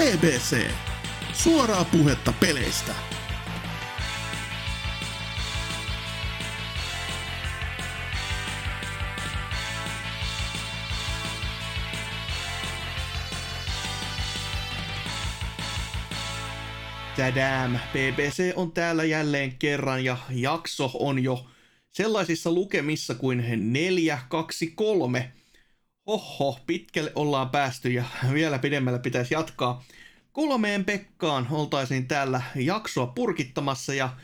[0.00, 0.70] BBC.
[1.32, 2.94] Suoraa puhetta peleistä.
[17.16, 21.46] Tadam, BBC on täällä jälleen kerran ja jakso on jo
[21.90, 24.18] sellaisissa lukemissa kuin 4,
[26.06, 26.46] 2, 3.
[26.46, 29.84] Oho, pitkälle ollaan päästy ja vielä pidemmällä pitäisi jatkaa.
[30.32, 34.16] Kolmeen Pekkaan oltaisiin täällä jaksoa purkittamassa ja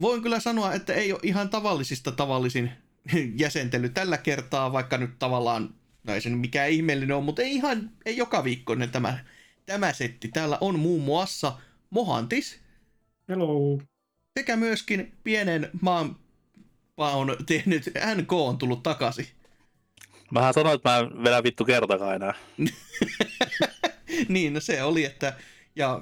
[0.00, 2.70] voin kyllä sanoa, että ei ole ihan tavallisista tavallisin
[3.36, 7.90] jäsentely tällä kertaa, vaikka nyt tavallaan, no ei se mikään ihmeellinen ole, mutta ei ihan,
[8.06, 9.18] ei joka viikkoinen tämä,
[9.66, 10.28] tämä setti.
[10.28, 11.58] Täällä on muun muassa
[11.90, 12.60] Mohantis.
[13.28, 13.78] Hello.
[14.38, 16.16] Sekä myöskin pienen maan
[16.96, 19.26] on tehnyt NK on tullut takaisin.
[20.34, 22.34] Mähän sanoin, että mä en vedä vittu kertakaan enää.
[24.28, 25.34] niin, no se oli, että
[25.76, 26.00] ja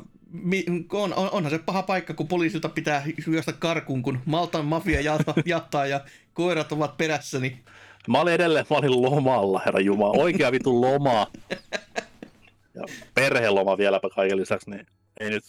[0.93, 5.01] on, on, onhan se paha paikka, kun poliisilta pitää juosta karkuun, kun Maltan mafia
[5.47, 6.01] jattaa ja
[6.33, 7.39] koirat ovat perässä.
[7.39, 7.65] Niin...
[8.09, 10.23] Mä olin edelleen, mä olin lomalla, herra Jumala.
[10.23, 11.27] Oikea vitun loma.
[12.75, 12.83] Ja
[13.15, 14.87] perheloma vieläpä kaiken lisäksi, niin
[15.21, 15.45] ei nyt,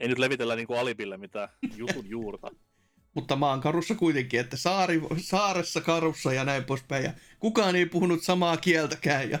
[0.00, 2.50] ei nyt levitellä niin kuin alipille mitään jutun juurta.
[3.18, 7.04] Mutta maan karussa kuitenkin, että saari, saaressa karussa ja näin poispäin.
[7.04, 9.38] Ja kukaan ei puhunut samaa kieltäkään ja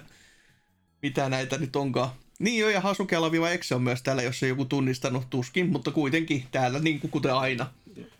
[1.02, 2.10] mitä näitä nyt onkaan.
[2.38, 6.44] Niin jo, ja Hasukella Exe on myös täällä, jos ei joku tunnistanut tuskin, mutta kuitenkin
[6.50, 7.66] täällä niin kuin kuten aina.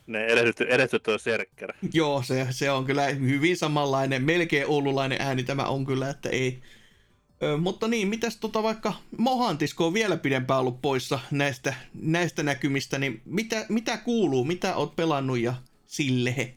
[0.07, 0.27] Ne
[0.69, 1.75] edehdytty on serkkerä.
[1.93, 6.59] Joo, se, se on kyllä hyvin samanlainen, melkein oululainen ääni tämä on kyllä, että ei,
[7.43, 12.99] Ö, mutta niin, mitäs tota vaikka Mohantisko on vielä pidempään ollut poissa näistä, näistä näkymistä,
[12.99, 15.55] niin mitä, mitä kuuluu, mitä oot pelannut ja
[15.87, 16.55] sille?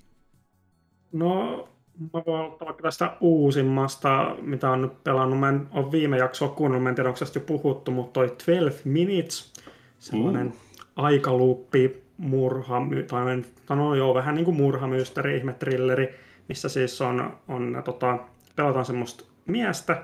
[1.11, 1.67] No,
[2.13, 5.39] mä voin aloittaa vaikka tästä uusimmasta, mitä on nyt pelannut.
[5.39, 8.27] Mä en ole viime jaksoa kuunnellut, mä en tiedä, onko tästä jo puhuttu, mutta toi
[8.27, 9.53] 12 Minutes,
[9.99, 10.53] sellainen mm.
[10.95, 16.15] aikaluuppi, murha, tai no joo, vähän niin kuin murhamysteri, ihmetrilleri,
[16.49, 18.19] missä siis on, on tota,
[18.55, 20.03] pelataan semmoista miestä,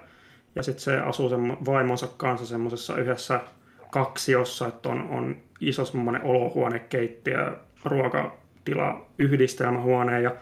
[0.57, 3.39] ja sitten se asuu sen vaimonsa kanssa semmoisessa yhdessä
[3.91, 10.35] kaksiossa, että on, on iso semmoinen olohuone, keittiö, ruokatila, yhdistelmähuone ja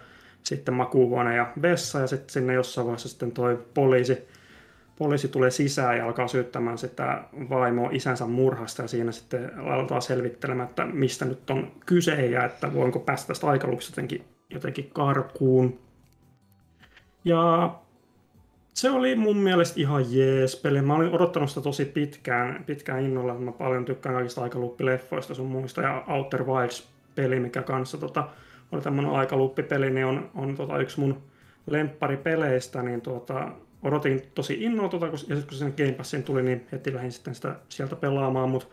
[0.44, 4.28] sitten makuuhuone ja vessa ja sitten sinne jossain vaiheessa sitten toi poliisi,
[4.98, 10.70] poliisi tulee sisään ja alkaa syyttämään sitä vaimoa isänsä murhasta ja siinä sitten aletaan selvittelemään,
[10.70, 15.80] että mistä nyt on kyse ja että voinko päästä tästä aikaluksesta jotenkin, jotenkin karkuun.
[17.26, 17.76] Ja
[18.75, 20.81] se oli mun mielestä ihan jees peli.
[20.81, 23.34] Mä olin odottanut sitä tosi pitkään, pitkään innolla.
[23.34, 25.81] Mä paljon tykkään kaikista aikaluppileffoista sun muista.
[25.81, 28.28] Ja Outer Wilds-peli, mikä kanssa tota,
[28.72, 31.22] oli tämmönen aikaluppipeli, niin on, on tota, yksi mun
[31.68, 32.84] lempparipeleistä.
[32.84, 33.52] Niin tuota,
[33.84, 37.12] odotin tosi innolla, tota, kun, ja sitten kun sen Game Passin tuli, niin heti lähdin
[37.12, 38.50] sitten sitä sieltä pelaamaan.
[38.50, 38.68] Mutta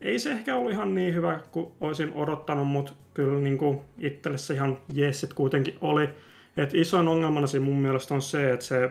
[0.00, 4.38] ei se ehkä ollut ihan niin hyvä kuin olisin odottanut, mutta kyllä niin kuin itselle
[4.38, 6.08] se ihan jeesit kuitenkin oli.
[6.56, 8.90] Et isoin ongelmana siinä mun mielestä on se, että se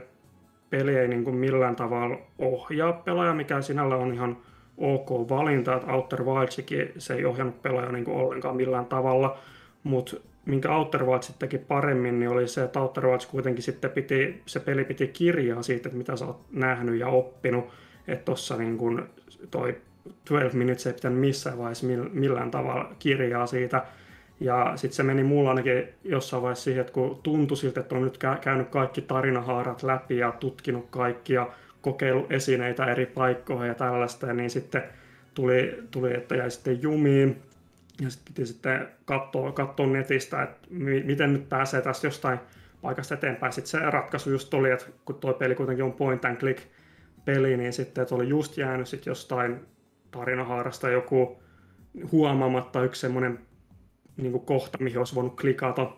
[0.78, 4.38] peli ei niin kuin millään tavalla ohjaa pelaaja, mikä sinällä on ihan
[4.78, 9.38] ok valinta, että Outer Wildsikin se ei ohjannut pelaaja niin kuin ollenkaan millään tavalla,
[9.84, 14.42] mutta minkä Outer Wilds teki paremmin, niin oli se, että Outer Wilds kuitenkin sitten piti,
[14.46, 17.66] se peli piti kirjaa siitä, että mitä sä oot nähnyt ja oppinut,
[18.08, 19.04] että tossa niin kuin
[19.52, 19.78] toi
[20.30, 23.86] 12 Minutes ei pitänyt missään vaiheessa millään tavalla kirjaa siitä,
[24.40, 28.02] ja sitten se meni mulla ainakin jossain vaiheessa siihen, että kun tuntui siltä, että on
[28.02, 31.50] nyt käynyt kaikki tarinahaarat läpi ja tutkinut kaikki ja
[31.82, 34.84] kokeillut esineitä eri paikkoihin ja tällaista, niin sitten
[35.34, 37.42] tuli, tuli että jäi sitten jumiin.
[38.02, 40.68] Ja sitten piti sitten katsoa, katsoa netistä, että
[41.06, 42.40] miten nyt pääsee tästä jostain
[42.82, 43.54] paikasta eteenpäin.
[43.54, 46.64] Sitten se ratkaisu just oli, että kun tuo peli kuitenkin on point and click
[47.26, 49.60] peli, niin sitten että oli just jäänyt sitten jostain
[50.12, 51.42] tarinahaarasta joku
[52.12, 53.40] huomaamatta yksi semmoinen
[54.18, 55.92] niin kuin kohta, mihin olisi voinut klikata,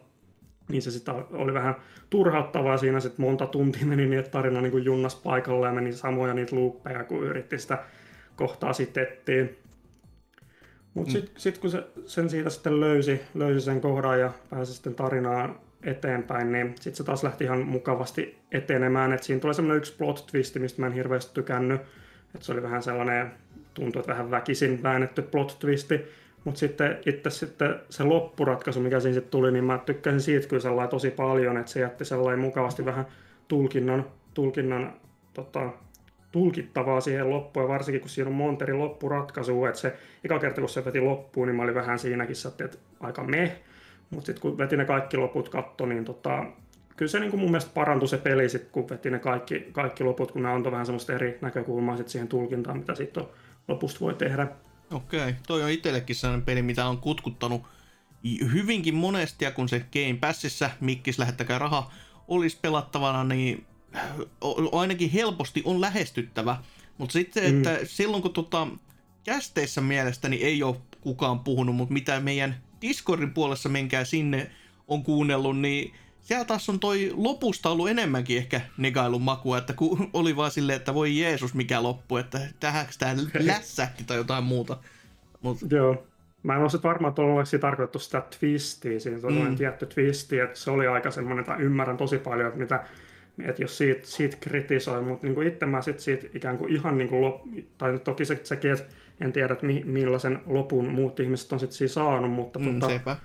[0.70, 1.76] niin se sitten oli vähän
[2.10, 5.94] turhauttavaa siinä, sitten monta tuntia meni niin, että tarina niin kuin junnas paikalle ja meni
[5.94, 7.84] samoja niitä luuppeja, kun yritti sitä
[8.36, 9.46] kohtaa sitten etsiä.
[10.94, 11.40] Mutta sitten mm.
[11.40, 16.52] sit kun se, sen siitä sitten löysi, löysi sen kohdan ja pääsi sitten tarinaan eteenpäin,
[16.52, 19.14] niin sitten se taas lähti ihan mukavasti etenemään.
[19.14, 21.82] Et siinä tulee semmoinen yksi plot twist, mistä mä en hirveästi tykännyt.
[22.36, 23.32] Et se oli vähän sellainen,
[23.74, 26.02] tuntui, että vähän väkisin väännetty plot twisti.
[26.48, 30.62] Mutta sitten itse sitten se loppuratkaisu, mikä siinä sitten tuli, niin mä tykkäsin siitä kyllä
[30.62, 33.08] sellainen tosi paljon, että se jätti sellainen mukavasti vähän
[33.48, 34.94] tulkinnan, tulkinnan
[35.34, 35.70] tota,
[36.32, 40.70] tulkittavaa siihen loppuun, ja varsinkin kun siinä on Monteri loppuratkaisu, että se eka kerta kun
[40.70, 42.36] se veti loppuun, niin mä olin vähän siinäkin,
[42.66, 43.60] että aika meh,
[44.10, 46.46] mutta sitten kun veti ne kaikki loput katto, niin tota,
[46.98, 50.04] kyllä se niin kuin mun mielestä parantui se peli, sit, kun veti ne kaikki, kaikki
[50.04, 53.30] loput, kun ne antoi vähän semmoista eri näkökulmaa sit siihen tulkintaan, mitä siitä on
[53.68, 54.48] lopusta voi tehdä.
[54.92, 57.62] Okei, toi on itsellekin sellainen peli, mitä on kutkuttanut
[58.54, 61.92] hyvinkin monesti, ja kun se Game Passissa, mikkis lähettäkää raha,
[62.28, 63.66] olisi pelattavana, niin
[64.72, 66.58] ainakin helposti on lähestyttävä.
[66.98, 67.58] Mutta sitten, mm.
[67.58, 68.68] että silloin kun tota,
[69.24, 74.52] kästeissä mielestäni ei ole kukaan puhunut, mutta mitä meidän Discordin puolessa menkää sinne
[74.88, 75.94] on kuunnellut, niin
[76.28, 80.76] siellä taas on toi lopusta ollut enemmänkin ehkä negailun makua, että kun oli vaan silleen,
[80.76, 84.78] että voi Jeesus mikä loppu, että tähänkö tää lässähti tai jotain muuta.
[85.42, 85.58] Mut...
[85.72, 86.08] Joo.
[86.44, 89.56] Mä en ole varmaan, että olisi tarkoitettu sitä twistiä, siinä on mm.
[89.56, 92.84] tietty twisti, että se oli aika semmoinen, että ymmärrän tosi paljon, että mitä
[93.46, 97.10] että jos siitä, siitä kritisoi, mutta niin itse mä sit siitä ikään kuin ihan niin
[97.10, 97.42] kuin lop,
[97.78, 98.86] tai toki se, sekin, että
[99.22, 103.18] en tiedä, että mi, millaisen lopun muut ihmiset on sitten siinä saanut, mutta mm, tota,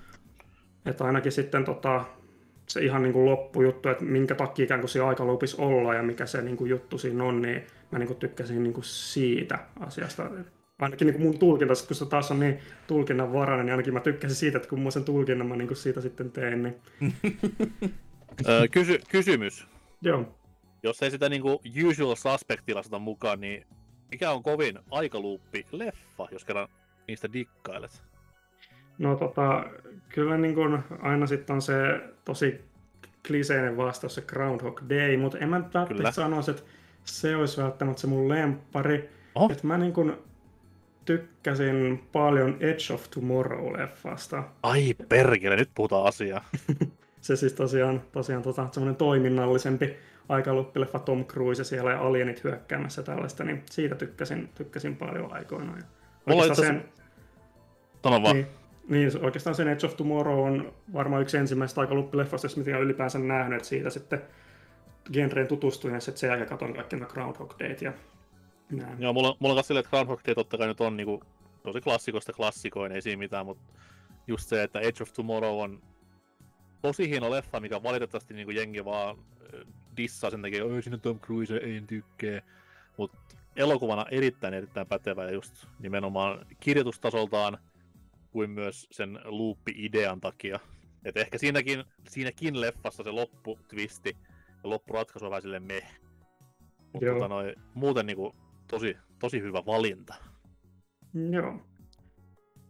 [0.87, 2.05] että ainakin sitten tota,
[2.69, 6.27] se ihan niin kuin loppujuttu, että minkä takia ikään kuin se aikalupis olla ja mikä
[6.27, 10.31] se niin kuin juttu siinä on, niin mä niin kuin tykkäsin niin kuin siitä asiasta.
[10.79, 14.37] Ainakin niin kuin mun tulkinta, kun se taas on niin tulkinnanvarainen, niin ainakin mä tykkäsin
[14.37, 16.63] siitä, että kun mä sen tulkinnan mä niin kuin siitä sitten tein.
[16.63, 16.77] Niin...
[18.73, 19.67] Kysy- kysymys.
[20.03, 20.39] Joo.
[20.83, 23.67] Jos ei sitä niin kuin usual suspectilla mukaan, niin
[24.11, 26.69] mikä on kovin aikaluuppi leffa, jos kerran
[27.09, 28.12] niistä dikkailet?
[28.99, 29.65] No tota,
[30.09, 32.61] kyllä niin kuin aina sitten on se tosi
[33.27, 36.63] kliseinen vastaus, se Groundhog Day, mutta en mä välttämättä sanoisi, että
[37.05, 39.11] se olisi välttämättä se mun lemppari.
[39.35, 39.51] Oh.
[39.51, 40.13] Että mä niin kuin
[41.05, 44.43] tykkäsin paljon Edge of Tomorrow-leffasta.
[44.63, 46.45] Ai perkele, nyt puhutaan asiaa.
[47.21, 49.97] se siis tosiaan, tosiaan tota, semmoinen toiminnallisempi
[50.29, 55.85] aikaluppileffa Tom Cruise siellä ja alienit hyökkäämässä tällaista, niin siitä tykkäsin, tykkäsin paljon aikoinaan.
[56.27, 56.85] Mulla itse sen...
[58.03, 58.37] Sano vaan.
[58.37, 58.47] Niin,
[58.89, 63.57] niin, oikeastaan sen Edge of Tomorrow on varmaan yksi ensimmäistä aikaluppileffoista, mitä olen ylipäänsä nähnyt,
[63.57, 64.23] että siitä sitten
[65.13, 67.93] genreen tutustuin ja sitten sen jälkeen katsoin kaikki nämä Groundhog Dayt ja
[68.71, 69.03] näin.
[69.03, 71.23] Joo, mulla, mulla on silleen, että Groundhog Day totta kai nyt on niinku,
[71.63, 73.73] tosi klassikoista klassikoin, ei siinä mitään, mutta
[74.27, 75.83] just se, että Edge of Tomorrow on
[76.83, 79.19] tosi hieno leffa, mikä valitettavasti niin jengi vaan
[79.97, 82.43] dissaa sen takia, että sinne Tom Cruise ei tykkää.
[82.97, 83.19] Mutta
[83.57, 87.59] elokuvana erittäin erittäin pätevä ja just nimenomaan kirjoitustasoltaan
[88.33, 90.59] kuin myös sen looppi-idean takia.
[91.05, 94.17] Et ehkä siinäkin, siinäkin leffassa se lopputwisti
[94.49, 96.01] ja loppuratkaisu on vähän silleen meh.
[96.93, 98.35] Mutta tota noi, muuten niinku
[98.71, 100.15] tosi, tosi hyvä valinta.
[101.31, 101.67] Joo.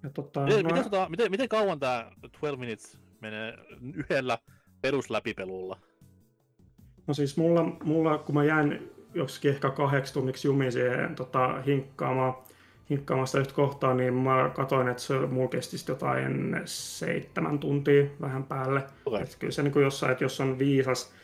[0.02, 0.68] Ja tota, miten, no...
[0.68, 3.54] miten, tota, miten, miten kauan tämä 12 Minutes menee
[3.94, 4.38] yhdellä
[4.80, 5.78] perusläpipelulla?
[7.06, 12.34] No siis mulla, mulla kun mä jäin joksikin ehkä kahdeksi tunniksi jumiin siihen tota, hinkkaamaan,
[12.90, 18.44] hinkkaamaan sitä yhtä kohtaa, niin mä katsoin, että se mulla kesti jotain seitsemän tuntia vähän
[18.44, 18.82] päälle.
[19.06, 19.22] Okay.
[19.22, 21.14] Että kyllä se niin jossain, että jos on viisas,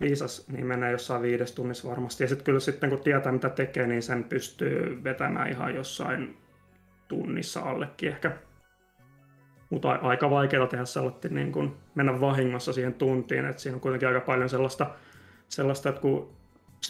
[0.00, 2.24] viisas, niin menee jossain viides tunnissa varmasti.
[2.24, 6.36] Ja sitten kyllä sitten kun tietää mitä tekee, niin sen pystyy vetämään ihan jossain
[7.08, 8.32] tunnissa allekin ehkä.
[9.70, 14.08] Mutta aika vaikeaa tehdä sellaista niin kuin mennä vahingossa siihen tuntiin, että siinä on kuitenkin
[14.08, 14.90] aika paljon sellaista,
[15.48, 16.37] sellaista että kun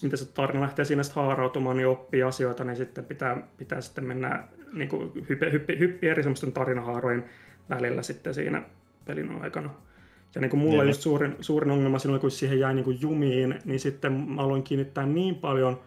[0.03, 4.45] miten se tarina lähtee siinä haarautumaan, niin oppii asioita, niin sitten pitää, pitää sitten mennä
[4.73, 7.25] niin kuin hyppi, hyppi, hyppi eri semmoisten tarinahaarojen
[7.71, 8.63] välillä sitten siinä
[9.05, 9.71] pelin aikana.
[10.35, 13.59] Ja niin kuin mulla just suurin, suurin ongelma silloin, kun siihen jäi niin kuin jumiin,
[13.65, 15.81] niin sitten mä aloin kiinnittää niin paljon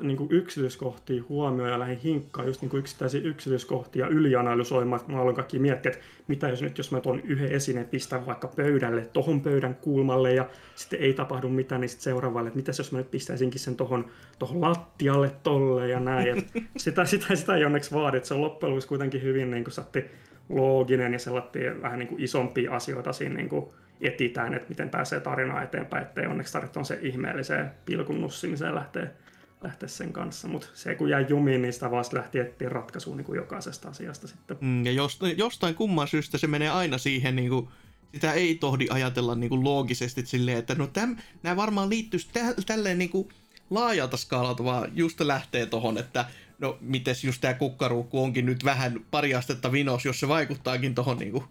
[0.00, 5.36] niin kuin yksityiskohtia huomioon ja lähdin hinkkaan just niin kuin yksittäisiä yksityiskohtia ylianalysoimaan, mä aloin
[5.36, 9.40] kaikki miettiä, että mitä jos nyt, jos mä tuon yhden esineen pistän vaikka pöydälle, tohon
[9.40, 13.10] pöydän kulmalle ja sitten ei tapahdu mitään, niin sitten seuraavalle, että mitä jos mä nyt
[13.10, 16.38] pistäisinkin sen tohon, tohon lattialle tolle ja näin.
[16.38, 19.64] Et sitä, sitä, sitä ei onneksi vaadi, että se on loppujen lopuksi kuitenkin hyvin niin
[19.64, 20.04] kuin satti
[20.48, 23.66] looginen ja sellainen vähän niin kuin isompia asioita siinä niin kuin
[24.00, 29.10] etitään, että miten pääsee tarinaa eteenpäin, ettei onneksi tarvitse se ihmeelliseen pilkun nussimiseen lähteä
[29.62, 33.24] lähteä sen kanssa, mutta se kun jäi jumiin, niin sitä vaan lähti etsiä ratkaisua niin
[33.24, 34.56] kuin jokaisesta asiasta sitten.
[34.60, 37.68] Mm, ja jostain, jostain kumman syystä se menee aina siihen, niin kuin,
[38.14, 42.40] sitä ei tohdi ajatella niin kuin loogisesti silleen, että no täm, nämä varmaan liittyisi tä,
[42.66, 43.28] tälleen niin kuin
[43.70, 46.24] laajalta skaalalta, vaan just lähtee tohon, että
[46.58, 51.18] no mites just tämä kukkaruukku onkin nyt vähän pari astetta vinos, jos se vaikuttaakin tohon
[51.18, 51.44] niinku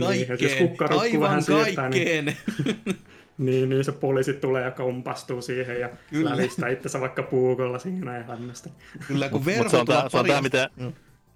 [0.00, 2.24] kaikkeen, niin, aivan kaikkeen.
[2.24, 2.36] niin,
[3.38, 6.30] Niin, niin se poliisi tulee ja kompastuu siihen ja Kyllä.
[6.30, 8.70] lälistää itsensä vaikka puukolla siinä ja hämmästä.
[9.06, 10.92] Kyllä, kun verhot se on, tämä, se on tämä, miten, mm.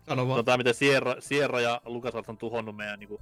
[0.09, 0.37] Sano vaan.
[0.37, 3.19] Se on tämä, miten Sierra, Sierra ja Lukas on tuhonnut meidän niin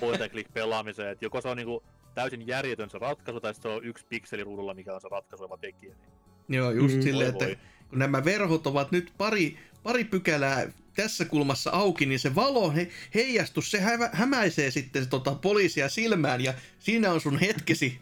[0.00, 1.08] point and click pelaamiseen.
[1.08, 1.84] Että joko se on niin kuin,
[2.14, 5.94] täysin järjetön se ratkaisu, tai se on yksi pikseli ruudulla, mikä on se ratkaisuva tekijä.
[5.94, 6.58] Niin.
[6.58, 7.02] Joo, just mm.
[7.02, 7.46] silleen, että
[7.90, 12.88] kun nämä verhot ovat nyt pari, pari pykälää tässä kulmassa auki, niin se valo, he,
[13.14, 17.98] heijastus, se hä, hämäisee sitten tota, poliisia silmään, ja siinä on sun hetkesi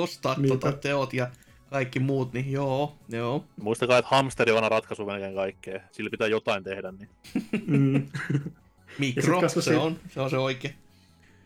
[0.00, 1.28] kostaa tota teot ja
[1.70, 3.44] kaikki muut, niin joo, joo.
[3.60, 5.80] Muistakaa, että hamsteri on aina ratkaisu melkein kaikkeen.
[5.92, 6.92] Sillä pitää jotain tehdä.
[6.92, 7.08] Niin.
[7.66, 8.06] Mm.
[8.98, 10.74] Mikro, se si- on, se on se oikein.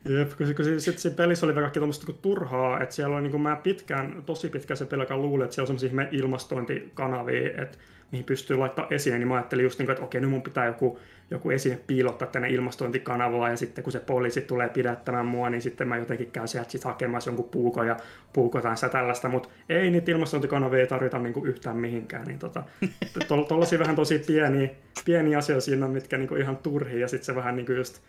[0.08, 3.14] Jep, kun, se- kun se, sit siinä pelissä oli kaikki tuommoista niin turhaa, että siellä
[3.14, 6.08] oli niin kuin mä pitkään, tosi pitkään se peli, joka luulin, että siellä on semmoisia
[6.18, 7.78] ilmastointikanavia, että
[8.12, 10.66] mihin pystyy laittaa esine, niin mä ajattelin just niin kuin, että okei, nyt mun pitää
[10.66, 10.98] joku,
[11.30, 15.88] joku esine piilottaa tänne ilmastointikanavaan, ja sitten kun se poliisi tulee pidättämään mua, niin sitten
[15.88, 17.96] mä jotenkin käyn sieltä sit hakemassa jonkun puukon ja
[18.32, 22.62] puukotaan sitä tällaista, mutta ei niitä ilmastointikanavia ei tarvita niin kuin yhtään mihinkään, niin tota,
[23.28, 24.70] to- tollasia vähän tosi pieniä,
[25.04, 27.76] pieniä asioita siinä, on, mitkä niin kuin ihan turhia, ja sitten se vähän niin kuin
[27.76, 28.02] just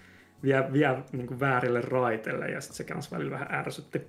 [0.43, 4.01] vie, vie niin kuin väärille raiteille ja sitten se kans välillä vähän ärsytti.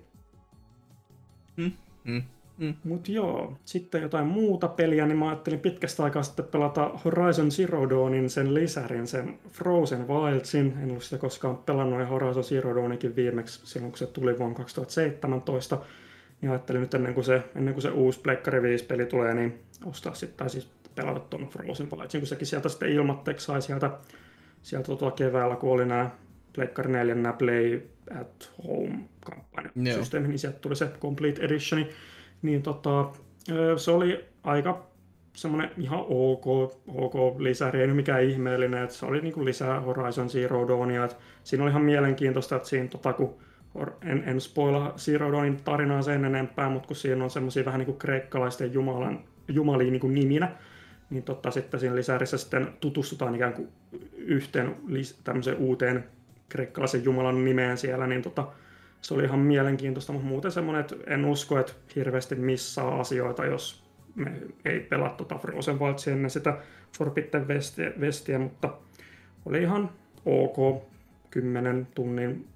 [1.57, 1.73] Mm,
[2.05, 2.23] mm,
[2.63, 2.75] mm.
[2.85, 7.91] Mutta joo, sitten jotain muuta peliä, niin mä ajattelin pitkästä aikaa sitten pelata Horizon Zero
[7.91, 10.75] Dawnin sen lisärin, sen Frozen Wildsin.
[10.83, 14.57] En ollut sitä koskaan pelannut ja Horizon Zero Dawnikin viimeksi silloin, kun se tuli vuonna
[14.57, 15.79] 2017.
[16.41, 19.59] Niin ajattelin nyt ennen kuin se, ennen kuin se uusi Pleikkari 5 peli tulee, niin
[19.85, 23.91] ostaa sitten, tai siis pelata tuon Frozen Wildsin, kun sekin sieltä sitten ilmatteeksi sai sieltä,
[24.63, 26.11] sieltä tota keväällä, kun oli nämä
[26.55, 27.81] Pleikkari 4 nämä Play
[28.21, 31.85] at Home-kampanjasysteemi, niin sieltä tuli se Complete Editioni.
[31.85, 31.95] Niin
[32.63, 33.11] tota,
[33.51, 34.87] ö, se oli aika
[35.33, 36.47] semmoinen ihan ok,
[36.89, 41.65] ok lisäri, ei mikään ihmeellinen, että se oli niinku lisää Horizon Zero Dawnia, että siinä
[41.65, 43.35] oli ihan mielenkiintoista, että siinä tota, kun
[44.03, 47.97] en, en spoila Zero Dawnin tarinaa sen enempää, mutta kun siinä on semmoisia vähän niin
[47.97, 50.53] kreikkalaisten jumalan, jumaliin niin kuin niminä,
[51.11, 53.69] niin totta, sitten siinä lisärissä sitten tutustutaan ikään kuin
[54.17, 54.77] yhteen
[55.25, 56.05] tämmöiseen uuteen
[56.49, 58.49] kreikkalaisen jumalan nimeen siellä, niin tota,
[59.03, 63.85] se oli ihan mielenkiintoista, mutta muuten semmoinen, että en usko, että hirveästi missaa asioita, jos
[64.15, 64.33] me
[64.65, 66.59] ei pelaa tota Frozen Wildsia ennen sitä
[66.99, 68.75] Forbidden Westia, Westia, mutta
[69.47, 69.91] oli ihan
[70.25, 70.83] ok.
[71.31, 72.49] 10 tunnin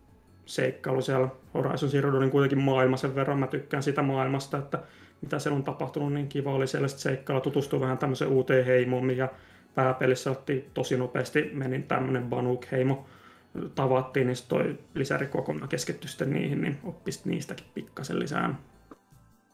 [0.46, 3.38] seikkailu siellä Horizon Zero Dawnin kuitenkin maailma sen verran.
[3.38, 4.78] Mä tykkään sitä maailmasta, että
[5.20, 9.28] mitä siellä on tapahtunut, niin kiva oli siellä seikkailla, tutustua vähän tämmöiseen uuteen heimoon, mikä
[9.74, 13.04] pääpelissä otti tosi nopeasti, menin tämmöinen Banuk-heimo,
[13.74, 18.54] tavattiin, niin toi lisäri kokonaan keskittyi sitten niihin, niin oppisi niistäkin pikkasen lisää.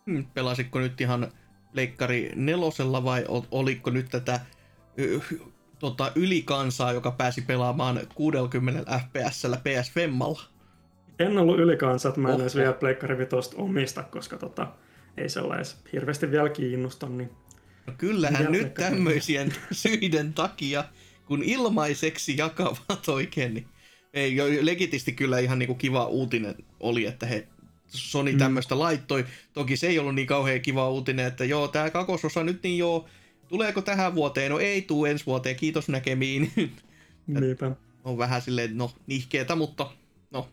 [0.07, 1.33] Hmm, Pelasitko nyt ihan
[1.73, 4.41] leikkari nelosella vai ol- oliko nyt tätä
[5.79, 10.43] tota, ylikansaa, joka pääsi pelaamaan 60 fps ps Femmalla?
[11.19, 12.43] En ollut ylikansa, että mä en Oho.
[12.43, 14.67] edes vielä Pleikkari Vitosta omista, koska tota,
[15.17, 17.31] ei sellaisen hirveästi vielä kiinnosta, niin
[17.87, 20.85] No kyllähän nyt tämmöisien syiden takia,
[21.27, 23.67] kun ilmaiseksi jakavat oikein, niin
[24.15, 27.49] ei, jo- legitisti kyllä ihan niinku kiva uutinen oli, että he
[27.87, 28.39] Sony Mm.
[28.39, 29.27] tämmöistä laittoi.
[29.53, 33.09] Toki se ei ollut niin kauhean kiva uutinen, että joo, tämä kakososa nyt niin joo,
[33.49, 34.51] tuleeko tähän vuoteen?
[34.51, 36.53] No ei tuu ensi vuoteen, kiitos näkemiin.
[37.27, 37.71] niinpä.
[38.05, 39.91] on vähän silleen, no, nihkeetä, mutta
[40.31, 40.49] no.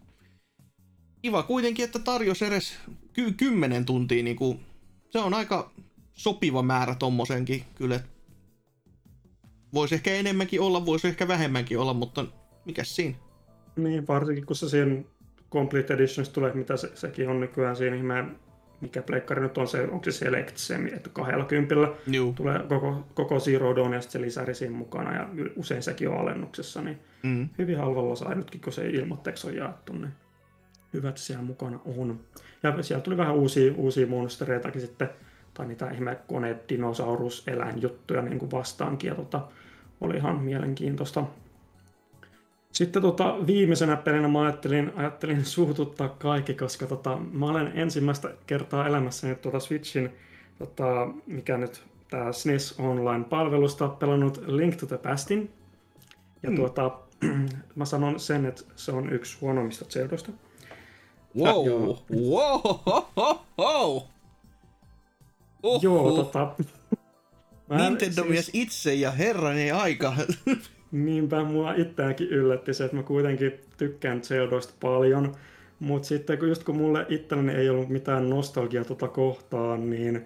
[1.21, 2.73] Kiva kuitenkin, että tarjosi edes
[3.13, 4.59] ky- 10 tuntia, niin kuin,
[5.09, 5.71] se on aika
[6.13, 7.99] sopiva määrä tommosenkin, kyllä.
[9.73, 12.25] Voisi ehkä enemmänkin olla, voisi ehkä vähemmänkin olla, mutta
[12.65, 13.15] mikä siinä?
[13.83, 15.01] Niin, varsinkin kun se siinä
[15.51, 18.25] Complete Editionista tulee, mitä se, sekin on nykyään siinä ihme,
[18.81, 22.33] mikä pleikkari nyt on se, onko se Select se, että kahdella kympillä Juu.
[22.33, 26.17] tulee koko, koko Zero Dawn ja sitten se lisäri siinä mukana ja usein sekin on
[26.17, 27.49] alennuksessa, niin Mm.
[27.57, 30.11] hyvin halvalla sai nytkin, kun se ilmoitteeksi on jaettu, niin
[30.93, 32.19] hyvät siellä mukana on.
[32.63, 35.09] Ja siellä tuli vähän uusia, uusia monstereitakin sitten,
[35.53, 39.47] tai niitä ihme kone, dinosaurus, eläinjuttuja niin kuin vastaankin, ja tota,
[40.01, 41.23] oli ihan mielenkiintoista.
[42.73, 48.87] Sitten tota, viimeisenä pelinä mä ajattelin, ajattelin suututtaa kaikki, koska tota, mä olen ensimmäistä kertaa
[48.87, 50.09] elämässäni tuota Switchin,
[50.59, 55.51] tota, mikä nyt tämä SNES Online-palvelusta, pelannut Link to the Pastin.
[56.43, 56.55] Ja Mm.
[56.55, 56.91] tuota,
[57.75, 60.31] mä sanon sen, että se on yksi huonoimmista Zeldoista.
[61.37, 62.03] Wow, joo.
[62.11, 62.81] wow, ho,
[63.15, 64.07] ho, ho.
[65.63, 65.79] Oho.
[65.81, 66.55] Joo, tota...
[67.69, 70.13] mä en- Nintendo-mies itse ja herranen aika.
[70.91, 75.35] Niinpä mua itseäänkin yllätti se, että mä kuitenkin tykkään Zeldoista paljon.
[75.79, 80.25] Mutta sitten kun just kun mulle itselleni ei ollut mitään nostalgiaa tota kohtaan, niin,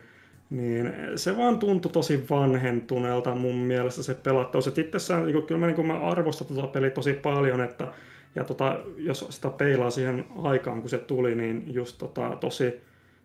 [0.49, 4.67] niin se vaan tuntui tosi vanhentuneelta mun mielestä se pelattaus.
[4.67, 7.87] Et itsessään niin kyllä mä, niin mä arvostan tota peliä tosi paljon, että
[8.35, 12.81] ja tota, jos sitä peilaa siihen aikaan, kun se tuli, niin just tota, tosi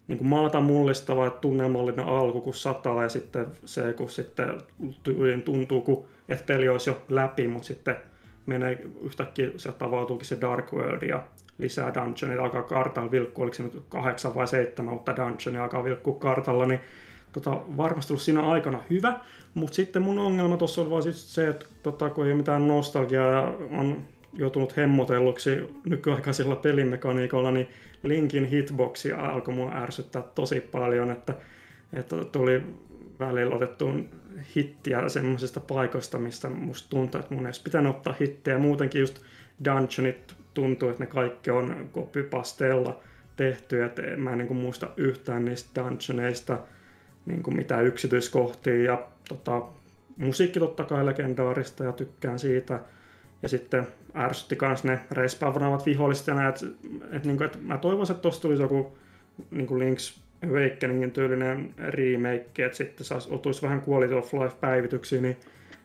[0.08, 4.60] niin kuin maata mullistava ja tunnelmallinen alku, kun sataa ja sitten se, kun sitten
[5.44, 7.96] tuntuu, kun että peli olisi jo läpi, mutta sitten
[8.46, 11.22] menee yhtäkkiä, se tavautuukin se Dark World ja
[11.58, 16.14] lisää dungeonia, alkaa kartalla vilkkua, oliko se nyt kahdeksan vai seitsemän uutta dungeonia alkaa vilkkua
[16.14, 16.80] kartalla, niin
[17.32, 19.20] tota, varmasti ollut siinä aikana hyvä,
[19.54, 22.68] mutta sitten mun ongelma tuossa on vaan siis se, että tota, kun ei ole mitään
[22.68, 25.50] nostalgiaa ja on joutunut hemmotelluksi
[25.84, 27.68] nykyaikaisilla pelimekaniikoilla, niin
[28.02, 31.34] Linkin hitboxia alkoi mua ärsyttää tosi paljon, että
[31.92, 32.62] että tuli
[33.18, 34.08] välillä otettuun
[34.56, 38.58] hittiä semmoisista paikoista, mistä musta tuntuu, että mun ei pitänyt ottaa hittejä.
[38.58, 39.20] Muutenkin just
[39.64, 43.00] Dungeonit tuntuu, että ne kaikki on copypastella
[43.36, 46.58] tehty, että mä en niin kuin muista yhtään niistä dungeoneista
[47.26, 49.62] niin kuin mitään yksityiskohtia ja tota,
[50.16, 52.80] musiikki totta kai legendaarista ja tykkään siitä.
[53.42, 56.62] Ja sitten ärsytti kans ne respawnaavat viholliset ja näet,
[57.12, 58.98] että niin et mä toivoisin, että tosta tulisi joku
[59.50, 65.36] niin kuin Link's Awakeningin tyylinen remake, että sitten saisi otuisi vähän Quality of Life-päivityksiä, niin,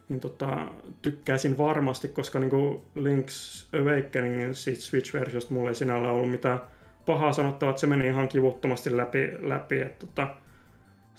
[0.10, 0.68] niin tota,
[1.02, 6.62] tykkäisin varmasti, koska niin kuin Link's Awakeningin siitä Switch-versiosta mulla ei sinällä ollut mitään
[7.06, 10.36] pahaa sanottavaa, että se meni ihan kivuttomasti läpi, läpi että tota,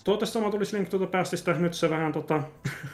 [0.05, 1.53] Toivottavasti sama tulisi Link tuota päästistä.
[1.53, 2.43] Nyt se vähän tota,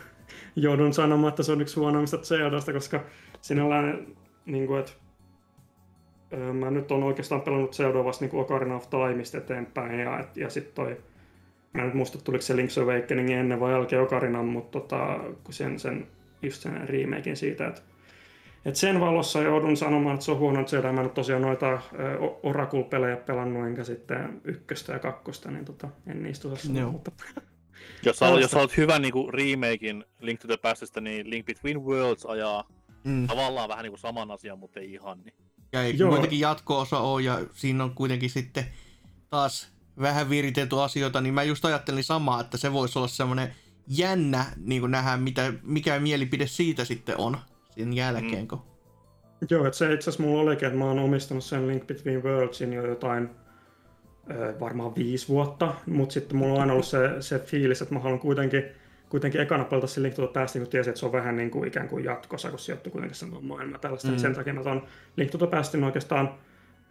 [0.56, 3.04] joudun sanomaan, että se on yksi huonoimmista Zeldasta, koska
[3.42, 4.08] sinällään,
[4.46, 4.92] niin kuin, että
[6.54, 10.74] mä nyt on oikeastaan pelannut Zelda vasta niin Ocarina of Timeista eteenpäin, ja, ja sitten
[10.74, 10.98] toi,
[11.74, 15.20] mä en nyt muista, tuliko se Link's Awakening ennen vai jälkeen Ocarinan, mutta tota,
[15.50, 16.08] sen, sen,
[16.42, 17.82] just sen remakein siitä, että
[18.66, 20.94] et sen valossa joudun sanomaan, että se on huono Zelda.
[20.94, 21.82] Mä en ole tosiaan noita
[22.44, 26.92] Oracle-pelejä pelannut, enkä sitten ykköstä ja kakkosta, niin tota, en niistä osaa sanoa.
[26.92, 27.12] Mutta...
[28.06, 31.84] Jos, sä, jos olet hyvä niin kuin remakein Link to the Pastista, niin Link Between
[31.84, 32.68] Worlds ajaa
[33.04, 33.28] mm.
[33.28, 35.36] tavallaan vähän niin kuin saman asian, mutta ei ihan niin.
[35.74, 36.10] Ja ei Joo.
[36.10, 38.66] kuitenkin jatko-osa ole, ja siinä on kuitenkin sitten
[39.30, 39.68] taas
[40.00, 43.56] vähän viritelty asioita, niin mä just ajattelin samaa, että se voisi olla semmoinen
[43.88, 47.38] jännä niin kuin nähdä, mitä, mikä mielipide siitä sitten on
[47.70, 48.42] sen jälkeen.
[48.42, 48.48] Mm.
[48.48, 48.62] Kun...
[49.50, 52.74] Joo, että se itse asiassa mulla olikin, että mä oon omistanut sen Link Between Worldsin
[52.74, 53.30] jo jotain
[54.60, 58.20] varmaan viisi vuotta, mutta sitten mulla on aina ollut se, se fiilis, että mä haluan
[58.20, 58.64] kuitenkin,
[59.12, 61.52] kuitenkin ekana pelata se Link to the Past, kun tiesin, että se on vähän niin
[61.52, 64.12] kuin ikään kuin jatkossa, kun sijoittuu kuitenkin sen maailmaan tällaista.
[64.12, 64.18] Mm.
[64.18, 64.84] Sen takia mä ton
[65.18, 66.30] Link to the Pastin oikeastaan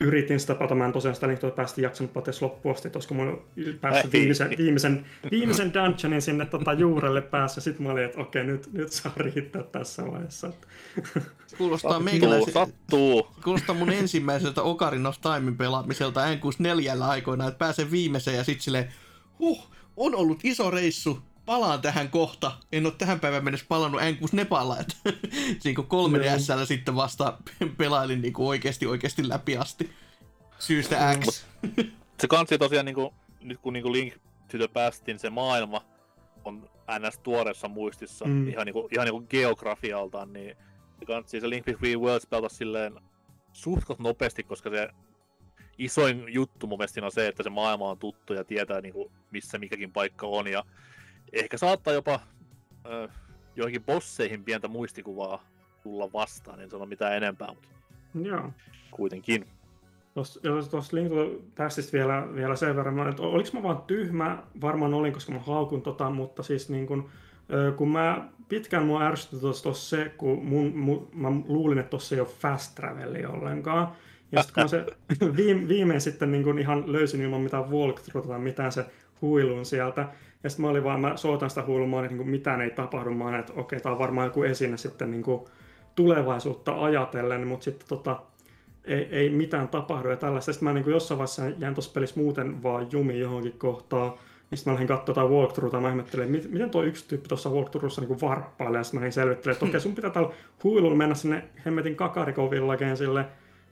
[0.01, 2.91] yritin sitä pelata, mä en tosiaan sitä Link to the Pastin jaksanut pelata loppuun asti,
[2.91, 3.43] koska mulla
[3.81, 8.73] päässyt viimeisen, viimeisen, viimeisen dungeonin sinne tota juurelle päässä, sitten mä olin, että okei, nyt,
[8.73, 10.53] nyt saa riittää tässä vaiheessa.
[11.59, 13.29] Kuulostaa meikäläisen, sattuu.
[13.45, 18.93] Kuulostaa mun ensimmäiseltä Ocarina of Timein pelaamiselta N64 aikoina, että pääsen viimeiseen ja sitten silleen,
[19.39, 21.19] huh, on ollut iso reissu,
[21.51, 22.53] palaan tähän kohta.
[22.73, 24.95] En ole tähän päivään mennessä palannut N6 Nepalla, että
[25.61, 27.39] siinä kun 3 ds sitten vasta
[27.79, 29.91] pelailin niin kuin oikeasti oikeasti läpi asti.
[30.59, 31.45] Syystä X.
[32.21, 34.15] se kansi tosiaan, niin kuin, nyt kun niin kuin Link
[34.51, 35.85] to the Pastin se maailma
[36.45, 37.19] on ns.
[37.19, 38.49] tuoreessa muistissa, mm.
[38.49, 40.57] ihan, niin kuin, ihan niin kuin geografialtaan, niin
[40.99, 43.01] se kansi se Link Between Worlds pelata silleen
[43.53, 44.89] suht nopeasti, koska se
[45.79, 49.13] isoin juttu mun mielestä on se, että se maailma on tuttu ja tietää niin kuin,
[49.31, 50.47] missä mikäkin paikka on.
[50.47, 50.65] Ja
[51.33, 53.11] ehkä saattaa jopa äh,
[53.57, 55.45] joihinkin bosseihin pientä muistikuvaa
[55.83, 57.69] tulla vastaan, en sano mitään enempää, mutta
[58.23, 58.51] Joo.
[58.91, 59.47] kuitenkin.
[60.15, 61.13] Tuossa Link
[61.57, 65.83] Pastista vielä, vielä sen verran, että oliko mä vaan tyhmä, varmaan olin, koska mä haukun
[65.83, 67.11] tota, mutta siis niin kun,
[67.77, 72.21] kun mä pitkään mua ärsytti tuossa se, kun mun, mun, mä luulin, että tuossa ei
[72.21, 73.93] ole fast traveli ollenkaan.
[74.33, 74.87] Ja sitten kun mä se
[75.37, 78.87] viime, viimein sitten niin kun ihan löysin ilman mitään walkthrough tai mitään se
[79.23, 80.09] huilun sieltä,
[80.43, 83.39] ja sitten mä olin vaan, mä soitan sitä huilumaan, että niin mitään ei tapahdu, mä
[83.39, 85.45] että okei, okay, tämä on varmaan joku esine sitten niin kuin
[85.95, 88.23] tulevaisuutta ajatellen, mutta sitten tota,
[88.85, 90.53] ei, ei mitään tapahdu ja tällaista.
[90.53, 94.11] Sitten mä niin kuin jossain vaiheessa jäin tuossa pelissä muuten vaan jumi johonkin kohtaan,
[94.51, 97.51] niin sitten mä lähdin katsoa jotain walkthroughta, mä ihmettelin, että miten tuo yksi tyyppi tuossa
[97.51, 100.31] walkthroughssa niin varppailee, ja sitten mä lähdin selvittelemaan, että okei, sun pitää tällä
[100.65, 103.25] huilulla mennä sinne hemmetin kakarikovillakeen sille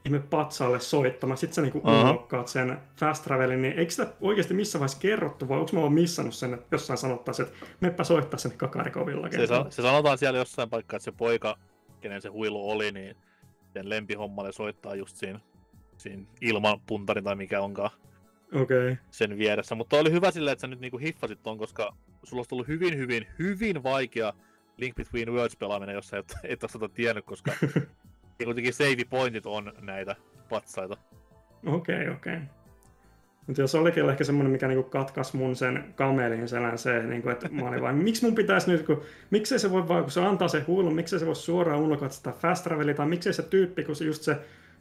[0.05, 2.45] ihme patsalle soittamaan, sitten sä niinku uh-huh.
[2.45, 6.35] sen fast travelin, niin eikö sitä oikeasti missä vaiheessa kerrottu, vai onko mä vaan missannut
[6.35, 9.29] sen, että jossain sanottaisiin, että meppä soittaa sen Kakarikovilla.
[9.31, 11.57] Se, se, sanotaan siellä jossain paikkaa, että se poika,
[12.01, 13.15] kenen se huilu oli, niin
[13.73, 15.39] sen lempihommalle soittaa just siinä,
[15.97, 17.91] siinä ilman puntarin tai mikä onkaan
[18.61, 18.95] okay.
[19.11, 19.75] sen vieressä.
[19.75, 22.97] Mutta oli hyvä silleen, että sä nyt niinku hiffasit ton, koska sulla olisi ollut hyvin,
[22.97, 24.33] hyvin, hyvin vaikea
[24.77, 27.51] Link Between Worlds pelaaminen, jos sä et, et ole sitä tiennyt, koska
[28.39, 30.15] ja kuitenkin save pointit on näitä
[30.49, 30.97] patsaita.
[31.65, 32.33] Okei, okay, okei.
[32.35, 32.47] Okay.
[33.47, 37.49] Mutta jos olikin ehkä semmoinen, mikä niinku katkaisi mun sen kamelin selän se, niinku, että
[37.51, 40.47] mä olin vain, miksi mun pitäisi nyt, kun, miksei se voi vaan, kun se antaa
[40.47, 43.95] se huilun, miksei se voi suoraan ulkoa sitä fast travelia, tai miksei se tyyppi, kun
[43.95, 44.37] se just se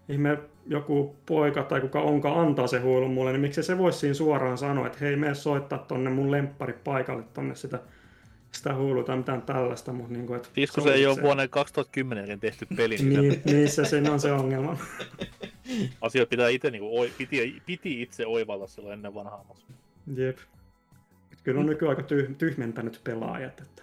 [0.08, 4.14] ihme joku poika tai kuka onka antaa se huilun mulle, niin miksei se voisi siinä
[4.14, 7.78] suoraan sanoa, että hei, mene soittaa tonne mun lemppari paikalle tonne sitä
[8.52, 9.92] sitä huilua tai mitään tällaista.
[9.92, 12.96] Mutta niin kuin, että siis kun se, se ei ole vuonna 2010 tehty peli.
[12.96, 14.76] niin, niin, niin se, se on se ongelma.
[16.00, 19.44] Asioita pitää itse, niin kuin, piti, piti itse oivalla silloin ennen vanhaa.
[20.16, 20.38] Jep.
[21.42, 23.60] Kyllä on nykyään aika tyh, tyhmentänyt pelaajat.
[23.60, 23.82] Että...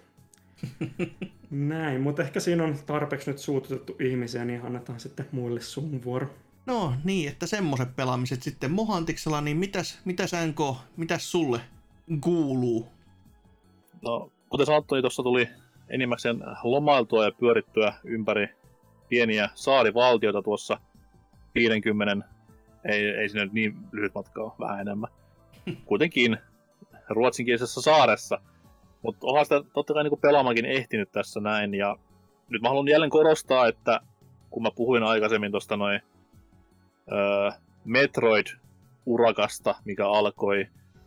[1.50, 6.26] Näin, mutta ehkä siinä on tarpeeksi nyt suututettu ihmisiä, niin annetaan sitten muille sun vuoro.
[6.66, 11.60] No niin, että semmoiset pelaamiset sitten Mohantiksella, niin mitäs, mitäs NK, mitäs sulle
[12.20, 12.88] kuuluu?
[14.02, 15.48] No, kuten sanottu, niin tuossa tuli
[15.88, 18.48] enimmäkseen lomailtua ja pyörittyä ympäri
[19.08, 20.80] pieniä saarivaltioita tuossa
[21.54, 22.26] 50,
[22.84, 25.10] ei, ei sinne niin lyhyt matka ole, vähän enemmän.
[25.84, 26.38] Kuitenkin
[27.08, 28.40] ruotsinkielisessä saaressa.
[29.02, 31.74] Mutta onhan sitä totta kai niin pelaamakin ehtinyt tässä näin.
[31.74, 31.96] Ja
[32.48, 34.00] nyt mä haluan jälleen korostaa, että
[34.50, 36.00] kun mä puhuin aikaisemmin tuosta noin
[37.12, 37.50] öö,
[37.84, 40.66] Metroid-urakasta, mikä alkoi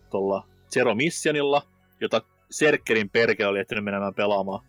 [0.10, 1.62] tuolla Zero Missionilla,
[2.02, 2.21] jota
[2.52, 4.66] Serkkerin perke oli ehtinyt menemään pelaamaan.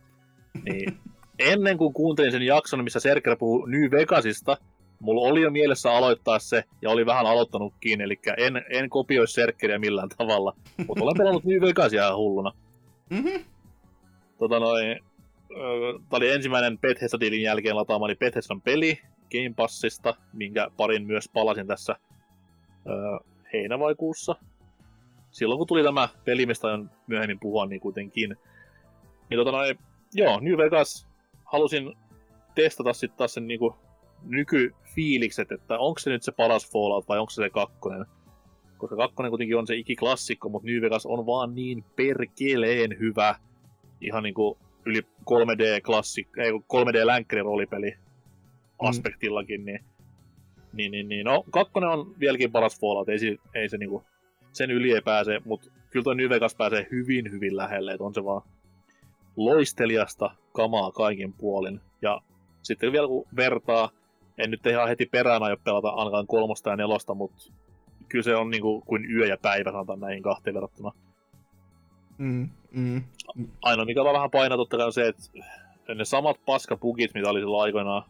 [0.64, 0.99] Niin
[1.38, 4.57] ennen kuin kuuntelin sen jakson, missä Serker puhuu New Vegasista,
[5.01, 9.79] mulla oli jo mielessä aloittaa se, ja oli vähän aloittanutkin, eli en, en kopioi Serkkeriä
[9.79, 12.53] millään tavalla, mutta olen pelannut New Vegasia ihan hulluna.
[13.11, 13.45] Mm-hmm.
[14.38, 15.01] Tota noin,
[15.88, 19.01] Tämä oli ensimmäinen Bethesda-diilin jälkeen lataamani Bethesdan peli
[19.33, 21.97] Game Passista, minkä parin myös palasin tässä
[22.87, 23.19] öö,
[23.53, 24.37] heinä vai kuussa.
[25.31, 28.37] Silloin kun tuli tämä peli, mistä on myöhemmin puhua, niin kuitenkin.
[29.31, 29.79] Niin tota noin,
[30.14, 31.09] joo, New Vegas
[31.45, 31.93] halusin
[32.55, 33.77] testata sitten taas sen niinku
[34.23, 38.07] nykyfiilikset, että onko se nyt se paras Fallout vai onko se se kakkonen.
[38.79, 43.35] Koska kakkonen kuitenkin on se ikiklassikko, mutta New Vegas on vaan niin perkeleen hyvä.
[44.01, 47.95] Ihan niinku yli 3D-klassikko, ei 3D-länkkäri roolipeli
[48.79, 49.85] aspektillakin, niin,
[50.73, 54.05] niin, niin, niin, no kakkonen on vieläkin paras Fallout, ei se, ei se niinku,
[54.52, 58.14] sen yli ei pääse, mutta kyllä tuo New Vegas pääsee hyvin, hyvin lähelle, että on
[58.14, 58.42] se vaan
[59.36, 61.80] loistelijasta kamaa kaikin puolin.
[62.02, 62.20] Ja
[62.62, 63.90] sitten vielä kun vertaa,
[64.38, 67.52] en nyt ihan heti perään aio pelata ainakaan kolmosta ja nelosta, mutta
[68.08, 70.92] kyllä se on niinku kuin yö ja päivä, sanotaan näihin kahteen verrattuna.
[72.18, 73.02] Mm, mm.
[73.62, 77.40] Ainoa mikä vaan vähän painaa totta kai on se, että ne samat paskapugit, mitä oli
[77.40, 78.02] silloin aikoinaan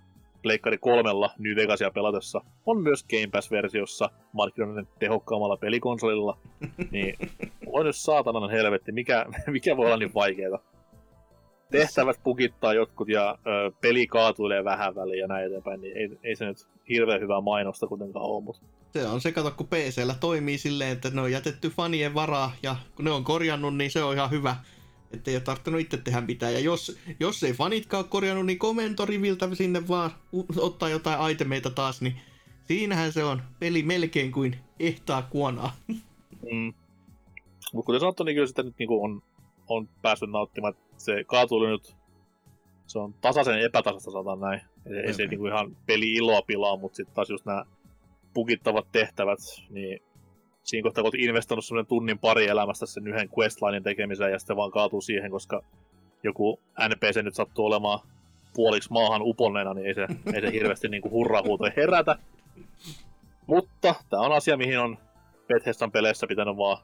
[0.43, 6.39] Pleikkari kolmella New Vegasia pelatessa, on myös Game Pass-versiossa markkinoiden tehokkaammalla pelikonsolilla.
[6.91, 7.17] niin
[7.67, 10.59] on nyt saatanan helvetti, mikä, mikä voi olla niin vaikeeta.
[11.71, 16.37] Tehtävät pukittaa jotkut ja ö, peli kaatuilee vähän väliin ja näin eteenpäin, niin ei, ei
[16.37, 20.59] se nyt hirveän hyvää mainosta kuitenkaan ole, mutta Se on se, kato, kun PCllä toimii
[20.59, 24.15] silleen, että ne on jätetty fanien varaa ja kun ne on korjannut, niin se on
[24.15, 24.57] ihan hyvä.
[25.11, 26.53] Että ei ole tarttunut itse tehdä mitään.
[26.53, 30.11] Ja jos, jos ei fanitkaan ole korjannut, niin komentoriviltä sinne vaan
[30.57, 32.21] ottaa jotain itemeita taas, niin
[32.65, 35.73] siinähän se on peli melkein kuin ehtaa kuonaa.
[36.53, 36.73] Mm.
[37.73, 39.23] Mutta kuten sanottu, niin kyllä sitä nyt niinku on,
[39.69, 40.75] on päässyt nauttimaan.
[40.97, 41.97] Se kaatuili nyt,
[42.87, 44.61] se on tasaisen epätasasta sanotaan näin.
[44.87, 47.65] Ei, ei se niinku ihan peli iloa pilaa, mutta sitten taas just nämä
[48.35, 49.39] pukittavat tehtävät,
[49.71, 50.03] niin
[50.63, 54.57] siinä kohtaa kun olet investoinut semmoinen tunnin pari elämästä sen yhden questlinein tekemiseen ja sitten
[54.57, 55.63] vaan kaatuu siihen, koska
[56.23, 58.01] joku NPC nyt sattuu olemaan
[58.55, 62.17] puoliksi maahan uponneena, niin ei se, ei se hirveästi niinku hurrahuuto herätä.
[63.47, 64.99] Mutta tämä on asia, mihin on
[65.49, 66.79] Bethesdan peleissä pitänyt vaan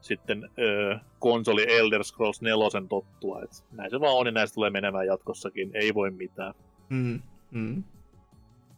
[0.00, 3.42] sitten öö, konsoli Elder Scrolls 4 tottua.
[3.42, 5.70] Et näin se vaan on ja näistä tulee menemään jatkossakin.
[5.74, 6.54] Ei voi mitään.
[6.88, 7.84] Mm, mm.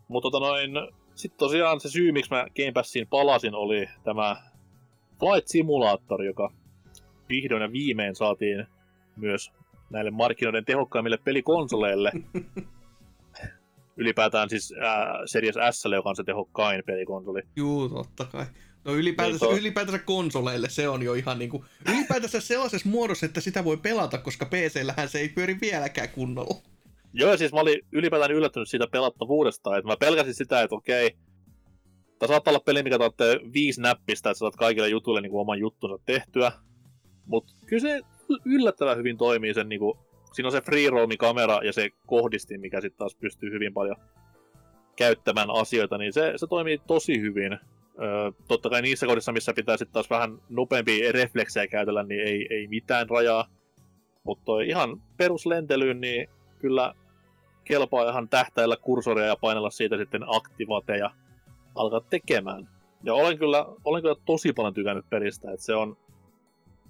[0.08, 0.72] Mutta tota noin,
[1.14, 4.42] sitten tosiaan se syy, miksi mä Game Passiin palasin, oli tämä
[5.20, 6.52] Flight Simulator, joka
[7.28, 8.66] vihdoin ja viimein saatiin
[9.16, 9.52] myös
[9.90, 12.12] näille markkinoiden tehokkaimmille pelikonsoleille.
[13.96, 17.42] Ylipäätään siis ää, Series S, joka on se tehokkain pelikonsoli.
[17.56, 18.46] Juu, totta kai.
[18.84, 21.64] No ylipäätänsä, Niin to- ylipäätänsä konsoleille se on jo ihan niinku...
[21.88, 26.71] Ylipäätänsä sellaisessa muodossa, että sitä voi pelata, koska PC-llähän se ei pyöri vieläkään kunnolla.
[27.12, 31.10] Joo, siis mä olin ylipäätään yllättynyt siitä pelattavuudesta, että mä pelkäsin sitä, että okei,
[32.18, 35.58] tämä saattaa olla peli, mikä taatte viisi näppistä, että saat kaikille jutuille niin kuin oman
[35.58, 36.52] juttunsa tehtyä,
[37.26, 38.00] mutta kyllä se
[38.44, 39.98] yllättävän hyvin toimii sen, niin kuin,
[40.32, 43.96] siinä on se free roami kamera ja se kohdistin, mikä sitten taas pystyy hyvin paljon
[44.96, 47.52] käyttämään asioita, niin se, se toimii tosi hyvin.
[47.52, 52.46] Öö, totta kai niissä kohdissa, missä pitää sitten taas vähän nopeampia refleksejä käytellä, niin ei,
[52.50, 53.48] ei mitään rajaa.
[54.24, 56.94] Mutta ihan peruslentelyyn, niin kyllä
[57.64, 61.10] kelpaa ihan tähtäillä kursoria ja painella siitä sitten aktivate ja
[61.74, 62.68] alkaa tekemään.
[63.02, 65.96] Ja olen kyllä, olen kyllä tosi paljon tykännyt pelistä, että se on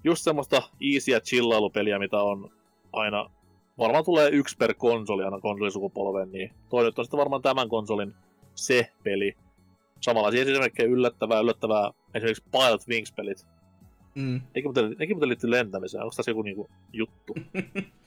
[0.03, 0.61] just semmoista
[0.93, 2.51] easy ja chillailupeliä, mitä on
[2.93, 3.29] aina,
[3.77, 8.13] varmaan tulee yksi per konsoli aina konsolisukupolven, niin toi nyt on sitten varmaan tämän konsolin
[8.55, 9.35] se peli.
[10.01, 13.45] Samanlaisia esimerkkejä yllättävää, yllättävää esimerkiksi Pilot Wings-pelit.
[14.15, 14.41] Mm.
[14.55, 17.35] Nekin muuten, nekin muuten liittyy lentämiseen, onko tässä joku niinku juttu?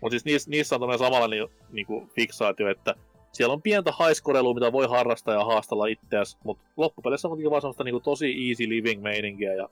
[0.00, 2.94] Mutta siis niissä, niissä on tämmöinen samanlainen niinku fiksaatio, että
[3.32, 7.62] siellä on pientä haiskorelua, mitä voi harrastaa ja haastella itseäsi, mutta loppupeleissä on kuitenkin vaan
[7.62, 9.68] semmoista niinku tosi easy living meininkiä ja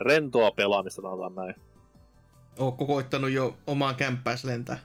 [0.00, 1.54] rentoa pelaamista, sanotaan näin.
[2.58, 4.78] Ootko koittanut jo omaan kämppääs lentää?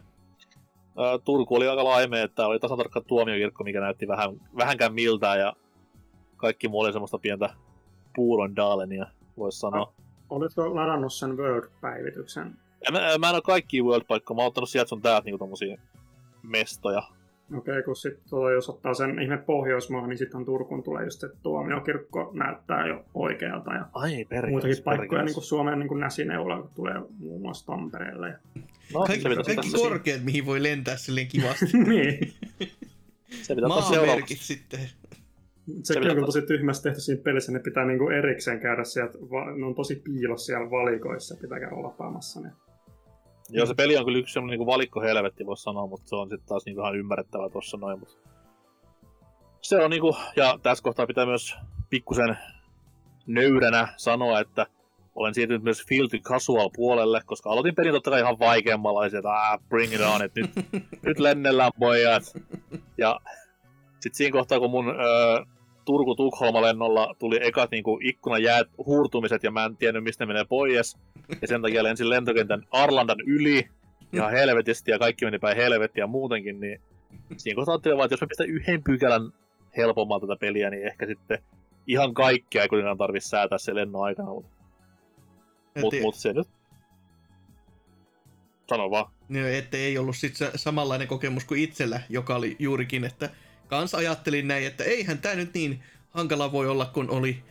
[0.97, 5.39] Ää, Turku oli aika laimea, että oli tasan tarkka tuomiokirkko, mikä näytti vähän, vähänkään miltään
[5.39, 5.53] ja
[6.37, 7.49] kaikki muu oli semmoista pientä
[8.15, 9.05] puuron daalenia,
[9.37, 9.93] voisi sanoa.
[10.29, 12.57] Oletko ladannut sen Word-päivityksen?
[12.85, 15.77] Ja mä, mä en ole kaikki World-paikkoja, mä oon ottanut sieltä sun täältä niinku tommosia
[16.43, 17.03] mestoja.
[17.57, 21.23] Okei, okay, kun sitten tuo, jos ottaa sen ihme Pohjoismaa, niin sitten Turkuun tulee just,
[21.23, 23.73] että tuomiokirkko näyttää jo oikealta.
[23.73, 24.51] Ja Ai perkele.
[24.51, 28.27] muitakin paikkoja, niin kuin Suomen niin kuin Näsineula, tulee muun muassa Tampereelle.
[28.29, 28.37] Ja...
[28.93, 31.65] No, Kaikki, se kaikki tässä- korkeat, mihin voi lentää silleen kivasti.
[31.87, 32.33] niin.
[33.41, 33.67] Se pitää.
[33.69, 34.79] Maamerkit sitten.
[35.83, 39.17] Sekin pitää on tos- tosi tyhmästi tehty siinä pelissä, ne pitää niinku erikseen käydä sieltä,
[39.57, 42.51] ne on tosi piilos siellä valikoissa, pitää käydä lapaamassa ne.
[43.53, 46.29] Joo, se peli on kyllä yksi semmonen niinku valikko helvetti, voisi sanoa, mutta se on
[46.29, 47.99] sitten taas niinku ihan ymmärrettävää tuossa noin.
[47.99, 48.15] Mutta...
[49.61, 51.55] Se on niinku, ja tässä kohtaa pitää myös
[51.89, 52.37] pikkusen
[53.27, 54.65] nöyränä sanoa, että
[55.15, 59.21] olen siirtynyt myös Field to Casual puolelle, koska aloitin pelin totta kai ihan vaikeammalla, ja
[59.25, 60.51] ah, bring it on, että nyt,
[61.05, 62.23] nyt lennellään pojat.
[62.97, 63.19] Ja
[63.99, 65.45] sitten siinä kohtaa, kun mun öö,
[65.85, 70.97] Turku-Tukholma-lennolla tuli ekat niinku ikkunajäät huurtumiset, ja mä en tiennyt, mistä ne menee pois,
[71.41, 73.69] ja sen takia lensin lentokentän Arlandan yli,
[74.13, 76.81] ihan helvetisti, ja kaikki meni päin helvettiä muutenkin, niin
[77.37, 79.33] siinä kohtaa ajattelin vaan, että jos mä pistän yhden pykälän
[79.77, 81.39] helpomman tätä peliä, niin ehkä sitten
[81.87, 84.51] ihan kaikkea ei kuitenkaan tarvitse säätää se lennon aikana, mutta
[85.81, 86.47] mut, mut se nyt...
[88.69, 89.11] Sano vaan.
[89.29, 93.29] No, että ei ollut sit samanlainen kokemus kuin itsellä, joka oli juurikin, että
[93.71, 97.43] kans ajattelin näin, että eihän tämä nyt niin hankala voi olla, kun oli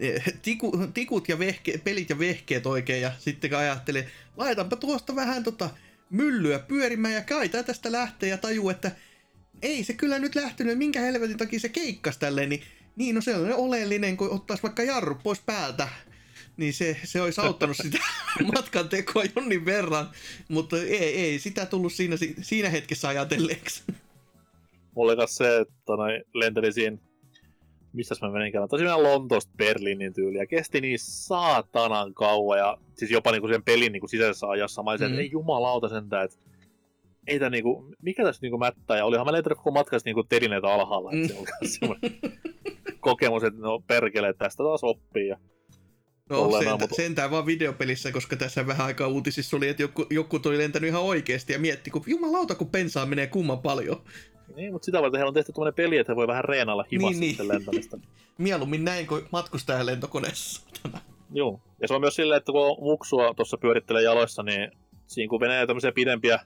[0.00, 4.04] eh, tiku, tikut ja vehke, pelit ja vehkeet oikein, ja sitten kun ajattelin,
[4.36, 5.70] laitanpa tuosta vähän tota
[6.10, 8.92] myllyä pyörimään ja kai tää tästä lähtee ja tajuu, että
[9.62, 12.62] ei se kyllä nyt lähtenyt, minkä helvetin takia se keikkas tälleen, niin,
[12.96, 15.88] niin no se on oleellinen, kun ottaisi vaikka jarru pois päältä,
[16.56, 17.98] niin se, se olisi auttanut sitä
[18.54, 20.10] matkan tekoa jonnin verran,
[20.48, 23.82] mutta ei, ei sitä tullut siinä, siinä hetkessä ajatelleeksi.
[24.96, 26.98] Mulla oli se, että noi, lentelin siinä,
[27.92, 30.42] missäs mä meninkään, tosiaan Lontoosta Berliinin tyyliä.
[30.42, 34.90] ja kesti niin saatanan kauan, ja siis jopa niinku sen pelin niinku sisäisessä ajassa, mä
[34.90, 35.12] olisin, Mm.
[35.12, 36.36] että ei jumalauta sentään, että
[37.26, 40.68] ei tää niinku, mikä tässä niinku mättää, ja olihan mä lentänyt koko matkassa niinku telineitä
[40.68, 41.28] alhaalla, että Mm.
[41.28, 42.10] se on myös semmoinen
[43.00, 45.36] kokemus, että no perkele, että tästä taas oppii, ja
[46.30, 50.06] No Ollaan sentä, mutta- sentään vaan videopelissä, koska tässä vähän aikaa uutisissa oli, että joku,
[50.10, 54.02] joku oli lentänyt ihan oikeasti ja mietti, kun jumalauta, kun pensaa menee kumman paljon.
[54.56, 57.20] Niin, mutta sitä varten heillä on tehty tämmöinen peli, että he voi vähän reenailla himassa
[57.20, 57.98] Niin, niin, lentämistä.
[58.38, 60.68] Mieluummin näin kuin matkustajan lentokoneessa.
[61.32, 61.60] Joo.
[61.80, 64.70] Ja se on myös silleen, että kun muksua tuossa pyörittelee jaloissa, niin
[65.06, 66.40] siinä kun menee tämmöisiä pidempiä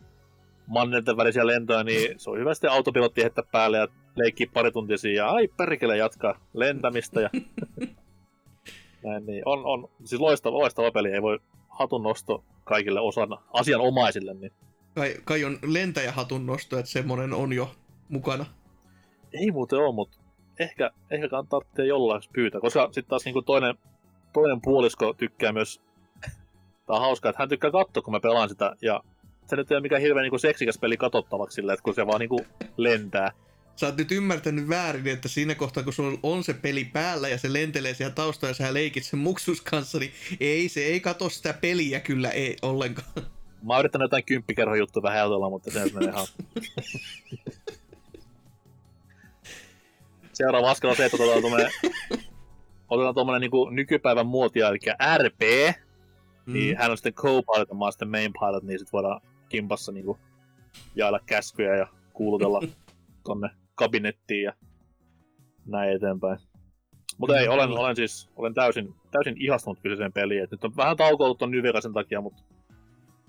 [0.67, 4.99] mannerten välisiä lentoja, niin se on hyvä sitten autopilotti heittää päälle ja leikkiä pari tuntia
[4.99, 7.31] siinä ja ai perkele jatkaa lentämistä ja
[9.05, 14.35] näin, niin on, on siis loistava, loistava peli, ei voi hatun nosto kaikille osan asianomaisille,
[14.35, 14.53] niin
[14.95, 17.71] Kai, kai on lentäjähatun nosto, että semmonen on jo
[18.11, 18.47] mukana.
[19.33, 20.19] ei muuten ole, mutta
[20.59, 23.75] ehkä, ehkä kannattaa tehdä jollain pyytää, koska sitten taas niinku toinen,
[24.33, 25.81] toinen puolisko tykkää myös,
[26.87, 29.01] tää on hauskaa, että hän tykkää katsoa, kun mä pelaan sitä, ja
[29.47, 32.21] se nyt ei ole mikään hirveän niinku seksikäs peli katsottavaksi sillä, että kun se vaan
[32.21, 32.47] niinku
[32.77, 33.33] lentää.
[33.77, 37.39] Sä oot nyt ymmärtänyt väärin, että siinä kohtaa, kun sulla on se peli päällä ja
[37.39, 41.29] se lentelee siellä taustalla ja sä leikit sen muksus kanssa, niin ei, se ei kato
[41.29, 43.09] sitä peliä kyllä ei ollenkaan.
[43.63, 46.27] Mä oon yrittänyt jotain kymppikerhon juttu vähän heltolla, mutta se menee ihan...
[50.41, 51.71] Seuraava askel on se, että otetaan tommonen,
[52.91, 54.79] otetaan tommonen niinku nykypäivän muotia, eli
[55.19, 55.41] RP,
[56.47, 56.53] Mm.
[56.53, 59.93] niin hän on sitten co-pilot ja mä oon sitten main pilot, niin sit voidaan kimpassa
[59.93, 60.19] niinku
[60.97, 62.61] jaella käskyjä ja kuulutella
[63.27, 64.53] tonne kabinettiin ja
[65.67, 66.39] näin eteenpäin.
[67.19, 70.45] Mutta ei, olen, olen siis olen täysin, täysin ihastunut kyseiseen peliin.
[70.45, 72.43] Et nyt on vähän taukoillut ton Nyvirasen takia, mutta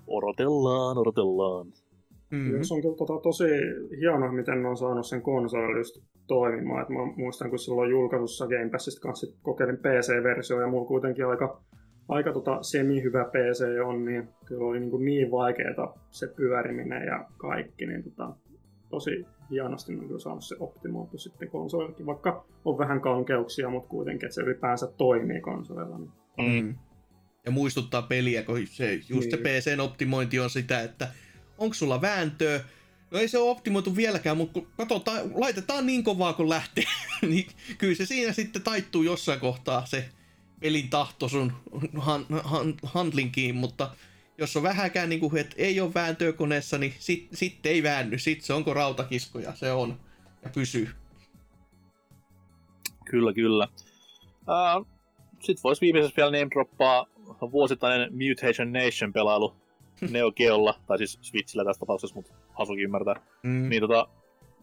[0.06, 1.66] odotellaan, odotellaan.
[2.30, 2.38] Mm.
[2.38, 2.62] Mm.
[2.62, 3.44] Se on kyllä tota, tosi
[4.00, 6.82] hienoa, miten ne on saanut sen konsolin just toimimaan.
[6.82, 11.62] Et mä muistan, kun silloin julkaisussa Game Passista kanssa kokeilin PC-versio ja mulla kuitenkin aika,
[12.08, 17.26] aika tota semi-hyvä PC on, niin kyllä oli niin, kuin niin vaikeeta se pyöriminen ja
[17.36, 18.34] kaikki, niin tota,
[18.90, 24.26] tosi hienosti on kyllä saanut se optimoitu sitten konsolillekin, vaikka on vähän kankeuksia, mutta kuitenkin,
[24.26, 25.98] että se ylipäänsä toimii konsolilla.
[25.98, 26.64] Niin.
[26.64, 26.74] Mm.
[27.46, 29.42] Ja muistuttaa peliä, kun se, just se Niin.
[29.42, 31.08] PCn optimointi on sitä, että
[31.58, 32.60] onko sulla vääntöä,
[33.12, 36.84] No ei se ole optimoitu vieläkään, mutta kun katsotaan, laitetaan niin kovaa kun lähtee,
[37.22, 37.46] niin
[37.78, 40.08] kyllä se siinä sitten taittuu jossain kohtaa se
[40.60, 41.52] pelin tahto sun
[41.98, 43.90] han, han, handlinkiin, mutta
[44.38, 48.18] jos on vähäkään niin kuin, että ei ole vääntöä koneessa, niin sitten sit ei väänny,
[48.18, 50.00] sitten se onko rautakiskoja, se on
[50.42, 50.88] ja pysyy.
[53.04, 53.68] Kyllä, kyllä.
[54.40, 54.86] Uh,
[55.32, 57.06] Sitten voisi viimeisessä vielä name droppaa
[57.52, 59.61] vuosittainen Mutation Nation-pelailu
[60.10, 63.14] Neo Geolla, tai siis Switchillä tässä tapauksessa, mutta Hasukin ymmärtää.
[63.42, 63.68] Mm.
[63.68, 64.08] Niin tota,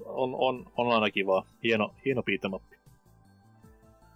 [0.06, 1.46] on, on, on aina kivaa.
[1.64, 2.24] Hieno, hieno
[2.54, 2.64] up.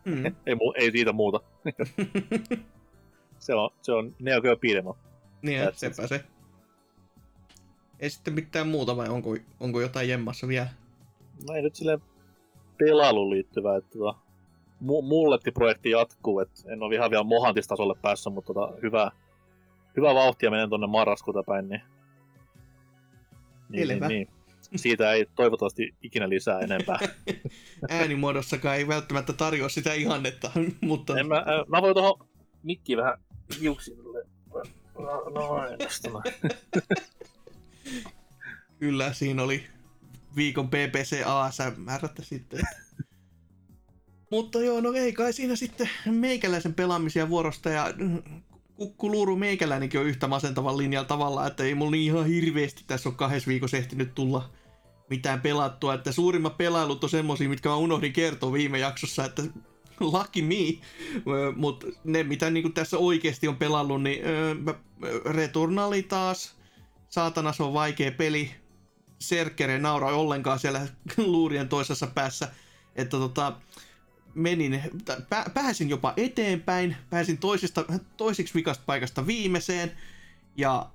[0.06, 0.26] Mm.
[0.46, 1.40] Ei, mu- ei siitä muuta.
[3.40, 4.98] se on, se on Neo Geo up.
[5.42, 6.24] Niin, That's sepä se.
[8.00, 10.68] Ei sitten mitään muuta vai onko, onko jotain jemmassa vielä?
[11.48, 12.02] No ei nyt silleen
[12.78, 14.20] pelailuun liittyvää, että tota,
[14.84, 19.12] mu- mullekin projekti jatkuu, että en ole ihan vielä mohantistasolle päässyt, mutta tota, hyvää,
[19.98, 21.82] hyvää vauhtia menen tuonne marraskuuta päin, niin,
[23.70, 24.28] niin, niin, niin.
[24.76, 27.00] Siitä ei toivottavasti ikinä lisää enempää.
[27.90, 30.52] Äänimuodossakaan ei välttämättä tarjoa sitä ihannetta,
[30.82, 32.28] mutta en mä, äh, mä voin tuohon
[32.64, 33.18] mikkiin vähän
[33.60, 34.26] hiuksille.
[35.00, 35.78] No, noin.
[38.80, 39.64] kyllä siinä oli
[40.36, 42.60] viikon BBC ASMR sitten.
[44.32, 47.88] mutta joo, no ei kai siinä sitten meikäläisen pelaamisia vuorosta ja
[48.76, 53.16] kukkuluuru meikäläinenkin on yhtä masentavan linjalla tavalla, että ei mulla niin ihan hirveästi tässä on
[53.16, 54.50] kahdessa viikossa ehtinyt tulla
[55.10, 59.44] mitään pelattua, että suurimmat pelailut on semmosia, mitkä mä unohdin kertoa viime jaksossa, että
[60.00, 60.56] lucky me,
[61.56, 64.22] mutta ne mitä niinku tässä oikeasti on pelannut, niin
[65.26, 66.56] Returnali taas,
[67.10, 68.52] saatana se on vaikea peli,
[69.20, 72.52] Serkere naura ollenkaan siellä luurien toisessa päässä,
[72.96, 73.54] että tota,
[74.36, 74.82] menin,
[75.30, 77.86] pä, pääsin jopa eteenpäin, pääsin toisesta,
[78.18, 79.92] toisiksi vikasta paikasta viimeiseen,
[80.58, 80.90] ja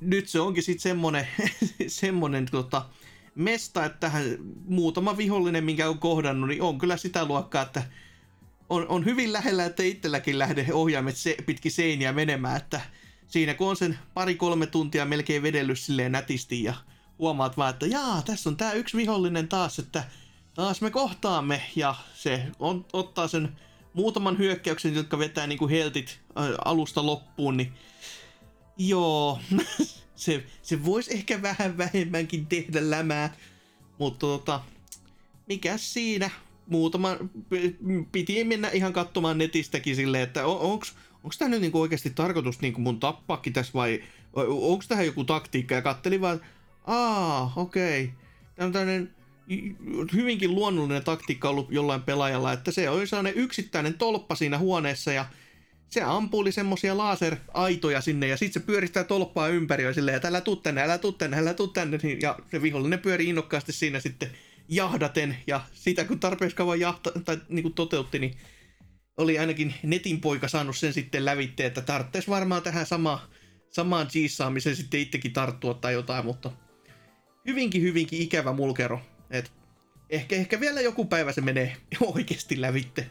[0.00, 1.28] nyt se onkin sitten semmonen,
[1.86, 2.86] semmonen tota,
[3.34, 4.24] mesta, että tähän
[4.66, 7.82] muutama vihollinen, minkä on kohdannut, niin on kyllä sitä luokkaa, että
[8.68, 12.80] on, on hyvin lähellä, että itselläkin lähde ohjaimet se, pitkin seiniä menemään, että
[13.28, 16.74] siinä kun on sen pari-kolme tuntia melkein vedellyt silleen nätisti ja
[17.18, 20.04] huomaat vaan, että jaa, tässä on tää yksi vihollinen taas, että
[20.54, 23.56] taas me kohtaamme ja se on, ottaa sen
[23.94, 27.72] muutaman hyökkäyksen, jotka vetää niinku heltit ä, alusta loppuun, niin
[28.78, 29.38] joo,
[30.16, 33.36] se, se voisi ehkä vähän vähemmänkin tehdä lämää,
[33.98, 34.60] mutta tota,
[35.46, 36.30] mikä siinä?
[36.66, 37.16] Muutama,
[38.12, 42.60] piti mennä ihan katsomaan netistäkin silleen, että on, onks, onks tää nyt niinku oikeasti tarkoitus
[42.60, 44.02] niinku mun tappaakin tässä vai
[44.46, 46.40] onko tähän joku taktiikka ja kattelin vaan,
[46.86, 48.04] aa, okei.
[48.04, 48.16] Okay.
[48.56, 49.14] Tämä on tämmönen
[50.12, 55.26] hyvinkin luonnollinen taktiikka ollut jollain pelaajalla, että se on sellainen yksittäinen tolppa siinä huoneessa ja
[55.88, 60.40] se ampuli semmosia laser-aitoja sinne ja sitten se pyöristää tolppaa ympäri ja silleen, että älä
[60.40, 61.98] tuu tänne, älä tuu tänne, älä tuu tänne.
[62.02, 64.30] niin- Ja se vihollinen pyöri innokkaasti siinä sitten
[64.68, 68.36] jahdaten ja sitä kun tarpeeksi kauan jahta, tai niin kuin toteutti, niin
[69.16, 73.28] oli ainakin netin poika saanut sen sitten lävitteen, että tarvitsisi varmaan tähän sama,
[73.70, 76.50] samaan jiissaamiseen sitten itsekin tarttua tai jotain, mutta
[77.46, 79.00] hyvinkin hyvinkin ikävä mulkero.
[79.30, 79.52] Et
[80.10, 81.76] ehkä, ehkä vielä joku päivä se menee
[82.14, 83.06] oikeasti lävitte.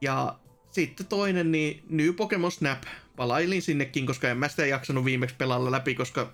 [0.00, 0.38] Ja
[0.70, 2.82] sitten toinen, niin New Pokemon Snap.
[3.16, 6.32] Palailin sinnekin, koska en mä sitä jaksanut viimeksi pelalla läpi, koska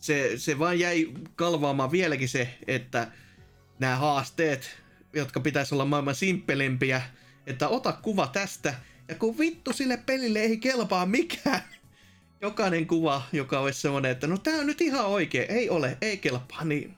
[0.00, 3.12] se, se vaan jäi kalvaamaan vieläkin se, että
[3.78, 4.76] nämä haasteet,
[5.12, 7.02] jotka pitäisi olla maailman simppelempiä,
[7.46, 8.74] että ota kuva tästä,
[9.08, 11.62] ja kun vittu sille pelille ei kelpaa mikään,
[12.42, 16.16] jokainen kuva, joka olisi semmoinen, että no tää on nyt ihan oikein, ei ole, ei
[16.16, 16.96] kelpaa, niin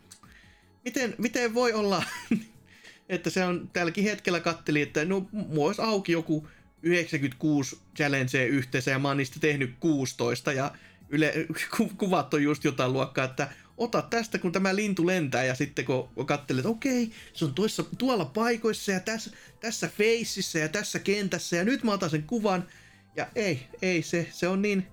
[0.84, 2.02] miten, miten voi olla,
[3.08, 6.48] että se on tälläkin hetkellä katteli, että no mulla olisi auki joku
[6.82, 10.72] 96 challengea yhteensä ja mä oon niistä tehnyt 16 ja
[11.08, 11.34] yle,
[11.76, 15.84] ku, kuvat on just jotain luokkaa, että ota tästä kun tämä lintu lentää ja sitten
[15.84, 20.98] kun katselet, että okei, se on tuossa, tuolla paikoissa ja tässä, tässä feississä ja tässä
[20.98, 22.68] kentässä ja nyt mä otan sen kuvan
[23.16, 24.86] ja ei, ei se, se on niin,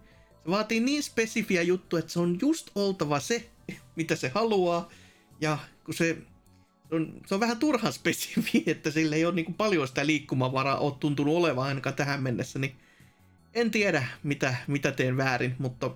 [0.43, 3.49] se vaatii niin spesifiä juttu, että se on just oltava se,
[3.95, 4.89] mitä se haluaa
[5.41, 5.58] ja
[5.89, 6.17] kun se
[6.91, 10.93] on, se on vähän turhan spesifi, että sillä ei ole niin paljon sitä liikkumavaraa ole
[10.99, 12.75] tuntunut olevan ainakaan tähän mennessä, niin
[13.54, 15.91] en tiedä mitä, mitä teen väärin, mutta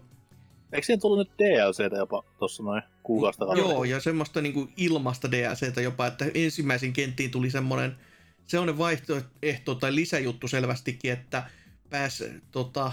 [0.72, 3.56] Eikö siihen tullut nyt DLCtä jopa tuossa noin kuukausi takaa?
[3.56, 7.96] joo, ja semmoista niin kuin ilmasta DLCtä jopa, että ensimmäisiin kenttiin tuli semmoinen
[8.48, 11.44] sellainen vaihtoehto tai lisäjuttu selvästikin, että
[11.90, 12.92] pääs tota,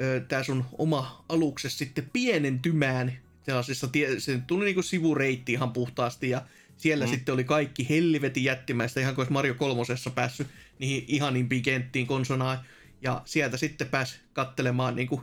[0.00, 6.30] ö, tää sun oma alukses sitten pienentymään sellaisessa, tie- se tuli niinku sivureitti ihan puhtaasti
[6.30, 6.42] ja
[6.76, 7.10] siellä Mm.
[7.10, 10.46] sitten oli kaikki helvetin jättimäistä, ihan kuin olisi Mario kolmosessa päässyt
[10.78, 12.58] niihin ihanimpiin kenttiin konsonaan.
[13.02, 15.22] Ja sieltä sitten pääsi kattelemaan niinku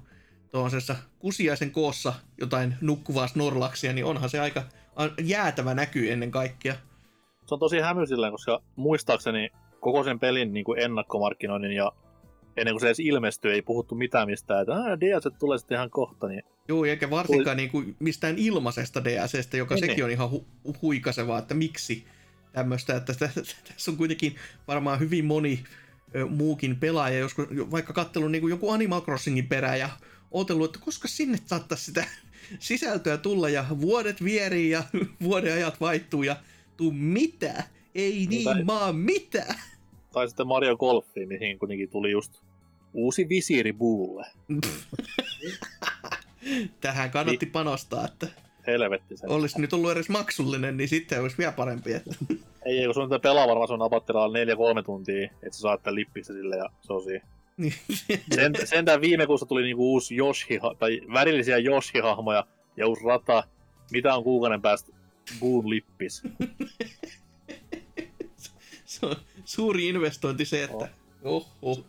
[0.52, 4.64] tuollaisessa kusiaisen koossa jotain nukkuvaa snorlaksia, niin onhan se aika
[5.24, 6.76] jäätävä näky ennen kaikkea.
[7.46, 11.92] Se on tosi hämyisillään, koska muistaakseni koko sen pelin niin kuin ennakkomarkkinoinnin ja
[12.58, 15.90] ennen kuin se edes ilmestyi, ei puhuttu mitään mistään, että "Aa, DLC tulee sitten ihan
[15.90, 20.04] kohta, niin Joo, eikä varsinkaan niin kuin mistään ilmaisesta DLCstä, joka Niin, sekin niin.
[20.06, 22.06] on ihan hu- huikasevaa, että miksi
[22.52, 23.42] tämmöistä, että tä- tä-
[23.74, 24.36] tässä on kuitenkin
[24.68, 25.64] varmaan hyvin moni
[26.16, 29.90] ö, muukin pelaaja, joskus vaikka kattellut niin kuin joku Animal Crossingin perään ja
[30.32, 32.06] ootellut, että koska sinne saattaisi sitä
[32.60, 34.84] sisältöä tulla ja vuodet vierii ja
[35.24, 36.36] vuoden ajat vaihtuu ja
[36.78, 37.64] tuu mitä?
[37.96, 39.56] Ei niin, tai- maa mitä?
[40.14, 42.42] tai sitten Mario Golfi, mihin kuitenkin tuli just
[42.94, 44.26] Uusi visiiri Buulle.
[46.82, 48.28] Tähän kannatti panostaa, että
[48.68, 49.28] Helvetti se.
[49.28, 51.94] olisi nyt ollut edes maksullinen, niin sitten olisi vielä parempi.
[51.94, 52.16] Että...
[52.66, 54.38] Ei, kun sun on pelaa varmaan sun apattilalla
[54.80, 57.26] 4-3 tuntia, että sä saat tämän lippistä sille ja se on siinä.
[57.58, 57.74] Niin.
[58.36, 62.44] Sen, sentään viime kuussa tuli niinku uusi Yoshi, tai värillisiä Yoshi-hahmoja
[62.78, 63.44] ja uusi rata.
[63.92, 64.92] Mitä on kuukauden päästä
[65.40, 66.24] Boon lippis?
[68.86, 69.16] se on
[69.46, 70.90] suuri investointi se, että
[71.24, 71.86] oho.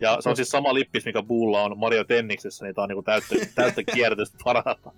[0.00, 3.02] Ja se on siis sama lippis, mikä Boolla on Mario Tenniksessä, niin tää on niinku
[3.02, 4.92] täyttä, täyttä kierrätystä parasta.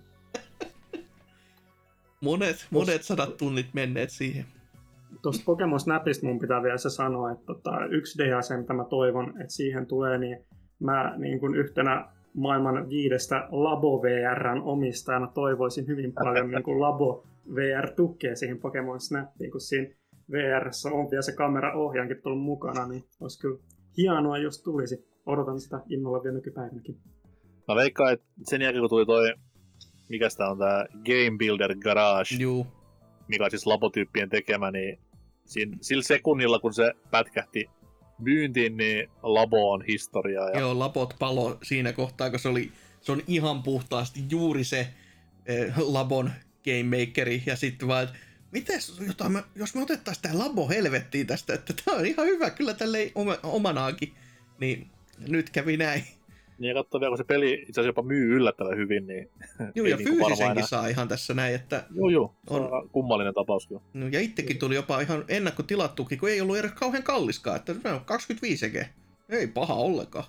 [2.20, 4.44] Monet, monet sadat tunnit menneet siihen.
[5.22, 9.28] Tuosta Pokemon Snapista mun pitää vielä se sanoa, että tota, yksi DLC, mitä mä toivon,
[9.40, 10.44] että siihen tulee, niin
[10.80, 17.26] mä niin kuin yhtenä maailman viidestä Labo VRn omistajana toivoisin hyvin paljon niin kuin Labo
[17.54, 19.94] VR tukea siihen Pokemon Snappiin, kun siinä
[20.30, 23.58] VRssä on vielä se kameraohjaankin tullut mukana, niin olisi kyllä
[23.98, 25.08] hienoa, jos tulisi.
[25.26, 26.98] Odotan sitä innolla vielä nykypäivänäkin.
[27.68, 29.34] Mä veikkaan, että sen jälkeen kun tuli toi,
[30.08, 32.66] mikä sitä on tää Game Builder Garage, Juu,
[33.28, 34.98] mikä on siis labotyyppien tekemä, niin
[35.44, 37.70] siinä, sillä sekunnilla kun se pätkähti
[38.18, 40.50] myyntiin, niin labo on historiaa.
[40.50, 44.88] Ja joo, lapot palo siinä kohtaa, kun se oli, se on ihan puhtaasti juuri se
[45.46, 46.30] eh, Labon
[46.64, 48.16] Game Makeri, ja sitten vaan, että
[48.52, 52.74] mites, jota jos me otettaisiin tämä Labo helvettiin tästä, että tämä on ihan hyvä kyllä
[52.74, 54.14] tälle oma, omanaakin,
[54.60, 54.90] niin
[55.28, 56.04] nyt kävi näin.
[56.58, 59.30] Niin ja vielä, kun se peli itse asiassa jopa myy yllättävän hyvin, niin
[59.74, 62.34] Joo, ja varmaan fyysisenkin saa ihan tässä näin, että Joo, joo.
[62.50, 62.88] On.
[62.92, 63.80] kummallinen tapaus kyllä.
[63.94, 67.88] no, ja itsekin tuli jopa ihan ennakkotilattuki, kun ei ollut edes kauhean kalliskaan, että se
[67.88, 68.88] on 25 seke.
[69.28, 70.24] Ei paha ollenkaan.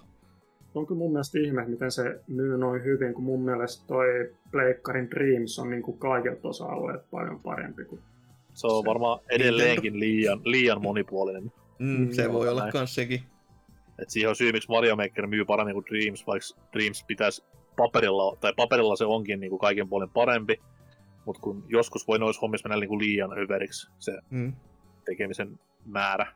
[0.75, 5.11] On kyllä mun mielestä ihme, miten se myy noin hyvin, kun mun mielestä toi Pleikkarin
[5.11, 8.01] Dreams on niin kuin kaikilta osa-alueilta paljon parempi kuin
[8.53, 11.51] Se on Se- varmaan edelleenkin liian, liian monipuolinen.
[11.79, 12.71] Mm, se Joo, voi olla näin.
[12.73, 13.19] kans sekin.
[14.01, 17.43] Et siihen on syy, miksi Mario Maker myy paremmin kuin Dreams, vaikka Dreams pitäisi
[17.77, 20.61] paperilla, tai paperilla se onkin niin kuin kaiken puolen parempi,
[21.25, 24.53] mutta kun joskus voi noissa hommissa mennä niin kuin liian överiksi se Mm.
[25.05, 26.27] tekemisen määrä.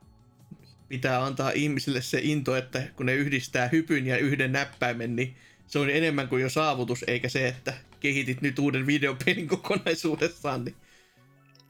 [0.94, 5.36] Pitää antaa ihmisille se into, että kun ne yhdistää hypyn ja yhden näppäimen, niin
[5.68, 10.76] se on enemmän kuin jo saavutus, eikä se, että kehitit nyt uuden videopelin kokonaisuudessaan, niin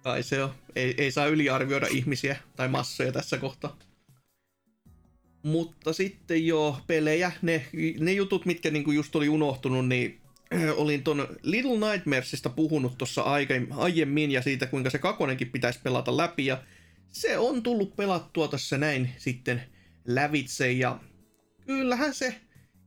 [0.02, 0.54] kai se on.
[0.76, 3.78] Ei, ei saa yliarvioida ihmisiä tai massoja tässä kohtaa.
[5.44, 7.66] Mutta sitten jo pelejä, ne,
[8.00, 10.20] ne jutut, mitkä niinku just oli unohtunut, niin
[10.82, 13.22] olin ton Little Nightmaresista puhunut tuossa
[13.78, 16.58] aiemmin ja siitä, kuinka se kakonenkin pitäisi pelata läpi ja
[17.14, 19.62] se on tullut pelattua tässä näin sitten
[20.06, 21.00] lävitse ja
[21.66, 22.36] kyllähän se,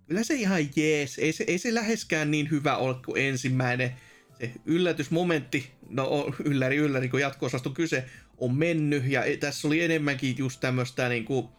[0.07, 3.95] kyllä se ihan jees, ei se, ei se läheskään niin hyvä ole kuin ensimmäinen.
[4.41, 8.05] Se yllätysmomentti, no ylläri ylläri kun jatko kyse,
[8.39, 11.51] on mennyt ja e- tässä oli enemmänkin just tämmöistä niinku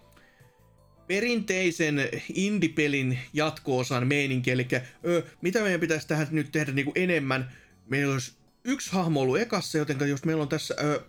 [1.07, 4.68] perinteisen indie-pelin jatko-osan meininki, eli
[5.05, 7.51] ö, mitä meidän pitäisi tähän nyt tehdä niinku enemmän.
[7.89, 11.03] Meillä olisi yksi hahmo ollut ekassa, joten jos meillä on tässä ö,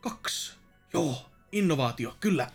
[0.00, 0.55] kaksi
[0.96, 2.50] Joo, innovaatio, kyllä.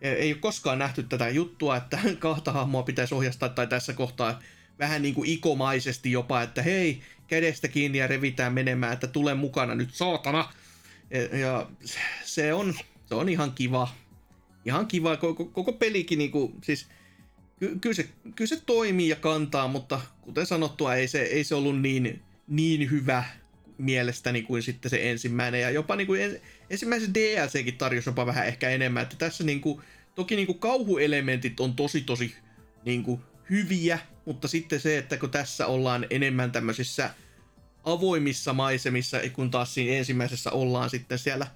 [0.00, 4.40] E- Ei ole koskaan nähty tätä juttua, että kahta hahmoa pitäisi ohjastaa, tai tässä kohtaa
[4.78, 9.74] vähän niin kuin ikomaisesti jopa, että hei, kädestä kiinni ja revitään menemään, että tule mukana
[9.74, 10.52] nyt, saatana.
[11.10, 11.70] E- Ja
[12.24, 12.74] se on,
[13.06, 13.88] se on ihan kiva.
[14.64, 16.86] Ihan kiva, koko, koko pelikin niinku, siis
[17.58, 21.54] ky, kyllä, se, kyllä se toimii ja kantaa, mutta kuten sanottua, ei se, ei se
[21.54, 23.24] ollut niin, niin hyvä
[23.78, 25.60] mielestäni kuin sitten se ensimmäinen.
[25.60, 29.02] Ja jopa niin kuin en, ensimmäisen DLCkin tarjosi jopa vähän ehkä enemmän.
[29.02, 29.82] Että tässä niin kuin,
[30.14, 32.34] toki niin kuin kauhuelementit on tosi tosi
[32.84, 33.20] niin kuin,
[33.50, 37.10] hyviä, mutta sitten se, että kun tässä ollaan enemmän tämmöisissä
[37.84, 41.46] avoimissa maisemissa, kun taas siinä ensimmäisessä ollaan sitten siellä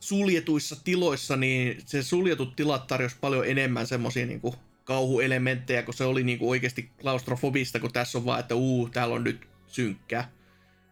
[0.00, 6.04] suljetuissa tiloissa, niin se suljetut tilat tarjosi paljon enemmän semmoisia niin kuin kauhuelementtejä, kun se
[6.04, 10.30] oli niin kuin oikeasti klaustrofobista, kun tässä on vaan, että uu, täällä on nyt synkkää.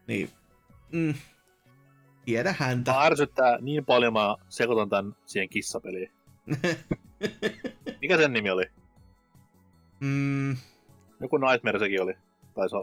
[0.06, 0.30] Niin,
[0.92, 1.14] mm,
[2.24, 2.92] tiedä häntä.
[2.92, 6.12] Tämä ärsyttää niin paljon, mä sekoitan tämän siihen kissapeliin.
[8.00, 8.64] Mikä sen nimi oli?
[10.00, 10.56] mm,
[11.20, 12.14] Joku Nightmare sekin oli.
[12.54, 12.76] Tai se.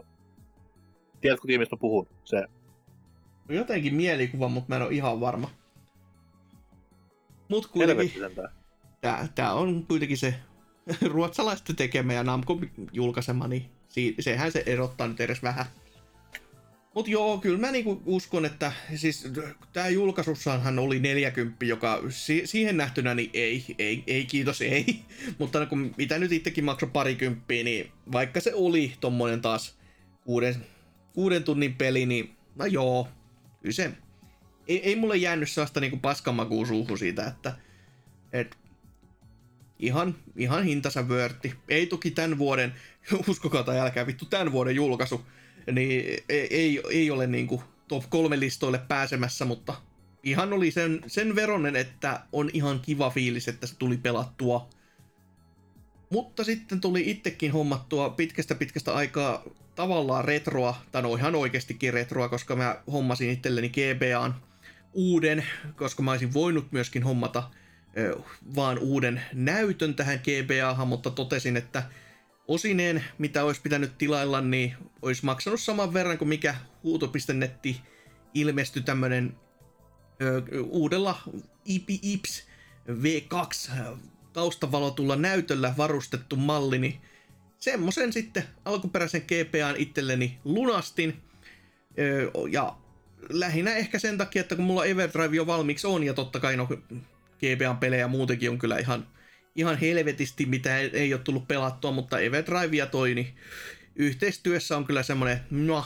[1.20, 2.08] Tiedätkö tiimistä mä puhun?
[2.24, 2.44] Se.
[3.48, 5.50] jotenkin mielikuva, mutta mä en ole ihan varma.
[7.48, 8.12] Mut kuitenkin,
[9.00, 10.34] tää, tää on kuitenkin se
[11.12, 12.60] ruotsalaisten tekemä ja Namco
[12.92, 15.66] julkaisema, niin si- sehän se erottaa nyt edes vähän.
[16.94, 19.28] Mut joo, kyllä mä niinku uskon, että siis
[19.72, 25.02] tää julkaisussaanhan oli 40, joka si- siihen nähtynä niin ei, ei, ei kiitos, ei.
[25.38, 29.78] Mutta kun mitä nyt itsekin maksoi parikymppiä, niin vaikka se oli tommonen taas
[30.24, 30.66] kuuden,
[31.12, 33.08] kuuden tunnin peli, niin no joo,
[33.62, 33.92] kyllä se,
[34.68, 37.56] ei, ei mulle jäänyt sellaista niinku paskamakuu suuhun siitä, että
[38.32, 38.58] et,
[39.78, 41.54] ihan, ihan hintansa vörtti.
[41.68, 42.74] Ei toki tämän vuoden,
[43.28, 45.26] uskokaa tai älkää vittu, tämän vuoden julkaisu,
[45.72, 49.74] niin ei, ei, ei ole niinku top kolme listoille pääsemässä, mutta
[50.22, 54.68] ihan oli sen, sen veronen, että on ihan kiva fiilis, että se tuli pelattua.
[56.10, 59.42] Mutta sitten tuli itsekin hommattua pitkästä pitkästä aikaa
[59.74, 64.34] tavallaan retroa, tai no ihan oikeastikin retroa, koska mä hommasin itselleni GBAn
[64.92, 65.46] uuden,
[65.76, 67.50] koska mä olisin voinut myöskin hommata
[67.98, 68.18] ö,
[68.54, 71.82] vaan uuden näytön tähän GBAhan, mutta totesin, että
[72.48, 77.80] osineen, mitä olisi pitänyt tilailla, niin olisi maksanut saman verran kuin mikä huuto.netti
[78.34, 79.36] ilmestyi tämmönen
[80.22, 81.18] ö, uudella
[81.64, 82.46] IPIPS
[82.90, 83.72] V2
[84.32, 87.00] taustavalotulla näytöllä varustettu malli, niin
[87.58, 91.22] semmoisen sitten alkuperäisen GPAn itselleni lunastin.
[91.98, 92.76] Ö, ja
[93.28, 96.68] lähinnä ehkä sen takia, että kun mulla Everdrive jo valmiiksi on, ja totta kai no
[97.38, 99.06] GBAn pelejä muutenkin on kyllä ihan,
[99.58, 103.34] ihan helvetisti, mitä ei, ole tullut pelattua, mutta Everdrive ja toi, niin
[103.96, 105.84] yhteistyössä on kyllä semmoinen, no,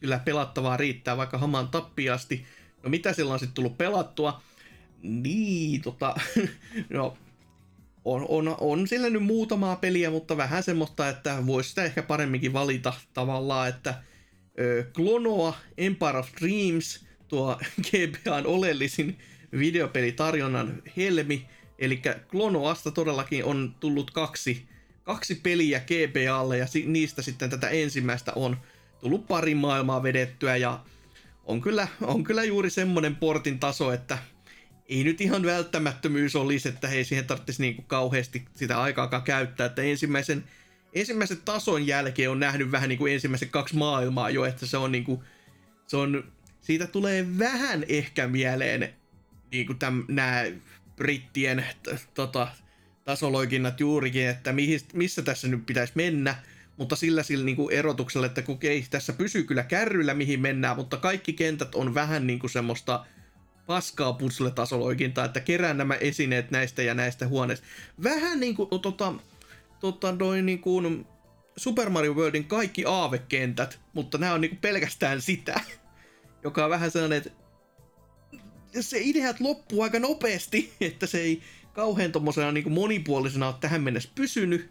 [0.00, 2.46] kyllä pelattavaa riittää vaikka hamaan tappiasti.
[2.82, 4.42] No mitä sillä on sitten tullut pelattua?
[5.02, 6.14] Niin, tota,
[6.90, 7.18] no,
[8.04, 12.52] on, on, on sillä nyt muutamaa peliä, mutta vähän semmoista, että voisi sitä ehkä paremminkin
[12.52, 14.02] valita tavallaan, että
[14.60, 17.60] ö, Klonoa, Empire of Dreams, tuo
[17.90, 19.18] GBAn oleellisin
[19.58, 21.46] videopelitarjonnan helmi,
[21.78, 24.68] eli Klonoasta todellakin on tullut kaksi,
[25.02, 28.56] kaksi peliä GBAlle ja niistä sitten tätä ensimmäistä on
[29.00, 30.80] tullut pari maailmaa vedettyä ja
[31.44, 34.18] on kyllä, on kyllä juuri semmonen portin taso, että
[34.88, 39.82] ei nyt ihan välttämättömyys olisi, että hei siihen tarvitsisi niinku kauheasti sitä aikaakaan käyttää, että
[39.82, 40.44] ensimmäisen,
[40.92, 44.92] ensimmäisen tason jälkeen on nähnyt vähän niin kuin ensimmäiset kaksi maailmaa jo, että se on
[44.92, 45.24] niinku,
[45.86, 48.94] se on, siitä tulee vähän ehkä mieleen
[49.50, 50.44] niinku täm, nämä
[50.96, 51.64] brittien
[52.14, 52.48] tota,
[53.04, 56.36] tasoloikinnat juurikin, että mihin, missä tässä nyt pitäisi mennä,
[56.76, 60.76] mutta sillä sillä niin kuin erotuksella, että kun ei tässä pysyy kyllä kärryllä mihin mennään,
[60.76, 63.06] mutta kaikki kentät on vähän niin kuin semmoista
[63.66, 67.66] paskaa puzzle-tasoloikintaa, että kerään nämä esineet näistä ja näistä huoneista.
[68.02, 69.14] Vähän niin kuin tota,
[69.80, 71.06] tota, noin niin kuin
[71.56, 75.60] Super Mario Worldin kaikki aavekentät, mutta nämä on niin kuin pelkästään sitä,
[76.44, 77.43] joka on vähän sellainen, että
[78.82, 83.82] se ideat loppuu aika nopeasti, että se ei kauhean tommosena niin kuin monipuolisena ole tähän
[83.82, 84.70] mennessä pysynyt,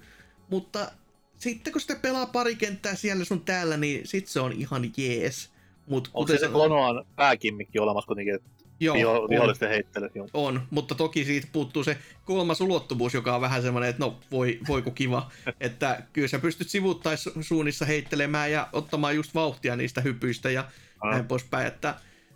[0.49, 0.91] mutta
[1.38, 5.51] sitten kun sitä pelaa pari kenttää siellä sun täällä, niin sit se on ihan jees.
[5.88, 8.49] Mut Onko kuten se Klonoan pääkimmikki olemassa kuitenkin, että
[8.80, 10.16] Joo, viho, on, vihollisten heittelyt?
[10.16, 10.28] Joo.
[10.34, 14.60] on, mutta toki siitä puuttuu se kolmas ulottuvuus, joka on vähän semmoinen, että no voi,
[14.68, 20.66] voiku kiva, että kyllä sä pystyt sivuuttaissuunnissa heittelemään ja ottamaan just vauhtia niistä hypyistä ja
[21.04, 21.12] Ah.
[21.12, 21.95] näin poispäin, että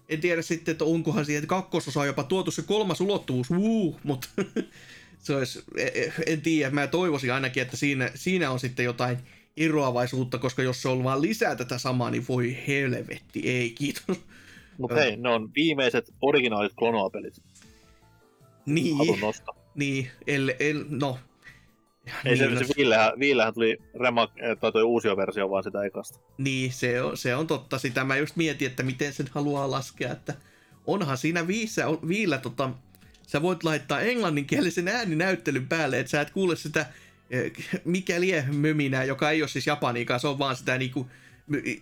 [0.10, 4.28] en tiedä sitten, että onkohan siihen kakkososa jopa tuotu se kolmas ulottuvuus, uu, mutta
[5.20, 9.18] se olisi, e- e- en tiedä, mä toivoisin ainakin, että siinä, siinä on sitten jotain
[9.58, 14.22] eroavaisuutta, koska jos se on vaan lisää tätä samaa, niin voi helvetti, ei kiitos.
[14.78, 17.42] Mutta hei, ne on viimeiset originaalit Klonoa-pelit.
[18.66, 18.98] Niin,
[19.76, 21.20] niin, el, el, no.
[22.26, 25.84] Ei niin, se, se Viillehän, Viillehän tuli remak, eh, tai toi uusi versio vaan sitä
[25.84, 26.20] ekasta.
[26.38, 27.78] Niin, se on, se on totta.
[27.78, 30.34] Sitä mä just mietin, että miten sen haluaa laskea, että
[30.88, 32.70] onhan siinä viissä, viillä tota,
[33.28, 36.86] sä voit laittaa englanninkielisen ääninäyttelyn päälle, että sä et kuule sitä
[37.30, 37.52] eh,
[37.86, 41.08] mikä lie möminää, joka ei ole siis japaniikaan, se on vaan sitä niinku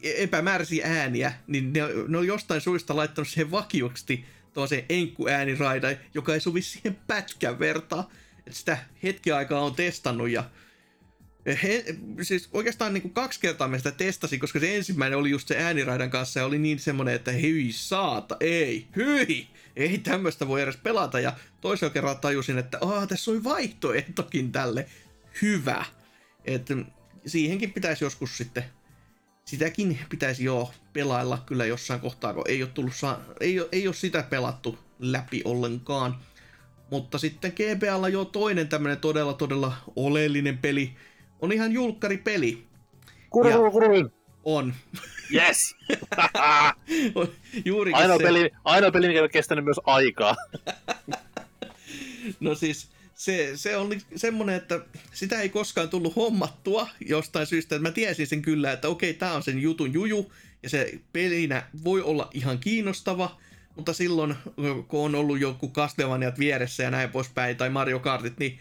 [0.04, 4.26] epämääräisiä ääniä, niin ne, ne on jostain suista laittanut siihen vakioksi
[4.70, 8.12] se enkku ääniraida, joka ei sovi siihen pätkän vertaa.
[8.48, 10.44] Et sitä hetki aikaa on testannut ja
[11.64, 11.86] He,
[12.22, 15.64] siis oikeastaan niin kuin kaksi kertaa mä sitä testasin, koska se ensimmäinen oli just se
[15.64, 20.78] ääniraidan kanssa ja oli niin semmonen, että hyi saata, ei, hyi, ei tämmöistä voi edes
[20.78, 21.20] pelata.
[21.20, 24.88] Ja toisella kerralla tajusin, että Aa, tässä on vaihtoehtokin tälle,
[25.42, 25.86] hyvä.
[26.46, 26.74] että
[27.26, 28.64] siihenkin pitäisi joskus sitten,
[29.46, 33.88] sitäkin pitäisi jo pelailla kyllä jossain kohtaa, kun ei ole, tullut saa, ei, ole, ei
[33.88, 36.20] ole sitä pelattu läpi ollenkaan.
[36.92, 40.96] Mutta sitten GBAlla jo toinen tämmönen todella todella oleellinen peli,
[41.40, 42.64] on ihan julkkaripeli.
[43.52, 43.58] Ja-
[44.44, 44.74] On.
[45.34, 45.76] Yes!
[47.66, 48.24] Juurikin ainoa, se.
[48.24, 50.36] peli, ainoa peli, mikä on kestänyt myös aikaa.
[52.40, 54.80] No siis se, se on semmonen, että
[55.14, 57.76] sitä ei koskaan tullut hommattua jostain syystä.
[57.76, 60.32] Että mä tiesin sen kyllä, että okei, tää on sen jutun juju.
[60.64, 63.38] Ja se pelinä voi olla ihan kiinnostava.
[63.76, 64.36] Mutta silloin,
[64.88, 68.60] kun on ollut joku Castlevaniat vieressä ja näin poispäin, tai Mario Kartit, niin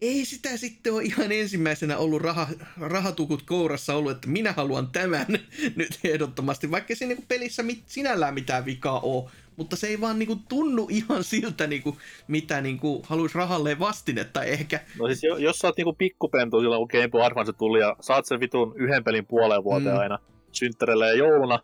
[0.00, 2.46] ei sitä sitten ole ihan ensimmäisenä ollut raha,
[2.80, 5.26] rahatukut kourassa ollut, että minä haluan tämän
[5.76, 9.30] nyt ehdottomasti, vaikka siinä niinku pelissä mit, sinällään mitään vikaa ole.
[9.56, 11.96] mutta se ei vaan niinku tunnu ihan siltä, niinku,
[12.28, 14.80] mitä niinku haluaisi rahalle vastinetta ehkä.
[14.98, 17.96] No siis jo- jos sä oot niinku pikkupentu silloin, kun Game Boy Advance tuli ja
[18.00, 20.00] saat sen vitun yhden pelin puoleen vuoteen Mm.
[20.00, 20.18] aina
[20.52, 21.58] synttäreille ja jouluna,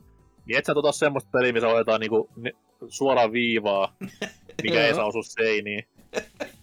[0.46, 2.52] niin et sä tota semmoista peliä, missä hoidetaan niinku ne,
[2.88, 3.94] suoraan viivaa,
[4.62, 5.88] mikä ei saa osua seiniin.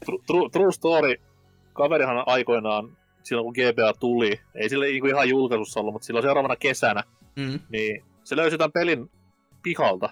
[0.05, 1.15] True, true, true story.
[1.73, 6.55] Kaverihan aikoinaan, silloin kun GBA tuli, ei sille niinku ihan julkaisussa ollut, mutta silloin seuraavana
[6.55, 7.03] kesänä,
[7.36, 7.59] Mm.
[7.69, 9.11] niin se löysi tämän pelin
[9.63, 10.09] pihalta.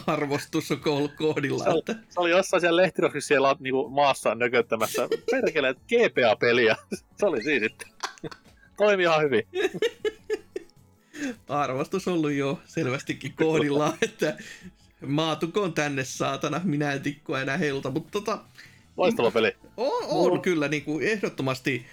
[0.08, 0.80] Arvostus on
[1.18, 1.64] kohdilla.
[1.64, 1.96] Se Että.
[2.10, 5.08] Se oli jossain siellä lehtiroskissa siellä niinku maassa nököttämässä.
[5.32, 6.76] Perkele, GPA-peliä.
[7.20, 7.88] Se oli siinä sitten.
[8.78, 9.44] Toimi ihan hyvin.
[11.48, 14.38] Arvostus on ollut jo selvästikin kohdillaan, että
[15.06, 18.44] maatukoon tänne saatana, minä en tikkua enää heiluta, mutta tota,
[18.98, 19.56] Loistava peli.
[19.78, 21.86] on, Mulla- on kyllä niin kuin ehdottomasti,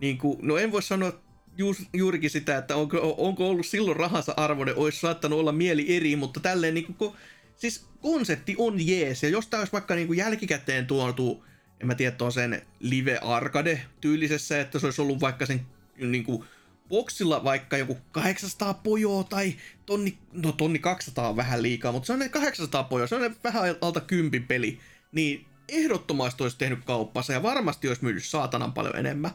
[0.00, 1.12] niin kuin, no en voi sanoa
[1.58, 6.16] juus, juurikin sitä, että onko, onko ollut silloin rahansa arvoinen, olisi saattanut olla mieli eri,
[6.16, 7.12] mutta tälleen niin kuin, kun,
[7.56, 11.44] siis konsepti on jees, ja jos tämä olisi vaikka niin kuin jälkikäteen tuotu,
[11.80, 15.60] en mä tiedä, tuon sen live arcade tyylisessä, että se olisi ollut vaikka sen
[15.96, 16.44] niin kuin,
[16.88, 19.54] boksilla vaikka joku 800 pojoa tai
[19.86, 23.22] tonni, no tonni 200 on vähän liikaa, mutta se on ne 800 pojoa, se on
[23.22, 24.78] ne vähän alta kympin peli,
[25.12, 29.30] niin ehdottomasti olisi tehnyt kauppansa ja varmasti olisi myynyt saatanan paljon enemmän.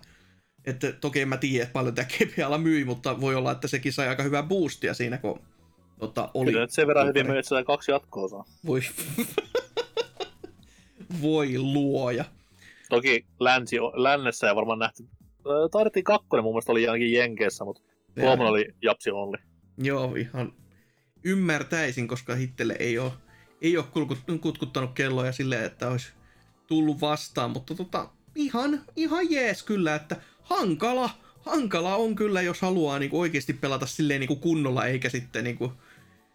[0.65, 3.93] Että toki en mä tiedä, että paljon tämä GPAlla myi, mutta voi olla, että sekin
[3.93, 5.41] sai aika hyvää boostia siinä, kun
[5.99, 6.51] tota, oli...
[6.51, 8.45] Kyllä sen verran hyvin myy, että kaksi jatkoa saa.
[8.65, 8.81] Voi...
[11.21, 12.25] voi luoja.
[12.89, 15.07] Toki länsi, lännessä ja varmaan nähty.
[15.45, 17.81] Ää, Taidettiin kakkonen mun mielestä oli ainakin Jenkeissä, mutta
[18.21, 19.37] kolmonen oli Japsi Only.
[19.77, 20.53] Joo, ihan
[21.23, 23.11] ymmärtäisin, koska hittelle ei ole,
[23.61, 26.11] ei ole kulkut- kutkuttanut kelloja silleen, että olisi
[26.67, 31.09] tullut vastaan, mutta tota, ihan, ihan jees kyllä, että hankala,
[31.41, 35.71] hankala on kyllä, jos haluaa niin oikeasti pelata silleen niin kunnolla, eikä sitten niin kuin,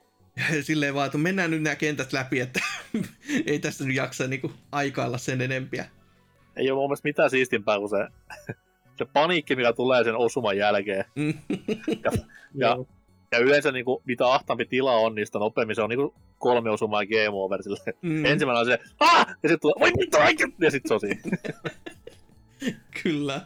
[0.63, 2.61] silleen vaan, että mennään nyt nämä kentät läpi, että
[3.47, 5.89] ei tästä nyt jaksa niin aikailla sen enempiä.
[6.57, 7.97] Ei ole mun mielestä mitään siistimpää kuin se,
[8.97, 11.05] se paniikki, mikä tulee sen osuman jälkeen.
[11.15, 11.35] Mm.
[12.05, 12.11] Ja,
[12.55, 12.87] Joo.
[13.33, 16.15] ja yleensä niin kuin, mitä ahtaampi tila on, niin sitä nopeammin se on niin kuin
[16.39, 17.63] kolme osumaa ja game over.
[17.63, 17.95] Silleen.
[18.03, 19.27] Mm, Ensimmäinen on se, ah!
[19.43, 20.55] Ja sitten tulee, voi oikein!
[20.59, 21.39] Ja sitten se on siinä.
[23.03, 23.41] kyllä.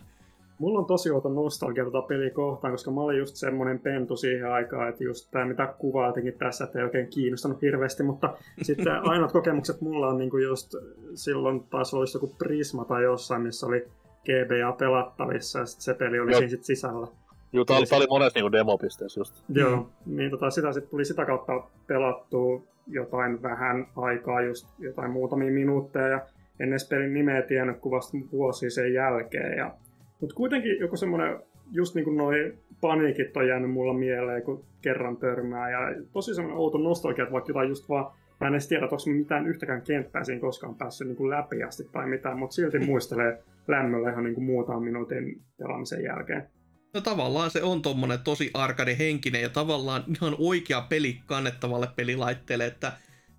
[0.59, 4.53] Mulla on tosi outo nostalgia tota peliä kohtaan, koska mä olin just semmonen pentu siihen
[4.53, 9.33] aikaan, että just tämä mitä kuvailtikin tässä, että ei oikein kiinnostanut hirveästi, mutta sitten ainoat
[9.33, 10.75] kokemukset mulla on niinku just
[11.15, 13.89] silloin taas olisi joku Prisma tai jossain, missä oli
[14.29, 16.39] GBA pelattavissa ja sit se peli oli Joo.
[16.39, 17.07] siinä sit sisällä.
[17.53, 19.45] Juu, tää oli, tää oli monessa niin demopisteessä just.
[19.49, 25.53] Joo, niin tota, sitä sitten tuli sitä kautta pelattua jotain vähän aikaa, just jotain muutamia
[25.53, 26.21] minuutteja, ja
[26.61, 29.59] en edes pelin nimeä tiennyt kuin vasta vuosia sen jälkeen.
[29.59, 29.75] Ja,
[30.21, 31.41] mutta kuitenkin joku semmoinen,
[31.73, 35.79] just niin kuin noi paniikit on jäänyt mulla mieleen, kun kerran törmää, ja
[36.13, 39.19] tosi semmoinen outo nostalgia, että vaikka jotain just vaan Mä en edes tiedä, että onko
[39.19, 43.43] mitään yhtäkään kenttää siinä koskaan päässyt niin kuin läpi asti tai mitään, mutta silti muistelee
[43.69, 46.49] lämmöllä ihan niin kuin muutaman minuutin pelaamisen jälkeen.
[46.95, 52.67] No tavallaan se on tommonen tosi arcade henkinen ja tavallaan ihan oikea peli kannettavalle pelilaitteelle,
[52.67, 52.93] että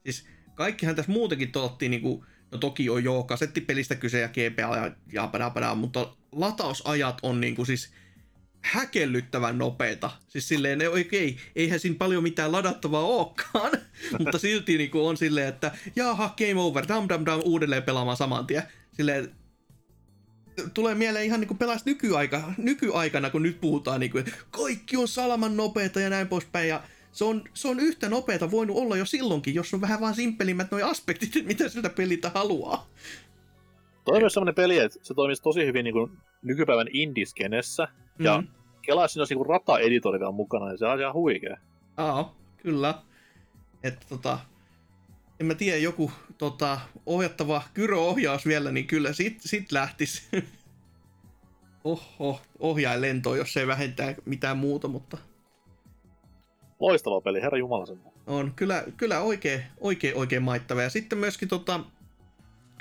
[0.06, 4.91] siis kaikkihan tässä muutenkin tolottiin niinku, no toki on joo kasettipelistä kyse ja GPA ja,
[5.14, 7.93] ja padapada, mutta latausajat on niinku siis
[8.62, 10.12] häkellyttävän nopeita.
[10.28, 13.72] Siis silleen, ne oikein, eihän siinä paljon mitään ladattavaa olekaan,
[14.20, 18.47] mutta silti niinku on silleen, että jaha, game over, dam dam dam, uudelleen pelaamaan saman
[18.47, 18.64] tien.
[18.93, 19.32] Silleen,
[20.74, 25.57] tulee mieleen ihan niinku pelas nykyaika, nykyaikana, kun nyt puhutaan, niinku, että kaikki on salaman
[25.57, 26.70] nopeita ja näin poispäin.
[26.70, 30.16] Ja se on, se on yhtä nopeata voinut olla jo silloinkin, jos on vähän vaan
[30.16, 32.88] simppelimmät noi aspektit, mitä siltä peliltä haluaa.
[34.05, 37.88] Toi on myös semmoinen peli, että se toimisi tosi hyvin niin kuin nykypäivän indiskenessä.
[38.20, 38.47] Ja Mm.
[38.82, 41.57] kelaa siinä olisi niin rata-editori vielä mukana, ja se on ihan huikea.
[41.97, 42.93] Aa, kyllä.
[43.84, 44.39] Että tota,
[45.39, 50.30] en mä tiedä, joku tota, ohjattava gyro-ohjaus vielä, niin kyllä sit, sit lähtis.
[51.84, 55.17] Oho, ohjain lentoon, jos ei vähentää mitään muuta, mutta
[56.80, 57.99] Loistava peli, herra Jumala sen.
[58.28, 60.82] on kyllä, kyllä oikein, oikein, oikein maittava.
[60.82, 61.80] Ja sitten myöskin tota,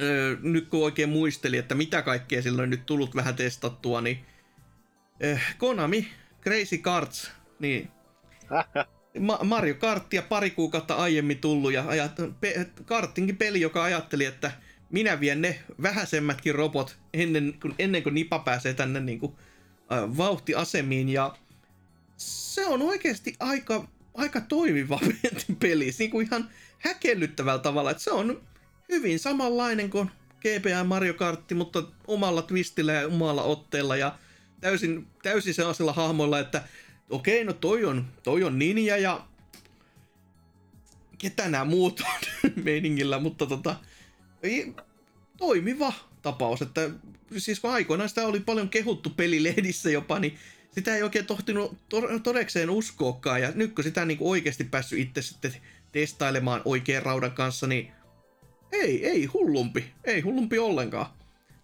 [0.00, 4.18] öö, nyt kun oikein muisteli, että mitä kaikkea silloin nyt tullut vähän testattua, niin
[5.24, 6.08] öö, Konami,
[6.42, 7.88] Crazy Cards, niin.
[9.20, 14.52] Ma- Mario Karttia pari kuukautta aiemmin tullut ja ajat, pe- kartinkin peli, joka ajatteli, että
[14.90, 19.32] minä vien ne vähäisemmätkin robot ennen kuin, ennen kuin Nipa pääsee tänne niin kuin,
[19.92, 21.36] äh, vauhtiasemiin ja
[22.16, 25.00] se on oikeasti aika, aika toimiva
[25.60, 28.42] peli, niin kuin ihan häkellyttävällä tavalla, että se on
[28.88, 30.10] hyvin samanlainen kuin
[30.40, 34.18] GPA Mario Kartti, mutta omalla twistillä ja omalla otteella ja
[34.60, 36.62] täysin, täysin sellaisilla hahmoilla, että
[37.10, 39.26] okei, no toi on, toi on ninja ja
[41.18, 43.76] ketä nämä muut on meiningillä, mutta tota,
[44.42, 44.72] ei,
[45.36, 45.92] toimiva
[46.22, 46.90] tapaus, että
[47.38, 50.38] siis kun aikoinaan sitä oli paljon kehuttu pelilehdissä jopa, niin
[50.70, 55.22] sitä ei oikein tohtinut to- todekseen uskoakaan, ja nyt kun sitä niin oikeasti päässyt itse
[55.22, 55.54] sitten
[55.92, 57.92] testailemaan oikean raudan kanssa, niin
[58.72, 61.06] ei, ei hullumpi, ei hullumpi ollenkaan.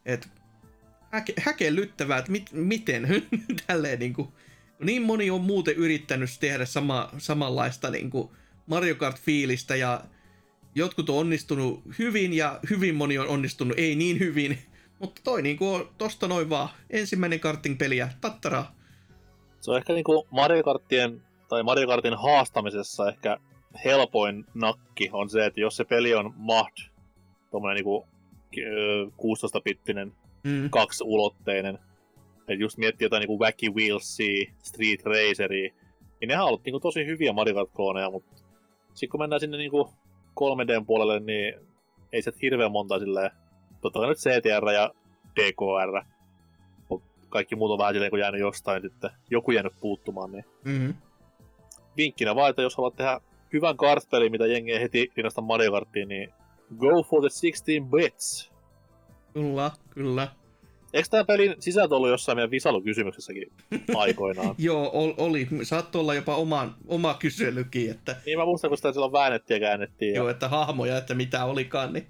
[0.07, 0.29] Et
[1.15, 3.09] häke, häkellyttävää, että mit, miten
[3.67, 4.29] tälleen niin kuin,
[4.81, 8.29] niin moni on muuten yrittänyt tehdä sama, samanlaista niin kuin
[8.67, 10.01] Mario Kart-fiilistä ja
[10.75, 14.59] jotkut on onnistunut hyvin ja hyvin moni on onnistunut ei niin hyvin.
[15.01, 18.75] Mutta toi niinku on tosta noin vaan ensimmäinen karting-peli ja tattaraa.
[19.61, 23.39] Se on ehkä niinku Mario Kartien tai Mario Kartin haastamisessa ehkä
[23.85, 26.91] helpoin nakki on se, että jos se peli on mahd,
[27.51, 28.07] tommonen niinku
[29.13, 30.13] 16-bittinen,
[30.45, 30.71] mm.
[30.71, 31.79] kaksiulotteinen,
[32.39, 35.71] että just miettii jotain niinku Wacky Wheelsia, Street Raceria,
[36.21, 38.37] niin nehän on ollut niinku tosi hyviä Mario Kart-klooneja, mutta
[38.95, 39.91] sitten kun mennään sinne niinku
[40.41, 41.55] 3Dn puolelle, niin
[42.13, 43.31] ei se hirveän monta silleen,
[43.81, 44.95] totta kai nyt CTR ja
[45.37, 46.05] DKR,
[46.89, 50.95] mutta kaikki muut on vähän silleen, kun jäänyt jostain sitten, joku jäänyt puuttumaan, niin mm-hmm.
[51.97, 53.21] vinkkinä vaan, että jos haluat tehdä
[53.53, 56.33] hyvän kartpeli, mitä jengi heti rinnasta Mario Karttiin, niin
[56.79, 58.54] go for the 16 bits.
[59.35, 60.29] Kyllä, kyllä.
[60.93, 63.53] Eikö tämä pelin sisältö ollut jossain meidän Visalu-kysymyksessäkin
[63.97, 64.55] aikoinaan?
[64.69, 65.49] Joo, oli.
[65.63, 67.91] Saattoi olla jopa oma, oma kyselykin.
[67.91, 68.17] Että...
[68.27, 70.15] Niin mä muistan, kun sitä silloin väännettiin ja käännettiin.
[70.15, 71.93] Joo, että hahmoja, että mitä olikaan.
[71.93, 72.07] Niin...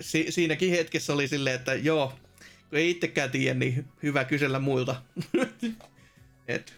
[0.00, 2.12] Si- siinäkin hetkessä oli silleen, että joo,
[2.70, 4.96] kun ei itsekään tiedä, niin hyvä kysellä muilta.
[6.48, 6.74] Et,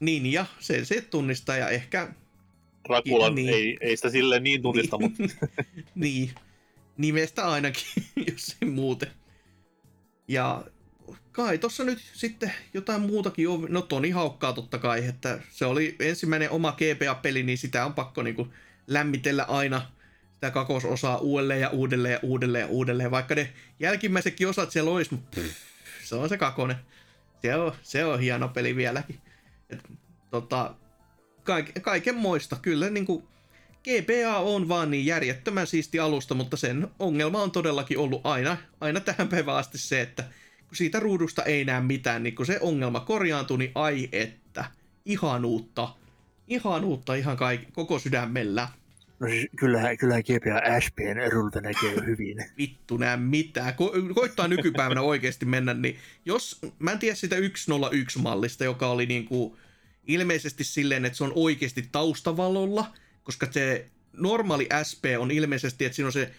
[0.00, 2.08] ninja, se, se tunnistaa ja ehkä...
[2.88, 3.48] Rakulan niin.
[3.48, 5.22] ei, ei sitä silleen niin tunnista, mutta...
[5.94, 6.30] niin,
[6.96, 9.10] nimestä ainakin, jos ei muuten.
[10.28, 10.64] Ja
[11.32, 13.66] kai tossa nyt sitten jotain muutakin on.
[13.68, 18.22] No Toni Haukkaa totta kai, että se oli ensimmäinen oma GPA-peli, niin sitä on pakko
[18.22, 18.48] niinku
[18.86, 19.90] lämmitellä aina
[20.34, 23.10] sitä kakososaa uudelleen ja uudelleen ja uudelleen ja uudelleen.
[23.10, 25.56] Vaikka ne jälkimmäisetkin osat siellä olisi, mutta pff,
[26.04, 26.76] se on se kakonen.
[27.42, 29.20] Se on, se on hieno peli vieläkin.
[29.70, 29.80] Et,
[30.30, 30.74] tota,
[31.44, 32.56] kaik, kaiken moista.
[32.62, 33.24] Kyllä niin kuin
[33.86, 39.00] GPA on vaan niin järjettömän siisti alusta, mutta sen ongelma on todellakin ollut aina, aina
[39.00, 40.22] tähän päivään asti se, että
[40.68, 44.64] kun siitä ruudusta ei näe mitään, niin kun se ongelma korjaantui, niin ai että,
[45.04, 45.88] ihanuutta,
[46.48, 48.68] ihanuutta ihan kaik- koko sydämellä.
[49.20, 52.44] No siis kyllähän, kyllähän GPA SPn erulta näkee hyvin.
[52.58, 53.74] Vittu nää mitään.
[53.74, 59.58] Ko- koittaa nykypäivänä oikeasti mennä, niin jos, mä en tiedä sitä 101-mallista, joka oli niinku
[60.06, 62.92] ilmeisesti silleen, että se on oikeasti taustavalolla,
[63.26, 66.30] koska se normaali SP on ilmeisesti, että siinä on se,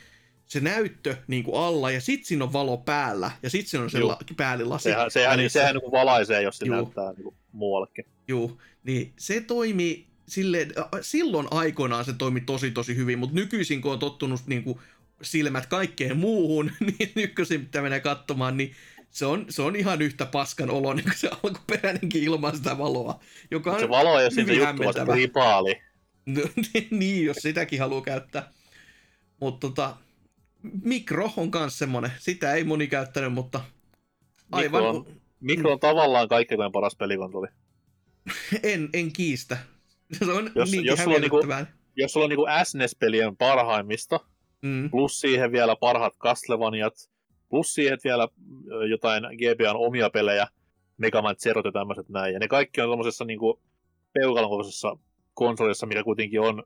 [0.45, 3.89] se näyttö niin kuin alla ja sitten siinä on valo päällä ja sitten siinä on
[3.89, 4.83] se la, päällilasi.
[4.83, 6.75] Sehän, sehän, niin, sehän niin valaisee, jos se Juu.
[6.75, 8.05] näyttää niin kuin muuallekin.
[8.27, 13.91] Joo, niin se toimii silleen, silloin aikoinaan se toimi tosi tosi hyvin, mutta nykyisin kun
[13.91, 14.79] on tottunut niin kuin
[15.21, 18.71] silmät kaikkeen muuhun, niin nykyisin pitää mennä katsomaan, niin
[19.09, 23.19] se on, se on ihan yhtä paskan olo niin kuin se alkuperäinenkin ilman sitä valoa,
[23.51, 25.86] joka on Se valo ole siitä juttua, se ripaali.
[26.27, 26.41] No,
[26.99, 28.51] niin, jos sitäkin haluaa käyttää.
[29.39, 29.97] Mutta tota,
[30.83, 32.11] mikro on myös semmonen.
[32.19, 33.61] Sitä ei moni käyttänyt, mutta
[34.51, 34.83] aivan...
[34.83, 35.05] Mikro on,
[35.39, 37.47] mikro on tavallaan kaikkein paras pelikonsoli.
[38.63, 39.57] en, en kiistä.
[40.25, 41.41] Se on jos, jos sulla on, niinku,
[41.95, 44.19] jos sulla on niinku SNES-pelien parhaimmista,
[44.61, 44.89] mm.
[44.89, 46.93] plus siihen vielä parhaat Castlevaniat,
[47.49, 48.27] plus siihen vielä
[48.89, 50.47] jotain GBAn omia pelejä,
[50.97, 52.33] Mega Man Zero ja tämmöiset näin.
[52.33, 53.61] Ja ne kaikki on tuommoisessa niinku
[54.13, 54.49] peukalon
[55.37, 56.63] konsolissa, mikä kuitenkin on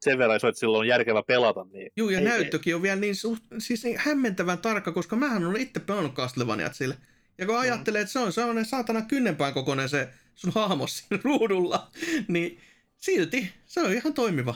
[0.00, 1.66] sen verran iso, että silloin on järkevä pelata.
[1.72, 2.74] Niin Joo, ja ei, näyttökin ei.
[2.74, 6.96] on vielä niin, suht, siis niin hämmentävän tarkka, koska mähän olen itse pelannut Castlevaniat sille.
[7.38, 11.88] Ja kun ajattelee, että se on sellainen saatana kynnenpään kokoinen se sun hahmo siinä ruudulla,
[12.28, 12.60] niin
[12.96, 14.54] silti se on ihan toimiva.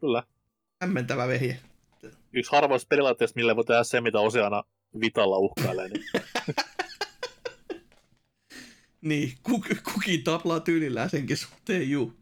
[0.00, 0.22] Kyllä.
[0.80, 1.58] Hämmentävä vehje.
[2.32, 4.62] Yksi harvoista pelilaitteista, millä voi tehdä se, mitä Oseana
[5.00, 5.88] Vitalla uhkailee.
[5.88, 6.04] Niin.
[9.00, 12.18] niin, kuk, kukin taplaa tyylillään senkin suhteen, juu.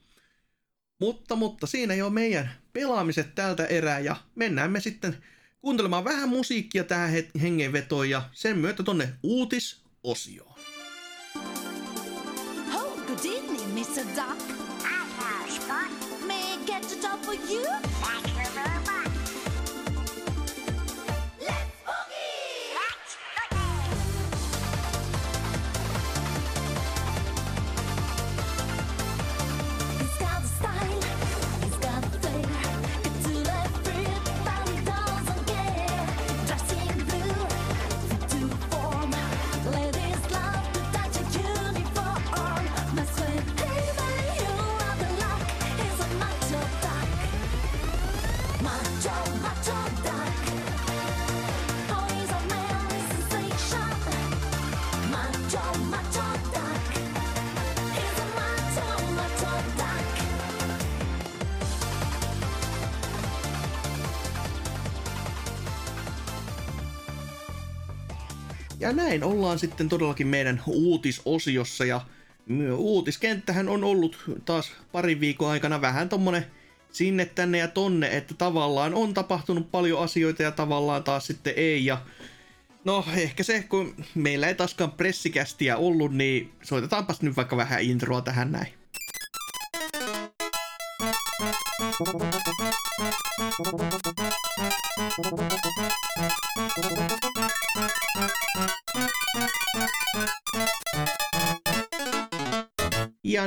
[0.99, 5.16] Mutta, mutta siinä jo meidän pelaamiset tältä erää ja mennään me sitten
[5.61, 10.59] kuuntelemaan vähän musiikkia tähän hengenvetoon ja sen myötä tonne uutisosioon.
[12.74, 14.05] Oh, good evening, Mr.
[14.16, 14.40] Duck.
[14.82, 16.26] Hello, Scott.
[16.26, 17.95] May I get to talk for you
[68.87, 72.01] ja näin ollaan sitten todellakin meidän uutisosiossa ja
[72.76, 76.47] uutiskenttähän on ollut taas parin viikon aikana vähän tommonen
[76.93, 81.84] sinne, tänne ja tonne, että tavallaan on tapahtunut paljon asioita ja tavallaan taas sitten ei.
[81.84, 82.03] Ja
[82.84, 88.20] no ehkä se, kun meillä ei taaskaan pressikästiä ollut, niin soitetaanpas nyt vaikka vähän introa
[88.20, 88.72] tähän näin.
[91.97, 92.05] Ja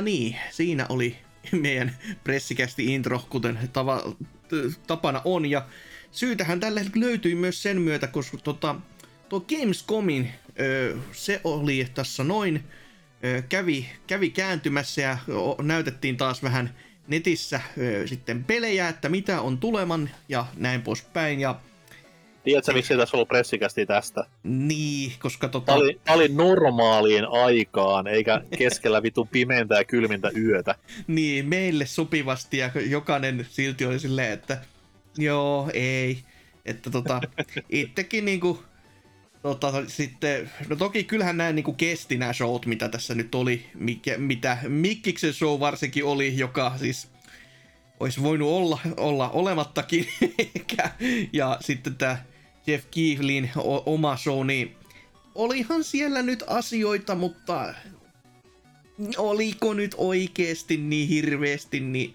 [0.02, 1.16] niin, siinä oli
[1.52, 4.16] meidän pressikästi intro, kuten tava,
[4.86, 5.46] tapana on.
[5.46, 5.66] Ja
[6.10, 8.74] syytähän tälle löytyi myös sen myötä, koska tota,
[9.28, 10.30] tuo Gamescomin
[10.60, 12.64] ö, se oli tässä noin,
[13.48, 15.18] kävi, kävi kääntymässä ja
[15.62, 16.74] näytettiin taas vähän
[17.10, 21.40] netissä ö, sitten pelejä, että mitä on tuleman ja näin poispäin.
[21.40, 21.60] Ja
[22.44, 24.24] Tiedätkö, miksi tässä ollut pressikästi tästä?
[24.42, 25.66] Niin, koska tota...
[25.66, 30.74] Tämä oli, oli normaaliin aikaan, eikä keskellä vitu pimeäntä ja kylmintä yötä.
[31.06, 34.58] niin, meille sopivasti ja jokainen silti oli silleen, että
[35.18, 36.18] joo, ei.
[36.64, 37.20] Että tota,
[37.68, 38.62] itsekin niinku,
[39.42, 44.18] tota, sitten, no toki kyllähän nämä niinku kesti nämä showt, mitä tässä nyt oli, mikä,
[44.18, 47.08] mitä Mikkiksen show varsinkin oli, joka siis
[48.00, 50.08] olisi voinut olla, olla olemattakin.
[51.32, 52.24] ja sitten tämä
[52.66, 53.50] Jeff Keighlin
[53.86, 54.76] oma show, niin
[55.34, 57.74] olihan siellä nyt asioita, mutta
[59.16, 62.14] oliko nyt oikeasti niin hirveästi, niin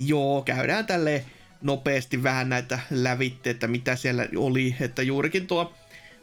[0.00, 1.24] joo, käydään tälle
[1.62, 5.74] nopeasti vähän näitä lävitteitä, mitä siellä oli, että juurikin tuo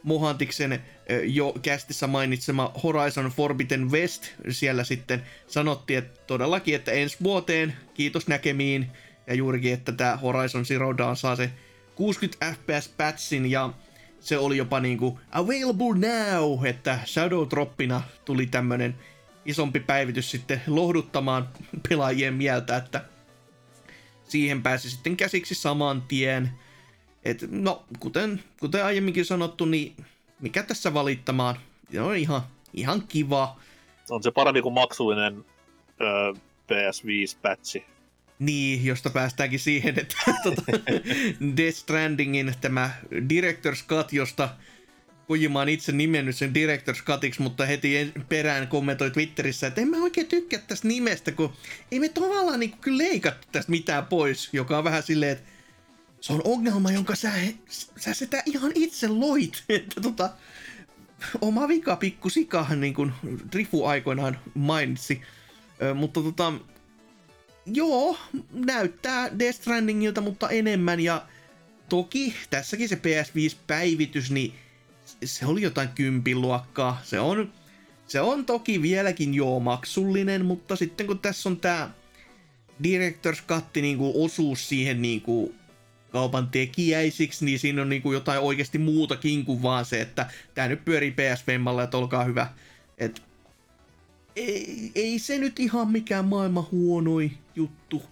[0.04, 0.84] Mohantiksen
[1.24, 8.28] jo kästissä mainitsema Horizon Forbidden West, siellä sitten sanottiin, että todellakin, että ensi vuoteen, kiitos
[8.28, 8.92] näkemiin,
[9.28, 11.50] ja juurikin, että tämä Horizon Zero Dawn saa se
[11.96, 13.70] 60 fps patchin ja
[14.20, 18.96] se oli jopa niinku available now, että Shadow Droppina tuli tämmönen
[19.46, 21.50] isompi päivitys sitten lohduttamaan
[21.90, 23.06] pelaajien mieltä, että
[24.24, 26.52] siihen pääsi sitten käsiksi saman tien.
[27.26, 29.96] Et, no, kuten, kuten aiemminkin sanottu, niin
[30.42, 31.56] mikä tässä valittamaan?
[31.92, 32.42] Se on ihan,
[32.74, 33.60] ihan kiva.
[34.10, 35.46] On se parempi kuin maksullinen
[36.02, 36.34] öö,
[36.72, 37.86] PS5-patchi.
[38.40, 40.62] Niin, josta päästäänkin siihen, että tuota,
[41.58, 44.50] Death Strandingin tämä Director's Cut, josta
[45.28, 49.98] Kojima on itse nimennyt sen Director's Cutiksi, mutta heti perään kommentoi Twitterissä, että en mä
[49.98, 51.54] oikein tykkää tästä nimestä, kun
[51.92, 55.53] ei me tavallaan niin kyllä leikattu tästä mitään pois, joka on vähän silleen, että
[56.24, 57.32] se on ongelma, jonka sä,
[57.98, 60.30] sä sitä ihan itse loit, että tota,
[61.42, 63.14] oma vika pikku sikahan niin kuin
[63.52, 65.22] Drifu aikoinaan mainitsi,
[65.82, 66.54] Ö, mutta tota,
[67.66, 68.18] joo,
[68.54, 71.00] näyttää Death Strandingilta, mutta enemmän.
[71.00, 71.26] Ja
[71.90, 74.54] toki tässäkin se PS5-päivitys, niin
[75.26, 77.02] se oli jotain kympin luokkaa.
[77.04, 77.54] Se on,
[78.08, 81.92] se on toki vieläkin joo maksullinen, mutta sitten kun tässä on tämä
[82.84, 85.56] Director's Cut niin osuus siihen niin kuin
[86.14, 90.68] kaupan tekijäisiksi, niin siinä on niin kuin jotain oikeasti muutakin kuin vaan se, että tämä
[90.68, 92.48] nyt pyörii PSVMalla, että olkaa hyvä.
[92.98, 93.22] Et
[94.36, 98.04] ei, ei se nyt ihan mikään maailman huonoi juttu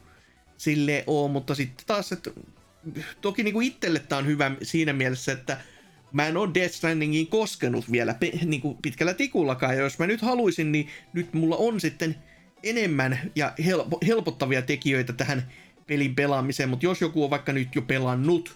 [0.57, 2.31] sille oo, mutta sitten taas, että
[3.21, 5.57] toki niinku itselle tää on hyvä siinä mielessä, että
[6.11, 10.21] mä en ole Death Strandingiin koskenut vielä pe- niinku pitkällä tikullakaan, ja jos mä nyt
[10.21, 12.15] haluaisin, niin nyt mulla on sitten
[12.63, 15.51] enemmän ja helpo- helpottavia tekijöitä tähän
[15.91, 18.55] pelin pelaamiseen, mutta jos joku on vaikka nyt jo pelannut,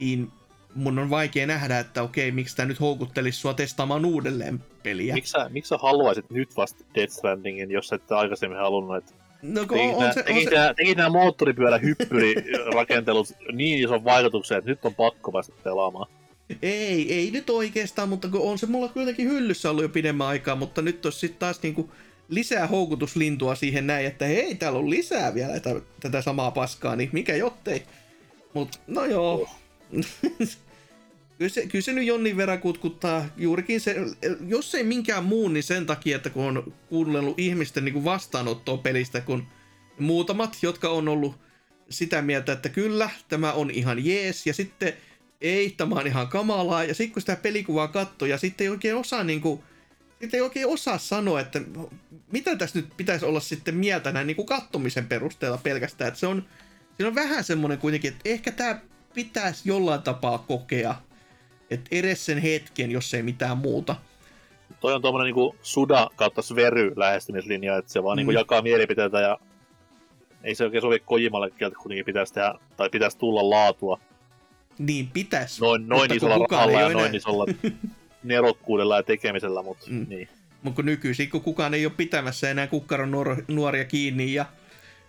[0.00, 0.28] niin
[0.74, 5.14] mun on vaikea nähdä, että okei, miksi tämä nyt houkuttelisi sua testaamaan uudelleen peliä.
[5.14, 9.12] Miksi sä, miksi sä haluaisit nyt vasta Death Strandingin, jos et aikaisemmin halunnut, että
[9.42, 14.70] No, Teki, on, on se, on se, teki nämä moottoripyörä hyppyrirakentelut niin ison vaikutuksen, että
[14.70, 16.06] nyt on pakko vasta pelaamaan.
[16.62, 20.56] Ei, ei nyt oikeastaan, mutta kun on se mulla kuitenkin hyllyssä ollut jo pidemmän aikaa,
[20.56, 21.90] mutta nyt on sitten taas niinku
[22.28, 27.10] lisää houkutuslintua siihen näin, että hei, täällä on lisää vielä tätä, tätä samaa paskaa, niin
[27.12, 27.82] mikä jottei.
[28.54, 29.50] Mut no joo.
[31.38, 33.96] kyllä, se, kyllä se nyt jonnin verran kutkuttaa juurikin se,
[34.46, 38.76] jos ei minkään muun, niin sen takia, että kun on kuunnellut ihmisten niin kuin vastaanottoa
[38.76, 39.46] pelistä, kun
[39.98, 41.34] muutamat, jotka on ollut
[41.90, 44.92] sitä mieltä, että kyllä, tämä on ihan jees, ja sitten
[45.40, 48.96] ei, tämä on ihan kamalaa, ja sitten kun sitä pelikuvaa katsoo, ja sitten ei oikein
[48.96, 49.62] osaa niin kuin,
[50.24, 51.60] sitten ei oikein osaa sanoa, että
[52.32, 56.26] mitä tässä nyt pitäisi olla sitten mieltä näin niin kuin kattomisen perusteella pelkästään, että se
[56.26, 56.44] on,
[56.96, 58.80] siinä on vähän semmoinen kuitenkin, että ehkä tämä
[59.14, 60.94] pitäisi jollain tapaa kokea,
[61.70, 63.96] että edes sen hetken, jos ei mitään muuta.
[64.80, 68.34] Toi on tuommoinen niinku suda kautta svery lähestymislinja, että se vaan niinku mm.
[68.34, 69.38] niinku jakaa mielipiteitä ja
[70.44, 74.00] ei se oikein sovi Kojimalle kieltä, kuitenkin pitäisi tehdä, tai pitäisi tulla laatua.
[74.78, 75.60] Niin pitäisi.
[75.60, 77.46] Noin, noin isolla rahalla ja noin isolla
[78.24, 80.06] nerokkuudella ja tekemisellä, mutta Mm.
[80.08, 80.28] niin.
[80.62, 84.46] Mutta kun nykyisin, kun kukaan ei ole pitämässä enää kukkaron nuor- nuoria kiinni ja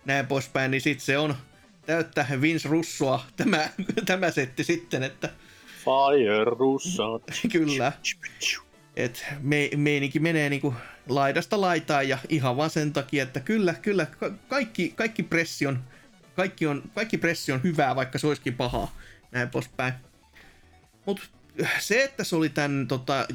[0.04, 1.34] näin poispäin, niin sitten se on
[1.86, 3.68] täyttä Vince Russoa tämä,
[4.06, 5.28] tämä setti sitten, että
[5.84, 7.22] Fire Russo.
[7.52, 7.92] kyllä,
[8.96, 10.74] että me, meininki menee niinku
[11.08, 15.78] laidasta laitaan ja ihan vaan sen takia, että kyllä, kyllä, ka- kaikki, kaikki pressi on,
[16.34, 18.96] kaikki on, kaikki pressi on hyvää, vaikka se olisikin pahaa,
[19.30, 19.94] näin poispäin.
[21.06, 21.22] Mutta
[21.78, 23.26] se, että se oli tämän tota,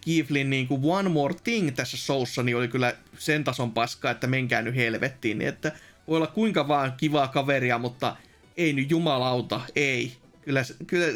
[0.00, 4.62] Kivlin niinku One More Thing tässä showssa, niin oli kyllä sen tason paskaa, että menkää
[4.62, 5.38] nyt helvettiin.
[5.38, 5.72] Niin että
[6.08, 8.16] voi olla kuinka vaan kivaa kaveria, mutta
[8.56, 10.12] ei nyt jumalauta, ei.
[10.42, 11.06] Kyllä, kyllä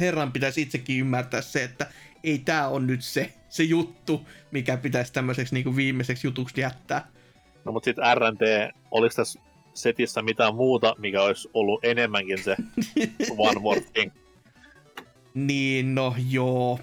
[0.00, 1.86] herran pitäisi itsekin ymmärtää se, että
[2.24, 7.08] ei tämä on nyt se, se juttu, mikä pitäisi tämmöiseksi niinku viimeiseksi jutuksi jättää.
[7.64, 8.40] No mutta sitten RNT,
[8.90, 9.40] oliko tässä
[9.74, 12.56] setissä mitään muuta, mikä olisi ollut enemmänkin se
[13.38, 14.12] One More Thing?
[15.34, 16.80] Niin, no joo.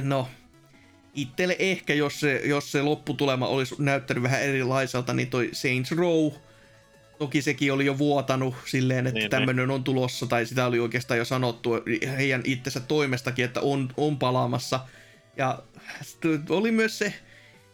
[0.00, 0.28] No,
[1.14, 6.32] itselle ehkä, jos se, jos se lopputulema olisi näyttänyt vähän erilaiselta, niin toi Saints Row,
[7.18, 11.18] toki sekin oli jo vuotanut silleen, että Niin, tämmöinen on tulossa, tai sitä oli oikeastaan
[11.18, 11.70] jo sanottu
[12.16, 14.80] heidän itsensä toimestakin, että on, on palaamassa.
[15.36, 15.62] Ja
[16.48, 17.14] oli myös se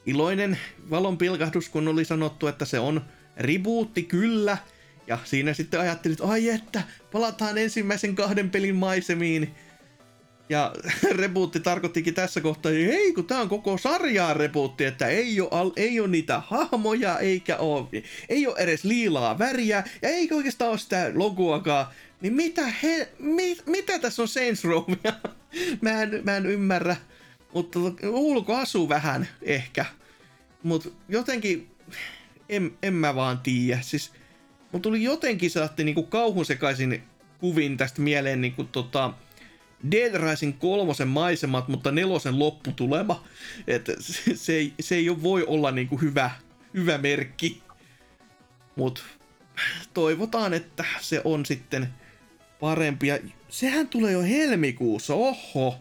[0.06, 0.58] iloinen
[0.90, 3.04] valonpilkahdus, kun oli sanottu, että se on
[3.36, 4.58] rebootti kyllä,
[5.06, 6.82] ja siinä sitten ajattelin, että ai että,
[7.12, 9.54] palataan ensimmäisen kahden pelin maisemiin.
[10.48, 10.72] Ja
[11.20, 15.72] rebootti tarkoittikin tässä kohtaa, että hei kun tää on koko sarjaa rebootti, että ei ole,
[15.76, 20.78] ei ole niitä hahmoja, eikä ole, ei ole edes liilaa väriä, ja eikä oikeastaan ole
[20.78, 21.86] sitä logoakaan.
[22.20, 25.12] Niin mitä, he, mi, mitä tässä on Saints Rowia?
[25.82, 26.96] mä, en, mä en ymmärrä,
[27.54, 29.86] mutta ulko asuu vähän ehkä.
[30.62, 31.70] Mutta jotenkin,
[32.48, 33.80] en, en mä vaan tiedä.
[33.82, 34.12] Siis,
[34.72, 37.02] mun tuli jotenkin saatti niinku kauhun sekaisin
[37.38, 39.14] kuvin tästä mieleen niinku tota,
[39.90, 43.24] Dead Rising kolmosen maisemat, mutta nelosen lopputulema.
[43.66, 46.30] Että se, se, ei, se ei voi olla niinku hyvä,
[46.74, 47.62] hyvä merkki.
[48.76, 49.04] Mut
[49.94, 51.88] toivotaan, että se on sitten
[52.60, 53.06] parempi.
[53.06, 53.18] Ja
[53.48, 55.78] sehän tulee jo helmikuussa, oho.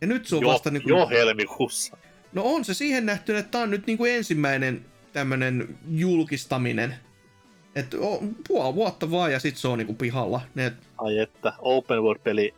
[0.00, 0.88] Ja nyt se on Jo, vasta niinku...
[0.88, 1.96] jo helmikuussa.
[2.32, 6.94] No on se siihen nähty, että tämä on nyt niinku ensimmäinen tämmönen julkistaminen.
[7.76, 7.96] Että
[8.48, 10.40] puoli vuotta vaan ja sit se on niinku pihalla.
[10.54, 12.54] Ne, Ai että, open world-peli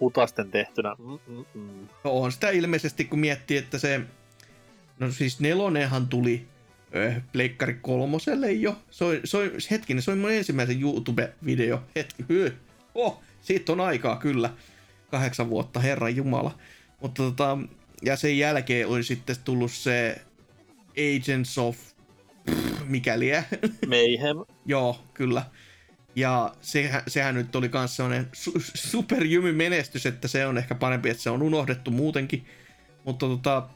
[0.00, 0.96] hutasten tehtynä.
[0.98, 1.88] Mm-mm-mm.
[2.04, 4.00] no on sitä ilmeisesti, kun miettii, että se...
[4.98, 6.48] No siis nelonenhan tuli
[6.94, 8.76] ö, Pleikkari kolmoselle jo.
[8.90, 11.78] Se on, se on, hetkinen, se on mun ensimmäisen YouTube-video.
[11.96, 12.52] Hetki, hyö.
[12.94, 14.50] Oh, siitä on aikaa kyllä.
[15.10, 16.58] Kahdeksan vuotta, herran jumala.
[17.00, 17.58] Mutta tota,
[18.02, 20.22] ja sen jälkeen oli sitten tullut se
[20.90, 21.78] Agents of
[22.46, 23.44] pff, mikäliä.
[23.86, 24.36] Mayhem.
[24.66, 25.44] Joo, kyllä.
[26.16, 31.10] Ja sehän, sehän nyt oli myös sellainen su- superjymy menestys, että se on ehkä parempi,
[31.10, 32.46] että se on unohdettu muutenkin.
[33.04, 33.68] Mutta tota,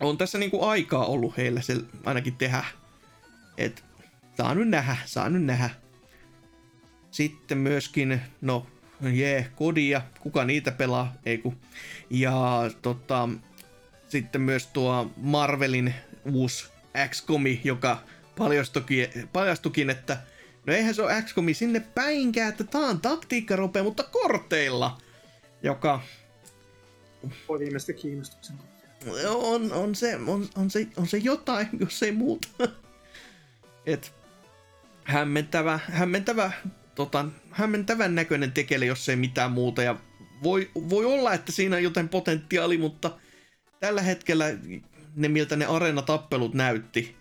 [0.00, 2.64] on tässä niinku aikaa ollut heillä se ainakin tehdä.
[3.58, 3.84] Et
[4.36, 5.70] saa nyt nähdä, saa nyt nähdä.
[7.10, 8.66] Sitten myöskin, no
[9.12, 11.54] jee, kodia, kuka niitä pelaa, ei ku.
[12.10, 13.28] Ja tota,
[14.08, 15.94] sitten myös tuo Marvelin
[16.24, 16.73] uusi
[17.08, 18.02] XCOMi, joka
[18.38, 20.16] paljastukin, paljastukin, että
[20.66, 24.98] no eihän se ole XCOMi sinne päinkään, että tää on taktiikkaropea, mutta korteilla,
[25.62, 26.00] joka
[27.48, 28.56] Voi viimeistä kiinnostuksen.
[29.28, 32.48] on, on, se, on, on, se, on se jotain, jos ei muuta.
[33.86, 34.14] Et
[35.04, 36.52] hämmentävä, hämmentävä,
[36.94, 39.82] tota, hämmentävän näköinen tekele, jos ei mitään muuta.
[39.82, 39.96] Ja
[40.42, 43.18] voi, voi olla, että siinä on jotain potentiaali, mutta
[43.80, 44.44] tällä hetkellä
[45.16, 47.16] ne, miltä ne areenatappelut näytti,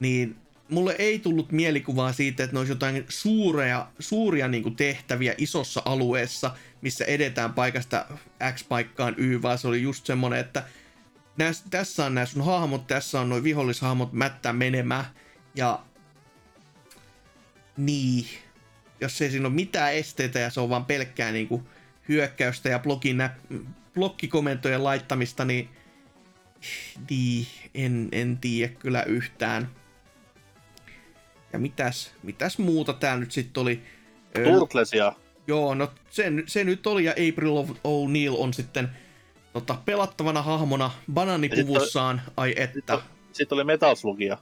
[0.00, 0.36] niin
[0.68, 6.50] mulle ei tullut mielikuvaa siitä, että ne olisi jotain suuria, suuria niin tehtäviä isossa alueessa,
[6.80, 8.06] missä edetään paikasta
[8.54, 10.62] X paikkaan Y, vaan se oli just semmonen, että
[11.36, 15.04] näs, tässä on nämä sun hahmot, tässä on noin vihollishahmot mättää menemään,
[15.54, 15.82] ja
[17.76, 18.26] niin,
[19.00, 21.62] jos ei siinä ole mitään esteitä ja se on vaan pelkkää niin kuin
[22.08, 23.28] hyökkäystä ja blogin
[23.94, 25.68] blokkikomentojen laittamista, niin,
[27.10, 29.68] niin en, en tiedä kyllä yhtään.
[31.52, 33.82] Ja mitäs, mitäs muuta tää nyt sitten oli?
[34.44, 35.12] Turtlesia.
[35.46, 38.88] Joo, no se, se nyt oli ja April of O'Neil on sitten
[39.52, 42.98] tota, pelattavana hahmona bananipuvussaan, ai että.
[43.32, 44.38] Sitten oli Metal Slugia.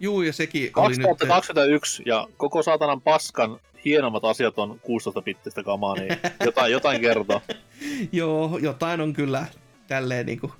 [0.00, 1.06] Juu, ja sekin oli nyt...
[1.06, 7.42] 2021 ja koko saatanan paskan hienommat asiat on 16-bittistä kamaa, niin jotain, jotain kertoo.
[8.12, 9.46] Joo, jotain on kyllä
[9.86, 10.52] tälleen niinku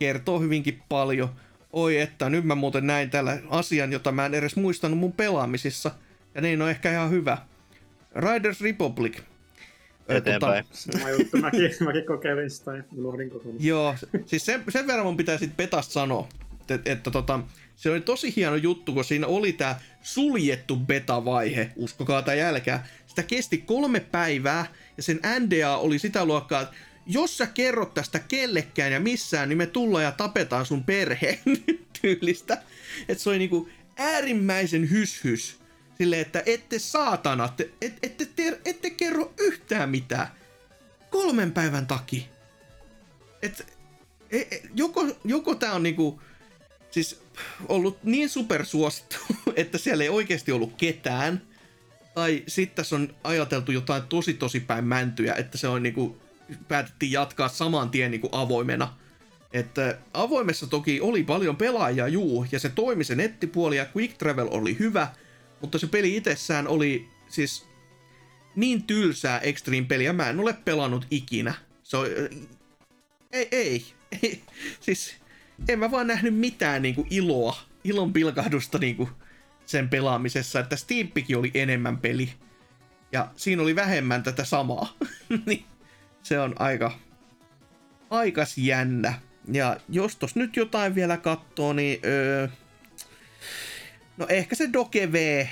[0.00, 1.28] kertoo hyvinkin paljon.
[1.72, 5.90] Oi että, nyt mä muuten näin tällä asian, jota mä en edes muistanut mun pelaamisissa.
[6.34, 7.38] Ja niin on ehkä ihan hyvä.
[8.14, 9.18] Riders Republic.
[10.08, 10.64] eteenpäin.
[10.64, 13.64] Tota, Sama juttu, mäkin, mäkin kokeilin sitä ja unohdin kokonaan.
[13.64, 13.94] Joo,
[14.26, 16.28] siis sen, sen verran mun pitää sitten Petasta sanoa,
[16.60, 17.40] että, että tota,
[17.76, 22.86] se oli tosi hieno juttu, kun siinä oli tämä suljettu beta-vaihe, uskokaa tai jälkää.
[23.06, 26.74] Sitä kesti kolme päivää, ja sen NDA oli sitä luokkaa, että
[27.06, 31.38] jos sä kerrot tästä kellekään ja missään, niin me tullaan ja tapetaan sun perheen
[32.02, 32.62] tyylistä.
[33.08, 35.60] Että se oli niinku äärimmäisen hyshys.
[35.98, 37.70] Silleen, että ette saatana, ette,
[38.02, 40.26] ette, ette, ette kerro yhtään mitään.
[41.10, 42.22] Kolmen päivän takia.
[43.42, 43.66] Et,
[44.30, 46.20] e, e, joko, joko tää on niinku,
[46.90, 47.22] siis
[47.68, 49.16] ollut niin supersuosittu,
[49.56, 51.42] että siellä ei oikeasti ollut ketään,
[52.14, 56.16] tai sitten tässä on ajateltu jotain tosi tosi päin mäntyjä, että se on niinku,
[56.68, 58.94] päätettiin jatkaa saman tien niinku avoimena.
[59.52, 64.48] Että avoimessa toki oli paljon pelaajia, juu, ja se toimi se nettipuoli ja Quick Travel
[64.50, 65.08] oli hyvä,
[65.60, 67.66] mutta se peli itsessään oli siis
[68.56, 71.54] niin tylsää Extreme peliä, mä en ole pelannut ikinä.
[71.82, 72.06] Se on,
[73.32, 73.84] ei, ei,
[74.22, 74.42] ei,
[74.80, 75.14] siis
[75.68, 79.08] en mä vaan nähnyt mitään niinku iloa, ilon pilkahdusta niinku
[79.66, 82.32] sen pelaamisessa, että Steampikin oli enemmän peli.
[83.12, 84.96] Ja siinä oli vähemmän tätä samaa.
[85.46, 85.64] niin
[86.22, 86.92] se on aika,
[88.10, 89.14] aikas jännä.
[89.52, 92.48] Ja jos tos nyt jotain vielä katsoo, niin öö,
[94.16, 95.46] no ehkä se Doke V,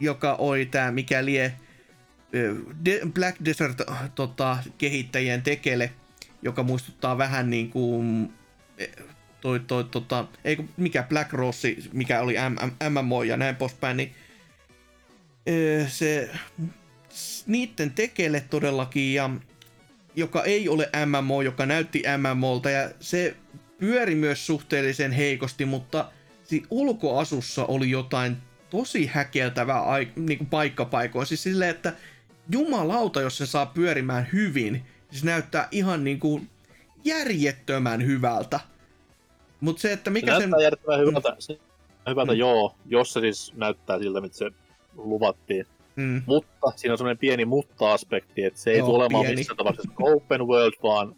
[0.00, 1.54] joka oli tää mikä lie
[2.84, 3.80] De- Black Desert
[4.14, 5.92] tota, kehittäjien tekele,
[6.42, 8.32] joka muistuttaa vähän niin kuin
[9.40, 12.34] toi, toi, tota, ei mikä Black Rose, mikä oli
[12.90, 14.14] MMO ja näin poispäin, niin
[15.88, 16.30] se
[17.46, 19.30] niitten tekele todellakin, ja,
[20.18, 23.36] joka ei ole MMO, joka näytti MMOlta, ja se
[23.78, 26.10] pyöri myös suhteellisen heikosti, mutta
[26.44, 28.36] siinä ulkoasussa oli jotain
[28.70, 29.82] tosi häkeltävää
[30.16, 31.26] niin kuin paikkapaikoin.
[31.26, 31.92] Siis silleen, että
[32.52, 36.50] jumalauta, jos se saa pyörimään hyvin, se näyttää ihan niin kuin
[37.04, 38.60] järjettömän hyvältä.
[39.60, 40.50] Mutta se, että mikä se sen...
[40.50, 41.58] näyttää järjettömän hyvältä, se,
[42.08, 42.38] hyvältä mm.
[42.38, 44.50] joo, jos se siis näyttää siltä, mitä se
[44.96, 45.66] luvattiin.
[45.98, 46.22] Mm.
[46.26, 49.36] Mutta siinä on semmoinen pieni mutta-aspekti, että se ei tule olemaan pieni.
[49.36, 51.16] missään tapauksessa open world, vaan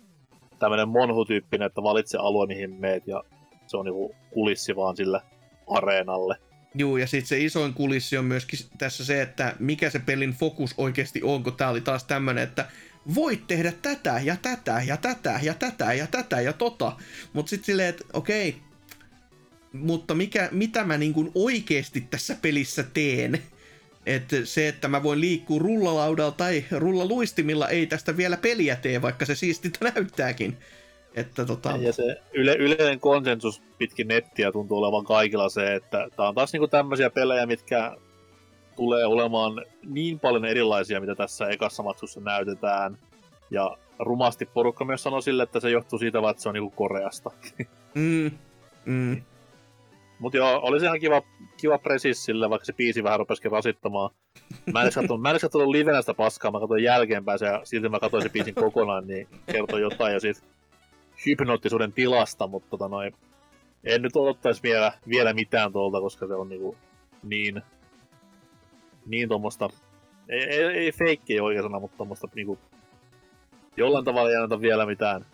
[0.59, 3.25] tämmöinen monhu-tyyppinen, että valitse alue, mihin meet, ja
[3.67, 5.21] se on niinku kulissi vaan sille
[5.67, 6.37] areenalle.
[6.75, 10.75] Joo, ja sitten se isoin kulissi on myöskin tässä se, että mikä se pelin fokus
[10.79, 12.67] oikeasti on, kun tää oli taas tämmönen, että
[13.15, 16.93] voit tehdä tätä ja tätä ja tätä ja tätä ja tätä ja tota.
[17.33, 18.57] Mutta sitten silleen, että okei,
[19.73, 23.43] mutta mikä, mitä mä niin oikeasti tässä pelissä teen?
[24.07, 29.25] Että se, että mä voin liikkua rullalaudalla tai rullaluistimilla ei tästä vielä peliä tee, vaikka
[29.25, 30.57] se siistiltä näyttääkin.
[31.15, 31.77] Että tota...
[31.81, 36.53] Ja se yle, yleinen konsensus pitkin nettiä tuntuu olevan kaikilla se, että tää on taas
[36.53, 37.97] niinku tämmöisiä pelejä, mitkä
[38.77, 42.99] tulee olemaan niin paljon erilaisia, mitä tässä ekassa maksussa näytetään.
[43.51, 47.31] Ja rumasti porukka myös sanoi sille, että se johtuu siitä, että se on niinku Koreasta.
[47.95, 48.31] Mm.
[48.85, 49.23] Mm.
[50.21, 51.23] Mut joo, oli se ihan kiva,
[51.57, 54.11] kiva presis sille, vaikka se biisi vähän rupesikin rasittamaan.
[54.73, 57.61] Mä en edes katsonut, mä en edes livenä sitä paskaa, mä katsoin jälkeenpäin se, ja
[57.65, 60.41] silti mä katsoin se biisin kokonaan, niin kertoi jotain ja siitä
[61.27, 63.15] hypnoottisuuden tilasta, mutta tota noin,
[63.85, 66.77] en nyt odottaisi vielä, vielä mitään tuolta, koska se on niinku
[67.23, 67.63] niin
[69.07, 69.69] niin tuommoista,
[70.29, 72.59] ei, ei, ei feikkiä oikea sana, mutta tuommoista niinku,
[73.77, 75.27] jollain tavalla ei anneta vielä mitään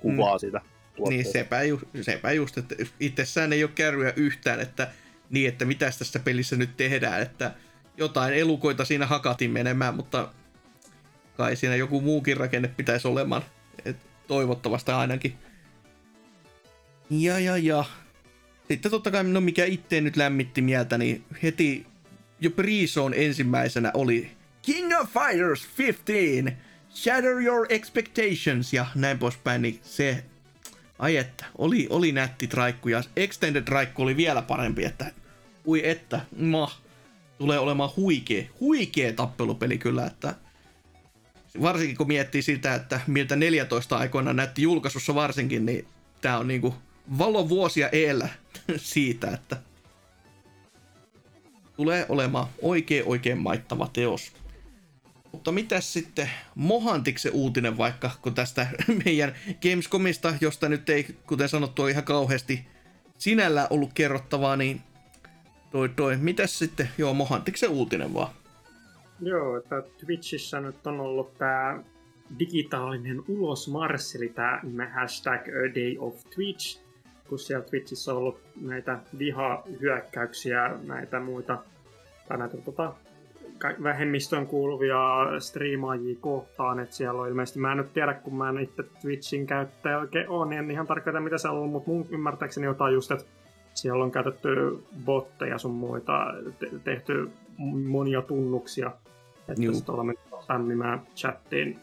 [0.00, 0.38] kuvaa mm.
[0.38, 0.60] siitä
[1.08, 4.90] Niin sepä, ju, sepä just, että itsessään ei ole kärryä yhtään, että
[5.30, 7.54] niin, että mitä tässä pelissä nyt tehdään, että
[7.96, 10.28] jotain elukoita siinä hakatin menemään, mutta
[11.36, 13.42] kai siinä joku muukin rakenne pitäisi olemaan,
[13.84, 13.96] et
[14.26, 15.34] toivottavasti ainakin.
[17.10, 17.84] Ja, ja, ja.
[18.68, 21.86] Sitten totta kai, no mikä itse nyt lämmitti mieltä, niin heti
[22.40, 24.30] jo pre-zone ensimmäisenä oli
[24.62, 26.52] King of Fighters 15,
[26.94, 30.24] Shatter Your Expectations ja näin poispäin, niin se,
[31.02, 35.12] ai että, oli, oli nätti traikku ja Extended traikku oli vielä parempi, että
[35.66, 36.70] ui että, ma,
[37.38, 40.34] tulee olemaan huikea, huikea tappelupeli kyllä, että
[41.62, 45.86] varsinkin kun miettii sitä, että miltä 14 aikoina näytti julkaisussa varsinkin, niin
[46.20, 46.74] tää on niinku
[47.18, 48.28] valovuosia eellä
[48.76, 49.56] siitä, että
[51.76, 54.32] tulee olemaan oikein oikein maittava teos.
[55.32, 58.66] Mutta mitä sitten Mohantiksen uutinen vaikka, kun tästä
[59.04, 62.66] meidän Gamescomista, josta nyt ei, kuten sanottu, ihan kauheasti
[63.18, 64.80] sinällä ollut kerrottavaa, niin
[65.70, 68.34] toi, toi, mitäs sitten, joo, Mohantiksen uutinen vaan.
[69.20, 71.82] Joo, että Twitchissä nyt on ollut tämä
[72.38, 76.80] digitaalinen ulosmarssi, eli tämä hashtag A Day of Twitch,
[77.28, 81.58] kun siellä Twitchissä on ollut näitä vihahyökkäyksiä, näitä muita,
[82.28, 82.94] tai näitä tota,
[83.82, 85.00] vähemmistöön kuuluvia
[85.38, 89.46] striimaajia kohtaan, että siellä on ilmeisesti, mä en nyt tiedä, kun mä en itse Twitchin
[89.46, 92.94] käyttäjä oikein on, niin en ihan tarkkaan mitä se on ollut, mutta mun ymmärtääkseni jotain
[92.94, 93.24] just, että
[93.74, 94.48] siellä on käytetty
[95.04, 97.30] botteja sun muita, te- tehty
[97.88, 98.90] monia tunnuksia,
[99.48, 99.74] että Juu.
[99.74, 100.14] sitten olemme
[100.46, 101.78] sämmimään chattiin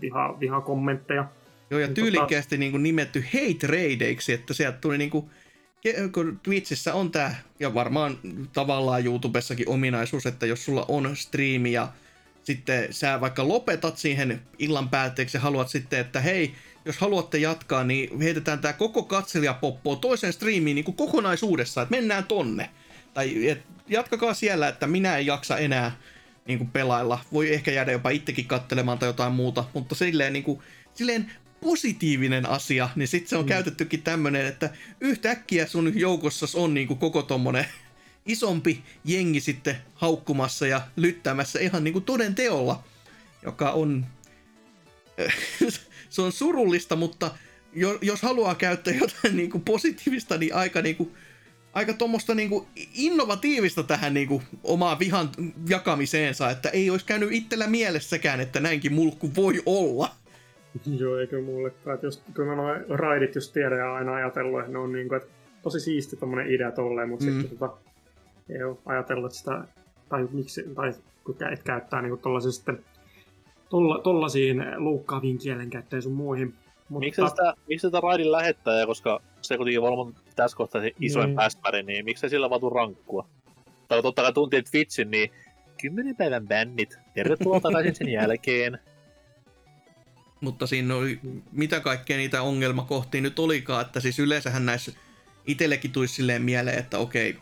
[0.00, 1.24] viha, vihakommentteja.
[1.70, 5.30] Joo, ja Niin tyylikkäästi niin kuin nimetty hate raideiksi, että sieltä tuli niin kuin,
[6.12, 8.18] kun Twitchissä on tämä, ja varmaan
[8.52, 11.92] tavallaan YouTubessakin ominaisuus, että jos sulla on striimi ja
[12.42, 16.54] sitten sä vaikka lopetat siihen illan päätteeksi ja haluat sitten, että hei,
[16.84, 22.24] jos haluatte jatkaa, niin heitetään tämä koko katselijapoppo toiseen striimiin niin kuin kokonaisuudessaan, että mennään
[22.24, 22.70] tonne.
[23.14, 25.96] Tai et, jatkakaa siellä, että minä en jaksa enää
[26.46, 27.18] niin kuin pelailla.
[27.32, 30.60] Voi ehkä jäädä jopa itsekin kattelemaan tai jotain muuta, mutta silleen, niin kuin,
[30.94, 33.48] silleen positiivinen asia, niin sitten se on mm.
[33.48, 34.70] käytettykin tämmönen, että
[35.00, 37.66] yhtäkkiä sun joukossa on niin kuin koko tommonen
[38.26, 42.84] isompi jengi sitten haukkumassa ja lyttämässä ihan niin kuin toden teolla,
[43.42, 44.06] joka on
[46.10, 47.34] se on surullista, mutta
[47.72, 51.12] jo, jos haluaa käyttää jotain niin kuin positiivista, niin aika niin kuin,
[51.72, 55.30] aika tuommoista niin kuin innovatiivista tähän niin kuin omaan vihan
[55.68, 60.21] jakamiseensa, että ei olisi käynyt itsellä mielessäkään, että näinkin mulkku voi olla.
[61.00, 61.94] Joo, eikö mullekaan.
[61.94, 65.08] Että jos, kyllä mä noin raidit just tiedän ja aina ajatellut, että ne on niin
[65.08, 65.32] kuin, että
[65.62, 67.40] tosi siisti tommonen idea tolleen, mutta mm.
[67.40, 67.76] sitten tota,
[68.48, 69.64] ei ole ajatellut sitä,
[70.08, 70.92] tai miksi, tai
[71.24, 72.84] kun et käyttää niin tollaisia sitten
[73.70, 76.54] tolla, tollasiin loukkaaviin kielenkäyttöihin sun muihin.
[76.88, 77.06] Mutta...
[77.06, 81.36] Miksi, sitä, miksi sitä raidin lähettää, koska se kuitenkin varmaan tässä kohtaa se isoin niin.
[81.36, 83.26] pääspäri, niin miksei sillä vaan tuu rankkua?
[83.88, 85.30] Tai totta kai tuntii Twitchin, niin
[85.82, 86.98] 10 päivän bännit.
[87.14, 88.78] Tervetuloa takaisin sen jälkeen.
[90.42, 91.20] Mutta siinä oli,
[91.52, 94.92] mitä kaikkea niitä ongelmakohtia nyt olikaan, että siis yleensähän näissä
[95.46, 97.36] itsellekin tulisi silleen mieleen, että okei,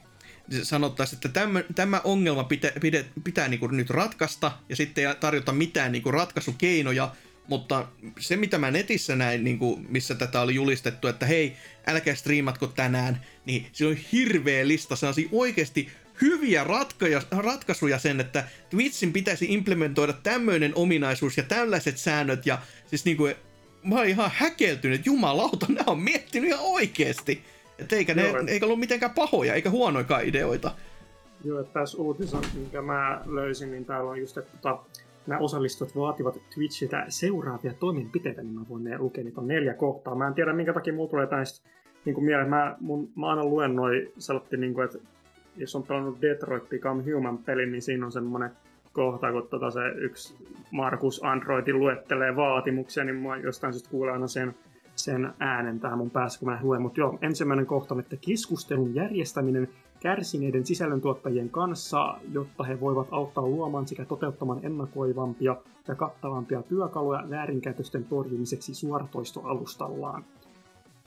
[0.62, 5.52] sanottaisiin, että tämä, tämä ongelma pitä, pitä, pitää niinku nyt ratkaista ja sitten ei tarjota
[5.52, 7.14] mitään niinku ratkaisukeinoja,
[7.48, 11.56] mutta se mitä mä netissä näin, niinku, missä tätä oli julistettu, että hei,
[11.86, 14.96] älkää striimatko tänään, niin se on hirveä lista.
[14.96, 15.88] Sellaisia oikeasti
[16.20, 22.58] hyviä ratkaja, ratkaisuja sen, että Twitchin pitäisi implementoida tämmöinen ominaisuus ja tällaiset säännöt ja
[22.90, 23.28] siis niinku,
[23.84, 27.42] mä oon ihan häkeltynyt, jumalauta, nämä on miettinyt ihan oikeasti.
[27.78, 30.70] Että eikä ne, Joo, eikä ollut mitenkään pahoja, eikä huonoikaan ideoita.
[31.44, 34.82] Joo, että tässä uutisessa, minkä mä löysin, niin täällä on just, että tota,
[35.26, 40.14] nämä osallistujat vaativat Twitchiltä seuraavia toimenpiteitä, niin mä voin ne lukea, niitä on neljä kohtaa.
[40.14, 41.68] Mä en tiedä, minkä takia mulla tulee näistä
[42.04, 42.48] niin kuin mieleen.
[42.48, 44.12] Mä, mun, mä aina luen noin
[44.56, 44.98] niin kuin, että
[45.56, 48.50] jos on pelannut Detroit Become Human-pelin, niin siinä on semmoinen
[48.92, 50.36] kohta, kun tota se yksi
[50.70, 54.54] Markus Androidin luettelee vaatimuksia, niin mä jostain syystä kuulen aina sen
[55.04, 56.82] sen äänen tähän mun päässä, kun mä luen.
[56.82, 59.68] Mutta joo, ensimmäinen kohta on, että keskustelun järjestäminen
[60.00, 65.56] kärsineiden sisällöntuottajien kanssa, jotta he voivat auttaa luomaan sekä toteuttamaan ennakoivampia
[65.88, 70.24] ja kattavampia työkaluja väärinkäytösten torjumiseksi suoratoistoalustallaan.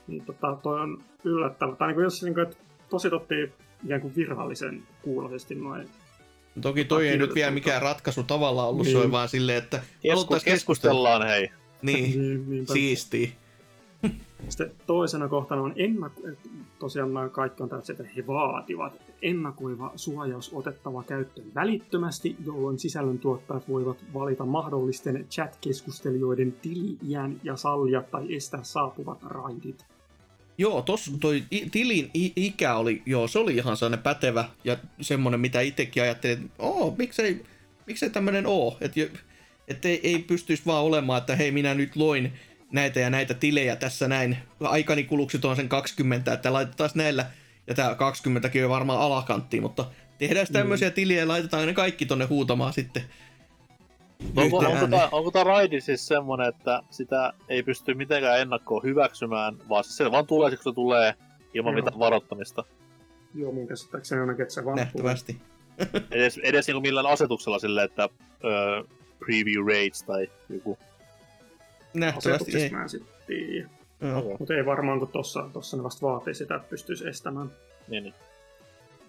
[0.06, 1.76] Niin tota, toi on yllättävää.
[1.76, 2.56] Tai niin kuin jos niin kuin, että
[2.90, 3.52] tosi totti
[3.84, 5.88] ikään kuin virallisen kuuloisesti noin
[6.60, 8.96] Toki toi ei nyt vielä mikään ratkaisu tavallaan ollut, niin.
[8.96, 11.50] se on vaan silleen, että Kesku- keskustellaan hei.
[11.82, 13.28] Niin, niin siistiä.
[14.48, 16.36] Sitten toisena kohtana on ennaku-
[16.78, 23.68] tosiaan nämä kaikki on tällaisia, että he vaativat ennakoiva suojaus otettava käyttöön välittömästi, jolloin sisällöntuottajat
[23.68, 29.84] voivat valita mahdollisten chat-keskustelijoiden tili-iän ja sallia tai estää saapuvat raidit.
[30.58, 35.60] Joo, tossa toi tilin ikä oli, joo, se oli ihan sellainen pätevä ja semmonen, mitä
[35.60, 37.44] itsekin ajattelin, että oo, miksei,
[37.86, 39.00] miksei tämmönen oo, että
[39.68, 42.32] et ei, ei pystyisi vaan olemaan, että hei, minä nyt loin
[42.72, 44.36] näitä ja näitä tilejä tässä näin.
[44.60, 47.26] Aikani kuluksi tuon sen 20, että laitetaan näillä,
[47.66, 49.86] ja tämä 20 on varmaan alakanttiin, mutta
[50.18, 50.94] tehdään tämmöisiä mm.
[50.94, 53.04] tilejä ja laitetaan ne kaikki tonne huutamaan sitten.
[54.36, 59.56] Onko, onko, tämä, onko tämä raidi siis semmonen, että sitä ei pysty mitenkään ennakkoon hyväksymään,
[59.68, 61.14] vaan se vaan tulee, kun se tulee
[61.54, 61.84] ilman Joo.
[61.84, 62.64] mitään varoittamista?
[63.34, 65.40] Joo, mun käsittääkseni ainakin, että se vaan Nähtävästi.
[66.10, 68.88] edes, edes niin millään asetuksella silleen, että uh,
[69.18, 70.78] preview rates tai joku
[71.94, 72.70] Nähtävästi ei.
[72.70, 73.70] Mä sitten
[74.02, 74.36] Okay.
[74.38, 77.50] Mutta ei varmaan, kun tuossa tossa ne vasta vaatii sitä, että pystyisi estämään.
[77.88, 78.14] Niin, niin.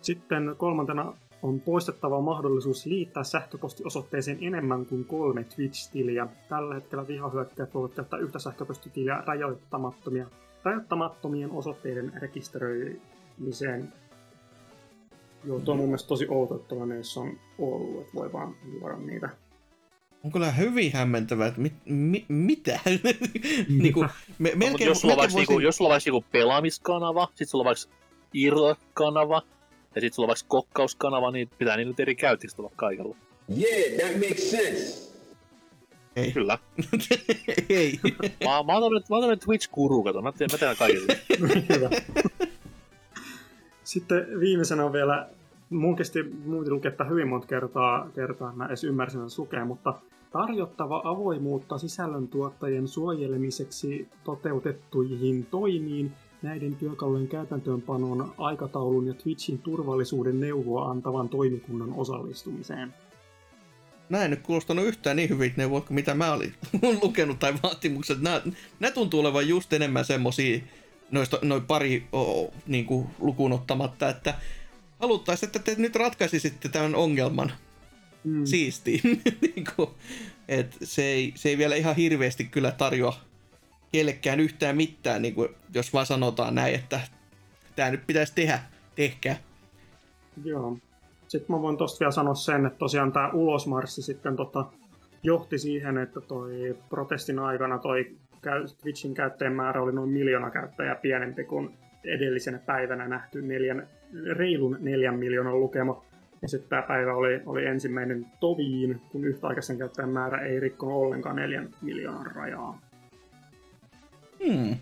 [0.02, 1.14] Sitten kolmantena
[1.46, 6.28] on poistettava mahdollisuus liittää sähköpostiosoitteeseen enemmän kuin kolme Twitch-tiliä.
[6.50, 10.28] Tällä hetkellä vihahyökkäjät voivat käyttää yhtä sähköpostitiliä rajoittamattomia,
[10.64, 13.94] rajoittamattomien osoitteiden rekisteröimiseen.
[15.44, 19.30] Joo, tuo on mun mielestä tosi outo, että on ollut, että voi vaan luoda niitä
[20.26, 22.80] on kyllä hyvin hämmentävää, että mit, mi, mitä?
[23.82, 24.06] niinku,
[24.40, 25.38] me, melkein, jos, sulla melkein voisin...
[25.38, 27.96] niinku, jos sulla olisi joku pelaamiskanava, sit sulla vaikka
[28.34, 29.42] IRL-kanava,
[29.96, 33.16] ja sitten sulla on vaikka kokkauskanava, niin pitää niin nyt eri käytiksi olla kaikella.
[33.50, 35.06] Yeah, that makes sense.
[36.16, 36.32] Ei.
[36.32, 36.58] Kyllä.
[37.70, 38.00] Ei.
[38.44, 40.22] Mä, mä oon tämmönen, mä oon tämmönen Twitch-guru, kato.
[40.22, 41.20] Mä teen, mä teen kaikille.
[41.76, 41.90] Hyvä.
[43.84, 45.30] Sitten viimeisenä on vielä,
[45.70, 49.94] mun kesti muuten lukea että hyvin monta kertaa, kertaa mä edes ymmärsin että lukea, mutta
[50.32, 56.12] tarjottava avoimuutta sisällöntuottajien suojelemiseksi toteutettuihin toimiin,
[56.46, 62.94] näiden työkalujen käytäntöönpanon aikataulun ja Twitchin turvallisuuden neuvoa antavan toimikunnan osallistumiseen.
[64.10, 66.54] Nämä ei nyt kuulostanut yhtään niin hyvin neuvot kuin mitä mä olin
[67.02, 68.22] lukenut tai vaatimukset.
[68.22, 68.42] Nämä,
[68.80, 70.60] nämä tuntuu olevan just enemmän semmosia,
[71.12, 74.34] noista, noin pari oh, niin kuin, lukuun ottamatta, että
[75.00, 77.52] haluttaisiin, että te nyt ratkaisisitte tämän ongelman.
[78.24, 78.46] Mm.
[78.46, 79.02] Siisti.
[79.42, 79.90] niin kuin,
[80.48, 83.20] et se, ei, se ei vielä ihan hirveästi kyllä tarjoa
[83.96, 87.00] kellekään yhtään mitään, niin kuin, jos vaan sanotaan näin, että
[87.76, 88.60] tämä nyt pitäisi tehdä,
[88.96, 89.36] tehkää.
[90.44, 90.78] Joo.
[91.28, 94.66] Sitten mä voin tosta vielä sanoa sen, että tosiaan tämä ulosmarssi sitten tota,
[95.24, 98.16] johti siihen, että toi protestin aikana toi
[98.82, 103.88] Twitchin käyttäjän määrä oli noin miljoona käyttäjää pienempi kuin edellisenä päivänä nähty neljän,
[104.34, 106.06] reilun neljän miljoonan lukema.
[106.42, 111.36] Ja sitten tämä päivä oli, oli ensimmäinen toviin, kun yhtäaikaisen käyttäjän määrä ei rikkonut ollenkaan
[111.36, 112.82] neljän miljoonan rajaa.
[114.48, 114.76] Hmm.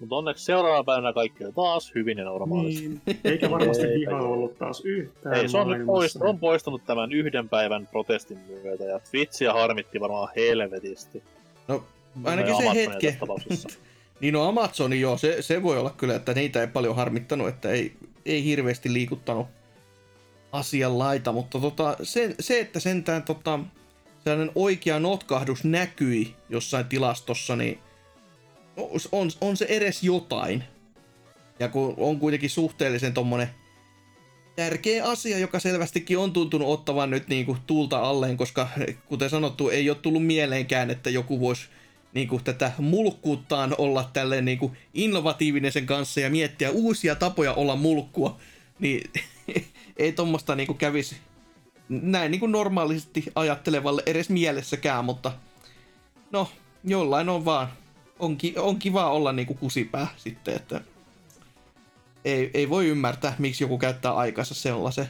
[0.00, 2.88] Mutta onneksi seuraavana päivänä kaikki on taas hyvin ja normaalisti.
[2.88, 3.00] Niin.
[3.24, 7.48] Eikä varmasti viha ollut taas yhtään Ei, se on, nyt poist, on poistunut tämän yhden
[7.48, 11.22] päivän protestin myötä, ja Twitchiä harmitti varmaan helvetisti.
[11.68, 11.84] No,
[12.24, 13.16] ainakin se hetki.
[14.20, 17.70] Niin no Amazoni joo, se, se voi olla kyllä, että niitä ei paljon harmittanut, että
[17.70, 17.92] ei,
[18.26, 19.46] ei hirveästi liikuttanut
[20.52, 23.58] asian laita, mutta tota, se, se, että sentään tota,
[24.24, 27.78] sellainen oikea notkahdus näkyi jossain tilastossa, niin
[29.12, 30.64] on, on se edes jotain.
[31.60, 33.48] Ja kun on kuitenkin suhteellisen tommonen
[34.56, 38.68] tärkeä asia, joka selvästikin on tuntunut ottavan nyt niinku tuulta alleen, koska
[39.06, 41.62] kuten sanottu, ei ole tullut mieleenkään, että joku voisi
[42.14, 48.36] niinku tätä mulkkuuttaan olla tälleen niinku innovatiivinen sen kanssa ja miettiä uusia tapoja olla mulkkua,
[48.78, 49.10] niin
[49.96, 51.16] ei tommosta niinku kävisi
[51.88, 55.32] näin niinku normaalisti ajattelevalle edes mielessäkään, mutta
[56.30, 56.48] no,
[56.84, 57.68] jollain on vaan,
[58.18, 60.80] on, ki, on kiva olla niinku kusipää sitten, että
[62.24, 65.08] ei, ei voi ymmärtää, miksi joku käyttää aikansa sellaisen.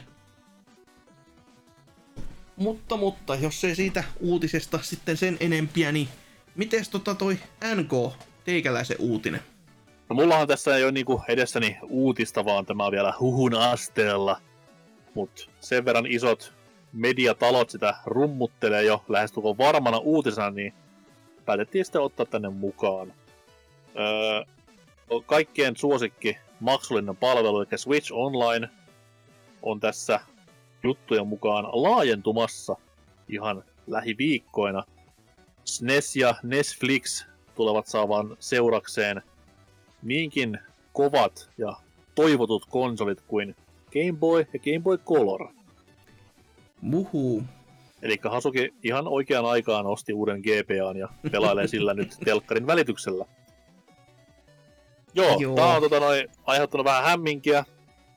[2.55, 6.07] Mutta, mutta, jos ei siitä uutisesta sitten sen enempiä, niin
[6.55, 7.39] mites tota toi
[7.75, 8.13] NK,
[8.43, 9.41] teikäläisen uutinen?
[10.09, 14.41] No mullahan tässä ei ole niinku edessäni uutista, vaan tämä on vielä huhun asteella.
[15.15, 16.53] Mut sen verran isot
[16.93, 20.73] mediatalot sitä rummuttelee jo lähestulkoon varmana uutisena, niin
[21.49, 23.13] päätettiin sitten ottaa tänne mukaan.
[23.99, 24.43] Öö,
[25.25, 28.69] kaikkien suosikki maksullinen palvelu, eli Switch Online,
[29.61, 30.19] on tässä
[30.83, 32.75] juttujen mukaan laajentumassa
[33.27, 34.83] ihan lähiviikkoina.
[35.65, 39.21] SNES ja Netflix tulevat saavan seurakseen
[40.01, 40.59] niinkin
[40.93, 41.75] kovat ja
[42.15, 43.55] toivotut konsolit kuin
[43.93, 45.47] Game Boy ja Game Boy Color.
[46.81, 47.43] Muhu.
[48.01, 53.25] Eli Hasuki ihan oikeaan aikaan osti uuden GPAn ja pelailee sillä nyt telkkarin välityksellä.
[55.13, 55.55] Joo, Joo.
[55.55, 57.65] Tää on tota, noi, aiheuttanut vähän hämminkiä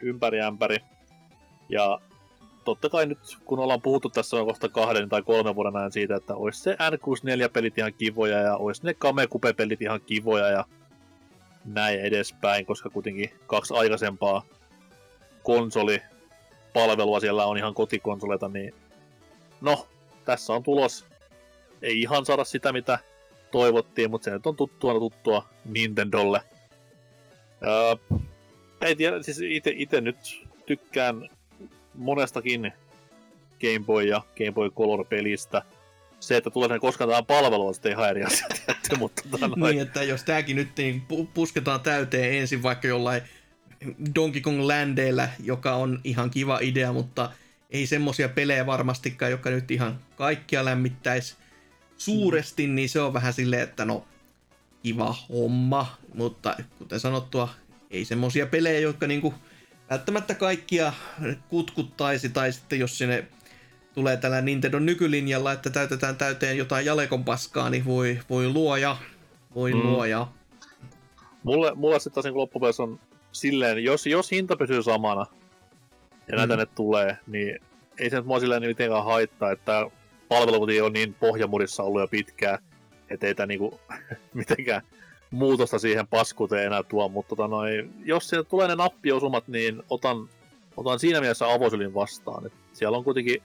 [0.01, 0.77] ympäri ämpäri.
[1.69, 1.99] Ja
[2.65, 6.17] totta kai nyt, kun ollaan puhuttu tässä on kohta kahden tai kolmen vuoden ajan siitä,
[6.17, 10.65] että olisi se N64-pelit ihan kivoja ja olisi ne Kamekupe-pelit ihan kivoja ja
[11.65, 14.43] näin edespäin, koska kuitenkin kaksi aikaisempaa
[15.43, 18.75] konsolipalvelua siellä on ihan kotikonsoleita, niin
[19.63, 19.89] no,
[20.25, 21.05] tässä on tulos.
[21.83, 22.99] Ei ihan saada sitä, mitä
[23.51, 26.41] toivottiin, mutta se nyt on tuttua tuttua Nintendolle.
[27.67, 28.19] Öö,
[28.81, 29.39] ei tiedä, siis
[29.75, 31.29] itse nyt tykkään
[31.95, 32.73] monestakin
[33.61, 35.63] Game Boy ja Game Boy Color-pelistä.
[36.21, 39.77] Se, että tulee koskaan tähän palveluun, on sitten ihan eri asia, tietty, mutta tota noin.
[39.77, 43.23] Niin, että jos tääkin nyt niin pu- pusketaan täyteen ensin vaikka jollain
[44.15, 47.31] Donkey Kong Landeillä, joka on ihan kiva idea, mutta
[47.73, 51.37] ei semmosia pelejä varmastikaan, jotka nyt ihan kaikkia lämmittäisi
[51.99, 54.05] suuresti, niin se on vähän silleen, että no
[54.83, 57.49] kiva homma, mutta kuten sanottua,
[57.91, 59.35] ei semmosia pelejä, jotka niinku
[59.91, 60.93] välttämättä kaikkia
[61.49, 63.25] kutkuttaisi, tai sitten jos sinne
[63.95, 68.97] tulee tällä Nintendo nykylinjalla, että täytetään täyteen jotain Jalekon paskaa, niin voi, voi luoja,
[69.55, 69.83] voi Mm.
[69.83, 70.27] luoja.
[71.43, 73.01] Mulle, mulle sitten taas niin loppupeleissä on
[73.33, 75.27] silleen, jos, jos hinta pysyy samana
[76.29, 76.59] ja näitä Mm.
[76.61, 77.59] ne tulee, niin
[77.99, 79.87] ei se nyt mua silleen mitenkään haittaa, että
[80.29, 82.59] palvelu kuitenkin on niin pohjamurissa ollut jo pitkään,
[83.11, 83.81] että ei tämä niinku
[84.35, 84.83] mitenkään
[85.31, 90.29] muutosta siihen paskuuteen enää tuo, mutta tota noin, jos sinne tulee ne nappiosumat, niin otan
[90.77, 92.47] otan siinä mielessä avosylin vastaan.
[92.47, 93.43] Et siellä on kuitenkin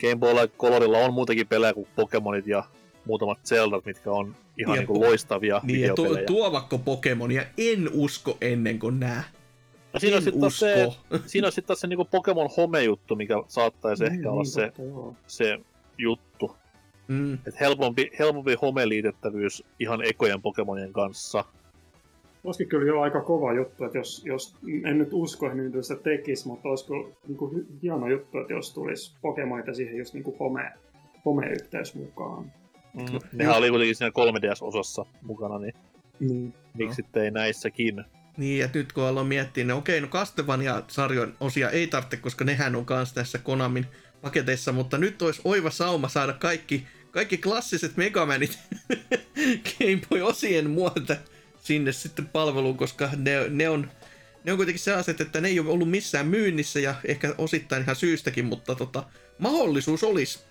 [0.00, 2.64] Game Boylla Colorilla on muutenkin pelejä kuin Pokemonit ja
[3.04, 6.26] muutamat Zeldat, mitkä on ihan Ja niin kuin loistavia Niin, tu- videopelejä.
[6.26, 9.24] tuovakko Pokemonia en usko ennen kuin nää.
[9.94, 10.88] Ja siinä on en sitten taas se,
[11.26, 15.16] siinä on sitten taas se niin Pokemon home-juttu, mikä saattaisi ehkä olla se, joo.
[15.26, 15.58] se
[15.98, 16.56] juttu.
[17.08, 17.34] Mm.
[17.34, 21.44] Et helpompi, helpompi home-liitettävyys ihan ekojen Pokemonien kanssa.
[22.44, 26.00] Olisikin kyllä jo aika kova juttu, että jos, jos en nyt usko, että niitä sitä
[26.02, 30.24] tekisi, mutta olisiko niin kuin, hy- hieno juttu, että jos tulisi Pokemonita siihen just niin
[30.24, 30.72] kuin home,
[31.24, 32.52] home-yhteys mukaan.
[32.94, 33.18] Mm.
[33.32, 35.74] Nehän oli kuitenkin siinä 3DS-osassa mukana, niin
[36.20, 36.54] Niin.
[36.74, 38.04] miksi sitten ei näissäkin?
[38.36, 42.76] Niin, ja nyt kun aloin miettiä, niin okei, no Castlevania-sarjojen osia ei tarvitse, koska nehän
[42.76, 43.86] on kanssa tässä Konamin
[44.22, 48.58] paketeissa, mutta nyt olisi oiva sauma saada kaikki, kaikki klassiset Megamanit
[49.78, 51.14] Game Boy-osien muoto
[51.60, 53.90] sinne sitten palveluun, koska ne, ne on
[54.44, 57.96] ne on kuitenkin sellaiset, että ne ei ole ollut missään myynnissä ja ehkä osittain ihan
[57.96, 59.04] syystäkin, mutta tota,
[59.38, 60.44] mahdollisuus olisi.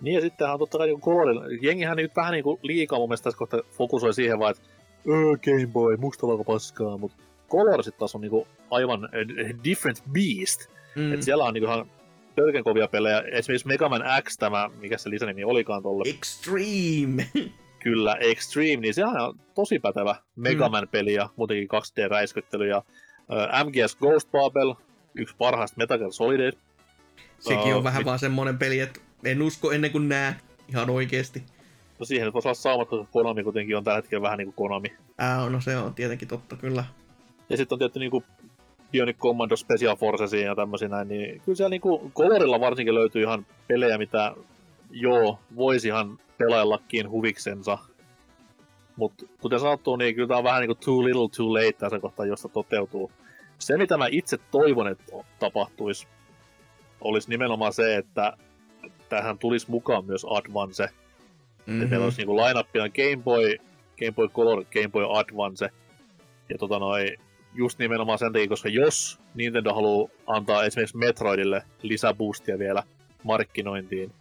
[0.00, 1.44] Niin ja sittenhän on totta kai niin Colorilla.
[1.62, 4.62] Jengihän nyt vähän niin kuin liikaa mun mielestä tässä kohta fokusoi siihen vaan, että
[5.44, 7.16] Game Boy, mustavalko paskaa, mutta
[7.50, 10.60] Color sitten taas on niinku aivan a different beast.
[10.96, 11.02] Mm.
[11.02, 11.12] Mm.
[11.14, 11.90] Et siellä on niinku ihan
[12.34, 13.20] törkeän kovia pelejä.
[13.20, 17.28] Esimerkiksi Mega Man X, tämä, mikä se lisänimi olikaan tolle, Extreme!
[17.84, 22.62] kyllä Extreme, niin sehän on tosi pätevä Mega Man-peli ja muutenkin 2D-räiskyttely.
[22.64, 22.82] Ja
[23.32, 24.74] äh, MGS Ghost Babel,
[25.14, 26.52] yksi parhaista Metal Gear Solid.
[27.38, 30.34] Sekin on Aa, vähän mit- vaan semmonen peli, että en usko ennen kuin näen.
[30.68, 31.42] Ihan oikeesti.
[31.98, 34.68] No siihen nyt voisi olla saumat, koska Konami kuitenkin on tällä hetkellä vähän niin kuin
[34.68, 34.92] Konami.
[35.18, 36.84] Ää, no se on tietenkin totta, kyllä.
[37.50, 38.24] Ja sitten on tietty niinku
[38.92, 43.46] Bionic Commando Special Forcesia ja tämmöisiä näin, niin kyllä siellä niinku Colorilla varsinkin löytyy ihan
[43.68, 44.34] pelejä, mitä
[44.90, 47.78] joo, voisi ihan pelaillakin huviksensa.
[48.96, 52.26] Mutta kuten sanottu, niin kyllä tämä on vähän niinku too little too late tässä kohtaa,
[52.26, 53.12] josta toteutuu.
[53.58, 56.06] Se, mitä mä itse toivon, että tapahtuisi,
[57.00, 58.36] olisi nimenomaan se, että
[59.08, 60.88] tähän tulisi mukaan myös Advance.
[61.68, 61.80] Mm-hmm.
[61.80, 61.90] Mm-hmm.
[61.90, 63.56] Meillä olisi niinku line-upina Game Boy,
[63.98, 65.68] Game Boy Color, Game Boy Advance.
[66.48, 67.16] Ja tota noi,
[67.54, 72.82] just nimenomaan sen takia, koska jos Nintendo haluaa antaa esimerkiksi Metroidille lisäboostia vielä
[73.24, 74.12] markkinointiin,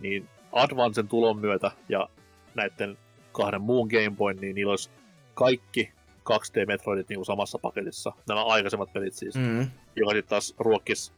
[0.00, 2.08] niin Advancen tulon myötä ja
[2.54, 2.98] näiden
[3.32, 4.90] kahden muun Game Boyn, niin niillä olisi
[5.34, 5.92] kaikki
[6.24, 8.12] 2D-Metroidit niin samassa paketissa.
[8.28, 9.42] Nämä aikaisemmat pelit siis, mm.
[9.42, 9.70] Mm.
[9.96, 11.12] joka sitten taas ruokkisi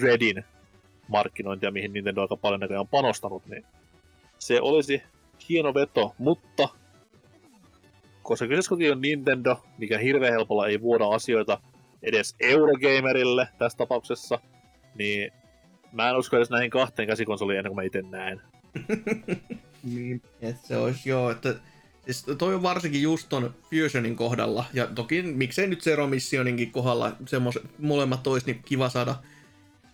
[0.00, 0.44] Dreadin
[1.08, 3.64] markkinointia, mihin Nintendo aika paljon näköjään on panostanut, niin
[4.42, 5.02] se olisi
[5.48, 6.68] hieno veto, mutta
[8.22, 11.60] koska kyseessä kuitenkin on Nintendo, mikä hirveän helpolla ei vuoda asioita
[12.02, 14.38] edes Eurogamerille tässä tapauksessa,
[14.94, 15.32] niin
[15.92, 18.40] mä en usko edes näihin kahteen käsikonsoliin ennen kuin mä itse näen.
[19.82, 20.22] Niin.
[20.40, 21.54] Et se olisi joo, että
[22.04, 27.16] siis toi on varsinkin just ton Fusionin kohdalla, ja toki miksei nyt Zero Missioninkin kohdalla
[27.26, 29.14] semmoset molemmat olisi niin kiva saada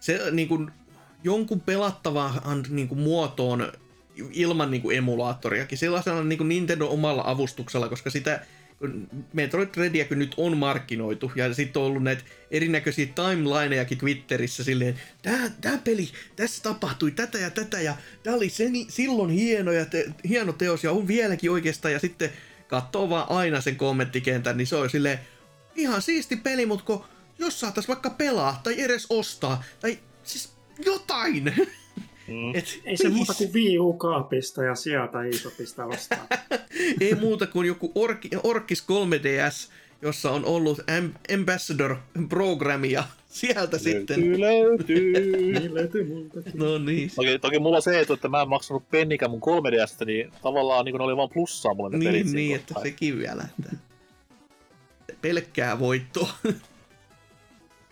[0.00, 0.70] se niin kuin,
[1.24, 3.72] jonkun pelattavaan niin kuin, muotoon
[4.32, 8.46] ilman niin kuin, emulaattoriakin, sellaisella niin kuin Nintendo omalla avustuksella, koska sitä
[9.32, 15.00] Metroid Dreadia kun nyt on markkinoitu, ja sitten on ollut näitä erinäköisiä timelinejakin Twitterissä silleen,
[15.22, 19.84] tää, tää peli, tässä tapahtui tätä ja tätä, ja tää oli se, silloin hieno, ja
[19.84, 22.30] te, hieno teos, ja on vieläkin oikeastaan, ja sitten
[22.68, 25.18] katsoo vaan aina sen kommenttikentän, niin se on silleen,
[25.76, 27.04] ihan siisti peli, mutta kun
[27.38, 30.52] jos saatais vaikka pelaa, tai edes ostaa, tai siis
[30.84, 31.54] jotain.
[32.28, 32.55] Mm.
[32.55, 36.26] Et, Ei se muuta kuin Wii U kaapista ja sieltä Iiso pistää ostaa.
[37.00, 39.70] Ei muuta kuin joku Orki, Orkis 3DS,
[40.02, 44.40] jossa on ollut Am- Ambassador-programmi ja sieltä sitten.
[44.40, 45.52] Löytyy, löytyy.
[45.60, 46.52] niin löytyy multakin.
[46.55, 47.10] No niin.
[47.16, 50.84] Toki, toki mulla on se etu, että mä en maksanut pennikään mun 3DSstä, niin tavallaan
[50.84, 52.90] niin ne oli vaan plussaa mulle ne pelit Niin, siinä niin että kohtaa.
[52.90, 53.44] sekin vielä.
[53.59, 53.76] Että
[55.22, 56.28] pelkkää voittoa.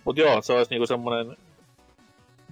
[0.05, 1.37] Mut joo, se olisi niinku semmonen,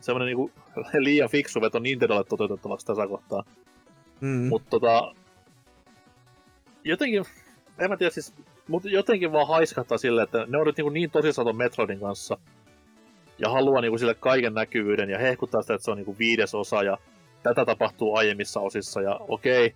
[0.05, 0.51] semmonen niinku
[0.98, 3.44] liian fiksu veto Nintendolle toteutettavaksi tässä kohtaa.
[4.20, 4.48] Mm.
[4.48, 5.14] Mutta tota,
[6.85, 7.24] jotenkin,
[7.78, 8.35] en mä tiedä siis,
[8.68, 12.39] mutta jotenkin vaan haiskahtaa sille, että ne on nyt niinku niin tosissaan ton Metroidin kanssa.
[13.39, 16.82] Ja haluaa niinku sille kaiken näkyvyyden ja hehkuttaa sitä, että se on niinku viides osa
[16.82, 16.98] ja
[17.43, 19.02] tätä tapahtuu aiemmissa osissa.
[19.02, 19.74] Ja okei,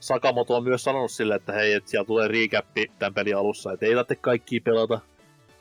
[0.00, 3.86] Sakamoto on myös sanonut sille, että hei, että siellä tulee recappi tämän pelin alussa, että
[3.86, 5.00] ei tarvitse kaikkia pelata.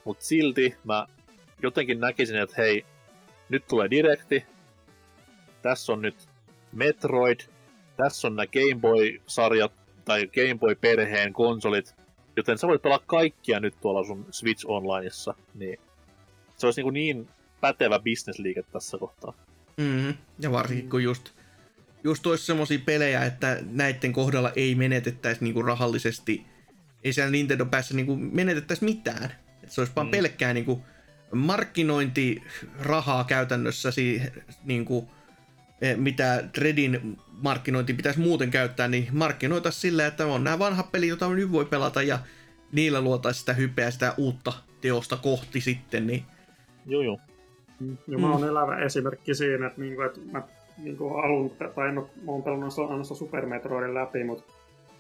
[0.03, 1.07] Mutta silti mä
[1.63, 2.85] jotenkin näkisin, että hei,
[3.49, 4.45] nyt tulee direkti,
[5.61, 6.15] tässä on nyt
[6.71, 7.39] Metroid,
[7.97, 9.71] tässä on nämä Game Boy-sarjat
[10.05, 11.95] tai Game Boy-perheen konsolit,
[12.37, 15.79] joten sä voit pelaa kaikkia nyt tuolla sun Switch Onlineissa, niin
[16.57, 17.27] se olisi niin, niin
[17.61, 19.33] pätevä bisnesliike tässä kohtaa.
[19.77, 20.13] Mm-hmm.
[20.39, 21.29] Ja varsinkin kun just,
[22.03, 26.45] just olisi semmosia pelejä, että näiden kohdalla ei menetettäisi niinku rahallisesti,
[27.03, 29.31] ei siellä Nintendo päässä niinku menetettäisi mitään.
[29.63, 30.11] Et se olisi vaan Mm.
[30.11, 30.83] pelkkää niinku
[31.37, 34.31] markkinointirahaa käytännössä siihen,
[34.63, 35.07] niin kuin,
[35.81, 41.09] eh, mitä Dreadin markkinointi pitäisi muuten käyttää, niin markkinoita sillä, että on nämä vanhat pelit,
[41.09, 42.19] joita nyt voi pelata ja
[42.71, 46.25] niillä luotaisiin sitä hypeä, sitä uutta teosta kohti sitten, niin
[46.85, 47.19] Joo, joo.
[48.07, 50.43] Ja mä oon elävä esimerkki siinä, että, niinku, että mä
[50.77, 54.53] niinku alun, tai en ole, mä oon pelannut ainoastaan Super Metroidin läpi, mutta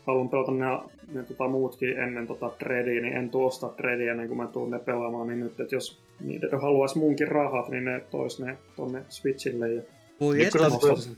[0.07, 0.65] haluan pelata ne,
[1.13, 4.79] ne tota, muutkin ennen tota Dreadia, niin en tuosta Dreadia ennen kuin mä tuun ne
[4.79, 9.73] pelaamaan, niin nyt, että jos niitä haluaisi munkin rahat, niin ne tois ne tonne Switchille
[9.73, 9.81] ja
[10.21, 11.09] voi Nyt kun sä-.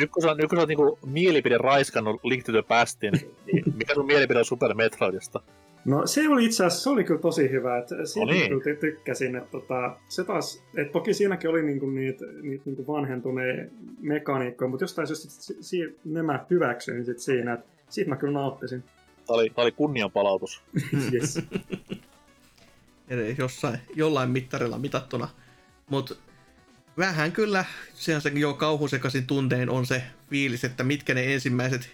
[0.00, 3.12] Nyt kun sä, nyt kun sä oot niinku mielipide raiskannut Link to the Pastin,
[3.52, 5.40] niin mikä sun mielipide on Super Metroidista?
[5.84, 8.48] No se oli itse asiassa, se oli kyllä tosi hyvä, että siitä No niin.
[8.48, 12.86] kyllä ty- tykkäsin, että tota, se taas, että toki siinäkin oli niinku niitä, niitä niinku
[12.86, 18.32] vanhentuneita mekaniikkoja, mutta jostain syystä si- si- nämä hyväksyin sit siinä, että siitä mä kyllä
[18.32, 18.84] nauttisin.
[19.26, 20.62] Tää oli, tää oli kunnianpalautus.
[21.12, 21.38] yes.
[23.38, 25.28] jossain, jollain mittarilla mitattuna.
[25.90, 26.14] Mutta
[26.98, 31.90] vähän kyllä, se on se jo kauhusekaisin tuntein on se fiilis, että mitkä ne ensimmäiset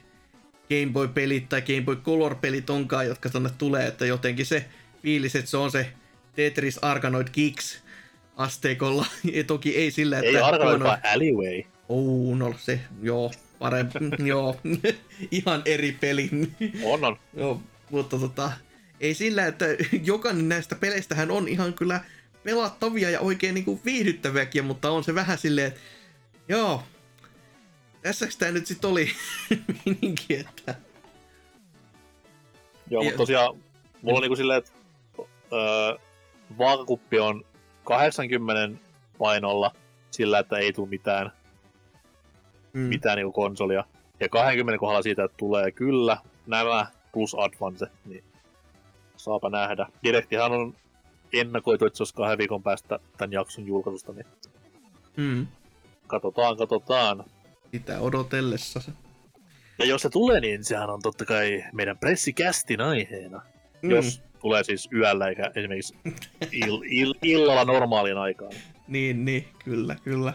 [0.68, 4.64] Game Boy-pelit tai Game Boy Color-pelit onkaan, jotka tonne tulee, että jotenkin se
[5.02, 5.92] fiilis, että se on se
[6.36, 7.82] Tetris Arkanoid Kicks
[8.36, 9.06] asteikolla.
[9.32, 10.30] Ja toki ei sillä, että...
[10.30, 11.62] Ei Arkanoid, vaan Alleyway.
[11.88, 13.30] Oh, no se, joo,
[13.60, 14.56] parempi, joo,
[15.30, 16.30] ihan eri peli.
[16.84, 17.16] On, on.
[17.34, 18.52] Joo, mutta tota,
[19.00, 19.66] ei sillä, että
[20.02, 22.00] jokainen näistä peleistähän on ihan kyllä
[22.44, 25.80] pelattavia ja oikein niinku viihdyttäviäkin, mutta on se vähän silleen, että
[26.48, 26.82] joo,
[28.02, 29.10] tässäks tää nyt sit oli
[29.86, 30.74] meininki, että
[32.90, 33.56] Joo, mutta tosiaan,
[34.02, 34.72] mulla on niinku silleen, että
[35.52, 35.98] öö,
[36.58, 37.44] vaakakuppi on
[37.84, 38.80] 80
[39.18, 39.74] painolla
[40.10, 41.32] sillä, että ei tule mitään,
[42.72, 43.84] mm, mitään niinku konsolia.
[44.20, 46.16] Ja 20 kohdalla siitä, että tulee kyllä
[46.46, 48.24] nämä plus Advance, niin
[49.16, 49.86] saapa nähdä.
[50.04, 50.74] Direktihan on
[51.32, 54.26] ennakoitu, että se olisi kahden viikon päästä tämän jakson julkaisusta, niin
[55.16, 55.46] mm,
[56.06, 57.24] katsotaan, katsotaan.
[57.72, 58.92] sitä odotellessa se.
[59.78, 63.42] Ja jos se tulee, niin sehän on totta kai meidän pressikästin aiheena.
[63.82, 63.90] Mm.
[63.90, 65.94] Jos tulee siis yöllä eikä esimerkiksi
[66.42, 68.52] ill- ill- illalla normaaliin aikaan.
[68.88, 70.32] Niin, niin, kyllä, kyllä.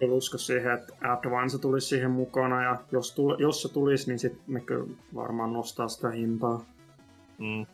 [0.00, 4.18] En usko siihen, että Advance tulisi siihen mukana, ja jos, tuli, jos se tulisi, niin
[4.18, 6.64] sitten ne kyllä varmaan nostaa sitä hintaa.
[7.38, 7.66] Mm.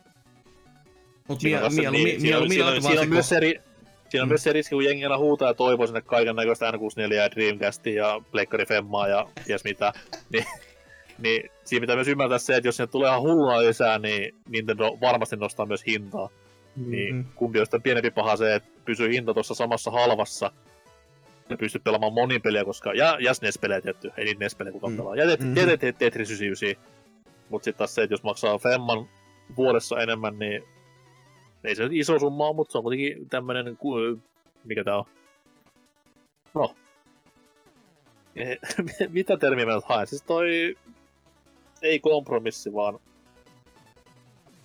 [1.27, 3.61] Mutta mieluummin niin, myös ko- se ri-
[4.09, 4.31] Siinä on Mm.
[4.31, 8.07] myös se riski, kun jengi aina huutaa ja toivoo sinne kaiken näköistä N64 ja Dreamcastia
[8.07, 9.93] ja Pleikkari Femmaa ja ties mitä.
[10.33, 10.45] niin,
[11.17, 14.97] niin siinä pitää myös ymmärtää se, että jos sinne tulee ihan hulluna lisää, niin Nintendo
[15.01, 16.29] varmasti nostaa myös hintaa.
[16.75, 17.25] Niin Mm.
[17.35, 20.51] kumpi on sitten pienempi paha se, että pysyy hinta tuossa samassa halvassa
[21.51, 22.93] ja pystyy pelaamaan monin peliä, koska...
[22.93, 24.97] Ja, ja SNES-pelejä tietty, ei niitä NES-pelejä kukaan Mm.
[24.97, 25.15] pelaa.
[25.15, 25.37] Ja, ja
[25.77, 26.91] tet, Tetris 99.
[27.49, 29.09] Mutta sitten taas se, että jos maksaa Femman
[29.57, 30.63] vuodessa enemmän, niin
[31.63, 33.77] ei se nyt iso summa ole, mutta se on kuitenkin tämmönen,
[34.63, 35.05] mikä tää on?
[36.53, 36.75] No.
[38.35, 38.59] Eh,
[39.09, 40.07] Mitä termiä mä nyt haen?
[40.07, 40.77] Siis toi
[41.81, 42.99] ei kompromissi, vaan...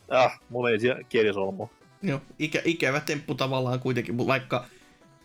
[0.09, 1.69] Ah, mulla ei kielisolmu.
[2.03, 4.65] Joo, ikä, ikävä temppu tavallaan kuitenkin, vaikka,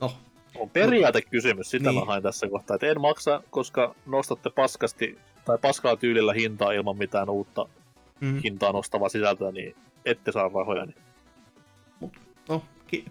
[0.02, 0.14] no,
[0.62, 2.00] On periaatekysymys, sitä Niin.
[2.00, 2.76] mä haen tässä kohtaa.
[2.76, 7.66] Että en maksa, koska nostatte paskasti tai paskaa tyylillä hintaa ilman mitään uutta
[8.20, 9.76] mm, hintaa nostavaa sisältöä, niin
[10.06, 10.86] ette saa rahoja.
[10.86, 12.12] Niin.
[12.50, 12.64] no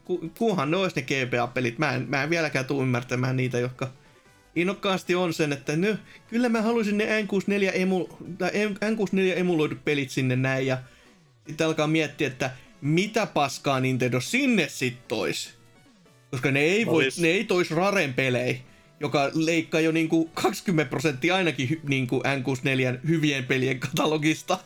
[0.04, 1.78] ku, kunhan ne olisi ne GBA-pelit.
[1.78, 3.88] Mä en, mä en vieläkään tule ymmärtämään niitä, jotka
[4.56, 5.88] innokkaasti on sen, että no,
[6.28, 8.06] kyllä mä haluaisin ne N64, emu,
[8.38, 10.78] tai N64 emuloidut pelit sinne näin, ja
[11.46, 12.50] sitten alkaa miettiä, että
[12.80, 15.59] mitä paskaa Nintendo sinne sit tois.
[16.30, 18.58] Koska ne ei, voi, ne ei tois Raren pelejä,
[19.00, 24.58] joka leikkaa jo niinku 20 prosenttia ainakin hy, niinku N64 hyvien pelien katalogista.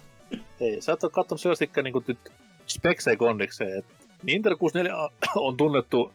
[0.60, 2.32] Ei, sä et ole katsonut selvästikään niin nyt
[2.66, 3.82] speksei kondikseen.
[4.22, 6.12] Nintendo 64 on tunnettu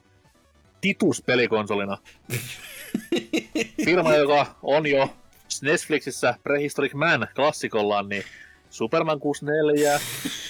[0.82, 1.98] Titus-pelikonsolina.
[3.86, 5.14] Firma, joka on jo
[5.62, 8.24] Netflixissä Prehistoric Man klassikollaan, niin
[8.70, 10.00] Superman 64,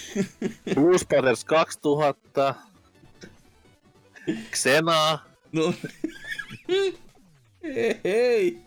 [0.76, 2.56] Blues Brothers 2000,
[4.54, 5.20] Xena,
[5.52, 5.74] No.
[7.64, 8.58] Hei, hei.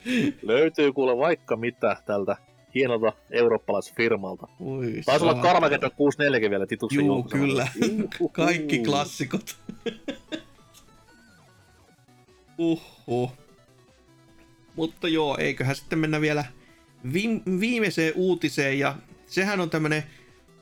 [0.43, 2.37] löytyy kuule vaikka mitä tältä
[2.75, 4.49] hienolta eurooppalaisfirmalta.
[4.61, 5.43] Oi, Taisi olla.
[5.43, 7.47] Carmageddon 64 vielä tituksen Juu, julkaisema.
[7.47, 7.69] kyllä.
[8.21, 8.29] Uhuhu.
[8.29, 9.57] Kaikki klassikot.
[12.59, 13.31] Uhu.
[14.77, 16.45] Mutta joo, eiköhän sitten mennä vielä
[17.07, 20.03] viim- viimeiseen uutiseen, ja sehän on tämmönen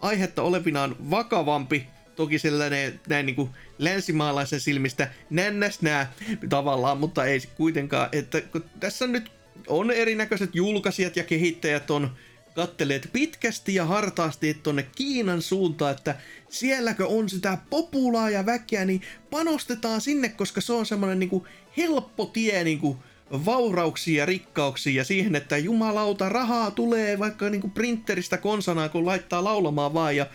[0.01, 1.87] aihetta olevinaan vakavampi,
[2.21, 6.13] toki sellainen näin niin kuin länsimaalaisen silmistä nännäs nää
[6.49, 9.33] tavallaan, mutta ei kuitenkaan, että kun tässä nyt
[9.67, 12.11] on erinäköiset julkaisijat ja kehittäjät on
[12.55, 16.15] katteleet pitkästi ja hartaasti tuonne Kiinan suuntaan, että
[16.49, 22.27] sielläkö on sitä populaa ja väkeä, niin panostetaan sinne, koska se on semmoinen niinku helppo
[22.27, 23.03] tie niinku
[23.33, 29.45] vaurauksiin ja rikkauksiin ja siihen, että jumalauta rahaa tulee vaikka niinku printeristä konsanaa, kun laittaa
[29.45, 30.27] laulamaan vaan ja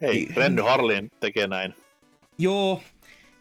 [0.00, 1.74] Hei, Renny Harlin tekee näin.
[2.38, 2.82] Joo,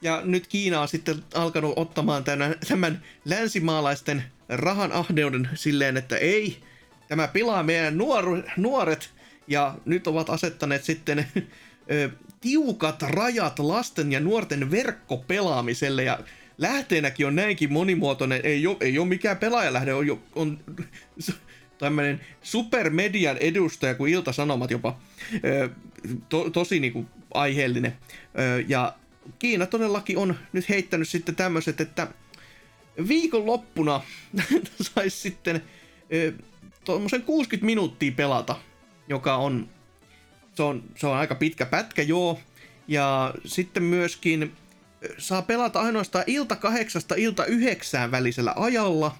[0.02, 6.58] ja nyt Kiina on sitten alkanut ottamaan tämän, tämän länsimaalaisten rahan ahneuden silleen, että ei,
[7.08, 9.10] tämä pilaa meidän nuoru, nuoret,
[9.48, 11.28] ja nyt ovat asettaneet sitten
[11.92, 12.10] ö,
[12.42, 16.20] tiukat rajat lasten ja nuorten verkkopelaamiselle, ja
[16.58, 20.60] lähteenäkin on näinkin monimuotoinen, ei ole, ei ole mikään pelaajalähde, on, jo- on
[21.78, 25.00] tämmöinen supermedian edustaja kuin Ilta-Sanomat jopa,
[25.46, 25.70] ö,
[26.30, 27.98] to, tosi niinku aiheellinen.
[28.40, 28.96] Ö, ja
[29.40, 32.08] Kiina todellakin on nyt heittänyt sitten tämmöiset, että
[33.08, 34.02] viikonloppuna
[34.96, 35.64] saisi sitten
[36.14, 36.34] ö,
[36.86, 38.56] tuommoisen 60 minuuttia pelata,
[39.08, 39.70] joka on
[40.56, 42.40] se, on, se on aika pitkä pätkä, joo.
[42.88, 44.54] Ja sitten myöskin
[45.18, 49.18] saa pelata ainoastaan ilta kahdeksasta ilta yhdeksään välisellä ajalla.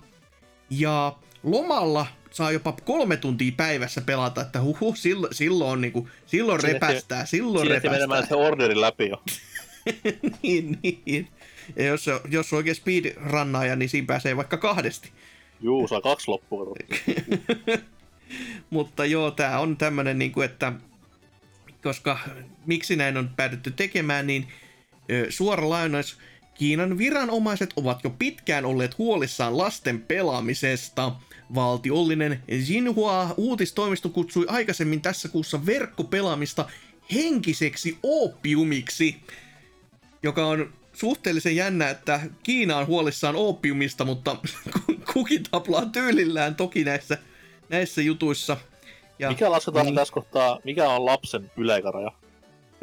[0.70, 6.62] Ja lomalla saa jopa kolme tuntia päivässä pelata, että huhu, silloin, silloin, on niinku, silloin
[6.62, 8.26] Siinä repästää, silloin Siinä repästää.
[8.26, 9.24] se orderin läpi jo.
[10.44, 11.28] niin, niin.
[11.76, 15.12] Ja jos, se- jos on oikein speedrunnaaja, niin siinä pääsee vaikka kahdesti.
[15.62, 16.76] Juu, saa kaksi loppua.
[18.70, 20.74] Mutta joo, tämä on tämmöinen, niin kuin, että
[21.84, 22.20] koska
[22.66, 24.48] miksi näin on päädytty tekemään, niin
[25.30, 26.18] suora lainaus,
[26.54, 31.12] Kiinan viranomaiset ovat jo pitkään olleet huolissaan lasten pelaamisesta.
[31.56, 36.66] Valtiollinen Xinhua uutistoimisto kutsui aikaisemmin tässä kuussa verkkopelaamista
[37.14, 39.16] henkiseksi opiumiksi,
[40.24, 44.36] joka on suhteellisen jännä, että Kiina on huolissaan opiumista, mutta
[45.14, 47.18] kukin taplaa tyylillään toki näissä,
[47.70, 48.58] näissä jutuissa.
[49.20, 52.12] Ja, Mikä lasketaan niin, tässä kohtaa, mikä on lapsen yläikäraja?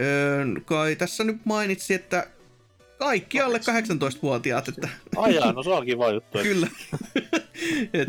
[0.00, 2.26] öö, kai tässä nyt mainitsi, että
[2.98, 6.38] kaikki alle 18-vuotiaat, että Ai jaa, no se on kiva juttu.
[6.38, 6.68] että kyllä.
[8.02, 8.08] Et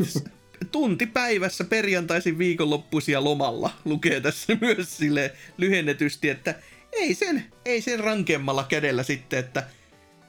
[0.72, 6.54] tunti päivässä perjantaisin viikonloppuisia lomalla lukee tässä myös sille lyhennetysti, että
[6.92, 9.66] ei sen, ei sen rankemmalla kädellä sitten, että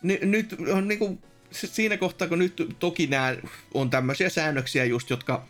[0.02, 1.20] ny, nyt on niinku
[1.52, 3.36] siinä kohtaa, kun nyt toki nämä
[3.74, 5.48] on tämmöisiä säännöksiä just, jotka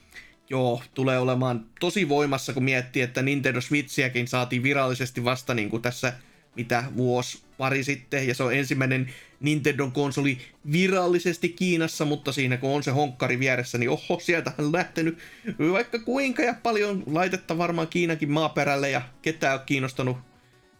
[0.50, 5.82] joo, tulee olemaan tosi voimassa, kun miettii, että Nintendo Switchiäkin saatiin virallisesti vasta niin kuin
[5.82, 6.14] tässä
[6.56, 9.14] mitä vuosi pari sitten, ja se on ensimmäinen
[9.46, 10.38] Nintendon konsoli
[10.72, 15.18] virallisesti Kiinassa, mutta siinä kun on se honkkari vieressä, niin oho, sieltä on lähtenyt
[15.72, 20.18] vaikka kuinka ja paljon laitetta varmaan Kiinakin maaperälle, ja ketään on kiinnostanut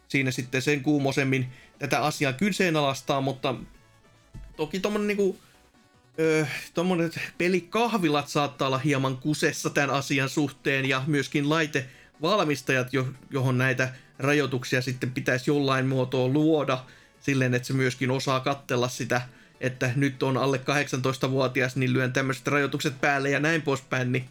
[0.08, 1.46] siinä sitten sen kuumosemmin
[1.78, 3.54] tätä asiaa kyseenalaistaa, mutta
[4.56, 5.38] toki tommonen niinku
[6.18, 13.58] öö, tommonet pelikahvilat saattaa olla hieman kusessa tämän asian suhteen ja myöskin laitevalmistajat, jo, johon
[13.58, 16.84] näitä rajoituksia sitten pitäisi jollain muotoa luoda
[17.26, 19.20] silleen, että se myöskin osaa kattella sitä,
[19.60, 20.60] että nyt on alle
[21.26, 24.24] 18-vuotias, niin lyön tämmöiset rajoitukset päälle ja näin poispäin, niin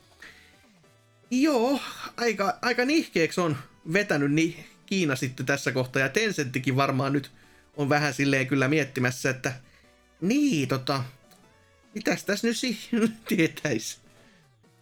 [1.31, 1.79] joo,
[2.17, 3.57] aika, aika nihkeeksi on
[3.93, 7.31] vetänyt niin Kiina sitten tässä kohtaa ja Tencenttikin varmaan nyt
[7.77, 9.53] on vähän silleen kyllä miettimässä, että
[10.21, 11.03] niin tota,
[11.95, 12.89] mitäs tässä nyt si-
[13.27, 13.97] tietäisi?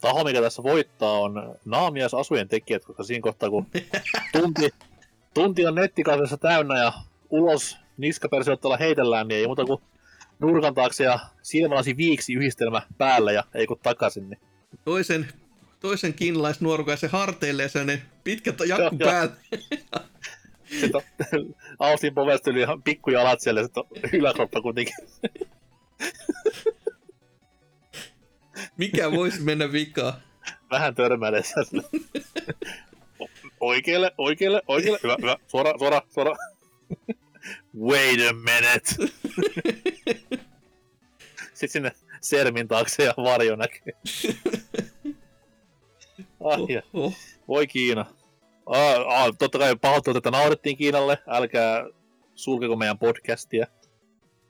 [0.01, 3.67] Taho, mikä tässä voittaa, on naamias asujen tekijät, koska siinä kohtaa, kun
[4.33, 4.69] tunti,
[5.33, 6.93] tunti on nettikasvessa täynnä ja
[7.29, 9.81] ulos niskapersiotteella heitellään, niin ei muuta kuin
[10.39, 14.29] nurkan taakse ja silmälasi viiksi yhdistelmä päälle ja ei kun takaisin.
[14.29, 14.39] Niin.
[14.85, 15.27] Toisen,
[15.79, 19.11] toisen kiinalaisnuorukaisen harteille ja sellainen pitkä jakku Joo, joo.
[19.11, 19.35] päällä.
[20.79, 21.03] Sitten on
[21.79, 22.13] Austin
[22.59, 24.95] ihan pikkujalat siellä ja sitten on yläkroppa kuitenkin.
[28.77, 30.13] Mikä voisi mennä vikaan?
[30.71, 31.55] Vähän törmäilessä.
[33.59, 34.99] Oikealle, oikealle, oikealle.
[35.03, 35.37] Hyvä, hyvä.
[35.47, 36.35] Suora, suora, suora.
[37.79, 38.95] Wait a minute.
[41.53, 41.91] Sitten sinne
[42.21, 43.93] sermin taakse ja varjo näkyy.
[46.43, 46.81] Ai, ja.
[46.93, 47.15] Oh.
[47.47, 48.05] Voi Kiina.
[48.65, 51.17] Ah, ah, totta kai pahoittelut, että naurettiin Kiinalle.
[51.27, 51.85] Älkää
[52.35, 53.67] sulkeko meidän podcastia.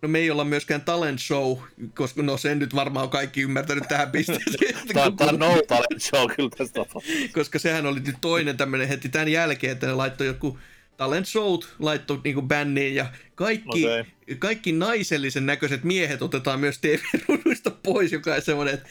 [0.01, 1.57] No me ei olla myöskään talent show,
[1.95, 4.87] koska no sen nyt varmaan on kaikki ymmärtänyt tähän pisteeseen.
[4.93, 7.33] Tämä tämä on no talent show kyllä tässä tapauksessa.
[7.33, 10.57] koska sehän oli nyt toinen tämmöinen heti tämän jälkeen, että ne laittoi joku
[11.03, 13.05] talent showt laittoi niinku bänniin ja
[13.35, 14.05] kaikki, okay.
[14.39, 18.89] kaikki naisellisen näköiset miehet otetaan myös TV-ruuduista pois, joka on semmoinen, että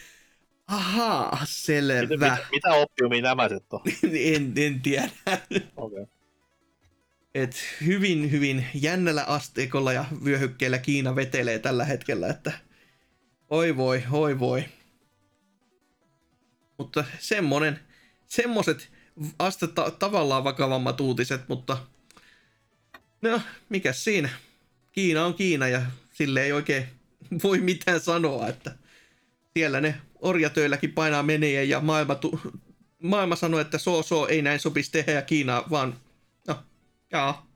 [0.66, 2.08] ahaa, Mitä, selvä.
[2.08, 3.82] mitä, mitä oppiumia nämä sitten on?
[4.34, 5.10] en, en tiedä.
[5.76, 6.06] Okay.
[7.34, 7.56] Et
[7.86, 12.52] hyvin, hyvin jännällä asteikolla ja vyöhykkeellä Kiina vetelee tällä hetkellä, että
[13.50, 14.64] oi voi, oi voi.
[16.78, 17.78] Mutta semmonen,
[18.26, 18.90] semmoset
[19.38, 21.76] astetta tavallaan vakavammat uutiset, mutta
[23.22, 24.28] no, mikä siinä?
[24.92, 26.86] Kiina on Kiina ja sille ei oikein
[27.42, 28.74] voi mitään sanoa, että
[29.54, 32.40] siellä ne orjatöilläkin painaa menee ja maailma, tu-
[33.02, 35.96] maailma sanoo, että so so ei näin sopisi tehdä ja Kiina vaan,
[36.48, 36.56] no,
[37.12, 37.46] jaa,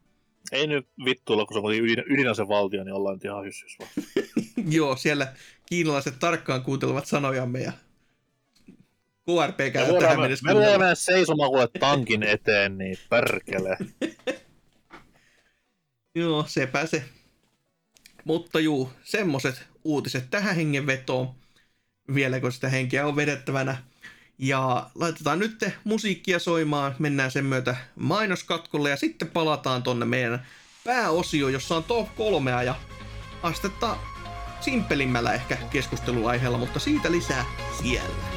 [0.53, 3.91] Ei nyt vittuilla, kun se oli ydin, ydinasevaltio, niin ollaan ihan hyssys vaan.
[4.77, 5.33] joo, siellä
[5.67, 7.73] kiinalaiset tarkkaan kuuntelevat sanojamme ja
[9.27, 13.77] KRP käy tähän mennessä me seisomaan kuule tankin eteen, niin perkele.
[16.17, 17.05] Joo, sepä se.
[18.25, 21.35] Mutta juu, semmoset uutiset tähän hengenvetoon.
[22.15, 23.77] Vieläkö sitä henkeä on vedettävänä.
[24.39, 30.47] Ja laitetaan nyt musiikkia soimaan, mennään sen myötä mainoskatkolle ja sitten palataan tonne meidän
[30.85, 32.75] pääosio, jossa on top kolmea ja
[33.43, 33.97] astetta
[34.61, 37.45] simpelimmällä ehkä keskusteluaiheella, mutta siitä lisää
[37.83, 38.36] siellä.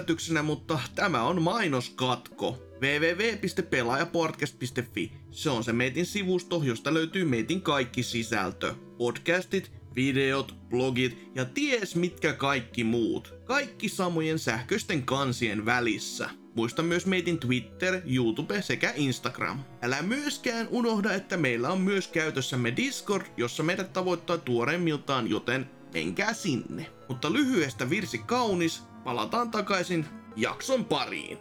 [0.00, 2.58] Yllätyksenä, mutta tämä on mainoskatko.
[2.80, 5.12] www.pelaajapodcast.fi.
[5.30, 8.74] Se on se meitin sivusto, josta löytyy meitin kaikki sisältö.
[8.98, 13.34] Podcastit, videot, blogit ja ties mitkä kaikki muut.
[13.44, 16.30] Kaikki samojen sähköisten kansien välissä.
[16.54, 19.58] Muista myös meitin Twitter, YouTube sekä Instagram.
[19.82, 26.34] Älä myöskään unohda, että meillä on myös käytössämme Discord, jossa meidät tavoittaa tuoreimmiltaan, joten menkää
[26.34, 26.86] sinne.
[27.08, 30.06] Mutta lyhyestä virsi kaunis, palataan takaisin
[30.36, 31.38] jakson pariin.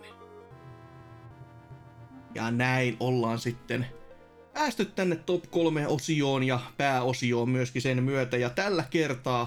[2.36, 3.86] Ja näin ollaan sitten
[4.54, 8.38] päästy tänne top 3 osioon ja pääosioon myöskin sen myötä.
[8.38, 9.42] Ja tällä kertaa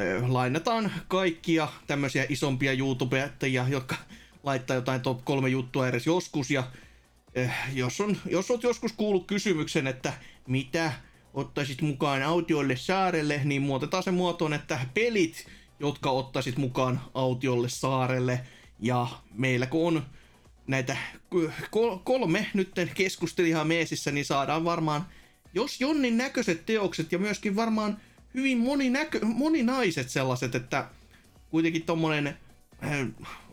[0.00, 3.96] äh, lainataan kaikkia tämmöisiä isompia YouTubettajia, jotka
[4.42, 6.50] laittaa jotain top 3 juttua edes joskus.
[6.50, 6.64] Ja
[7.38, 10.12] äh, jos, on, jos oot joskus kuullut kysymyksen, että
[10.46, 10.92] mitä
[11.34, 15.46] ottaisit mukaan autiolle saarelle, niin muutetaan se muotoon, että pelit,
[15.80, 18.40] jotka ottaisit mukaan autiolle saarelle.
[18.80, 20.02] Ja meillä kun on
[20.66, 20.96] näitä
[21.70, 25.06] kol- kolme nytten keskustelijan meesissä, niin saadaan varmaan,
[25.54, 28.00] jos Jonnin näköiset teokset ja myöskin varmaan
[28.34, 30.88] hyvin moninäkö- moninaiset sellaiset, että
[31.50, 32.26] kuitenkin tommonen
[32.84, 33.08] äh,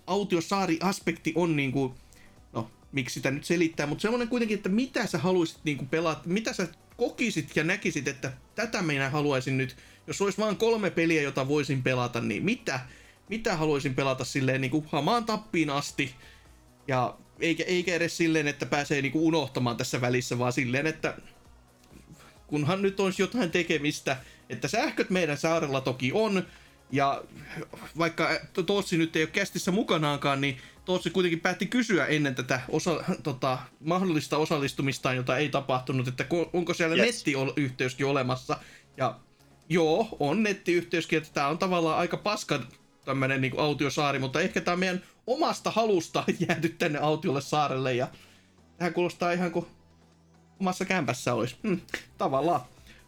[0.08, 1.95] autiosaari-aspekti on niinku,
[2.54, 6.54] no miksi sitä nyt selittää, mutta semmonen kuitenkin, että mitä sä haluaisit niinku pelata, mitä
[6.54, 6.68] sä
[6.98, 9.76] kokisit ja näkisit, että tätä minä haluaisin nyt,
[10.08, 12.80] jos olisi vain kolme peliä, jota voisin pelata, niin mitä,
[13.30, 16.16] mitä haluaisin pelata silleen niinku hamaan tappiin asti,
[16.88, 21.18] ja eikä, eikä edes silleen, että pääsee niinku unohtamaan tässä välissä, vaan silleen, että
[22.48, 24.18] kunhan nyt olisi jotain tekemistä,
[24.50, 26.48] että sähköt meidän saarella toki on,
[26.92, 27.24] ja
[27.98, 28.30] vaikka
[28.66, 33.58] Tootsi nyt ei ole kästissä mukanaankaan, niin Tootsi kuitenkin päätti kysyä ennen tätä osa, tota,
[33.80, 36.96] mahdollista osallistumistaan, jota ei tapahtunut, että ko- onko siellä.
[36.96, 37.26] Yes.
[37.26, 38.58] nettiyhteyskin olemassa.
[38.98, 39.20] Ja
[39.69, 42.60] joo, on nettiyhteyskin, että tämä on tavallaan aika paska
[43.06, 48.07] tämmönen niin autiosaari, mutta ehkä tämä meidän omasta halusta jääty tänne autiolle saarelle ja
[48.77, 49.65] tähän kuulostaa ihan kuin
[50.60, 51.56] omassa kämpässä olisi.
[51.64, 51.81] Hmm,
[52.18, 52.61] tavallaan.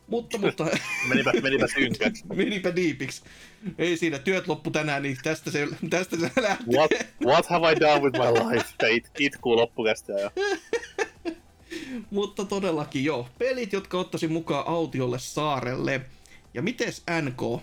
[0.07, 0.65] Mutta, mutta
[1.09, 2.25] Menipä, menipä synkäksi.
[2.35, 3.23] menipä diipiksi.
[3.77, 6.77] Ei siinä, työt loppu tänään, niin tästä se, tästä se lähtee.
[6.77, 6.91] What,
[7.25, 8.95] what have I done with my life?
[8.95, 10.31] It, itkuu loppukästä ja
[12.09, 16.01] Mutta todellakin joo, pelit, jotka ottaisin mukaan autiolle saarelle.
[16.55, 17.61] Ja mites NK?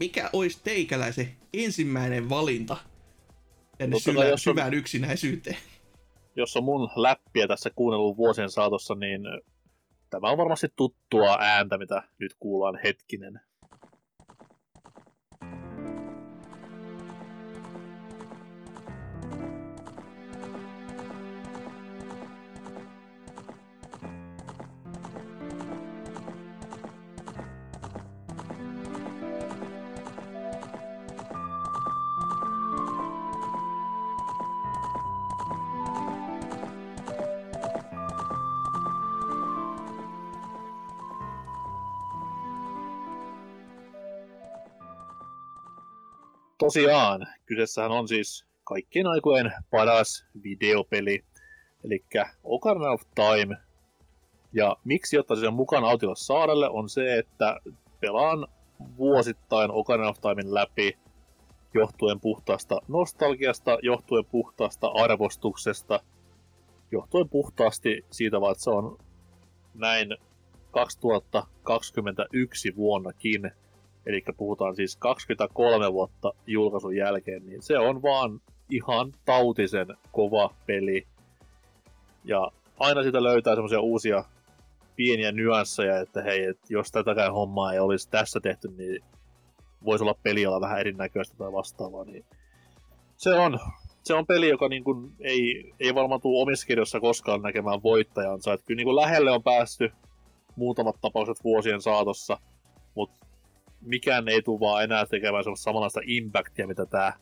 [0.00, 2.76] Mikä olisi teikäläisen ensimmäinen valinta
[3.78, 5.56] tänne kai, syvään, jos on- syvään yksinäisyyteen?
[6.36, 9.22] jos on mun läppiä tässä kuunnellut vuosien saatossa, niin
[10.10, 13.40] tämä on varmasti tuttua ääntä, mitä nyt kuullaan hetkinen.
[46.70, 51.24] Tosiaan, kyseessähän on siis kaikkien aikojen paras videopeli,
[51.84, 52.04] eli
[52.44, 53.56] Ocarina of Time.
[54.52, 57.56] Ja miksi ottaisin sen mukaan Autiolla saarelle on se, että
[58.00, 58.46] pelaan
[58.96, 60.98] vuosittain Ocarina of Timein läpi
[61.74, 66.00] johtuen puhtaasta nostalgiasta, johtuen puhtaasta arvostuksesta,
[66.92, 68.98] johtuen puhtaasti siitä vaan, että se on
[69.74, 70.16] näin
[70.70, 73.50] 2021 vuonnakin,
[74.06, 78.40] eli puhutaan siis 23 vuotta julkaisun jälkeen, niin se on vaan
[78.70, 81.06] ihan tautisen kova peli.
[82.24, 84.24] Ja aina sitä löytää semmoisia uusia
[84.96, 89.02] pieniä nyansseja, että hei, että jos tätäkään hommaa ei olisi tässä tehty, niin
[89.84, 92.04] voisi olla peli olla vähän erinäköistä tai vastaavaa.
[92.04, 92.24] Niin
[93.16, 93.58] se on,
[94.02, 98.52] se on peli, joka niin kuin ei, ei varmaan tule omissa kirjoissa koskaan näkemään voittajansa.
[98.52, 99.92] Että kyllä niin kuin lähelle on päästy
[100.56, 102.38] muutamat tapaukset vuosien saatossa,
[102.94, 103.26] mutta
[103.80, 107.12] mikään ei tule vaan enää tekemään semmoista samanlaista impactia, mitä tämä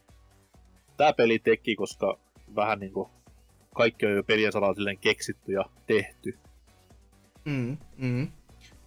[0.97, 2.19] tää peli teki, koska
[2.57, 3.09] vähän niin kuin
[3.75, 6.39] kaikki on jo pelien saralla silleen keksitty ja tehty.
[7.45, 8.29] Mm, mm.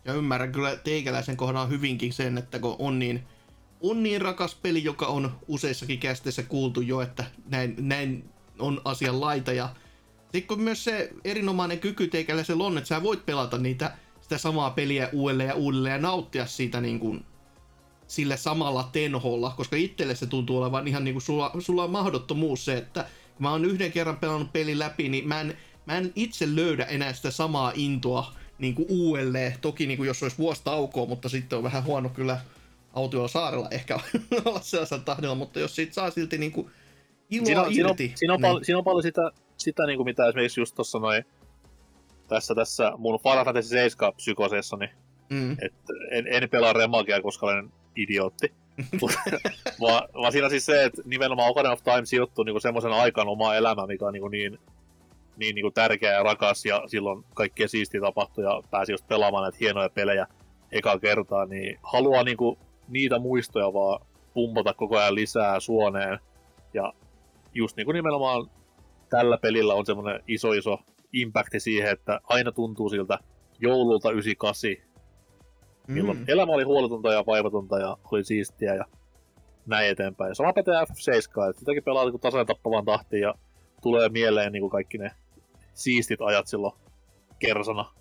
[0.05, 3.23] Ja ymmärrän kyllä teikäläisen kohdalla hyvinkin sen, että kun on niin,
[3.81, 8.29] on niin rakas peli, joka on useissakin kästeissä kuultu jo, että näin, näin
[8.59, 9.53] on asian laita.
[9.53, 9.69] Ja
[10.31, 15.09] sitten myös se erinomainen kyky teikäläisellä on, että sä voit pelata niitä, sitä samaa peliä
[15.13, 17.25] uudelleen ja uudelleen ja nauttia siitä niin kuin,
[18.11, 22.65] sille samalla tenholla, koska itselle se tuntuu olevan ihan niin kuin sulla, sulla on mahdottomuus
[22.65, 23.05] se, että
[23.39, 27.13] mä oon yhden kerran pelannut peli läpi, niin mä en, mä en itse löydä enää
[27.13, 29.55] sitä samaa intoa niin kuin uudelleen.
[29.61, 32.37] Toki niin kuin jos olisi vuosi taukoa, mutta sitten on vähän huono kyllä
[32.93, 33.99] autiolla saarella ehkä
[34.45, 36.71] olla sellaisella tahdilla, mutta jos siitä saa silti niin kuin
[37.29, 38.11] iloa Siinä on, siinä on, irti.
[38.15, 40.99] siinä on, niin, pal- siinä on paljon sitä, sitä niin kuin mitä esimerkiksi just tuossa
[40.99, 41.23] noin
[42.27, 44.89] tässä, tässä mun Final Fantasy 7 psykoseessa, niin
[45.29, 45.73] mm, et
[46.11, 48.53] en, en pelaa remagia, koska olen idiootti.
[49.81, 53.55] vaan, vaan siinä siis se, että nimenomaan Ocarina of Time sijoittuu niinku semmoisen aikaan omaa
[53.55, 54.59] elämää, mikä on niinku niin,
[55.37, 59.57] niin niinku tärkeä ja rakas, ja silloin kaikkea siistiä tapahtui, ja pääsi just pelaamaan näitä
[59.61, 60.27] hienoja pelejä
[60.71, 62.57] eka kertaa, niin haluaa niinku
[62.87, 66.19] niitä muistoja vaan pumpata koko ajan lisää suoneen.
[66.73, 66.93] Ja
[67.53, 68.49] just niinku nimenomaan
[69.09, 70.79] tällä pelillä on semmoinen iso iso
[71.13, 73.19] impacti siihen, että aina tuntuu siltä
[73.59, 74.90] joululta 98,
[75.87, 78.85] milloin mm, elämä oli huoletonta ja vaivatonta ja oli siistiä ja
[79.65, 80.35] näin eteenpäin.
[80.35, 83.35] Sama pätee F7, että sitäkin pelaa niin tasainen tappavaan tahtiin ja
[83.81, 85.11] tulee mieleen niin kuin kaikki ne
[85.73, 86.73] siistit ajat silloin
[87.39, 87.93] kersana.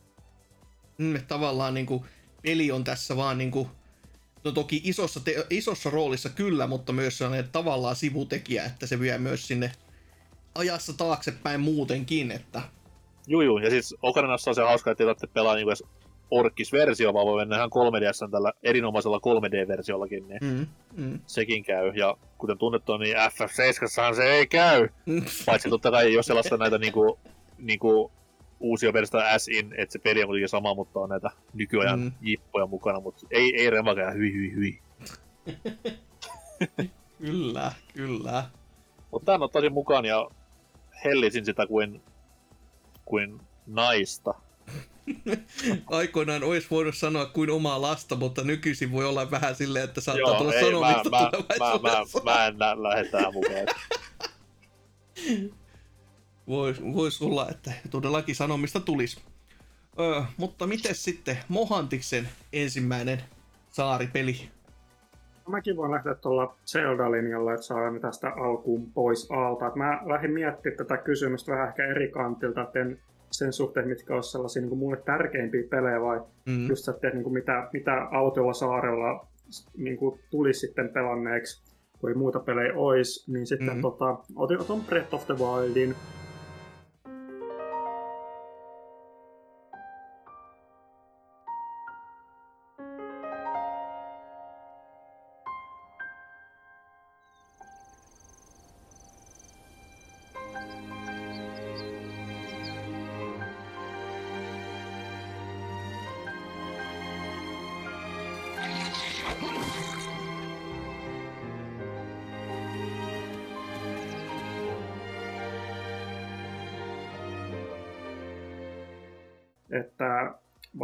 [0.98, 2.04] mm, tavallaan niin kuin,
[2.42, 3.68] peli on tässä vaan niin kuin,
[4.44, 9.18] no toki isossa, te- isossa roolissa kyllä, mutta myös sellainen tavallaan sivutekijä, että se vie
[9.18, 9.72] myös sinne
[10.54, 12.62] ajassa taaksepäin muutenkin, että
[13.26, 13.58] Juu, juu.
[13.58, 15.84] Ja siis Ocarinassa on se hauska, että ei tarvitse pelaa niin edes
[16.30, 20.66] orkkis-versio, vaan voi mennä ihan 3DS tällä erinomaisella 3D-versiollakin, niin mm,
[20.96, 21.92] mm, sekin käy.
[21.94, 24.88] Ja kuten tunnettu, niin FF7 se ei käy.
[25.06, 27.18] mm, Paitsi totta kai, jos sellaista näitä niinku,
[27.58, 28.12] niinku
[28.60, 32.12] uusia versioita S-in, että se peli on kuitenkin sama, mutta on näitä nykyajan mm.
[32.20, 34.78] jippoja mukana, mutta ei, ei remakea, hyi hyi hyi.
[37.26, 38.44] kyllä, kyllä.
[39.10, 40.30] Mutta tämän ottaisin mukaan ja
[41.04, 42.02] hellisin sitä kuin,
[43.04, 44.34] kuin naista.
[45.86, 50.28] Aikoinaan olisi voinut sanoa kuin omaa lasta, mutta nykyisin voi olla vähän silleen, että saattaa
[50.30, 52.20] Joo, tulla ei, mä, sanomista mä, mä, mä, tulevaisuudessa.
[52.24, 53.66] mä en nä- lähde tähän mukaan.
[56.48, 59.20] Vois, vois olla, että todellakin sanomista tulisi.
[60.00, 63.22] Öö, mutta miten sitten Mohantiksen ensimmäinen
[63.70, 64.48] saaripeli?
[65.48, 69.66] Mäkin voin lähteä tuolla Zelda-linjalla, että saadaan tästä alkuun pois alta.
[69.66, 72.98] Et mä lähdin miettimään tätä kysymystä vähän ehkä eri kantilta, että en
[73.30, 76.68] sen suhteen, mitkä olisi sellaisia niin kuin mulle tärkeimpiä pelejä, vai Mm.
[76.68, 79.26] just että niin kuin mitä, mitä autolla saarella
[79.76, 81.62] niin kuin tuli sitten pelanneeksi,
[82.00, 83.82] kun ei muuta pelejä olisi, niin sitten mm-hmm.
[83.82, 84.58] tota, otin,
[84.88, 85.94] Breath of the Wildin.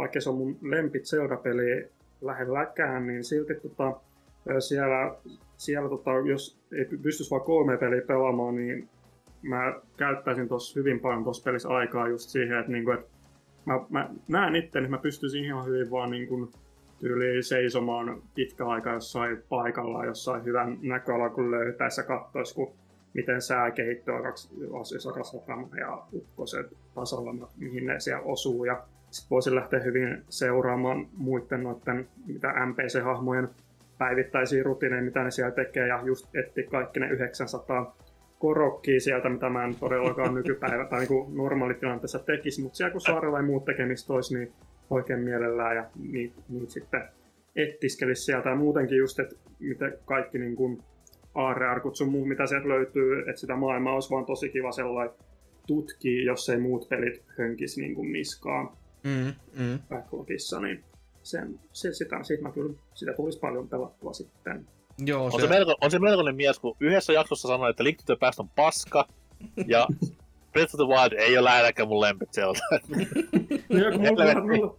[0.07, 1.89] Vaikka se on mun lempit Zelda-peli
[2.21, 3.99] lähelläkään, niin silti tota,
[4.59, 5.15] siellä,
[5.57, 8.89] siellä tota, jos ei py- pystyisi vaan kolme peliä pelaamaan, niin
[9.41, 13.07] mä käyttäisin tuossa hyvin paljon tuossa pelissä aikaa just siihen, että, niinku, että
[13.65, 16.51] mä, mä näen itse, että mä pystyisin ihan hyvin vaan niinku,
[16.99, 22.73] tyyli seisomaan pitkä aika jossain paikalla, jossain hyvän näköala, kun löytäisi ja katsoisi, kun
[23.13, 24.49] miten sää kehittyy kaksi
[24.81, 25.11] asioissa
[25.79, 28.65] ja ukkoset tasolla, mihin ne siellä osuu.
[28.65, 28.83] Ja
[29.17, 33.49] sitten voisin lähteä hyvin seuraamaan muiden noiden, mitä NPC-hahmojen
[33.97, 37.97] päivittäisiä rutiineja, mitä ne siellä tekee, ja just etti kaikki ne 900
[38.39, 43.39] korokkia sieltä, mitä mä en todellakaan nykypäivä tai niin normaalitilanteessa tekisi, mutta siellä kun saarella
[43.39, 44.51] ei muut tekemistä olisi, niin
[44.89, 47.01] oikein mielellään ja niitä niit sitten
[47.55, 48.49] ettiskelisi sieltä.
[48.49, 50.83] Ja muutenkin just, että miten kaikki niin kuin
[51.35, 55.15] aarrearkut sun muu, mitä sieltä löytyy, että sitä maailmaa olisi vaan tosi kiva sellainen
[55.67, 58.69] tutkii, jos ei muut pelit hönkisi niin kuin niskaan
[59.03, 59.79] Mm, mm.
[60.61, 60.83] niin
[61.23, 64.67] sen, se, sitä, siitä, mä kyllä, sitä tulisi paljon pelattua sitten.
[65.05, 68.03] Joo, On se, melko, on se melkoinen mies, kun yhdessä jaksossa sanoi, että Link to
[68.05, 69.07] the Past on paska,
[69.67, 69.87] ja
[70.53, 72.59] Breath of the Wild ei ole lähelläkään mun lempit sieltä.
[73.69, 74.75] No, mulla, mulla,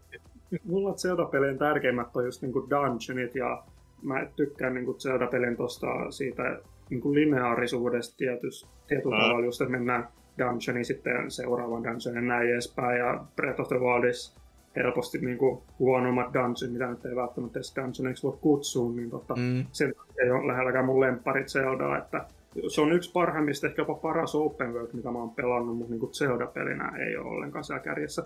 [0.65, 3.65] mulla Zelda-pelien tärkeimmät on just niinku dungeonit ja
[4.03, 6.43] mä tykkään niinku Zelda-pelin tosta siitä
[6.91, 10.09] niinku lineaarisuudesta tietysti, tietyllä tavalla just, että mennään
[10.39, 14.41] dungeoniin sitten seuraavan dungeonin ja näin edespäin ja Breath of the Wildissa
[14.77, 19.67] helposti niinku huonommat dungeon, mitä nyt ei välttämättä edes dungeoniksi voi kutsua, niin tota, Mm.
[19.73, 19.95] sen
[20.25, 22.27] ei ole lähelläkään mun lempparit Zeldaa, että
[22.75, 26.13] se on yksi parhaimmista, ehkä jopa paras open world, mitä mä oon pelannut, mutta niin
[26.13, 28.25] Zelda-pelinä ei ole ollenkaan siellä kärjessä.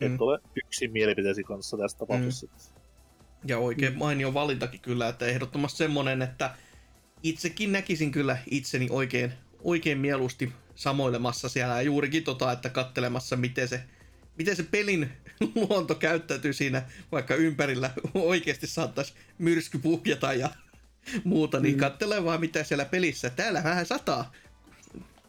[0.00, 0.16] Et Mm.
[0.20, 2.46] ole yksin mielipiteesi kanssa tässä tapauksessa.
[3.46, 6.50] Ja oikein mainio valintakin kyllä, että ehdottomasti semmonen, että
[7.22, 9.32] itsekin näkisin kyllä itseni oikein,
[9.64, 13.80] oikein mieluusti samoilemassa siellä ja juurikin tota, että kattelemassa miten se,
[14.38, 15.08] miten se pelin
[15.54, 16.82] luonto käyttäytyy siinä,
[17.12, 20.48] vaikka ympärillä oikeasti saattaisi myrsky puhjata ja
[21.24, 21.80] muuta, niin Mm.
[21.80, 23.30] kattelee vaan mitä siellä pelissä.
[23.30, 24.32] Täällä vähän sataa.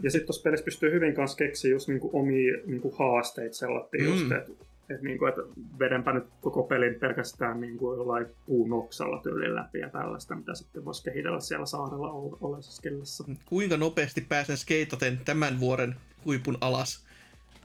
[0.04, 4.08] Ja sitten tuossa pelissä pystyy hyvin kanssa keksiä just niinku omia niinku haasteita sellaisia Mm.
[4.08, 5.36] just, että et niinku, et
[5.80, 11.04] vedenpä nyt koko pelin pelkästään niinku jollain puunoksalla tyylin läpi ja tällaista, mitä sitten voisi
[11.04, 13.24] kehitellä siellä saarella ol- oleskellessa.
[13.46, 15.96] Kuinka nopeasti pääsen skeitaten tämän vuoren
[16.26, 17.10] huipun alas?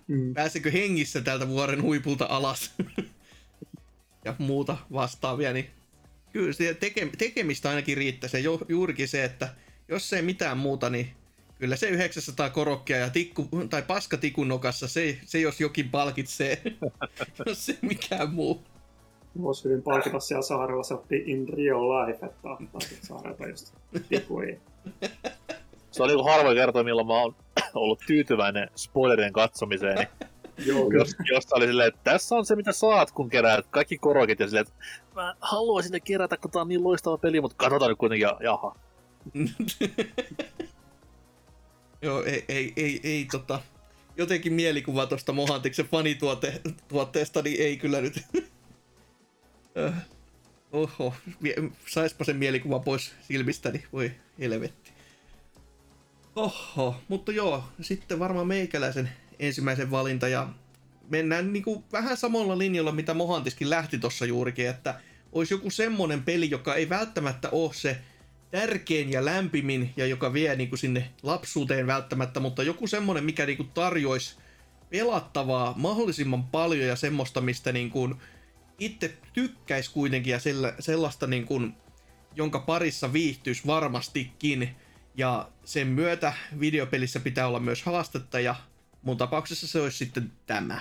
[0.08, 0.34] Mm.
[0.34, 2.74] pääsekö hengissä tältä vuoren huipulta alas
[4.24, 5.66] ja muuta vastaavia, niin
[6.32, 8.28] kyllä se teke, tekemistä ainakin riittää.
[8.28, 9.48] Se ju, juurikin se, että
[9.88, 11.08] jos ei mitään muuta, niin
[11.64, 16.62] kyllä se 900 korokkia ja tikku, tai paska tikun nokassa, se, se jos jokin palkitsee,
[17.46, 18.62] jos se mikään muu.
[19.42, 23.74] Voisi hyvin palkita siellä saarella, se otti in real life, että ottaa sit saarelta just.
[25.90, 27.34] Se on niinku harvoin kertoa, milloin mä oon
[27.74, 29.96] ollut tyytyväinen spoilerien katsomiseen.
[29.96, 30.08] Niin
[30.68, 34.40] Joo, jos, jos oli silleen, että tässä on se mitä saat, kun keräät kaikki korokit
[34.40, 34.84] ja silleen, että
[35.14, 38.36] mä haluaisin ne kerätä, kun tää on niin loistava peli, mutta katsotaan nyt kuitenkin, ja,
[38.40, 38.76] jaha.
[42.04, 43.60] Joo, ei, ei, ei, ei tota,
[44.16, 48.22] jotenkin mielikuva tuosta Mohantiksen fanituotteesta, niin ei kyllä nyt.
[49.78, 49.94] Äh,
[50.72, 51.14] Oho,
[51.86, 54.90] saispa sen mielikuva pois silmistäni, voi helvetti.
[56.36, 60.48] Oho, mutta joo, sitten varmaan meikäläisen ensimmäisen valinta ja
[61.10, 65.00] mennään niinku vähän samalla linjalla, mitä Mohantiskin lähti tuossa juurikin, että
[65.32, 67.98] olisi joku semmonen peli, joka ei välttämättä ole se
[68.54, 73.64] tärkein ja lämpimin ja joka vie niinku sinne lapsuuteen välttämättä, mutta joku semmonen, mikä niinku
[73.64, 74.36] tarjoisi
[74.90, 78.14] pelattavaa mahdollisimman paljon ja semmoista, mistä niinku
[78.78, 81.60] itse tykkäisi kuitenkin ja sella, sellaista niinku,
[82.34, 84.76] jonka parissa viihtyisi varmastikin.
[85.16, 88.54] Ja sen myötä videopelissä pitää olla myös haastetta ja
[89.02, 90.80] mun tapauksessa se olisi sitten tämä.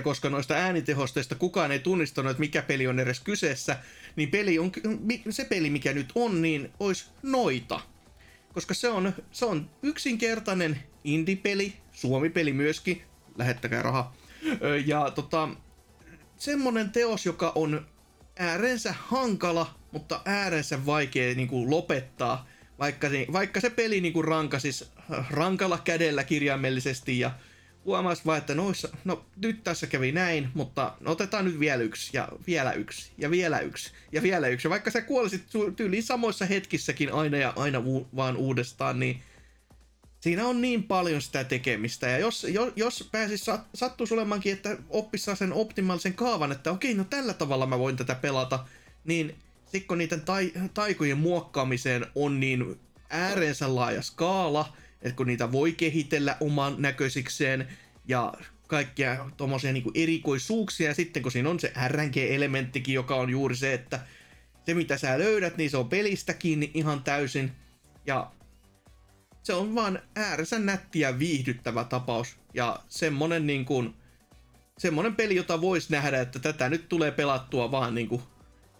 [0.00, 3.76] Ja koska noista äänitehosteista kukaan ei tunnistanut, että mikä peli on edes kyseessä,
[4.16, 4.72] niin peli on,
[5.30, 7.80] se peli mikä nyt on, niin olisi noita.
[8.52, 13.02] Koska se on, se on yksinkertainen indie-peli, suomi-peli myöskin,
[13.36, 14.16] lähettäkää rahaa.
[14.62, 15.48] Ö, Ja tota,
[16.36, 17.86] semmonen teos, joka on
[18.38, 22.48] äärensä hankala, mutta äärensä vaikea niin kuin lopettaa,
[22.78, 24.90] vaikka, vaikka se peli niin kuin rankasis
[25.30, 27.30] rankalla kädellä kirjaimellisesti ja
[27.84, 32.28] huomasi vaan, että noissa, no nyt tässä kävi näin, mutta otetaan nyt vielä yksi ja
[32.46, 34.66] vielä yksi ja vielä yksi ja vielä yksi.
[34.66, 35.42] Ja vaikka sä kuolisit
[35.76, 39.22] tyyliin samoissa hetkissäkin aina ja aina u- vaan uudestaan, niin
[40.20, 45.34] siinä on niin paljon sitä tekemistä, ja jos, jos, jos pääsis sat, sattuisi että oppissa
[45.34, 48.64] sen optimaalisen kaavan, että okei, no tällä tavalla mä voin tätä pelata,
[49.04, 49.34] niin
[49.64, 52.80] sitten kun niiden tai, taikojen muokkaamiseen on niin
[53.10, 57.68] äärensä laaja skaala, että kun niitä voi kehitellä oman näköisikseen,
[58.08, 58.32] ja
[58.66, 63.74] kaikkia tuommoisia niin erikoisuuksia, ja sitten kun siinä on se RNG-elementtikin, joka on juuri se,
[63.74, 64.00] että
[64.66, 67.52] se mitä sä löydät, niin se on pelistä kiinni ihan täysin,
[68.06, 68.30] ja
[69.42, 72.36] se on vaan ääränsä nätti ja viihdyttävä tapaus.
[72.54, 73.94] Ja semmonen niin kuin,
[74.78, 78.22] semmonen peli, jota voisi nähdä, että tätä nyt tulee pelattua vaan niin kuin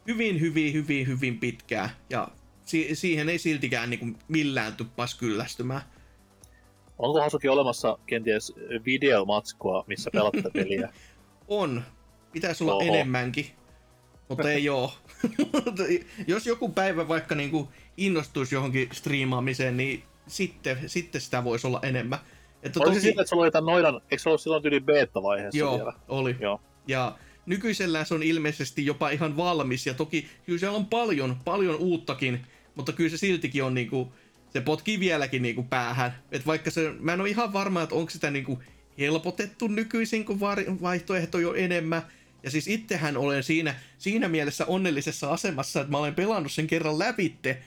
[0.07, 1.91] hyvin, hyvin, hyvin, hyvin pitkään.
[2.11, 2.29] Ja
[2.65, 5.83] si- siihen ei siltikään niin kuin millään tuppas kyllästymään.
[7.01, 8.53] Onko Hasuki olemassa kenties
[8.85, 10.93] videomatskua, missä pelatte peliä?
[11.49, 11.83] On.
[12.33, 12.83] Pitäisi olla Oho.
[12.85, 13.47] enemmänkin.
[14.29, 14.93] Mutta ei oo.
[16.27, 21.81] Jos joku päivä vaikka niin kuin innostuisi johonkin striimaamiseen, niin sitten, sitten sitä voisi olla
[21.83, 22.19] enemmän.
[22.63, 25.59] Että Oliko se siitä, että sulla oli tämän noidan, eikö se ollut silloin tyyli beta-vaiheessa
[25.59, 25.93] Joo, vielä?
[26.09, 26.37] oli.
[26.41, 26.61] Joo.
[26.87, 31.77] Ja nykyisellään se on ilmeisesti jopa ihan valmis, ja toki kyllä siellä on paljon, paljon
[31.77, 34.13] uuttakin, mutta kyllä se siltikin on niinku,
[34.53, 36.15] se potkii vieläkin niinku päähän.
[36.33, 38.63] Et vaikka se, mä en ole ihan varma, että onko sitä niinku
[38.99, 40.41] helpotettu nykyisin, kun
[40.83, 42.03] vaihtoehto jo enemmän.
[42.43, 46.99] Ja siis itsehän olen siinä, siinä mielessä onnellisessa asemassa, että mä olen pelannut sen kerran
[46.99, 47.59] läpitte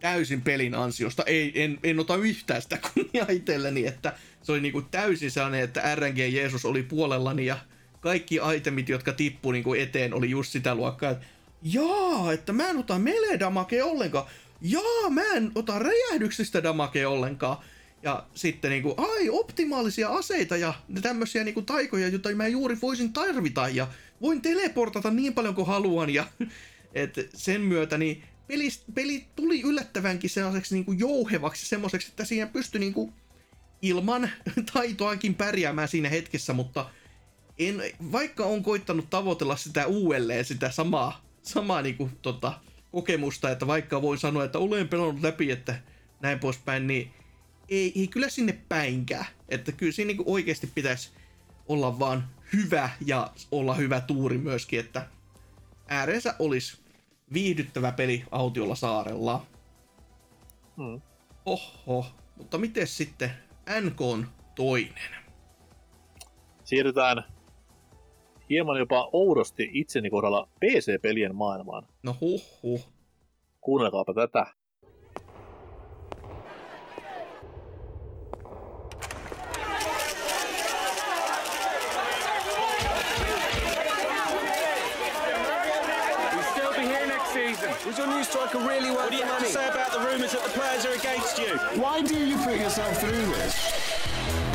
[0.00, 1.22] täysin pelin ansiosta.
[1.26, 5.94] Ei, en, en ota yhtään sitä kunniaa itselleni, että se oli niinku täysin sellainen, että
[5.94, 7.58] RNG Jeesus oli puolellani ja
[8.00, 11.26] kaikki itemit, jotka tippu niinku eteen, oli just sitä luokkaa, että
[11.62, 14.26] jaa, että mä en ota melee damakea ollenkaan.
[14.60, 17.56] Jaa, mä en ota räjähdyksistä damakea ollenkaan.
[18.02, 23.68] Ja sitten niinku, ai, optimaalisia aseita ja tämmöisiä niinku taikoja, joita mä juuri voisin tarvita
[23.68, 23.88] ja
[24.20, 26.26] voin teleportata niin paljon kuin haluan ja
[26.94, 32.78] et sen myötä niin peli, peli tuli yllättävänkin sellaiseksi niinku jouhevaksi semmoiseksi, että siinä pystyi
[32.78, 33.12] niinku
[33.82, 34.30] ilman
[34.72, 36.90] taitoakin pärjäämään siinä hetkessä, mutta
[37.58, 37.82] en,
[38.12, 42.60] vaikka on koittanut tavoitella sitä uudelleen, sitä samaa, samaa niinku, tota,
[42.92, 45.78] kokemusta, että vaikka voin sanoa, että olen pelannut läpi, että
[46.20, 47.10] näin poispäin, niin
[47.68, 49.26] ei, ei kyllä sinne päinkään.
[49.48, 51.10] Että kyllä siinä niinku oikeasti pitäisi
[51.68, 55.06] olla vaan hyvä ja olla hyvä tuuri myöskin, että
[55.88, 56.78] ääreensä olisi
[57.32, 59.46] viihdyttävä peli autiolla saarella.
[60.76, 61.00] Hmm.
[61.46, 62.06] Oho,
[62.36, 63.30] mutta miten sitten
[63.80, 65.10] NK on toinen?
[66.64, 67.24] Siirrytään
[68.50, 71.86] hieman jopa oudosti itseni kohdalla PC-pelien maailmaan.
[72.08, 72.80] No huh huh.
[73.60, 74.46] Kuunnelkaapa tätä.
[86.32, 87.68] He'll still be here next season.
[87.86, 90.32] Was your new striker really worth What do you have to say about the rumours
[90.32, 91.58] that the players are against you?
[91.82, 94.47] Why do you put yourself through this?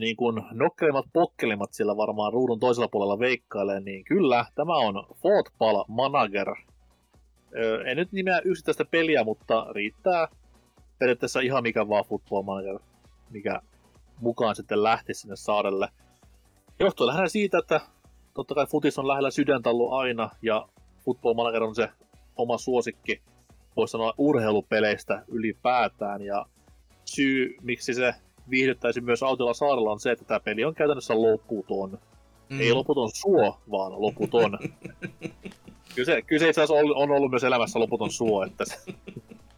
[0.00, 5.84] Niin kuin nokkelemat pokkelemat sillä varmaan ruudun toisella puolella veikkailee, niin kyllä, tämä on Football
[5.88, 6.54] Manager.
[7.56, 10.28] Öö, en nyt nimeä yksittäistä peliä, mutta riittää
[10.98, 12.78] periaatteessa ihan mikä vaan Football Manager,
[13.30, 13.60] mikä
[14.20, 15.88] mukaan sitten lähti sinne saarelle.
[16.78, 17.80] Johtuen lähinnä siitä, että
[18.34, 20.68] totta kai futis on lähellä sydäntä ollut aina, ja
[21.04, 21.88] Football Manager on se
[22.36, 23.22] oma suosikki,
[23.76, 26.46] voisi sanoa urheilupeleistä ylipäätään, ja
[27.04, 28.14] syy, miksi se
[28.50, 31.98] viihdyttäisi myös Autiolla saarella on se, että tämä peli on käytännössä loputon.
[32.48, 32.60] Mm.
[32.60, 34.58] Ei loputon suo, vaan loputon.
[35.94, 38.64] kyllä, se, kyllä se itse asiassa on, on ollut myös elämässä loputon suo, että,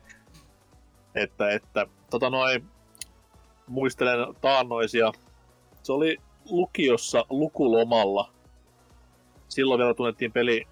[1.14, 2.64] että, että tota noin,
[3.66, 5.12] muistelen taannoisia.
[5.82, 6.19] Se oli
[6.51, 8.31] lukiossa lukulomalla.
[9.48, 10.66] Silloin vielä tunnettiin peli...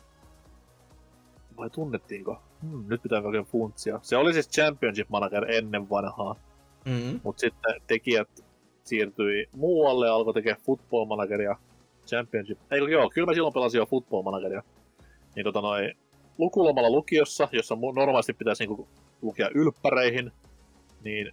[1.56, 2.42] Vai tunnettiinko?
[2.62, 4.01] Hmm, nyt pitää oikein funtsia.
[4.02, 6.36] Se oli siis Championship Manager ennen vanhaa.
[6.85, 7.20] Mm.
[7.23, 8.28] Mutta sitten tekijät
[8.85, 11.57] siirtyi muualle ja alkoi tekemään Football Manageria
[12.07, 12.59] Championship.
[12.70, 14.62] Eikö joo, kyllä mä silloin pelasin jo Football Manageria.
[15.36, 15.97] Niin tota noin,
[16.39, 18.89] lukulomalla lukiossa, jossa normaalisti pitäisi niinku
[19.23, 20.32] lukea ylppäreihin,
[21.05, 21.32] niin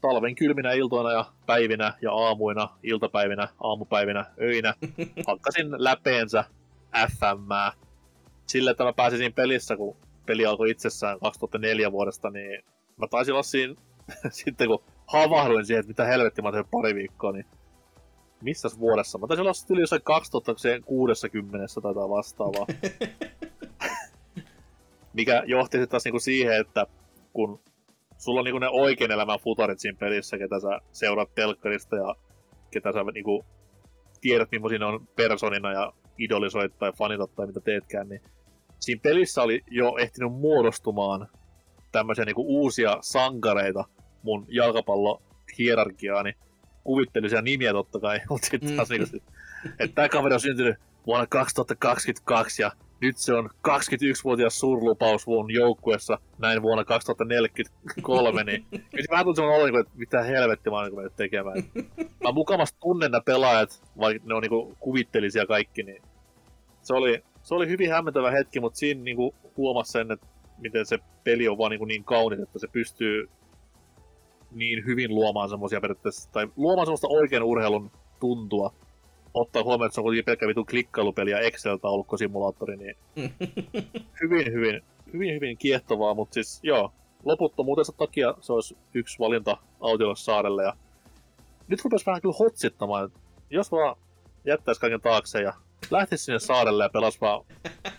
[0.00, 4.74] talven kylminä iltoina ja päivinä ja aamuina, iltapäivinä, aamupäivinä, öinä
[5.28, 6.44] hakkasin läpeensä
[6.92, 7.50] FM.
[8.46, 9.96] Sillä, että mä pääsin pelissä, kun
[10.26, 12.64] peli alkoi itsessään 2004 vuodesta, niin
[12.96, 13.74] mä taisin olla siinä
[14.30, 17.46] sitten kun havahduin siihen, että mitä helvettiä mä tein pari viikkoa, niin
[18.42, 19.18] missäs vuodessa?
[19.18, 22.66] Mä taisin olla sitten yli jossain 2060 tai jotain vastaavaa.
[25.12, 26.86] Mikä johti sitten taas niinku siihen, että
[27.32, 27.60] kun
[28.18, 32.14] sulla on niinku ne oikein elämän futarit siinä pelissä, ketä sä seuraat telkkarista ja
[32.70, 33.44] ketä sä niinku
[34.20, 38.22] tiedät, millaisia ne on personina ja idolisoit tai fanitat tai mitä teetkään, niin
[38.80, 41.28] siinä pelissä oli jo ehtinyt muodostumaan
[41.92, 43.84] tämmöisiä niinku uusia sankareita
[44.22, 45.22] mun jalkapallo
[45.58, 46.36] hierarkiaani.
[46.84, 49.22] Kuvittelin siellä nimiä totta kai, mutta sitten taas niinku, sit-
[49.78, 50.76] että tämä kaveri on syntynyt
[51.06, 58.66] vuonna 2022 ja nyt se on 21-vuotias suurlupaus mun joukkuessa näin vuonna 2043, niin
[59.00, 61.62] se vähän tuli semmoinen olo, että mitä helvettiä mä oon mennyt tekemään.
[62.24, 66.02] Mä mukavasti tunnen nämä pelaajat, vaikka ne on niinku kuvittelisia kaikki, niin
[66.82, 70.26] se oli, se oli hyvin hämmentävä hetki, mutta siinä niinku huomasi sen, että
[70.58, 73.28] miten se peli on vaan niinku niin kaunis, että se pystyy
[74.50, 78.72] niin hyvin luomaan semmoisia periaatteessa, tai luomaan semmoista oikean urheilun tuntua.
[79.34, 82.96] Ottaa huomioon, että se on kuitenkin pelkkä vitun klikkailupeli ja Excel-taulukkosimulaattori, niin
[84.22, 86.92] hyvin, hyvin, hyvin, hyvin kiehtovaa, mutta siis joo,
[87.24, 90.62] loputtomuutensa takia se olisi yksi valinta autiolle saarelle.
[90.62, 90.76] Ja
[91.68, 93.18] nyt rupesi vähän kyllä hotsittamaan, että
[93.50, 93.96] jos vaan
[94.44, 95.52] jättäisi kaiken taakse ja
[95.90, 97.44] lähtisi sinne saarelle ja pelasi vaan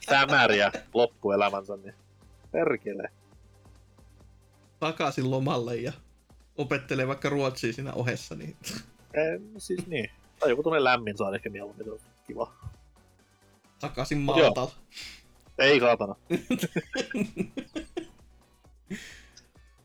[0.06, 1.94] tämäriä loppuelämänsä, niin
[2.52, 3.10] perkele.
[4.80, 5.92] Takaisin lomalle ja
[6.60, 8.56] opettelee vaikka ruotsia siinä ohessa, niin
[9.14, 10.10] Eh, siis niin.
[10.40, 12.54] Tai joku tuonne lämmin saa ehkä mieluummin, se on kiva.
[13.80, 14.18] takaisin.
[14.18, 14.72] Maltalle.
[15.58, 16.16] Ei saatana.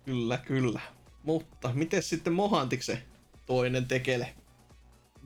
[0.04, 0.80] Kyllä, kyllä.
[1.22, 3.02] Mutta miten sitten Mohantikse
[3.46, 4.28] toinen tekele?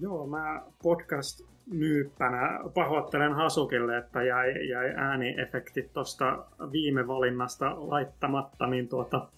[0.00, 8.88] Joo, mä podcast nyyppänä pahoittelen Hasukille, että jäi, jäi ääniefektit tuosta viime valinnasta laittamatta, niin,
[8.88, 9.28] tuota,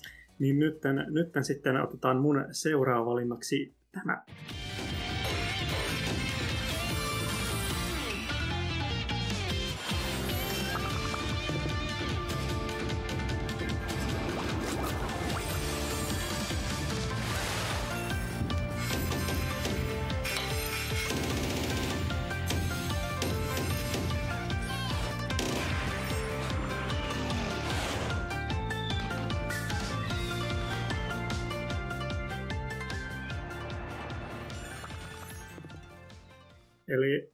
[0.41, 4.25] niin nytten, nytten sitten otetaan mun seuraava valinnaksi tämä.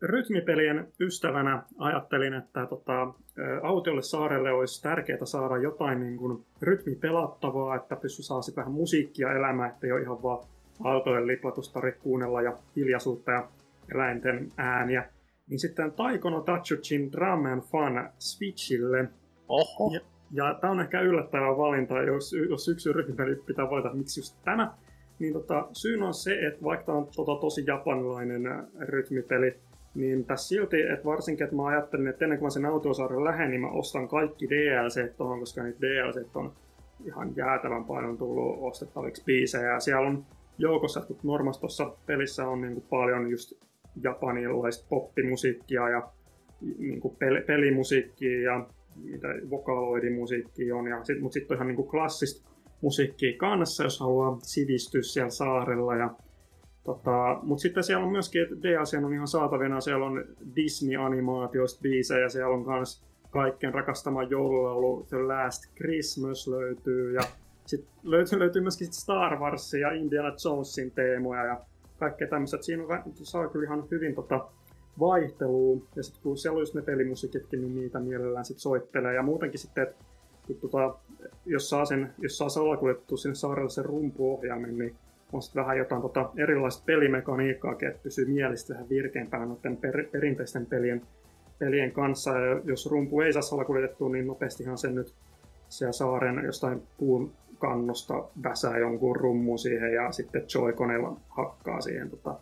[0.06, 3.14] Rytmipelien ystävänä ajattelin, että tota,
[3.62, 9.32] autiolle saarelle olisi tärkeää saada jotain niin kuin rytmipelattavaa, että pysty saa sitten vähän musiikkia
[9.32, 10.44] elämään, ettei ole ihan vaan
[10.84, 13.48] autojen liplatusta kuunnella ja hiljaisuutta ja
[13.94, 15.08] eläinten ääniä.
[15.50, 19.08] Niin sitten Taikono Tachuchin Drum and Fun Switchille.
[19.48, 19.90] Oho.
[19.94, 20.00] Ja,
[20.32, 24.74] ja tämä on ehkä yllättävä valinta, jos, jos yksi rytmipeli pitää valita, miksi just tämä.
[25.18, 28.42] Niin tota, syyn on se, että vaikka tämä on tota, tosi japanilainen
[28.80, 29.54] rytmipeli,
[29.96, 33.50] niin tässä silti, että varsinkin, että mä ajattelin, että ennen kuin mä sen autiosaaren lähden,
[33.50, 36.52] niin mä ostan kaikki DLC tuohon, koska niitä DLC on
[37.04, 39.72] ihan jäätävän paljon tullut ostettaviksi biisejä.
[39.72, 40.24] Ja siellä on
[40.58, 43.52] joukossa, kun Normas tuossa pelissä on niin kuin paljon just
[44.02, 46.08] japanilaista poppimusiikkia ja
[46.78, 48.66] niin kuin pel- pelimusiikkia ja
[49.04, 50.86] mitä vokaloidimusiikkia on.
[50.86, 52.50] Ja sit, mutta sitten on ihan niin kuin klassista
[52.80, 55.96] musiikkia kanssa, jos haluaa sivistyä siellä saarella.
[55.96, 56.10] Ja,
[56.86, 60.24] tota, mutta sitten siellä on myöskin, että DLC on ihan saatavina, siellä on
[60.56, 65.06] Disney-animaatioista biisejä, siellä on myös kaikkien rakastama joululaulu.
[65.08, 67.22] The Last Christmas löytyy, ja
[67.66, 71.60] sitten löytyy, löytyy myöskin sit Star Warsin ja Indiana Jonesin teemoja ja
[71.98, 72.58] kaikkea tämmöistä.
[72.60, 74.48] Siinä on, saa kyllä ihan hyvin tota,
[75.00, 79.22] vaihtelua, ja sitten kun siellä on just ne pelimusiikitkin, niin niitä mielellään sit soittelee, ja
[79.22, 80.04] muutenkin sitten, että
[80.46, 80.94] kun tota,
[81.46, 84.96] jos saa, sen, jos saa salakuljetettua sinne saarelle sen rumpuohjaimen, niin
[85.32, 90.66] on sitten vähän jotain tota erilaista pelimekaniikkaa, että pysyy mielistä vähän virkeämpänä noiden per, perinteisten
[90.66, 91.02] pelien,
[91.58, 92.30] pelien kanssa.
[92.30, 95.14] Ja jos rumpu ei saa salakuljetettua, niin nopeastihan sen nyt
[95.68, 102.38] siellä saaren jostain puun kannosta väsää jonkun rummun siihen ja sitten Joy-koneella hakkaa siihen tota,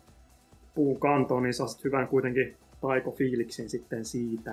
[0.75, 4.51] puun kantoon, niin saa sitten hyvän kuitenkin taiko-fiiliksen sitten siitä.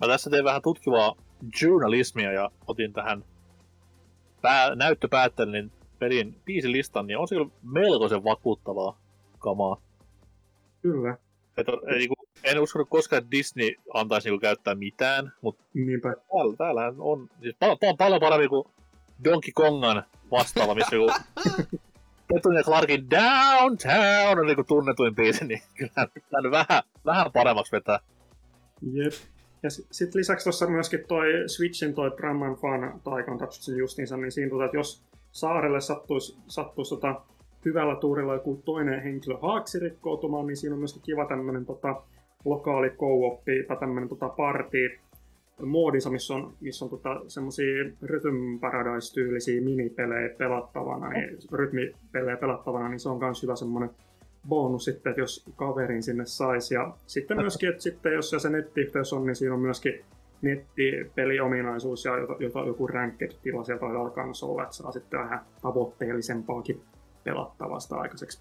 [0.00, 1.14] Mä tässä tein vähän tutkivaa
[1.62, 3.24] journalismia ja otin tähän
[4.42, 9.00] pää, näyttöpäättelyn pelin biisilistan, niin on se kyllä melkoisen vakuuttavaa
[9.38, 9.80] kamaa.
[10.82, 11.18] Kyllä,
[11.56, 12.14] Et, ei, niinku,
[12.44, 16.14] en uskonut koskaan, että Disney antaisi niinku käyttää mitään, mutta niinpä.
[16.32, 18.64] täällä, täällähän on, siis pal- tää on paljon parempi kuin
[19.24, 21.12] Donkey Kongan vastaava, missä joku
[22.34, 26.06] Petun ja Clarkin Downtown on niinku tunnetuin biisi, niin kyllä tämä
[26.42, 27.98] nyt vähän, vähän paremmaksi vetää.
[28.92, 29.12] Jep.
[29.62, 34.16] Ja sitten sit lisäksi tuossa myöskin toi Switchin toi Drum and Fun Taikon Touchin justiinsa,
[34.16, 35.02] niin siinä tota, että jos
[35.36, 37.20] saarelle sattuisi, sattuisi tota,
[37.64, 42.02] hyvällä tuurilla joku toinen henkilö haaksi rikkoutumaan, niin siinä on myöskin kiva tämmöinen tota,
[42.44, 44.98] lokaali co tai tämmöinen tota, party
[45.62, 53.00] moodinsa, missä on, missä on tota, semmoisia Rhythm Paradise-tyylisiä minipelejä pelattavana, niin, rytmipelejä pelattavana, niin
[53.00, 53.90] se on myös hyvä semmoinen
[54.48, 56.74] bonus sitten, että jos kaverin sinne saisi.
[56.74, 60.04] Ja sitten myöskin, että sitten jos se nettiyhteys on, niin siinä on myöskin
[60.42, 66.82] nettipeliominaisuus ja jota, jota joku ranked-tila sieltä alkaa olla, että saa sitten vähän tavoitteellisempaakin
[67.24, 68.40] pelattavasta aikaiseksi.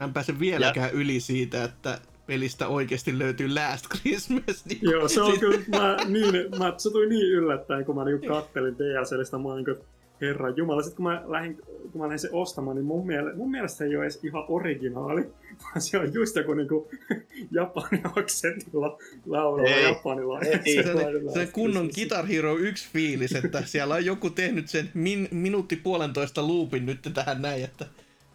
[0.00, 4.64] Mä en pääse vieläkään yli siitä, että pelistä oikeasti löytyy Last Christmas.
[4.66, 8.04] Niin Joo, se on sit- kyllä, mä, niin, mä, se tuli niin yllättäen, kun mä
[8.04, 9.78] niinku kattelin DLCstä, mä olin niin
[10.22, 10.82] herran jumala.
[10.82, 11.56] Sitten kun mä lähdin,
[11.92, 14.44] kun mä lähdin sen ostamaan, niin mun, miele, mun mielestä se ei ole edes ihan
[14.48, 15.22] originaali,
[15.62, 16.90] vaan se on just joku niinku
[17.56, 19.84] Japanin aksentilla laulava Ei.
[19.84, 20.60] japanilainen.
[20.64, 20.82] Ei.
[20.82, 24.90] se, on, se on kunnon Guitar Hero 1 fiilis, että siellä on joku tehnyt sen
[24.94, 27.86] min, minuutti puolentoista loopin nyt tähän näin, että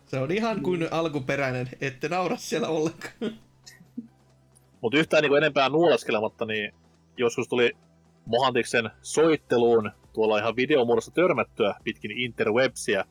[0.08, 3.14] se on ihan kuin alkuperäinen, ette naura siellä ollenkaan.
[4.82, 6.74] Mutta yhtään niin enempää nuoleskelematta, niin
[7.18, 7.72] joskus tuli
[8.26, 13.06] Mohantiksen soitteluun tuolla ihan videomuodossa törmättyä pitkin interwebsiä.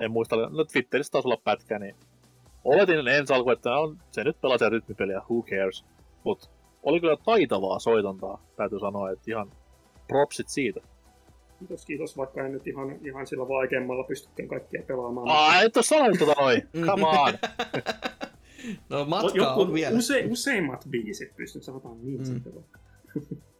[0.00, 1.94] En muista, no Twitterissä taisi olla pätkä, niin
[2.64, 5.84] oletin ensi alku, että on, se nyt pelaa rytmipeliä, who cares.
[6.24, 6.50] Mut
[6.82, 9.50] oli kyllä taitavaa soitantaa, täytyy sanoa, että ihan
[10.08, 10.80] propsit siitä.
[11.58, 15.28] Kiitos, kiitos, vaikka en nyt ihan, ihan sillä vaikeammalla pystykään kaikkia pelaamaan.
[15.28, 17.34] Aa, et oo sanonut tota noin, come on!
[18.88, 19.98] No matkaa on vielä.
[19.98, 22.24] Use, useimmat biisit pystyn sanotaan niin mm.
[22.24, 22.78] sitten vaikka.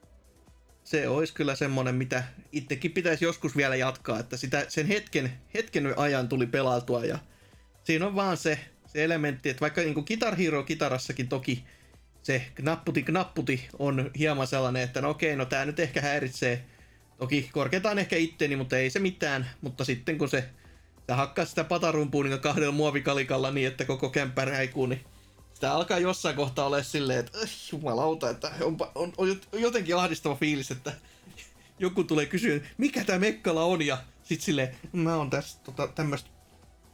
[0.93, 5.99] Se olisi kyllä semmonen, mitä itsekin pitäisi joskus vielä jatkaa, että sitä, sen hetken, hetken
[5.99, 7.19] ajan tuli pelautua ja
[7.85, 11.65] siinä on vaan se, se elementti, että vaikka niin Guitar Hero kitarassakin toki
[12.23, 16.65] se knapputi knapputi on hieman sellainen, että no okei, no tää nyt ehkä häiritsee.
[17.19, 19.51] Toki korkeintaan ehkä itteni, mutta ei se mitään.
[19.61, 20.45] Mutta sitten kun se,
[21.07, 25.05] sä hakkaa sitä patarumpuun niin kahdella muovikalikalla niin, että koko kämppä räikuu, niin
[25.63, 30.35] sitä alkaa jossain kohtaa olla silleen, että "Ai, jumalauta, että onpa, on, on jotenkin ahdistava
[30.35, 30.93] fiilis, että
[31.79, 36.31] joku tulee kysyä, mikä tämä Mekkala on, ja sit silleen, mä oon tässä tota, tämmöstä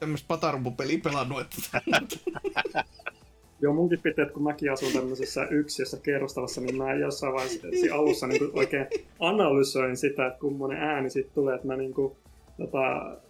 [0.00, 1.82] tämmöistä patarumpupeliä pelannut, että
[3.62, 8.26] Joo, munkin pitää, että kun mäkin asun tämmöisessä yksiössä kerrostalassa, niin mä jossain vaiheessa alussa
[8.26, 8.86] niin kuin oikein
[9.20, 12.16] analysoin sitä, että kummonen ääni siitä tulee, että mä niin kuin,
[12.56, 12.78] tota,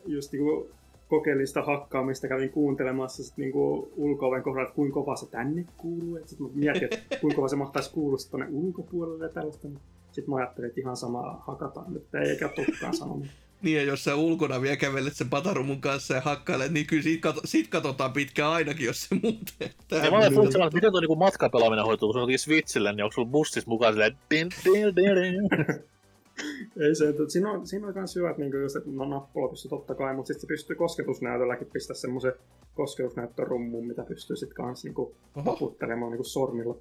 [0.07, 0.71] just niin kuin
[1.09, 5.65] kokeilin sitä hakkaamista, kävin kuuntelemassa sit niin kuin ulko kohdalla, että kuinka kova se tänne
[5.77, 9.29] kuuluu, että sitten mä mietin, että kuinka kova se mahtaisi kuulua sit tuonne ulkopuolelle ja
[9.29, 9.69] tällaista.
[10.13, 13.27] Sitten mä ajattelin, että ihan sama hakataan nyt, eikä tukkaan sanonut.
[13.63, 17.21] niin ja jos sä ulkona vielä kävelet sen patarumun kanssa ja hakkailet, niin kyllä siitä,
[17.21, 19.71] kato, siitä katsotaan pitkään ainakin, jos se muuten.
[19.89, 22.93] Tää Ja mä olen funtsinut, että miten tuo niinku matkapelaaminen hoituu, kun se on Switchille,
[22.93, 24.17] niin onko sulla bussissa mukaan silleen,
[26.87, 29.49] Ei se, että siinä on, siinä on myös hyvä, että, niinku just, että no, nappula
[29.49, 32.33] pystyy totta kai, mutta sitten se pystyy kosketusnäytölläkin pistää semmoisen
[32.75, 36.77] kosketusnäyttörummun, mitä pystyy sitten kanssa niinku taputtelemaan niinku sormilla.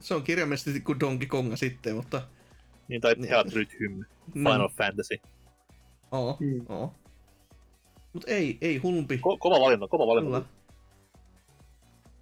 [0.00, 2.22] Se on kirjaimellisesti kuin Donkey Konga sitten, mutta
[2.88, 3.26] Niin, tai Niin.
[3.26, 4.00] Theatrhythm,
[4.32, 5.14] Final Fantasy.
[6.12, 6.64] oo, Mm.
[6.68, 6.94] oo.
[8.12, 9.16] Mut ei, ei hulmpi.
[9.16, 10.40] Ko- kova valinta, kova valinta.
[10.40, 10.60] Kyllä.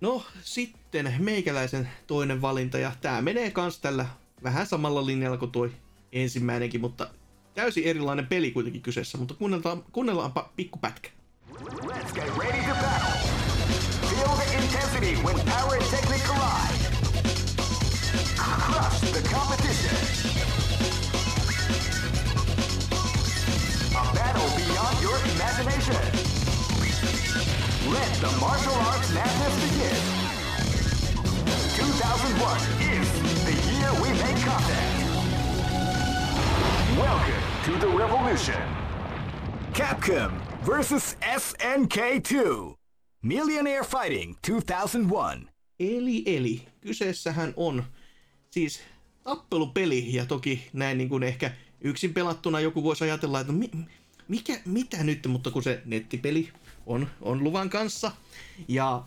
[0.01, 4.07] No sitten meikäläisen toinen valinta ja tää menee kans tällä
[4.43, 5.69] vähän samalla linjalla kuin tuo
[6.13, 7.11] ensimmäinenkin, mutta
[7.55, 11.11] täysin erilainen peli kuitenkin kyseessä, mutta kuunnellaan, kuunnellaanpa pikku pätkä.
[11.51, 13.19] Let's get ready to battle.
[14.11, 16.89] Feel the intensity when power and technique collide.
[18.37, 19.97] Crush the competition.
[23.97, 25.97] A battle beyond your imagination.
[27.93, 30.29] Let the martial arts madness begin.
[31.77, 32.61] 2001
[32.93, 33.09] is
[33.45, 34.98] the year we make contact.
[36.97, 38.63] Welcome to the revolution.
[39.73, 40.33] Capcom
[40.67, 42.75] versus SNK2.
[43.23, 45.49] Millionaire Fighting 2001.
[45.81, 47.85] Eli, eli, kyseessähän on
[48.51, 48.81] siis
[49.25, 53.71] tappelupeli, ja toki näin niin kuin ehkä yksin pelattuna joku voisi ajatella, että no mi,
[54.29, 56.49] mikä, mitä nyt, mutta kun se nettipeli
[56.87, 58.13] on, on luvan kanssa,
[58.69, 59.03] ja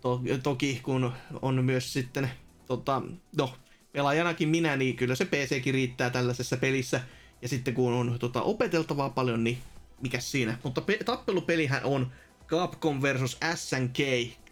[0.00, 1.12] to, toki kun
[1.42, 2.30] on myös sitten,
[2.66, 3.02] tota,
[3.36, 3.54] no,
[3.92, 7.00] pelaajanakin minä, niin kyllä se PCkin riittää tällaisessa pelissä,
[7.42, 9.58] ja sitten kun on tota, opeteltavaa paljon, niin
[10.00, 10.58] mikä siinä.
[10.64, 12.12] Mutta pe- tappelupelihän on
[12.46, 13.98] Capcom versus SNK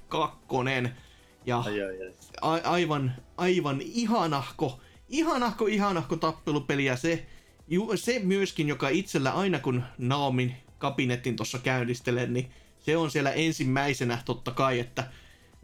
[0.09, 0.39] 2.
[1.47, 2.13] Ja Ai, ai, ai.
[2.41, 7.27] a- aivan, aivan ihanahko, ihanahko, ihanahko tappelupeli ja se,
[7.69, 13.33] ju, se myöskin, joka itsellä aina kun Naomin kabinetin tuossa käynnistelen, niin se on siellä
[13.33, 15.05] ensimmäisenä totta kai, että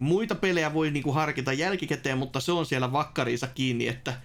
[0.00, 4.20] muita pelejä voi niinku harkita jälkikäteen, mutta se on siellä vakkariinsa kiinni, että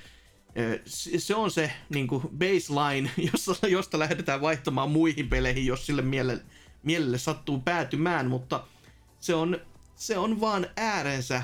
[1.18, 6.44] se on se niinku baseline, josta, josta lähdetään vaihtamaan muihin peleihin, jos sille mielelle,
[6.84, 8.64] mielelle sattuu päätymään, mutta
[9.20, 9.60] se on,
[9.96, 11.44] se on vaan äärensä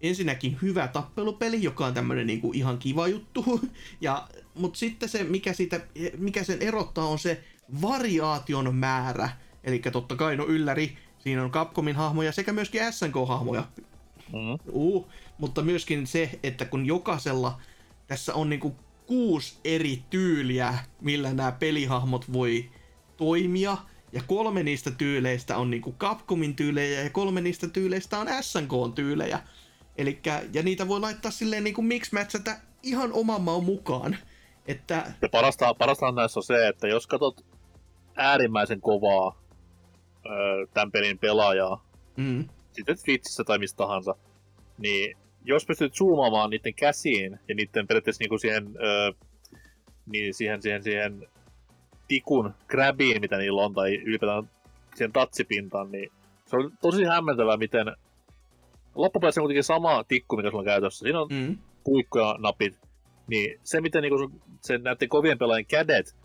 [0.00, 3.60] ensinnäkin hyvä tappelupeli, joka on tämmönen niinku ihan kiva juttu.
[4.00, 5.80] Ja, mut sitten se, mikä, siitä,
[6.18, 7.44] mikä sen erottaa, on se
[7.82, 9.30] variaation määrä.
[9.64, 10.96] Eli totta kai no ylläri,
[11.28, 13.62] Siinä on Capcomin hahmoja sekä myöskin SNK-hahmoja.
[14.32, 14.58] Mm.
[14.72, 17.60] Uh, mutta myöskin se, että kun jokaisella
[18.06, 18.76] tässä on niinku
[19.06, 22.70] kuusi eri tyyliä, millä nämä pelihahmot voi
[23.16, 23.76] toimia,
[24.12, 29.40] ja kolme niistä tyyleistä on niinku Capcomin tyylejä, ja kolme niistä tyyleistä on SNK-tyylejä.
[29.98, 32.50] Elikkä, ja niitä voi laittaa silleen niinku mix matchata
[32.82, 34.16] ihan oman maun mukaan.
[34.66, 37.44] Että, Ja parasta, parasta näissä on se, että jos katsot
[38.16, 39.47] äärimmäisen kovaa
[40.26, 41.84] öö, tämän pelin pelaajaa,
[42.16, 44.14] mm, sitten Twitchissä tai mistä tahansa,
[44.78, 49.12] niin jos pystyt zoomaamaan niiden käsiin ja niiden periaatteessa niinku siihen, öö,
[50.06, 51.28] niin siihen, siihen, siihen
[52.08, 54.50] tikun grabiin, mitä niillä on, tai ylipäätään
[54.94, 56.12] siihen tatsipintaan, niin
[56.46, 57.86] se on tosi hämmentävää, miten
[58.94, 61.02] loppupeleissä on kuitenkin sama tikku, mikä sulla on käytössä.
[61.02, 62.78] Siinä on mm, puikko ja napit,
[63.26, 66.16] niin se, miten niinku sun, sen näiden kovien pelaajien kädet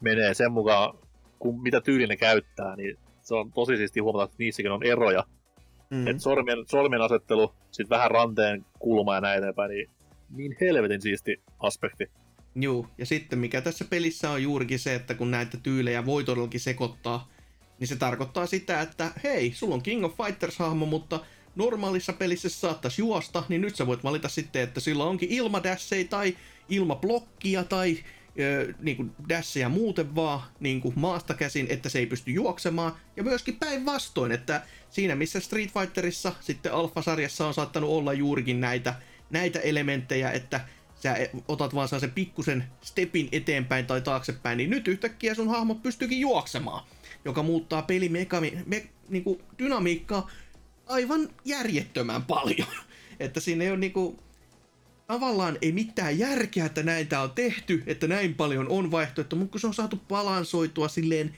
[0.00, 0.98] menee sen mukaan,
[1.38, 2.98] kun mitä tyyli ne käyttää, niin
[3.28, 5.24] se on tosi siisti huomata, että niissäkin on eroja.
[5.90, 5.96] mm.
[5.96, 6.06] Mm.
[6.06, 9.90] Et sormien, sormien asettelu, sitten vähän ranteen kulma ja näin eteenpäin, niin
[10.30, 12.10] niin helvetin siisti aspekti.
[12.54, 16.60] Juu, ja sitten mikä tässä pelissä on juurikin se, että kun näitä tyylejä voi todellakin
[16.60, 17.28] sekoittaa,
[17.80, 21.20] niin se tarkoittaa sitä, että hei, sulla on King of Fighters-hahmo, mutta
[21.56, 26.04] normaalissa pelissä se saattaisi juosta, niin nyt sä voit valita sitten, että sillä onkin ilmadässei
[26.04, 26.36] tai
[26.68, 27.98] ilmablokkia tai
[28.80, 32.92] niin kuin dasseja muuten vaan niin kuin maasta käsin, että se ei pysty juoksemaan.
[33.16, 38.94] Ja myöskin päinvastoin, että siinä missä Street Fighterissa sitten Alpha-sarjassa on saattanut olla juurikin näitä,
[39.30, 40.60] näitä elementtejä, että
[41.02, 41.16] sä
[41.48, 46.84] otat vaan sen pikkusen stepin eteenpäin tai taaksepäin, niin nyt yhtäkkiä sun hahmot pystyykin juoksemaan,
[47.24, 50.30] joka muuttaa pelimekami, me, niinku dynamiikkaa
[50.86, 52.68] aivan järjettömän paljon.
[53.20, 54.18] Että siinä ei ole niinku,
[55.08, 59.52] tavallaan ei mitään järkeä, että näin tää on tehty, että näin paljon on vaihtoehto, mutta
[59.52, 61.34] kun se on saatu balansoitua silleen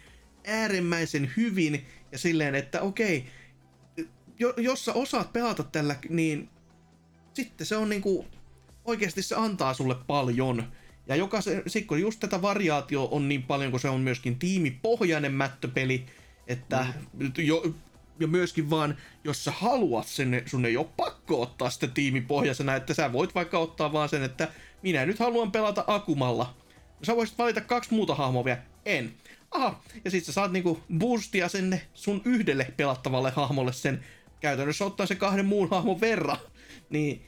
[0.46, 3.26] äärimmäisen hyvin ja silleen, että okei,
[4.38, 6.48] jo, jos sä osaat pelata tällä, niin
[7.34, 8.26] sitten se on niinku,
[8.84, 10.72] oikeasti se antaa sulle paljon.
[11.06, 16.06] Ja jokaisen, kun just tätä variaatio on niin paljon, kun se on myöskin tiimipohjainen mättöpeli,
[16.46, 17.32] että mm.
[17.38, 17.74] jo,
[18.20, 22.94] ja myöskin vaan, jos sä haluat sen, sun ei ole pakko ottaa sitä tiimipohjaisena, että
[22.94, 24.48] sä voit vaikka ottaa vaan sen, että
[24.82, 26.54] minä nyt haluan pelata Akumalla.
[27.02, 28.62] Sä voisit valita kaksi muuta hahmoa vielä.
[28.84, 29.14] En.
[29.50, 34.04] Aha, ja sit sä saat niinku boostia sinne sun yhdelle pelattavalle hahmolle sen
[34.40, 36.36] käytännössä ottaa se kahden muun hahmon verran.
[36.90, 37.22] Niin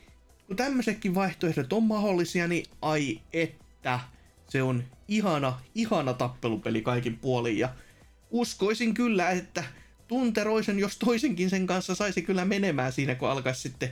[0.47, 4.01] kun tämmöisetkin vaihtoehdot on mahdollisia, niin ai että
[4.48, 7.59] se on ihana, ihana tappelupeli kaikin puolin.
[7.59, 7.69] Ja
[8.31, 9.64] uskoisin kyllä, että
[10.12, 13.90] tunteroisen, jos toisenkin sen kanssa saisi kyllä menemään siinä, kun alkaisi sitten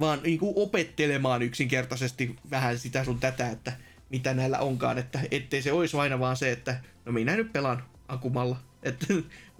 [0.00, 3.72] vaan niin kuin opettelemaan yksinkertaisesti vähän sitä sun tätä, että
[4.10, 7.84] mitä näillä onkaan, että ettei se olisi aina vaan se, että no minä nyt pelaan
[8.08, 9.06] akumalla, että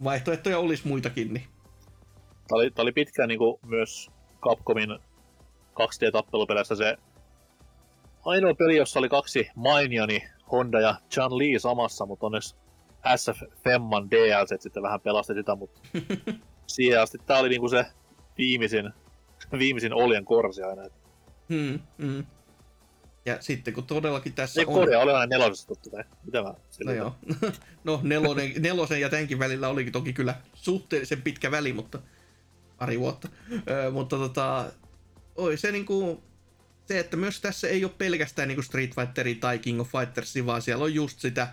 [0.05, 1.45] vaihtoehtoja olisi muitakin, niin.
[2.49, 4.11] Tämä oli, tää oli pitkään niin kuin myös
[4.43, 4.91] Capcomin
[5.75, 6.97] 2D-tappelupeleissä se
[8.25, 10.23] ainoa peli, jossa oli kaksi mainioni,
[10.53, 12.57] Honda ja Chan Lee samassa, mutta onneksi
[13.17, 15.81] SF Femman DLC sitten vähän pelasti sitä, mutta
[16.67, 17.87] siihen asti tää oli niinku se
[18.39, 18.91] viimeisin,
[19.59, 20.83] viimeisin oljen korsi aina.
[21.49, 22.27] Hmm, hmm.
[23.27, 24.75] Ja sitten kun todellakin tässä Ei on...
[24.75, 26.05] korja, oli aina nelosessa totta kai.
[26.25, 26.55] Mitä mä
[26.85, 27.17] No joo.
[27.85, 31.99] No nelonen, nelosen ja tämänkin välillä olikin toki kyllä suhteellisen pitkä väli, mutta
[32.79, 33.29] pari vuotta.
[33.71, 34.73] Öö, mutta tota,
[35.37, 36.23] oi se niinku,
[36.89, 40.63] se, että myös tässä ei ole pelkästään niinku Street Fighteri tai King of Fighters, vaan
[40.63, 41.49] siellä on just sitä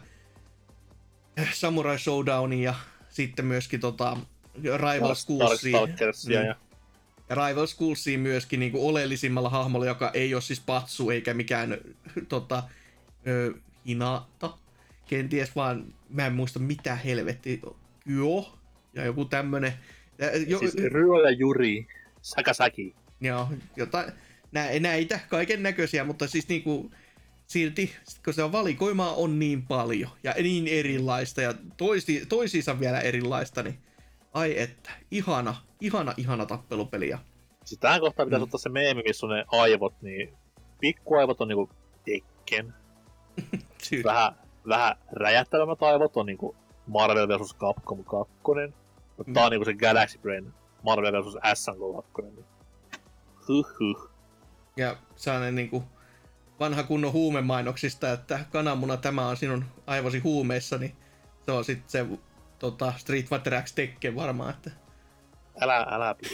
[1.53, 2.75] Samurai Showdownia ja
[3.09, 4.17] sitten myöskin tota
[4.63, 5.79] Rival Schoolsia.
[5.79, 6.47] Darkstalkersia Niin.
[6.47, 6.55] ja
[7.29, 11.77] Ja Rival Schoolsiin myöskin niin kuin oleellisimmalla hahmolla, joka ei ole siis Patsu eikä mikään
[12.29, 12.63] tota,
[13.27, 13.53] ö,
[13.85, 14.57] Hinata.
[15.09, 17.61] Kenties vaan, mä en muista mitä helvetti,
[17.99, 18.57] Kyo
[18.93, 19.73] ja joku tämmönen.
[20.17, 21.87] Ja, jo, siis Ryo ja Juri,
[22.21, 22.95] Sakasaki.
[23.21, 24.11] joo, jotain,
[24.51, 26.91] nä, näitä kaiken näköisiä, mutta siis niinku,
[27.47, 32.79] silti, sit kun se on valikoimaa on niin paljon ja niin erilaista ja toisi, toisiinsa
[32.79, 33.79] vielä erilaista, niin
[34.33, 37.13] ai että, ihana, ihana, ihana tappelupeli.
[37.65, 38.43] Siis tähän kohtaan pitäisi Mm.
[38.43, 40.33] ottaa se meemi, missä on ne aivot, niin
[40.79, 41.69] pikkuaivot on niinku
[42.05, 42.73] Tekken.
[44.03, 44.33] Vähän,
[44.67, 46.55] vähän räjähtävämmät aivot on niinku
[46.87, 47.55] Marvel vs.
[47.55, 48.33] Capcom 2.
[49.17, 50.53] Mutta tää on niinku se Galaxy Brain
[50.83, 51.61] Marvel vs.
[51.61, 51.77] SNK
[52.15, 52.21] 2.
[52.21, 52.45] Niin.
[53.47, 54.09] Huh huh.
[54.77, 55.83] Ja sellainen niinku
[56.59, 60.95] vanha kunnon huumemainoksista, että kananmuna tämä on sinun aivosi huumeissa, niin
[61.45, 62.05] se on sitten se
[62.59, 64.71] tota, Street Fighter X Tekken varmaan, että
[65.61, 66.15] Älä, älä.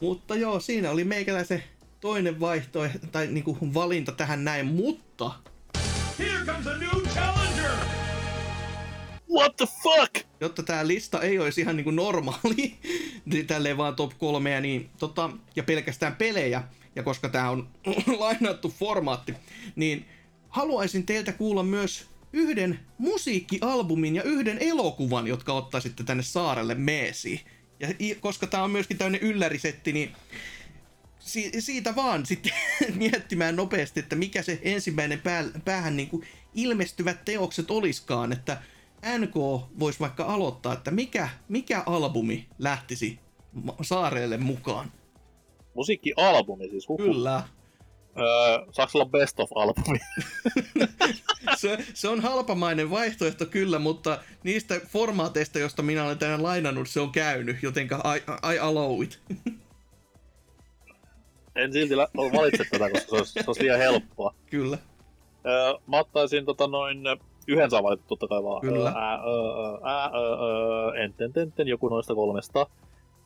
[0.00, 1.62] Mutta joo, siinä oli meikäläisen
[2.00, 5.30] toinen vaihtoehto, tai niinku valinta tähän näin, mutta
[6.18, 6.99] Here comes a new!
[9.30, 10.30] What the fuck?
[10.40, 12.78] jotta tämä lista ei olisi ihan niinku normaali,
[13.32, 16.62] niin tälleen vaan top kolmea, niin tota, ja pelkästään pelejä,
[16.96, 17.68] ja koska tämä on
[18.18, 19.34] lainattu formaatti,
[19.76, 20.06] niin
[20.48, 27.40] haluaisin teiltä kuulla myös yhden musiikkialbumin ja yhden elokuvan, jotka ottaisitte tänne saarelle meesiin.
[27.80, 30.12] Ja koska tämä on myöskin tämmöinen yllärisetti, niin
[31.18, 32.52] si- siitä vaan sitten
[32.94, 38.62] miettimään nopeasti, että mikä se ensimmäinen pää- päähän niin kuin ilmestyvät teokset oliskaan, että
[39.18, 39.34] NK
[39.78, 43.18] voisi vaikka aloittaa, että mikä, mikä albumi lähtisi
[43.82, 44.92] saareelle mukaan.
[45.74, 46.88] Musiikkialbumi siis.
[46.88, 46.98] Huhu.
[46.98, 47.42] Kyllä.
[48.18, 49.98] Öö, saaks olla best of albumi?
[51.56, 57.00] Se, se on halpamainen vaihtoehto kyllä, mutta niistä formaateista, joista minä olen tänään lainannut, se
[57.00, 59.20] on käynyt, jotenka I, I allow it.
[61.56, 64.34] en silti lä- valitse tätä, koska se olisi, se olisi liian helppoa.
[64.46, 64.78] kyllä.
[65.46, 66.98] Öö, mä ottaisin tota noin
[67.50, 68.60] yhden saa valittu totta kai vaan.
[68.60, 68.92] Kyllä.
[68.96, 69.20] Ää,
[69.82, 72.66] ää, öö, öö, enten, enten, joku noista kolmesta.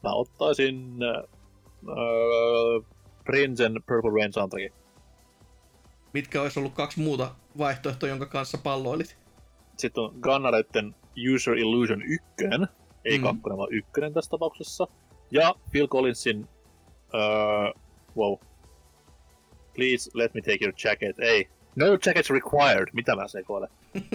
[0.02, 2.80] Mä ottaisin öö,
[3.24, 4.72] Prince'n Purple Rain soundtrackin.
[6.12, 9.16] Mitkä olisi ollut kaksi muuta vaihtoehtoa, jonka kanssa palloilit?
[9.76, 10.94] Sitten on Gunnareitten
[11.34, 12.26] User Illusion 1,
[13.05, 13.24] ei Mm.
[13.24, 13.24] mm.
[13.24, 14.86] kakkonen vaan ykkönen tässä tapauksessa.
[15.30, 16.48] Ja Phil Collinsin
[17.14, 17.20] öö,
[18.16, 18.38] wow.
[19.74, 21.18] Please let me take your jacket.
[21.18, 21.48] Ei.
[21.76, 22.88] No jackets required.
[22.92, 23.68] Mitä mä sekoilen?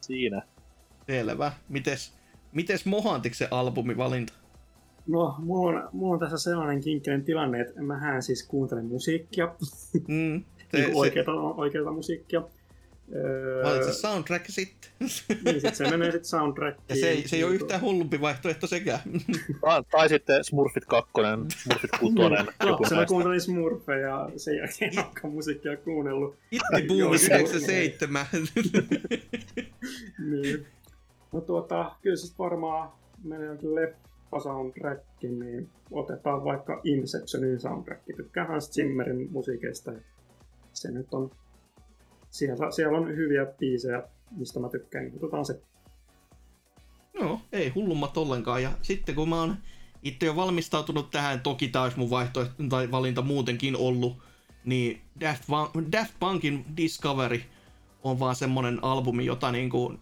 [0.00, 0.42] Siinä.
[1.06, 1.52] Selvä.
[1.68, 2.14] Mites,
[2.52, 4.32] mites Mohantiksen albumivalinta?
[5.06, 9.54] No, mulla on, mulla on tässä sellainen kinkkinen tilanne, että mähän siis kuuntelen musiikkia,
[10.08, 12.42] Mm, se, niin se, oikeata, oikeata musiikkia.
[13.12, 14.90] Öö, valitse soundtrack sitten.
[15.44, 16.84] niin sit se menee sit soundtrackiin.
[16.88, 19.00] Ja se ei, se ei ole yhtään hullumpi vaihtoehto sekään.
[19.60, 21.12] Tai, tai sitten Smurfit 2,
[21.62, 22.14] Smurfit 6,
[22.66, 26.36] joku Lapsena kuuntelin Smurfeja ja sen jälkeen en olekaan musiikkia kuunnellut.
[26.50, 28.26] Itti Boom Joo, 97.
[30.30, 30.66] Niin.
[31.32, 32.92] No tuota, kyllä se varmaan
[33.24, 38.02] menee jonkin leffa soundtrack, niin otetaan vaikka Inceptionin soundtrack.
[38.16, 39.92] Tykkään Hans Zimmerin musiikeista.
[40.72, 41.30] Se nyt on,
[42.34, 44.02] siellä, siellä on hyviä biisejä,
[44.36, 45.04] mistä mä tykkään.
[45.04, 45.60] niin Otetaan se.
[47.20, 48.62] No, ei hullummat ollenkaan.
[48.62, 49.56] Ja sitten kun mä oon
[50.02, 54.18] itse jo valmistautunut tähän, toki tää olisi mun vaihtoehto tai valinta muutenkin ollut,
[54.64, 57.40] niin Daft, Punk- Daft Punkin Discovery
[58.02, 59.94] on vaan semmonen albumi, jota niinku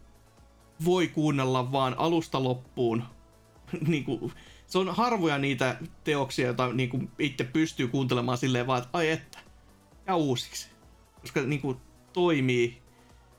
[0.84, 3.02] voi kuunnella vaan alusta loppuun.
[3.88, 4.32] niinku,
[4.66, 9.38] se on harvoja niitä teoksia, joita niinku itse pystyy kuuntelemaan silleen vaan, että ai että,
[10.06, 10.68] ja uusiksi.
[11.20, 11.76] Koska niinku
[12.12, 12.82] toimii.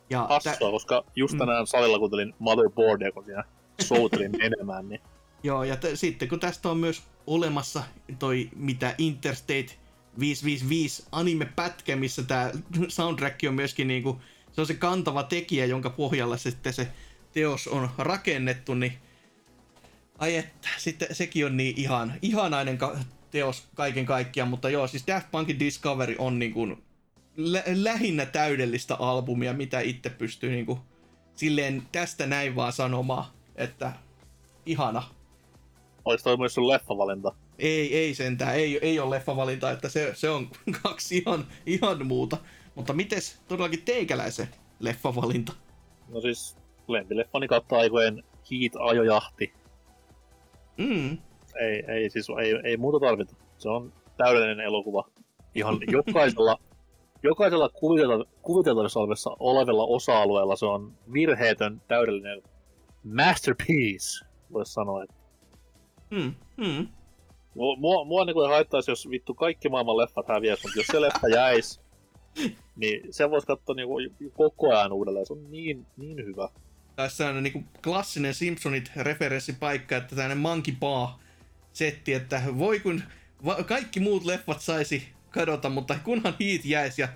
[0.09, 3.43] Ja Hassua, koska just tänään salilla kuuntelin Motherboardia, kun siinä
[3.81, 5.01] soutelin enemmän, niin
[5.43, 7.83] Joo, ja t- sitten kun tästä on myös olemassa
[8.19, 9.77] toi mitä Interstate
[10.19, 12.51] 555 anime-pätkä, missä tämä
[12.87, 14.21] soundtrack on myöskin niinku,
[14.51, 16.87] se on se kantava tekijä, jonka pohjalla sitten se
[17.31, 18.93] teos on rakennettu, niin
[20.17, 22.97] ai että, sitten sekin on niin ihan, ihanainen ka-
[23.31, 26.67] teos kaiken kaikkiaan, mutta joo, siis Daft Punkin Discovery on niinku
[27.37, 30.79] lä- lähinnä täydellistä albumia, mitä itse pystyy niinku
[31.35, 33.91] silleen tästä näin vaan sanomaan, että
[34.65, 35.03] ihana.
[36.05, 37.35] olisi toi myös sun leffavalinta.
[37.59, 40.49] Ei, ei sentään, ei, ei ole leffavalinta, että se, se on
[40.83, 42.37] kaksi ihan, ihan muuta.
[42.75, 44.47] Mutta mites todellakin teikäläisen
[44.79, 45.53] leffavalinta?
[46.09, 46.57] No siis
[46.87, 49.53] lempileffani kautta aikojen Heat ajojahti.
[50.77, 51.17] Mm,
[51.61, 53.35] Ei, ei, siis ei, ei muuta tarvita.
[53.57, 55.09] Se on täydellinen elokuva.
[55.55, 56.59] Ihan jokaisella,
[57.23, 62.41] jokaisella kuvitelta- kuviteltavissa olevassa olevalla osa-alueella se on virheetön, täydellinen
[63.03, 65.03] masterpiece, voisi sanoa.
[65.03, 65.15] Että
[66.09, 66.87] mm, mm.
[67.55, 71.01] mua, mua, mua niin kuin haittaisi, jos vittu kaikki maailman leffat häviäisi, mutta jos se
[71.01, 71.79] leffa jäisi,
[72.81, 75.25] niin se voisi katsoa niin kuin koko ajan uudelleen.
[75.25, 76.49] Se on niin, niin hyvä.
[76.95, 81.07] Tässä on niin klassinen Simpsonit referenssipaikka, että tämmöinen monkey paw
[81.73, 83.03] setti, että voi kun
[83.45, 87.07] va- kaikki muut leffat saisi kadota, mutta kunhan Heat jäisi ja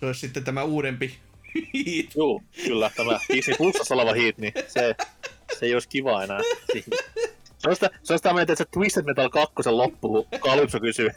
[0.00, 1.14] se olisi sitten tämä uudempi
[1.54, 2.14] Heat.
[2.16, 2.90] Joo, kyllä.
[2.96, 4.94] Tämä Disney Plusassa oleva Heat, niin se,
[5.58, 6.40] se ei olisi kiva enää.
[7.58, 10.80] Se on sitä, se on sitä mieltä, että se Twisted Metal 2 loppu, kun Calypso
[10.80, 11.10] kysyy,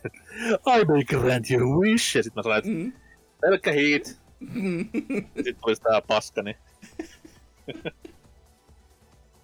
[0.80, 2.94] I may grant your wish, ja sitten mä sanoin, että Mm.
[3.42, 4.20] pelkkä Heat.
[5.36, 6.56] Ja sitten tulisi tää paska, niin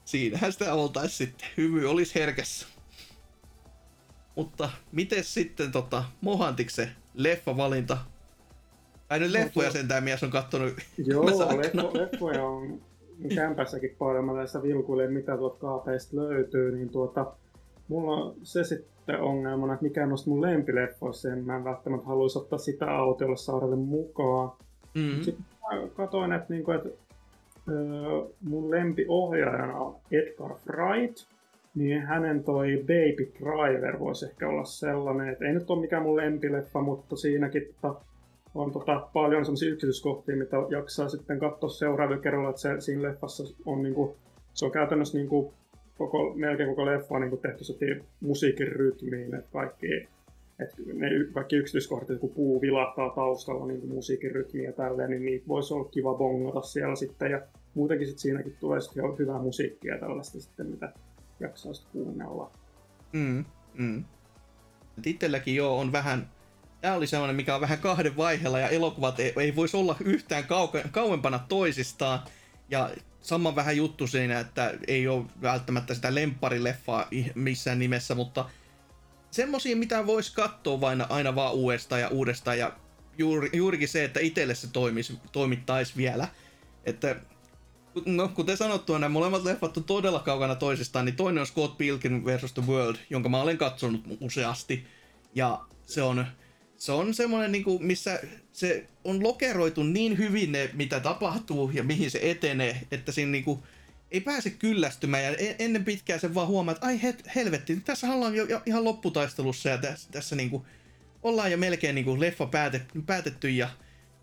[0.06, 1.48] Siinähän sitä oltais sitten.
[1.58, 2.68] Hymy olisi herkässä.
[4.36, 7.98] Mutta miten sitten tota, Mohantiksen leffavalinta?
[9.08, 10.74] Tai nyt leffoja tuo- sentään mies on kattonut
[11.06, 12.82] Joo, leffo, leffoja on
[13.36, 14.26] kämpässäkin paljon.
[14.26, 17.34] Mä tässä vilkuilen, mitä tuolta kaapeista löytyy, niin tuota,
[17.88, 22.08] mulla on se sitten ongelmana, että mikä on noista mun lempileffoissa, ja mä en välttämättä
[22.08, 24.52] haluaisi ottaa sitä autiolle saarelle mukaan.
[24.94, 25.22] Mm.
[25.22, 26.90] Sitten mä katsoin, että, niinku, että
[27.70, 31.18] Öö, mun lempiohjaajana on Edgar Wright,
[31.76, 36.16] niin hänen toi Baby Driver voisi ehkä olla sellainen, että ei nyt ole mikään mun
[36.16, 38.02] lempileffa, mutta siinäkin tota,
[38.56, 43.44] on tota, paljon sellaisia yksityiskohtia, mitä jaksaa sitten katsoa seuraavilla kerralla, että se, siinä leffassa
[43.66, 44.16] on niinku,
[44.54, 45.54] se on käytännössä niinku,
[45.98, 47.64] koko, melkein koko leffa on niinku tehty
[48.20, 50.08] musiikin rytmiin, että kaikki,
[50.60, 55.48] että ne kaikki yksityiskohdat, kun puu vilahtaa taustalla niin musiikin rytmiä ja tälleen, niin niitä
[55.48, 57.32] voisi olla kiva bongata siellä sitten.
[57.32, 57.42] Ja
[57.74, 60.94] muutenkin sit siinäkin tulee jo hyvää musiikkia tällaista sitten, mitä
[61.40, 62.52] jaksaa sitten kuunnella.
[63.12, 64.06] Mm, mm.
[65.06, 66.32] Itselläkin joo on vähän,
[66.82, 70.44] tämä oli sellainen, mikä on vähän kahden vaiheella ja elokuvat ei, ei voisi olla yhtään
[70.44, 72.20] kauke, kauempana toisistaan.
[72.70, 72.90] Ja
[73.22, 78.50] sama vähän juttu siinä, että ei ole välttämättä sitä lempparileffaa missään nimessä, mutta
[79.32, 82.74] semmosia, mitä voisi katsoa vain aina vaan uudestaan ja uudestaan ja
[83.18, 86.28] juuri, juurikin se, että itselle se toimisi, toimittaisi vielä.
[86.84, 87.16] Että
[88.06, 92.24] No, kuten sanottua, nämä molemmat leffat on todella kaukana toisistaan, niin toinen on Scott Pilgrim
[92.26, 92.54] vs.
[92.54, 94.88] The World, jonka mä olen katsonut useasti.
[95.36, 96.26] Ja se on,
[96.78, 98.20] se on semmoinen, niin kuin, missä
[98.52, 103.44] se on lokeroitu niin hyvin ne, mitä tapahtuu ja mihin se etenee, että siinä niin
[103.44, 103.60] kuin,
[104.12, 108.14] ei pääse kyllästymään ja en- ennen pitkään se vaan huomaa, että ai het, helvetti, tässä
[108.14, 110.64] ollaan jo, jo ihan lopputaistelussa ja tässä, tässä niin kuin,
[111.24, 113.70] ollaan jo melkein niin kuin leffa päätet, päätetty ja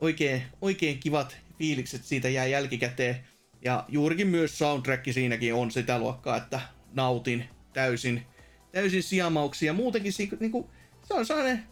[0.01, 3.32] oikein, oikein kivat fiilikset siitä jää jälkikäteen.
[3.64, 6.60] Ja juurikin myös soundtrack siinäkin on sitä luokkaa, että
[6.93, 8.22] nautin täysin,
[8.72, 9.66] täysin sijamauksia.
[9.66, 10.70] Ja muutenkin si- niinku,
[11.02, 11.62] se on sellainen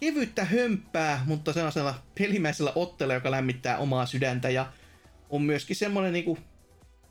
[0.00, 4.50] kevyttä hömppää, mutta sellaisella pelimäisellä otteella, joka lämmittää omaa sydäntä.
[4.50, 4.66] Ja
[5.30, 6.38] on myöskin semmoinen niinku,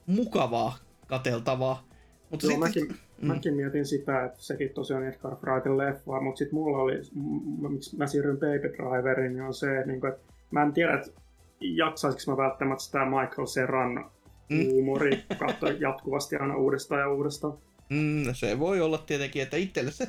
[0.05, 1.87] mukavaa kateltavaa.
[2.29, 3.27] Mutta Joo, sitten, mäkin, mm.
[3.27, 7.97] mäkin mietin sitä, että sekin tosiaan Edgar Wrightin leffa, mutta sitten mulla oli, m- miksi
[7.97, 11.21] mä siirryin Baby Driveriin, niin on se, että, niinku, että mä en tiedä, että
[11.59, 14.11] jaksaisinko mä välttämättä sitä Michael Serran
[14.49, 14.65] Mm.
[14.65, 17.57] huumori katsoa jatkuvasti aina uudestaan ja uudestaan.
[17.89, 20.07] mm, se voi olla tietenkin, että itselle se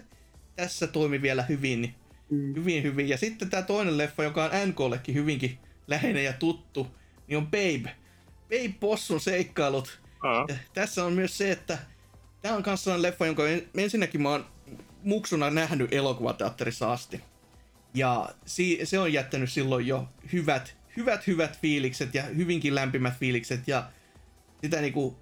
[0.57, 1.95] tässä toimi vielä hyvin, niin
[2.31, 2.55] Mm.
[2.55, 3.09] hyvin, hyvin.
[3.09, 6.87] Ja sitten tämä toinen leffa, joka on NKllekin hyvinkin läheinen ja tuttu,
[7.27, 7.97] niin on Babe.
[8.43, 10.01] Babe Possun seikkailut.
[10.49, 11.79] Ja Tässä on myös se, että
[12.43, 14.47] tämä on myös sellainen leffa, jonka en, ensinnäkin mä oon
[15.03, 17.21] muksuna nähnyt elokuvateatterissa asti.
[17.95, 23.69] Ja si, se on jättänyt silloin jo hyvät, hyvät, hyvät fiilikset ja hyvinkin lämpimät fiilikset.
[23.69, 23.85] Ja
[24.63, 25.17] sitä niinku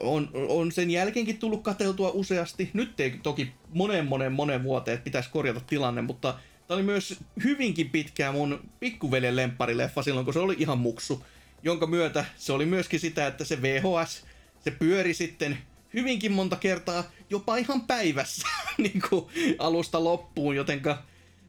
[0.00, 2.70] on, on sen jälkeenkin tullut kateltua useasti.
[2.72, 7.20] Nyt ei toki monen monen monen vuoteen, että pitäisi korjata tilanne, mutta tämä oli myös
[7.44, 11.24] hyvinkin pitkään mun pikkuveljen lempparileffa silloin, kun se oli ihan muksu.
[11.62, 14.24] Jonka myötä se oli myöskin sitä, että se VHS,
[14.60, 15.58] se pyöri sitten
[15.94, 18.48] hyvinkin monta kertaa, jopa ihan päivässä
[18.78, 19.26] niin kuin
[19.58, 21.02] alusta loppuun, jotenka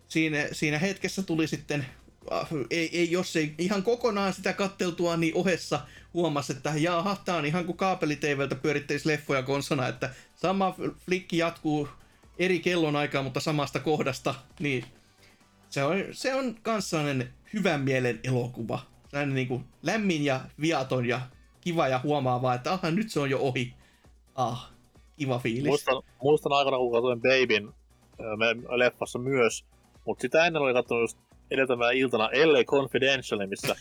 [0.07, 1.85] siinä, siinä hetkessä tuli sitten,
[2.69, 5.79] ei, ei, jos ei ihan kokonaan sitä katteltua, niin ohessa
[6.13, 10.75] huomasi, että jaha, tää on ihan kuin kaapeliteiveltä pyöritteisi leffoja konsona, että sama
[11.05, 11.89] flikki jatkuu
[12.39, 14.85] eri kellonaikaa, mutta samasta kohdasta, niin
[15.69, 18.79] se on, se on kans sellainen hyvän mielen elokuva.
[19.09, 21.21] Sellainen niin kuin lämmin ja viaton ja
[21.61, 23.73] kiva ja huomaava, että aha, nyt se on jo ohi.
[24.35, 24.71] Ah,
[25.17, 25.67] kiva fiilis.
[25.67, 27.73] Muistan, muistan aikana, kun katsoin Babyn
[28.75, 29.65] leffassa myös,
[30.05, 33.75] mutta sitä ennen oli katsonut just edeltävänä iltana LA Confidential, missä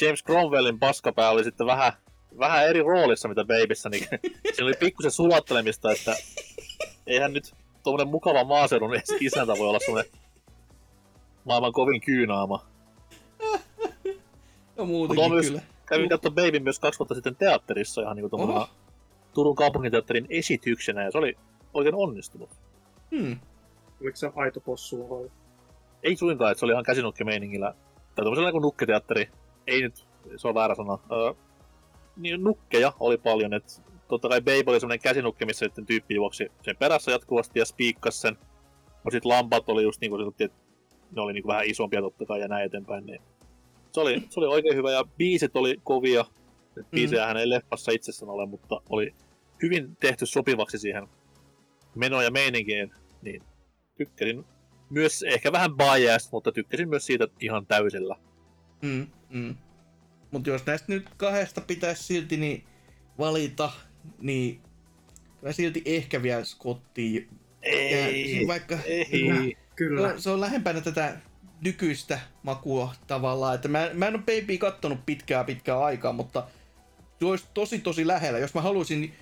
[0.00, 1.92] James Cromwellin paskapää oli sitten vähän,
[2.38, 4.06] vähän eri roolissa, mitä Babyssä, niin
[4.54, 6.16] siinä oli pikkusen sulattelemista, että
[7.06, 10.12] eihän nyt tuommoinen mukava maaseudun isäntä voi olla semmoinen
[11.44, 12.66] maailman kovin kyynaama.
[13.42, 13.58] ja
[14.76, 15.62] Mutta muutenkin on myös, kyllä.
[15.86, 18.68] kävin katsomaan Baby myös kaksi vuotta sitten teatterissa ihan niin kuin Oho.
[19.34, 21.36] Turun kaupunginteatterin esityksenä, ja se oli
[21.74, 22.50] oikein onnistunut.
[23.10, 23.40] Hmm.
[24.02, 25.30] Oliko se aito possu vai?
[26.02, 27.74] Ei suinkaan, että se oli ihan käsinukkemeiningillä.
[28.14, 29.28] Tai tuollaisella kuin nukketeatteri.
[29.66, 30.06] Ei nyt,
[30.36, 30.98] se on väärä sana.
[31.12, 31.32] Öö,
[32.16, 33.72] niin nukkeja oli paljon, että
[34.08, 38.20] totta kai Babe oli semmoinen käsinukke, missä sitten tyyppi juoksi sen perässä jatkuvasti ja spiikkasi
[38.20, 38.38] sen.
[39.04, 40.58] No sit lampat oli just niinku että
[41.16, 43.06] ne oli niinku vähän isompia totta kai ja näin eteenpäin.
[43.06, 43.22] Niin
[43.92, 46.24] se, oli, se oli oikein hyvä ja biisit oli kovia.
[46.76, 46.84] Mm.
[46.90, 49.14] Biisejä ei leffassa itsessään ole, mutta oli
[49.62, 51.08] hyvin tehty sopivaksi siihen
[51.94, 52.94] menoon ja meininkiin.
[53.22, 53.42] Niin
[53.96, 54.44] tykkäsin
[54.92, 58.16] myös ehkä vähän biased, mutta tykkäsin myös siitä ihan täysillä.
[58.82, 59.56] Mm, mm.
[60.30, 62.64] Mutta jos näistä nyt kahdesta pitäisi silti niin
[63.18, 63.72] valita,
[64.20, 64.60] niin
[65.40, 67.28] kyllä silti ehkä vielä Scottiin.
[67.62, 69.56] Ei, vaikka ei.
[69.76, 70.12] Kyllä.
[70.12, 71.18] No, se on lähempänä tätä
[71.64, 76.46] nykyistä makua tavallaan, että mä, mä en ole Baby kattonut pitkää pitkää aikaa, mutta
[77.18, 78.38] se olisi tosi tosi lähellä.
[78.38, 79.14] Jos mä haluaisin,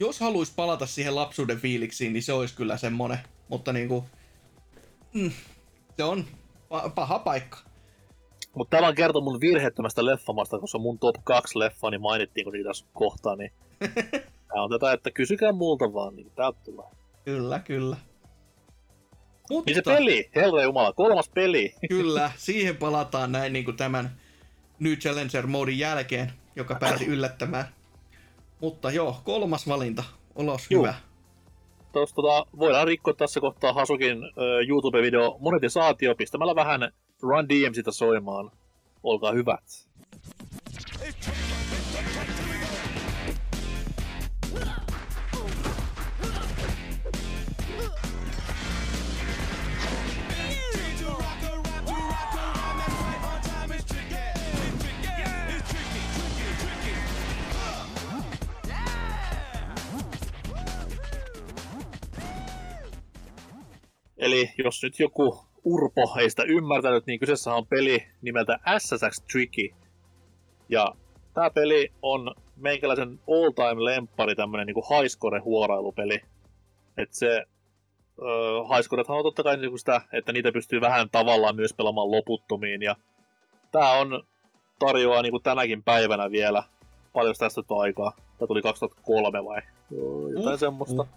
[0.00, 4.04] jos haluais palata siihen lapsuuden fiiliksiin, niin se olisi kyllä semmonen, mutta niinku,
[5.14, 5.30] mm,
[5.96, 6.24] se on
[6.74, 7.58] pa- paha paikka.
[8.54, 13.36] Mutta tämä kertoo mun virheettömästä leffamasta, koska mun top 2 leffani mainittiin, kun niitä kohtaa,
[13.36, 13.52] niin
[14.48, 16.86] tää on tätä, että kysykää multa vaan, niin täältä tulee.
[17.24, 17.96] Kyllä, kyllä.
[19.50, 21.74] Mutta Niin se peli, herra jumala, kolmas peli.
[21.88, 24.20] kyllä, siihen palataan näin niin kuin tämän
[24.78, 27.64] New Challenger-moodin jälkeen, joka pääsi yllättämään.
[28.60, 30.04] Mutta joo, kolmas valinta.
[30.34, 30.82] Olos Juu.
[30.82, 30.94] hyvä.
[31.92, 38.50] Tuossa tota, voidaan rikkoa tässä kohtaa Hasukin ö, YouTube-video monetisaatio pistämällä vähän Run DMCtä soimaan.
[39.02, 39.89] Olkaa hyvät.
[64.20, 69.68] Eli jos nyt joku urpo ei sitä ymmärtänyt, niin kyseessä on peli nimeltä SSX Tricky.
[70.68, 70.94] Ja
[71.34, 76.20] tämä peli on meikäläisen all-time lemppari, tämmönen niinku highscore-huorailupeli.
[76.96, 77.44] Et se
[78.74, 82.82] highscorethan on totta kai niinku sitä, että niitä pystyy vähän tavallaan myös pelaamaan loputtomiin.
[82.82, 82.96] Ja
[83.72, 84.22] tää on
[84.78, 86.62] tarjoaa niinku tänäkin päivänä vielä
[87.12, 88.12] paljon tästä aikaa.
[88.38, 89.62] Tämä tuli 2003 vai
[90.34, 91.02] jotain Uh, semmoista.
[91.02, 91.08] uh.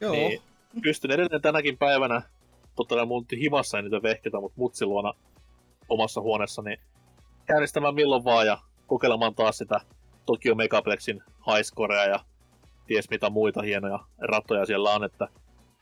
[0.00, 0.42] Joo, Niin,
[0.82, 2.22] pystyn edelleen tänäkin päivänä,
[2.76, 5.14] totta kai mun himassa ei niitä vehketä, mutta mutsin luona
[5.88, 6.76] omassa huoneessani
[7.46, 9.80] käynnistämään milloin vaan ja kokeilemaan taas sitä
[10.26, 12.20] Tokyo Megaplexin highscorea ja
[12.86, 15.28] ties mitä muita hienoja ratoja siellä on, että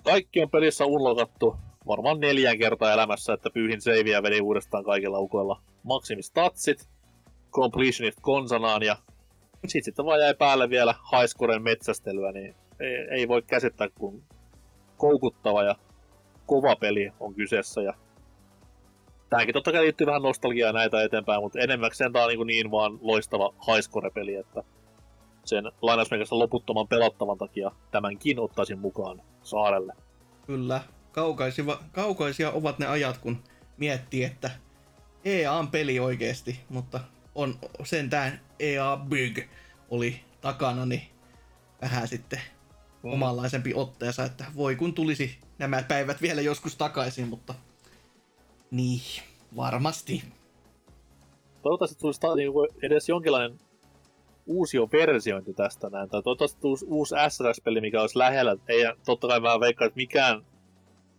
[0.05, 5.63] kaikki on pelissä unlokattu varmaan neljän kertaa elämässä, että pyyhin seiviä vedin uudestaan kaikilla ukoilla
[5.83, 6.89] maksimistatsit,
[7.53, 8.97] completionit konsanaan ja
[9.67, 14.23] sit sitten vaan jäi päälle vielä highscoren metsästelyä, niin ei, ei voi käsittää, kun
[14.99, 15.75] koukuttava ja
[16.47, 17.83] kova peli on kyseessä.
[17.83, 17.95] Ja
[19.31, 22.99] tähänkin totta kai liittyy vähän nostalgiaa näitä eteenpäin, mutta enemmäkseen tää on niin, niin vaan
[23.01, 24.63] loistava highscore-peli, että
[25.45, 29.93] sen lainausmerkissä loputtoman pelattavan takia tämänkin ottaisin mukaan saarelle.
[30.47, 30.81] kyllä.
[31.13, 33.43] Kaukaisia, kaukaisia ovat ne ajat, kun
[33.77, 34.51] miettii, että
[35.25, 37.01] EA on peli oikeesti, mutta
[37.35, 37.55] on
[37.85, 39.39] sentään EA Big
[39.91, 41.03] oli takana, niin
[41.83, 42.41] vähän sitten
[43.03, 43.13] Mm.
[43.13, 47.55] omanlaisempi otteensa, että voi kun tulisi nämä päivät vielä joskus takaisin, mutta
[48.71, 49.01] niin,
[49.57, 50.23] varmasti.
[51.63, 53.59] Toivottavasti tulisi ta- niinku edes jonkinlainen
[54.47, 56.09] uusio versiointi tästä näin.
[56.09, 58.57] Tai toivottavasti tulisi uusi SSX-peli, mikä olisi lähellä.
[58.69, 60.47] Ei, totta kai mä veikkaan, että mikään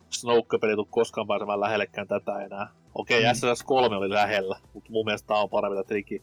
[0.09, 2.67] Snoke-peli tule koskaan pääsemään lähellekään tätä enää.
[2.95, 3.27] Okei, Mm.
[3.27, 3.33] mm.
[3.33, 6.21] SSX 3 oli lähellä, mutta mun mielestä tää on parempi triki.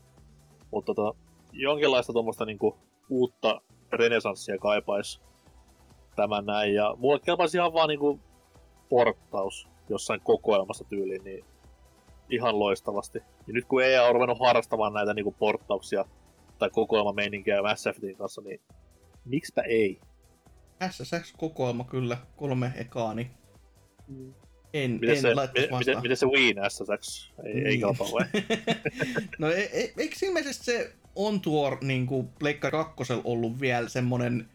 [0.71, 1.19] Mutta tota,
[1.53, 2.77] jonkinlaista tuommoista niinku
[3.11, 3.61] uutta
[3.93, 5.21] renesanssia kaipais
[6.17, 6.75] tämän näin.
[6.75, 8.21] Ja mulle kelpaisi ihan vaan niinku
[8.89, 11.45] porttaus jossain kokoelmassa tyyliin, niin
[12.31, 13.19] ihan loistavasti.
[13.19, 16.05] Ja nyt kun EA on ruvennut harrastamaan näitä niinku porttauksia
[16.59, 18.61] tai kokoelmameininkiä Mass Effectin kanssa, niin
[19.25, 20.01] miksipä ei?
[20.91, 23.31] SSX-kokoelma kyllä, kolme ekaa, niin
[24.75, 25.79] en, Miten en se, laittaisi vastaan.
[25.79, 27.33] miten, miten se Wii SSX?
[27.45, 27.81] Ei, ei Niin.
[27.81, 28.25] kelpaa vai?
[29.39, 34.49] no e, e, eikö ilmeisesti se On Tour niin kuin Pleikka 2 ollut vielä semmonen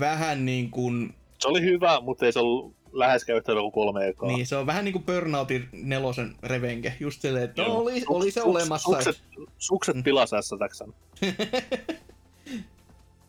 [0.00, 4.28] vähän niin kuin, Se oli hyvä, mutta ei se ollut läheskään yhtä kuin kolme ekaa.
[4.28, 8.30] niin se on vähän niin kuin Burnoutin nelosen revenke, just silleen, että no, oli, oli
[8.30, 8.90] se Suks- olemassa.
[8.92, 9.22] Sukset,
[9.58, 10.02] sukset Mm.
[10.02, 10.92] pilas SSXn.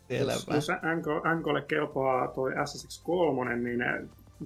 [0.07, 0.31] Selvä.
[0.55, 1.05] Jos NK,
[1.39, 3.79] NKlle kelpaa toi SSX 3, niin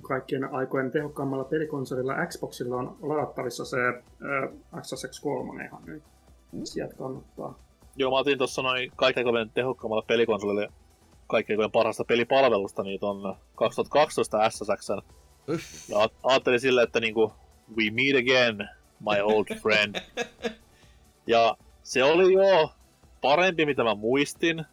[0.02, 6.04] kaikkien aikojen tehokkaammalla pelikonsolilla Xboxilla on ladattavissa se äh, SSX 3 ihan nyt.
[6.64, 7.60] Sieltä kannattaa.
[7.96, 10.70] Joo, mä otin tuossa noin kaikkein kovin tehokkaammalla pelikonsolille
[11.28, 15.02] kaikkein parasta pelipalvelusta, niin ton 2012 SSXn.
[15.54, 15.90] Uff.
[15.90, 17.34] Ja ajattelin silleen, että niinku,
[17.78, 19.96] we meet again, my old friend.
[21.28, 22.72] ja se oli jo
[23.22, 24.66] parempi, mitä mä muistin,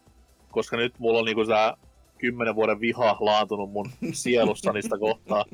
[0.50, 1.76] koska nyt mulla on niinku tää
[2.18, 5.44] kymmenen vuoden viha laantunut mun sielussani sitä kohtaa.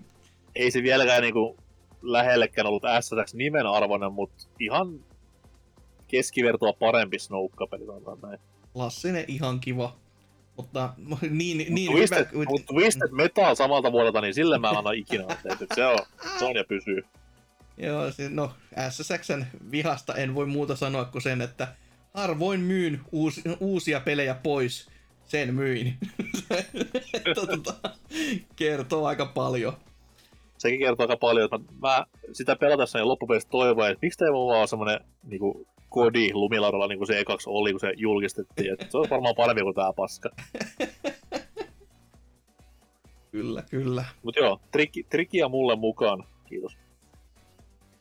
[0.55, 1.57] Ei se vieläkään niinku
[2.03, 5.05] lähellekään ollut SSX nimen arvoinen, mutta ihan
[6.09, 8.39] keskivertoa parempi Snoukka-peli, sanotaan näin.
[8.73, 9.97] Klassinen, ihan kiva.
[10.61, 10.95] Mutta
[11.31, 12.17] niin, niin Niin, hyvä.
[12.17, 15.67] Twisted, mut Twisted Metal samalta vuodelta, niin sille mä en anna ikinä anteeksi.
[15.75, 15.99] Se on,
[16.39, 17.05] se on ja pysyy.
[17.77, 18.53] Joo, se, no
[18.91, 21.69] SSXn vihasta en voi muuta sanoa kuin sen, että
[22.15, 24.91] harvoin myyn uusi, uusia pelejä pois.
[25.25, 25.99] Sen myin.
[27.35, 27.75] tota,
[28.57, 29.73] kertoo aika paljon.
[30.59, 34.33] Sekin kertoo aika paljon, että mä, mä sitä pelatessa niin loppupeleissä toivoin, että miksi tämä
[34.33, 38.73] vaan ole semmonen niinku kodi lumilaudalla niin kuin se ekaksi oli, kun se julkistettiin.
[38.73, 40.31] Että se on varmaan parempi kuin tää paska.
[43.33, 44.05] Kyllä, kyllä.
[44.23, 46.25] Mut joo, trikki, trikkiä mulle mukaan.
[46.49, 46.79] Kiitos.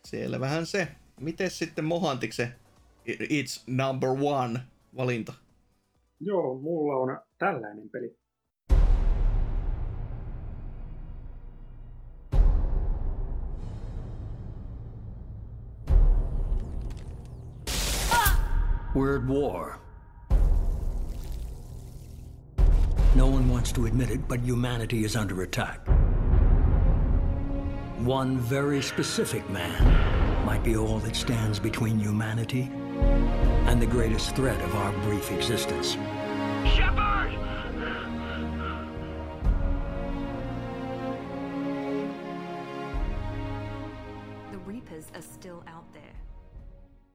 [0.04, 0.88] Selvähän se.
[1.20, 2.54] Miten sitten Mohantiksen
[3.08, 4.60] It's number one
[4.96, 5.32] valinta?
[6.20, 8.19] Joo, mulla on tällainen peli.
[18.92, 19.78] Word war.
[23.14, 25.86] No one wants to admit it, but humanity is under attack.
[27.98, 32.68] One very specific man might be all that stands between humanity
[33.66, 35.96] and the greatest threat of our brief existence.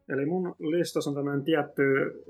[0.09, 1.83] Eli mun listassa on tämmöinen tietty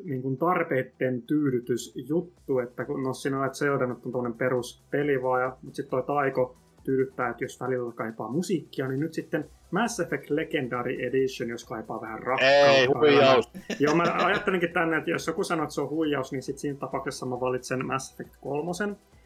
[0.03, 5.57] niin kuin tarpeiden tyydytysjuttu, että kun no siinä olet seurannut on tuollainen peruspeli vaan, ja,
[5.61, 10.29] mutta sitten toi taiko tyydyttää, että jos välillä kaipaa musiikkia, niin nyt sitten Mass Effect
[10.29, 12.67] Legendary Edition, jos kaipaa vähän rakkautta.
[12.67, 13.49] Ei, huijaus.
[13.79, 16.79] Joo, mä ajattelinkin tänne, että jos joku sanoo, että se on huijaus, niin sitten siinä
[16.79, 18.71] tapauksessa mä valitsen Mass Effect 3.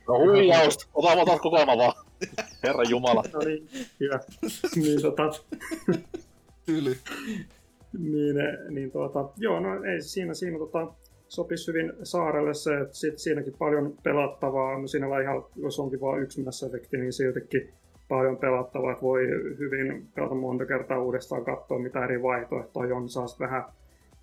[0.07, 0.85] No huijausta.
[0.93, 1.93] Ota, ota kokoelma vaan.
[2.63, 3.23] Herra Jumala.
[3.33, 3.69] No niin,
[3.99, 4.19] hyvä.
[4.75, 5.23] niin, tota.
[7.97, 8.35] Niin,
[8.69, 10.93] niin tuota, joo, no ei siinä, siinä tota,
[11.27, 14.77] sopisi hyvin saarelle se, että sit siinäkin paljon pelattavaa.
[14.77, 17.69] No siinä on ihan, jos onkin vain yksi Mass Effect, niin siltikin
[18.07, 19.27] paljon pelattavaa, että voi
[19.57, 23.09] hyvin pelata monta kertaa uudestaan katsoa, mitä eri vaihtoehtoja on.
[23.09, 23.63] Saa vähän,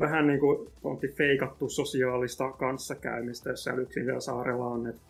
[0.00, 5.00] vähän niin kuin onkin feikattu sosiaalista kanssakäymistä, jos siellä yksin siellä saarella on, että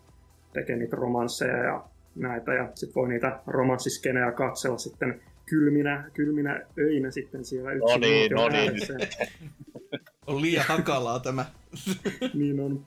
[0.53, 7.11] tekee niitä romansseja ja näitä, ja sitten voi niitä romanssiskenejä katsella sitten kylminä, kylminä öinä
[7.11, 8.73] sitten siellä yksin No niin, no niin.
[10.27, 11.45] On liian hakalaa tämä.
[12.35, 12.85] niin on.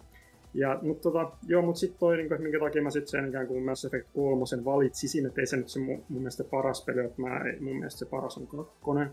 [0.53, 3.47] Ja, mutta tota, joo, mutta sitten toi, niin kuin, minkä takia mä sitten sen ikään
[3.47, 7.05] kuin Mass Effect 3 valitsisin, että ei se nyt se mun, mun mielestä paras peli,
[7.05, 9.09] että mä, ei- mun mielestä se paras on kakkonen.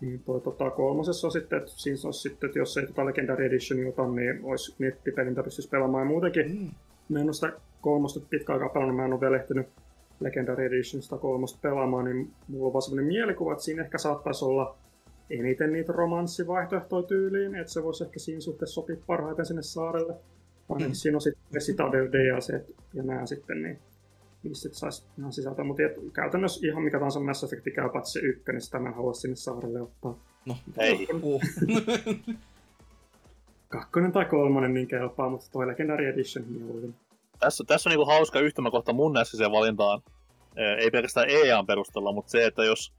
[0.00, 3.46] Niin toi tota, kolmosessa on sitten, että siinä olisi sitten, että jos ei tota Legendary
[3.46, 6.60] Edition ota, niin olisi nettipeli, mitä pystyisi pelaamaan ja muutenkin.
[6.60, 6.70] Mm.
[7.08, 9.66] Mä en ole sitä kolmosta pitkään aikaa pelannut, mä en ole vielä ehtinyt
[10.20, 14.44] Legendary Edition sitä kolmosta pelaamaan, niin mulla on vaan sellainen mielikuva, että siinä ehkä saattaisi
[14.44, 14.76] olla
[15.30, 20.14] eniten niitä romanssivaihtoehtoja tyyliin, että se voisi ehkä siinä suhteessa sopia parhaiten sinne saarelle.
[20.68, 20.94] Ainakin Mm.
[20.94, 22.52] siinä on sitten Citadel DLC
[22.94, 23.78] ja nämä sitten, niin
[24.42, 25.64] niistä saisi ihan sisältöä.
[25.64, 28.94] Mutta käytännössä ihan mikä tahansa Mass Effect käy paitsi se ykkönen, niin sitä mä en
[28.94, 30.18] halua sinne saarelle ottaa.
[30.46, 31.08] No, Ei.
[31.22, 31.42] uh.
[33.68, 36.94] Kakkonen tai kolmonen niin kelpaa, mutta toi Legendary Edition mieluiten.
[37.38, 40.02] Tässä, tässä on niinku hauska yhtymäkohta mun äskeiseen valintaan.
[40.78, 42.92] Ei pelkästään EAN perusteella, mutta se, että jos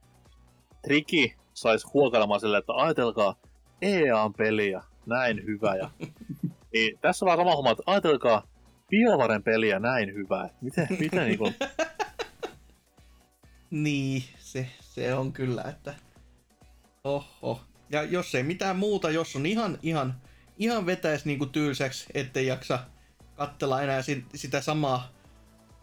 [0.82, 3.36] Triki saisi huokailemaan silleen, että ajatelkaa
[3.82, 5.76] EAN peliä, näin hyvä.
[5.76, 5.90] Ja...
[6.74, 8.48] niin, tässä on vähän sama homma, että ajatelkaa
[8.90, 10.50] BioVaren peliä, näin hyvä.
[10.62, 11.52] Miten, miten niinku...
[13.70, 15.94] Niin, se, se on kyllä, että...
[17.04, 17.62] Oho.
[17.90, 20.22] Ja jos ei mitään muuta, jos on ihan, ihan,
[20.58, 22.80] ihan vetäis niinku tylsäksi, ettei jaksa
[23.38, 25.10] katsella enää si- sitä samaa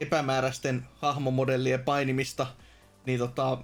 [0.01, 2.47] epämääräisten hahmomodellien painimista,
[3.07, 3.59] niin tota,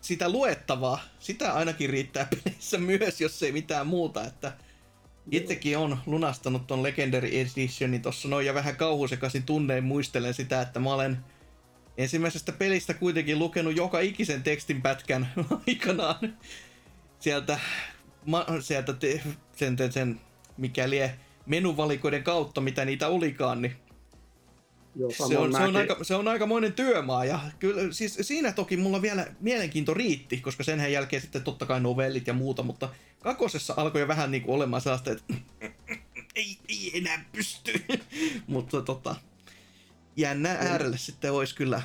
[0.00, 4.52] sitä luettavaa, sitä ainakin riittää peleissä myös, jos ei mitään muuta, että
[5.30, 10.80] itsekin on lunastanut ton Legendary Editionin tossa noin ja vähän kauhusekaisin tunnein muistelen sitä, että
[10.80, 11.18] mä olen
[11.96, 15.32] ensimmäisestä pelistä kuitenkin lukenut joka ikisen tekstin pätkän
[15.68, 16.36] aikanaan
[17.20, 17.58] sieltä,
[18.26, 19.22] ma, sieltä te,
[19.56, 20.20] sen, sen, sen,
[20.56, 21.18] mikä lie
[21.48, 23.72] menuvalikoiden kautta, mitä niitä olikaan, niin
[24.96, 28.76] Joo, se on, se, on aika, se on aikamoinen työmaa ja kyllä siis siinä toki
[28.76, 32.88] mulla vielä mielenkiinto riitti, koska sen jälkeen sitten totta kai novellit ja muuta, mutta
[33.22, 35.34] kakosessa alkoi jo vähän niinku olemaan sellaista, että
[36.36, 37.72] ei, ei enää pysty,
[38.46, 39.16] mutta tota,
[40.16, 41.82] jännä äärelle sitten olisi kyllä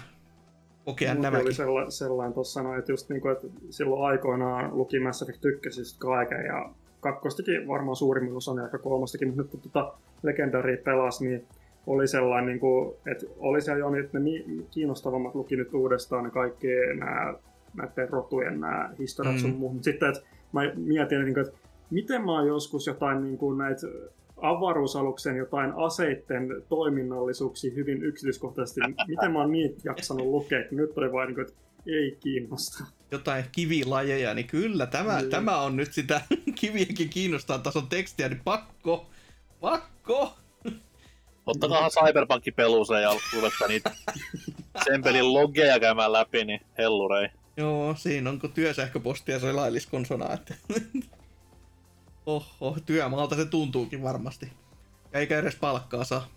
[0.85, 1.47] kokea Mulla nämäkin.
[1.47, 5.45] oli sellainen, sellainen tuossa sanoin, että just niin kuin, että silloin aikoinaan luki Mass Effect
[5.45, 6.69] 1 kaiken ja
[7.03, 11.45] kakkostakin varmaan suurimman osan ja ehkä kolmostakin, mutta nyt kun tota Legendary pelasi, niin
[11.87, 14.19] oli sellainen, niin kuin, että oli siellä jo nyt ne
[14.71, 16.67] kiinnostavammat luki nyt uudestaan ne kaikki
[16.99, 17.33] nämä
[17.73, 19.55] näiden rotujen nämä historiat sun Mm.
[19.57, 19.75] muuhun.
[19.75, 21.57] Mutta sitten, että mä mietin, niin kuin, että
[21.91, 23.87] miten mä oon joskus jotain niin kuin näitä
[24.37, 28.81] avaruusaluksen jotain aseitten toiminnallisuuksia hyvin yksityiskohtaisesti.
[29.07, 32.83] Miten mä oon niitä jaksanut lukea, kun nyt oli vain niin kuin, että ei kiinnosta.
[33.11, 35.29] jotain kivilajeja, niin kyllä tämä, Niin.
[35.29, 36.21] tämä on nyt sitä
[36.59, 39.09] kivienkin kiinnostaa tason tekstiä, niin pakko,
[39.61, 40.37] pakko.
[41.45, 43.91] Ottakaa Cyberpunk peluuseen ja ruvetkaa niitä
[44.85, 47.27] sen pelin logeja käymään läpi, niin hellurei.
[47.57, 50.53] Joo, siinä onko työsähköpostia se lailliskonsona, että...
[52.25, 54.51] Oho, työmaalta se tuntuukin varmasti.
[55.13, 56.27] Ja eikä edes palkkaa saa.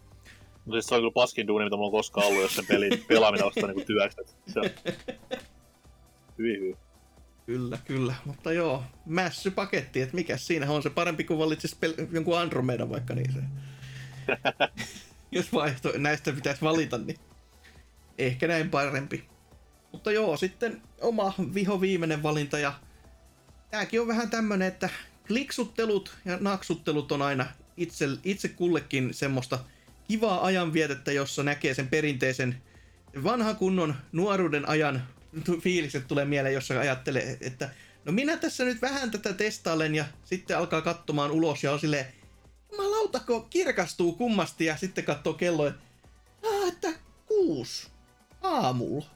[0.67, 3.05] No siis se on kyllä paskin duuni, mitä mulla on koskaan ollut, jos sen pelin
[3.09, 4.19] pelaaminen ostaa niinku työksi.
[4.47, 4.71] Se on...
[6.39, 6.77] Hyvin hyvin.
[7.47, 8.15] Kyllä, kyllä.
[8.25, 13.15] Mutta joo, mässypaketti, että mikä siinä on se parempi kuin valitsisi pel- jonkun Andromeda vaikka
[13.15, 13.41] niin se.
[15.33, 17.19] Jos vaihto näistä pitäisi valita, niin
[18.19, 19.25] ehkä näin parempi.
[19.93, 22.73] Mutta joo, sitten oma viho viimeinen valinta ja
[23.71, 24.89] tääkin on vähän tämmönen, että
[25.27, 27.47] kliksuttelut ja naksuttelut on aina
[27.77, 29.59] itse, itse kullekin semmoista
[30.09, 32.63] kivaa ajanvietettä, jossa näkee sen perinteisen
[33.25, 35.03] vanhan kunnon nuoruuden ajan
[35.61, 37.71] fiilikset tulee mieleen, jossa ajattelee, että
[38.05, 42.07] no minä tässä nyt vähän tätä testailen ja sitten alkaa katsomaan ulos ja on silleen,
[42.73, 43.21] jumalauta,
[43.51, 45.73] kirkastuu kummasti ja sitten katsoo kelloa,
[46.47, 46.89] ah, että
[47.27, 47.89] kuusi
[48.43, 49.07] aamulla.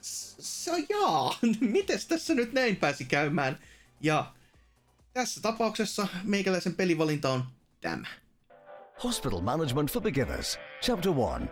[0.00, 3.58] Se jaa, mites tässä nyt näin pääsi käymään?
[4.00, 4.34] Ja
[5.12, 7.44] tässä tapauksessa meikäläisen pelivalinta on
[7.80, 8.06] tämä.
[8.98, 11.48] Hospital Management for Beginners, Chapter 1.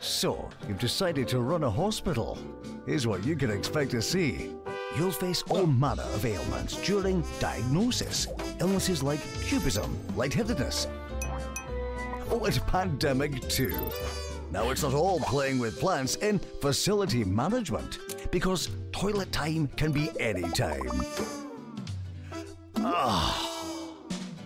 [0.00, 2.36] So, you've decided to run a hospital.
[2.84, 4.50] Here's what you can expect to see.
[4.94, 8.26] You'll face all manner of ailments during diagnosis.
[8.60, 10.86] Illnesses like cubism, lightheadedness.
[12.30, 13.74] Oh, and pandemic too.
[14.52, 18.00] Now, it's not all playing with plants in facility management,
[18.30, 20.90] because toilet time can be any time.
[22.76, 23.53] Ah.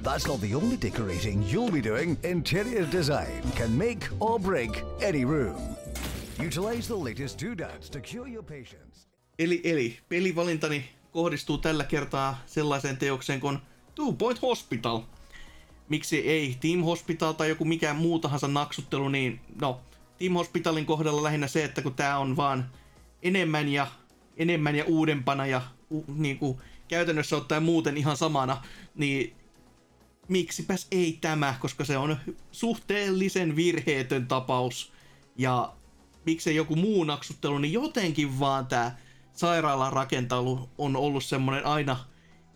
[0.08, 2.16] That's not the only decorating you'll be doing.
[2.22, 5.76] Interior design can make or break any room.
[6.40, 9.06] Utilize the latest doodads to cure your patients.
[9.38, 13.58] Eli, eli pelivalintani kohdistuu tällä kertaa sellaiseen teokseen kuin
[13.94, 15.00] Two Point Hospital.
[15.88, 19.80] Miksi ei Team Hospital tai joku mikään muu tahansa naksuttelu, niin no,
[20.18, 22.70] Team Hospitalin kohdalla lähinnä se, että kun tää on vaan
[23.22, 23.86] enemmän ja
[24.36, 28.62] enemmän ja uudempana ja u, niin kuin käytännössä ottaen muuten ihan samana,
[28.94, 29.37] niin
[30.28, 32.16] miksipäs ei tämä, koska se on
[32.52, 34.92] suhteellisen virheetön tapaus.
[35.36, 35.74] Ja
[36.26, 38.96] miksei joku muu naksuttelu, niin jotenkin vaan tämä
[39.32, 41.96] sairaalan rakentelu on ollut semmoinen aina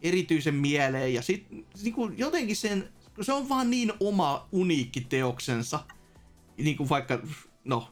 [0.03, 1.15] erityisen mieleen.
[1.15, 1.47] Ja sit
[1.83, 2.89] niinku jotenkin sen,
[3.21, 5.81] se on vaan niin oma uniikki teoksensa.
[6.57, 7.23] Niin kuin vaikka,
[7.65, 7.89] no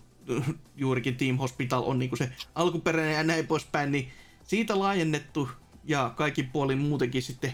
[0.76, 4.08] juurikin Team Hospital on niinku se alkuperäinen ja näin poispäin, niin
[4.44, 5.48] siitä laajennettu
[5.84, 7.52] ja kaikin puolin muutenkin sitten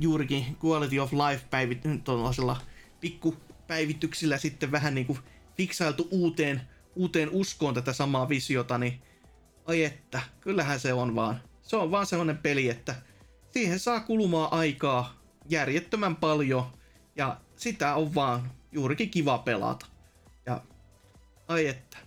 [0.00, 2.60] juurikin Quality of Life päivit, tuollaisella
[3.00, 5.18] pikkupäivityksillä sitten vähän niin kuin
[5.56, 6.60] fiksailtu uuteen,
[6.96, 9.02] uuteen uskoon tätä samaa visiota, niin
[9.66, 11.42] ai että, kyllähän se on vaan.
[11.62, 12.94] Se on vaan sellainen peli, että
[13.50, 16.66] siihen saa kulumaan aikaa järjettömän paljon
[17.16, 19.86] ja sitä on vaan juurikin kiva pelata.
[20.46, 20.62] Ja
[21.48, 21.98] ai että,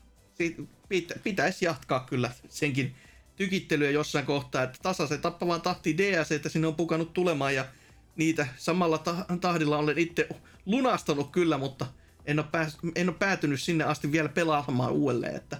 [0.90, 2.95] pitä, pitäisi jatkaa kyllä senkin
[3.43, 7.65] tykittelyä jossain kohtaa, että tasaisen tappavaan tahtiin DS, että sinne on pukannut tulemaan ja
[8.15, 10.30] niitä samalla ta- tahdilla olen itse
[10.65, 11.85] lunastanut kyllä, mutta
[12.25, 15.57] en ole, pääs- en ole päätynyt sinne asti vielä pelaamaan uudelleen, että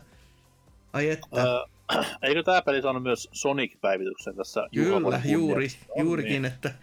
[0.93, 1.27] ai että.
[1.37, 5.67] Öö, eikö tämä peli saanut myös Sonic-päivityksen tässä Kyllä, juuri?
[5.89, 6.45] On juurikin, niin.
[6.45, 6.73] että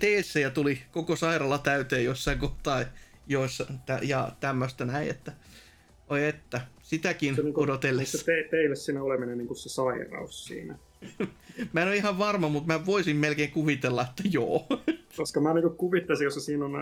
[0.00, 2.84] teessä ja tuli koko sairaala täyteen jossain kohtaa
[3.26, 3.66] joissa,
[4.02, 5.32] ja tämmöistä näin, että
[6.08, 8.24] oi että, sitäkin Se, niinku, odotellessa.
[8.26, 10.78] te, teille siinä oleminen niin kuin se sairaus siinä.
[11.72, 14.66] Mä en ole ihan varma, mutta mä voisin melkein kuvitella, että joo.
[15.16, 16.72] Koska mä niin kuvittaisin, jos siinä on,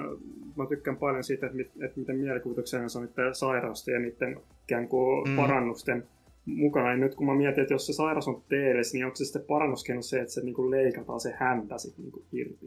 [0.56, 4.40] mä tykkään paljon siitä, että, mit, että miten mielikuvituksena se on niiden sairausten ja niiden
[4.64, 5.36] ikään kuin Mm.
[5.36, 6.08] parannusten
[6.46, 6.90] mukana.
[6.90, 9.42] Ja nyt kun mä mietin, että jos se sairaus on teille, niin onko se sitten
[9.48, 12.66] parannuskeino se, että se niin kuin leikataan se häntä sitten niin kuin irti?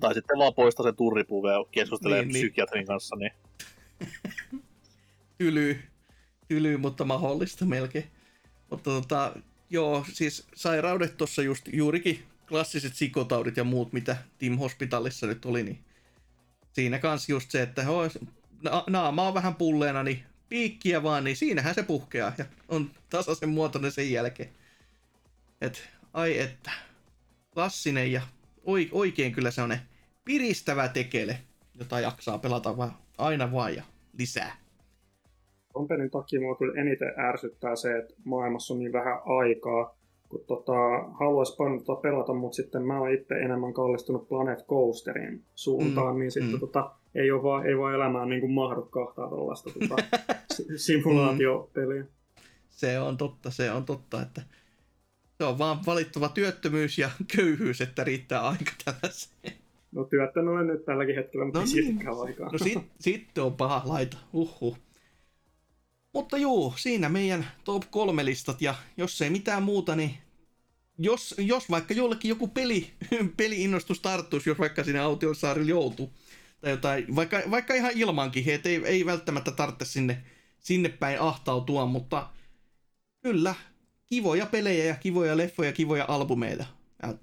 [0.00, 2.42] Tai sitten vaan poistaa se turripuve ja keskustelee Niin, niin, niin.
[2.46, 3.32] psykiatrin kanssa, niin
[5.42, 5.82] tyly,
[6.48, 8.10] tyly, mutta mahdollista melkein.
[8.70, 9.34] Mutta tota,
[9.70, 15.62] joo, siis sairaudet tuossa just juurikin klassiset sikotaudit ja muut, mitä Team Hospitalissa nyt oli,
[15.62, 15.84] niin
[16.72, 17.84] siinä kanssa just se, että
[18.62, 23.48] na- naama on vähän pulleena, niin piikkiä vaan, niin siinähän se puhkeaa ja on tasaisen
[23.48, 24.50] muotoinen sen jälkeen.
[25.60, 26.70] Et, ai että,
[27.54, 28.22] klassinen ja
[28.64, 29.76] oi, oikein kyllä se on
[30.24, 31.40] piristävä tekele,
[31.74, 33.84] jota jaksaa pelata vaan aina vaan ja
[34.18, 34.61] lisää.
[35.72, 39.96] Ton pelin takia mua kyllä eniten ärsyttää se, että maailmassa on niin vähän aikaa,
[40.28, 40.72] kun tota,
[41.20, 46.20] haluaisi paljon tota pelata, mutta sitten mä oon itse enemmän kallistunut Planet Coasterin suuntaan, Mm,
[46.20, 46.60] niin sitten mm.
[46.60, 49.96] tota, ei ole vaan, ei vaan elämään niin kuin mahdu kahtaa tällaista tota,
[50.54, 52.04] si- simulaatiopeliä.
[52.70, 54.42] Se on totta, se on totta, että
[55.38, 59.52] se on vaan valittava työttömyys ja köyhyys, että riittää aika tällaiseen.
[59.92, 61.98] No työtön olen nyt tälläkin hetkellä, mutta No niin.
[62.26, 62.48] aikaa.
[62.52, 64.78] No sit, sitten on paha laita, uhuh.
[66.12, 70.18] Mutta juu, siinä meidän top kolme listat ja jos ei mitään muuta, niin
[70.98, 72.90] jos, jos vaikka jollekin joku peli,
[73.36, 76.12] peli-innostus tarttuisi, jos vaikka sinne autiosaarille joutuu,
[76.60, 80.24] tai jotain, vaikka, vaikka ihan ilmankin, että ei, ei välttämättä tarvitse sinne,
[80.60, 82.28] sinne päin ahtautua, mutta
[83.22, 83.54] kyllä,
[84.06, 86.64] kivoja pelejä ja kivoja leffoja ja kivoja albumeita.
[87.02, 87.14] Ja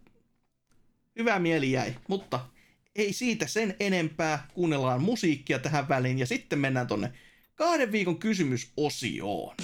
[1.19, 2.40] hyvä mieli jäi, mutta
[2.95, 4.48] ei siitä sen enempää.
[4.53, 7.14] Kuunnellaan musiikkia tähän väliin ja sitten mennään tonne
[7.59, 9.55] kahden viikon kysymysosioon.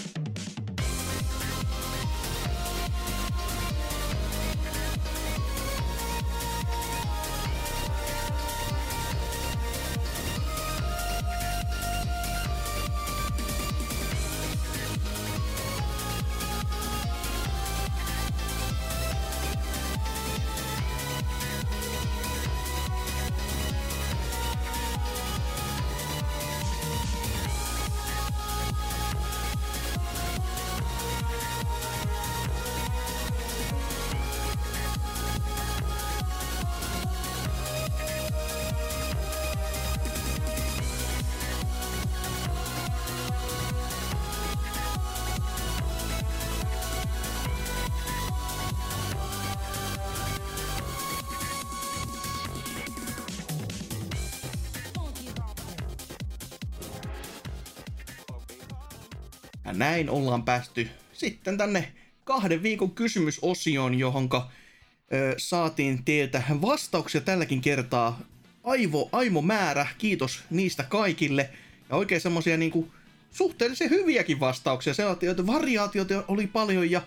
[59.96, 61.92] Näin ollaan päästy sitten tänne
[62.24, 64.50] kahden viikon kysymysosioon, johonka
[65.14, 68.20] ö, saatiin teiltä vastauksia tälläkin kertaa
[68.64, 69.88] aivo, aimo määrä.
[69.98, 71.50] Kiitos niistä kaikille.
[71.90, 72.92] Ja oikein semmosia niinku
[73.32, 74.94] suhteellisen hyviäkin vastauksia.
[74.94, 77.02] Sellaisia, variaatioita oli paljon ja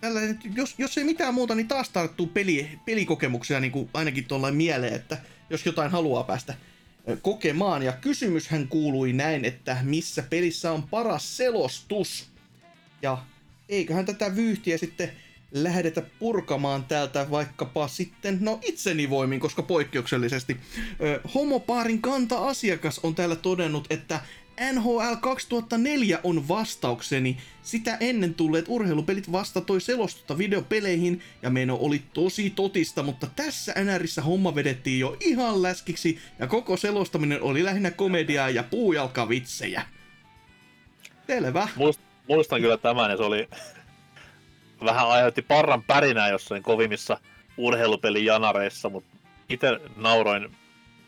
[0.00, 4.50] tällainen, jos, jos ei mitään muuta, niin taas tarttuu peli, pelikokemuksia niin kuin ainakin tuolla
[4.50, 5.18] mieleen, että
[5.50, 6.54] jos jotain haluaa päästä
[7.22, 7.82] kokemaan.
[7.82, 12.28] Ja kysymyshän kuului näin, että missä pelissä on paras selostus?
[13.02, 13.18] Ja
[13.68, 15.12] eiköhän tätä vyyhtiä sitten
[15.52, 20.56] lähdetä purkamaan täältä vaikkapa sitten, no itseni voimin, koska poikkeuksellisesti.
[21.00, 24.20] Ö, homopaarin kanta-asiakas on täällä todennut, että
[24.72, 27.36] NHL 2004 on vastaukseni.
[27.62, 33.74] Sitä ennen tulleet urheilupelit vasta toi selostusta videopeleihin ja meno oli tosi totista, mutta tässä
[33.84, 39.82] NRissä homma vedettiin jo ihan läskiksi ja koko selostaminen oli lähinnä komediaa ja puujalkavitsejä.
[41.26, 41.68] Selvä.
[41.76, 43.48] Muist, muistan kyllä tämän, ja se oli
[44.84, 47.18] vähän aiheutti parran pärinää jossain kovimmissa
[47.56, 49.16] urheilupelijanareissa, mutta
[49.48, 50.56] itse nauroin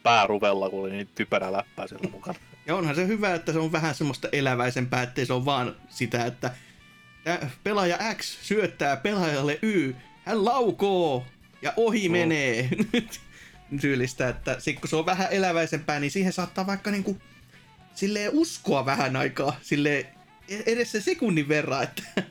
[0.02, 2.38] pääruvella, kun oli niin typerä läppää siellä mukana.
[2.66, 6.24] Ja onhan se hyvä, että se on vähän semmoista eläväisempää, ettei se on vaan sitä,
[6.24, 6.50] että
[7.64, 9.92] pelaaja X syöttää pelaajalle Y,
[10.24, 11.26] hän laukoo
[11.62, 12.12] ja ohi Mm.
[12.12, 12.68] menee.
[13.80, 17.16] Tyylistä, että sit kun se on vähän eläväisempää, niin siihen saattaa vaikka niinku
[17.94, 20.06] silleen uskoa vähän aikaa, silleen
[20.66, 22.02] edes se sekunnin verran, että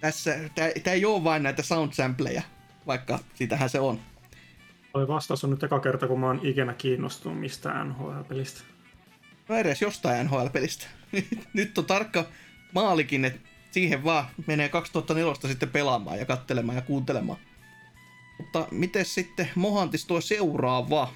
[0.00, 2.42] tässä, tää, tää ei oo vain näitä sound sampleja,
[2.86, 4.00] vaikka sitähän se on.
[4.92, 8.60] Toi vastaus on nyt eka kerta, kun mä oon ikinä kiinnostunut mistään NHL-pelistä.
[9.50, 10.86] No edes jostain NHL-pelistä.
[11.54, 12.26] Nyt on tarkka
[12.72, 17.38] maalikin, että siihen vaan menee 2004 sitten pelaamaan ja kattelemaan ja kuuntelemaan.
[18.38, 21.14] Mutta miten sitten Mohantis tuo seuraava?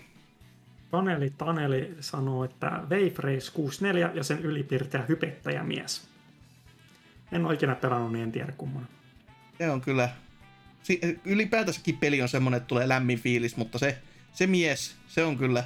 [0.90, 6.08] Taneli Taneli sanoo, että Wave Race 64 ja sen ylipiirteä hypettäjämies.
[7.32, 8.88] En ole ikinä pelannut, niin en tiedä kummonen.
[9.58, 10.08] Se on kyllä...
[10.82, 13.98] Si- ylipäätänsäkin peli on semmonen, että tulee lämmin fiilis, mutta se,
[14.32, 15.64] se mies, se on kyllä...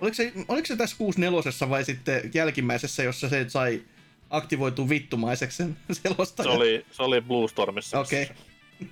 [0.00, 3.82] Oliko se, oliko se tässä 64 vai sitten jälkimmäisessä, jossa se sai
[4.30, 6.52] aktivoitua vittumaiseksi sen selostajan?
[6.52, 8.00] Se oli, se oli Blue Stormissa.
[8.00, 8.22] Okei.
[8.22, 8.36] Okay.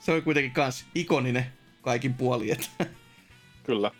[0.00, 1.46] Se on kuitenkin kans ikoninen
[1.82, 2.52] kaikin puolin.
[2.52, 2.68] Että...
[3.66, 3.90] Kyllä.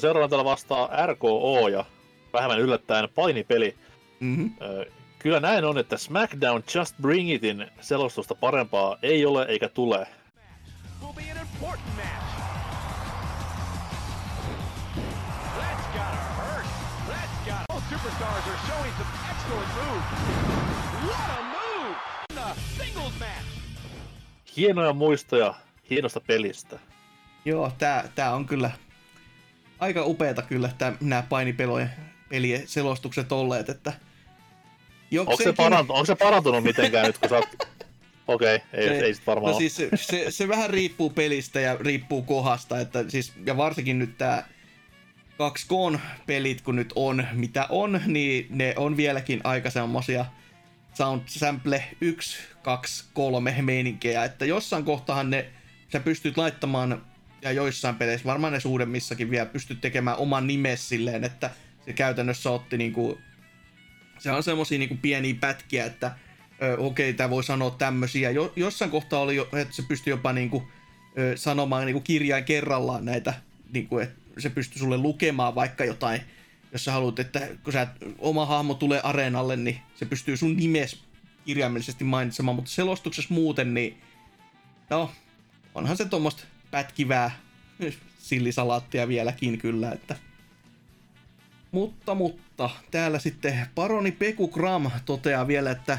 [0.00, 1.84] Seuraavana täällä vastaa RKO ja
[2.32, 3.76] vähemmän yllättäen painipeli.
[4.20, 4.54] Mm-hmm.
[4.62, 4.84] Öö,
[5.22, 10.06] Kyllä näin on, että SmackDown Just Bring Itin selostusta parempaa ei ole eikä tule.
[11.00, 12.21] will be an important match.
[18.02, 20.06] Superstars are showing some excellent moves.
[21.06, 21.96] What a move!
[22.30, 24.56] In a singles match.
[24.56, 25.54] Hienoja muistoja
[25.90, 26.78] hienosta pelistä.
[27.44, 28.70] Joo, tää, tää on kyllä
[29.78, 31.90] aika upeeta kyllä tää, nämä painipelojen
[32.28, 33.92] pelien selostukset olleet, että
[35.18, 37.48] Onko se, parantu, onko se parantunut mitenkään nyt, kun sä oot...
[38.28, 39.68] Okei, okay, ei, ei sit varmaan no ole.
[39.68, 44.18] siis se, se, se, vähän riippuu pelistä ja riippuu kohdasta, että siis, ja varsinkin nyt
[44.18, 44.48] tää
[45.32, 50.24] 2K pelit, kun nyt on mitä on, niin ne on vieläkin aika semmosia
[50.94, 55.46] sound sample 1, 2, 3 meininkejä, että jossain kohtahan ne,
[55.92, 57.02] sä pystyt laittamaan,
[57.42, 61.50] ja joissain peleissä, varmaan ne suuremmissakin vielä, pystyt tekemään oman nimes silleen, että
[61.84, 63.18] se käytännössä otti niinku,
[64.18, 66.12] se on semmosia niinku pieniä pätkiä, että
[66.78, 68.30] okei, okay, tämä voi sanoa tämmöisiä.
[68.30, 70.68] Jo, jossain kohtaa oli, jo, että se pystyi jopa niinku,
[71.18, 73.34] ö, sanomaan niinku kirjain kerrallaan näitä,
[73.72, 76.20] niinku, että se pystyy sulle lukemaan vaikka jotain,
[76.72, 77.86] jos sä haluat, että kun sä,
[78.18, 81.02] oma hahmo tulee areenalle, niin se pystyy sun nimes
[81.44, 83.98] kirjaimellisesti mainitsemaan, mutta selostuksessa muuten, niin
[84.90, 85.10] no,
[85.74, 87.30] onhan se tuommoista pätkivää
[88.18, 90.16] sillisalaattia vieläkin kyllä, että
[91.72, 95.98] mutta, mutta, täällä sitten paroni Peku Gram toteaa vielä, että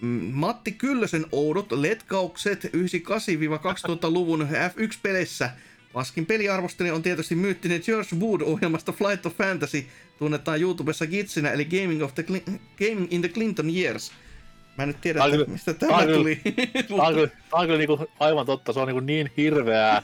[0.00, 5.50] mm, Matti Kyllösen oudot letkaukset 98-2000-luvun F1-peleissä.
[5.94, 9.86] Paskin peliarvostelija on tietysti myyttinen George Wood-ohjelmasta Flight of Fantasy,
[10.18, 14.12] tunnetaan YouTubessa gitsinä, eli Gaming, of the Cli- Gaming in the Clinton Years.
[14.78, 16.40] Mä en nyt tiedä, Tää kyllä- mistä tää tämä kyllä- tuli.
[16.96, 20.02] Tää on kyllä, tää on kyllä niinku aivan totta, se on niinku niin hirveää.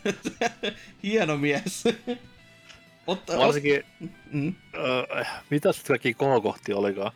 [1.02, 1.84] Hieno mies.
[3.06, 3.82] Otta, Varsinkin,
[4.32, 4.54] Mm.
[4.74, 7.12] öö, mitä sitten kaikki kohokohtia olikaan?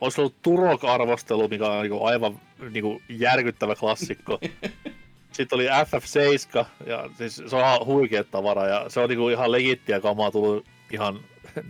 [0.00, 2.40] Olisi ollut Turok-arvostelu, mikä on niinku aivan
[2.70, 4.38] niinku järkyttävä klassikko.
[5.32, 9.52] Sitten oli FF7, ja siis se on ihan huikea tavara, ja se on niinku ihan
[9.52, 11.14] legittiä kamaa tullut ihan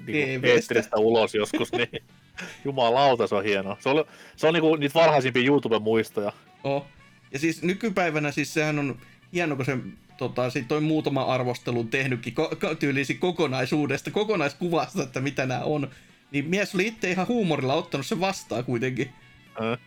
[0.06, 0.46] niinku TV:stä.
[0.48, 1.88] eetteristä ulos joskus, niin
[2.64, 3.76] jumalauta se on hieno.
[3.80, 4.04] Se on,
[4.36, 6.32] se on niinku niitä varhaisimpia YouTube-muistoja.
[6.64, 6.86] Oh.
[7.32, 8.98] Ja siis nykypäivänä siis sehän on
[9.32, 9.78] hieno, kun se
[10.18, 15.90] tota, sit toi muutama arvostelun tehnytkin ko- ko- tyylisi kokonaisuudesta, kokonaiskuvasta, että mitä nämä on.
[16.30, 19.10] Niin mies oli itse ihan huumorilla ottanut sen vastaan kuitenkin.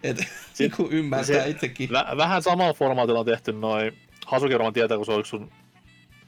[0.03, 0.17] Et
[0.59, 1.89] niin kuin ymmärtää itsekin.
[1.89, 5.51] Vä- vähän samalla formaatilla on tehty noin, Hasuki varmaan tietää, kun se on yksi sun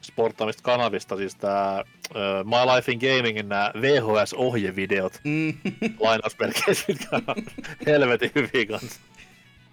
[0.02, 5.54] sporttaamista kanavista, siis tää uh, My Life in Gamingin nämä VHS-ohjevideot, Mm,
[6.00, 7.36] lainausmerkeissä, mitkä on
[7.88, 9.00] helvetin hyviä kanssa.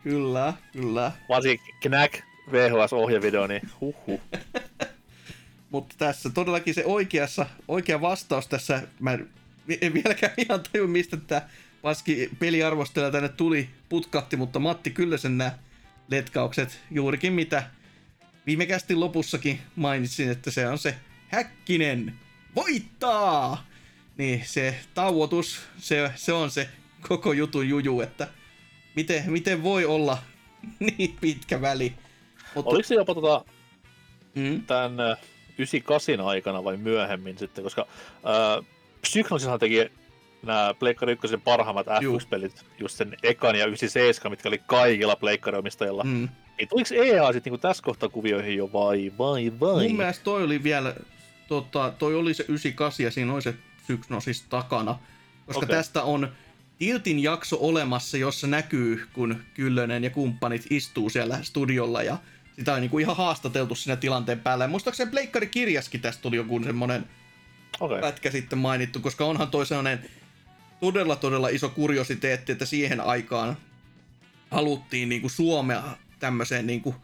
[0.03, 1.13] kyllä, kyllä.
[1.29, 2.15] Varsinkin Knack
[2.53, 4.21] VHS-ohjevideo, niin huhhuh.
[5.71, 9.29] Mutta tässä todellakin se oikeassa, oikea vastaus tässä, mä en
[9.81, 11.43] en vieläkään ihan tajua, mistä tämä
[11.83, 15.59] paski peliarvostelija tänne tuli, putkahti, mutta Matti Kyllösen nämä
[16.09, 17.71] letkaukset, juurikin mitä
[18.47, 20.95] viime kästin lopussakin mainitsin, että se on se
[21.33, 22.15] Häkkinen
[22.57, 23.67] voittaa!
[24.19, 26.69] Niin se tauotus, se, se on se
[27.09, 28.29] koko jutun juju, että
[28.97, 30.19] miten, miten voi olla
[30.99, 31.95] niin pitkä väli.
[32.55, 33.45] Mutta, Oliko se jopa tota,
[34.35, 35.19] mm, tämän äh,
[35.59, 37.87] 98 aikana vai myöhemmin sitten, koska
[38.17, 38.67] äh,
[39.01, 39.91] Psychnosishan teki
[40.43, 42.19] nämä Pleikkari 1 parhaimmat Juu.
[42.19, 46.05] F1-pelit, just sen ekan ja 97, mitkä oli kaikilla Pleikkari-omistajilla.
[46.05, 46.29] mm.
[46.59, 49.89] Niin tuliko EA sitten niinku tässä kohtaa kuvioihin jo vai vai vai?
[49.89, 50.95] Mun mielestä toi oli vielä,
[51.49, 54.99] tota, toi oli se 98 ja siinä oli se Psychnosis takana.
[55.47, 55.77] Koska Okei.
[55.77, 56.29] tästä on
[56.79, 62.17] Tiltin jakso olemassa, jossa näkyy, kun Kyllönen ja kumppanit istuu siellä studiolla ja
[62.57, 64.65] sitä on niinku ihan haastateltu siinä tilanteen päällä.
[64.65, 67.05] Ja muistaakseni Pleikkari kirjaskin tästä tuli joku semmonen
[67.81, 68.01] Okei.
[68.01, 70.11] pätkä sitten mainittu, koska onhan toi sellainen
[70.83, 73.57] todella todella iso kuriositeetti, että siihen aikaan
[74.51, 75.83] haluttiin niinku Suomea
[76.19, 76.95] tämmöiseen niinku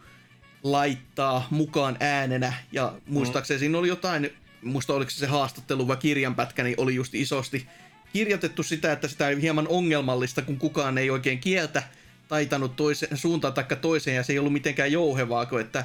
[0.62, 2.52] laittaa mukaan äänenä.
[2.72, 4.30] Ja muistaakseni siinä oli jotain,
[4.62, 7.66] muista oliko se se haastattelu vai kirjanpätkä, niin oli just isosti
[8.12, 11.82] kirjoitettu sitä, että sitä ei hieman ongelmallista, kun kukaan ei oikein kieltä
[12.28, 15.84] taitanut toiseen suuntaan tai toiseen, ja se ei ollut mitenkään jouhevaa, kun että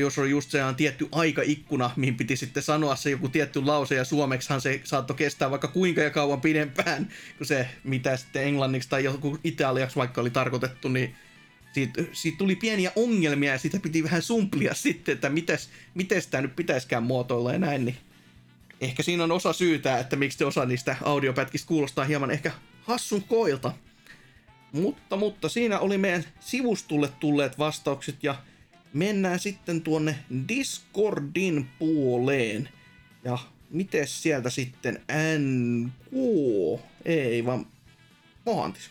[0.00, 4.04] jos on just sehän tietty aikaikkuna, mihin piti sitten sanoa se joku tietty lause, ja
[4.04, 7.08] suomeksihan se saattoi kestää vaikka kuinka ja kauan pidempään,
[7.38, 11.14] kuin se, mitä sitten englanniksi tai joku italiaksi vaikka oli tarkoitettu, niin
[11.72, 16.42] siitä, siitä tuli pieniä ongelmia, ja sitä piti vähän sumplia sitten, että mites, mites tämä
[16.42, 17.96] nyt pitäisikään muotoilla ja näin, niin
[18.80, 23.72] ehkä siinä on osa syytä, että miksi osa niistä audiopätkistä kuulostaa hieman ehkä hassun koilta.
[24.72, 28.34] Mutta, mutta siinä oli meidän sivustulle tulleet vastaukset ja
[28.94, 32.68] mennään sitten tuonne Discordin puoleen.
[33.24, 33.38] Ja
[33.70, 35.00] miten sieltä sitten
[35.38, 36.80] NK?
[37.04, 37.66] Ei vaan
[38.46, 38.90] Mohantis.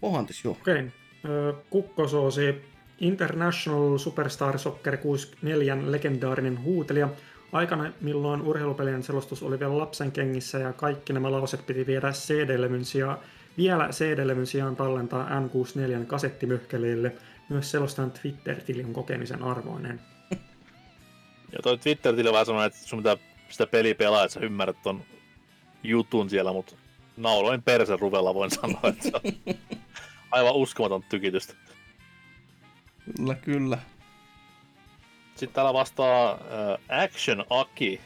[0.00, 0.56] Mohantis, joo.
[0.60, 0.84] Okei.
[1.24, 2.54] Ö, Kukkosoosi
[3.00, 7.08] International Superstar Soccer 64 legendaarinen huutelija.
[7.52, 12.84] Aikana, milloin urheilupelien selostus oli vielä lapsen kengissä ja kaikki nämä lauset piti viedä CD-levyn
[12.84, 13.18] sijaan,
[13.58, 17.12] vielä CD-levyn sijaan tallentaa N64 kasettimyhkeleille.
[17.52, 20.00] Myös selostajan Twitter-tili on kokemisen arvoinen.
[21.52, 23.16] Ja toi Twitter-tili on vähän semmoinen, että sun pitää
[23.48, 25.04] sitä peliä pelaa, että sä ymmärrät ton
[25.82, 26.76] jutun siellä, mutta
[27.16, 29.56] nauloin persen ruvella voin sanoa, että se on
[30.30, 31.54] aivan uskomaton tykitystä.
[33.16, 33.78] Kyllä, kyllä.
[35.34, 38.00] Sitten täällä vastaa äh, Action Aki.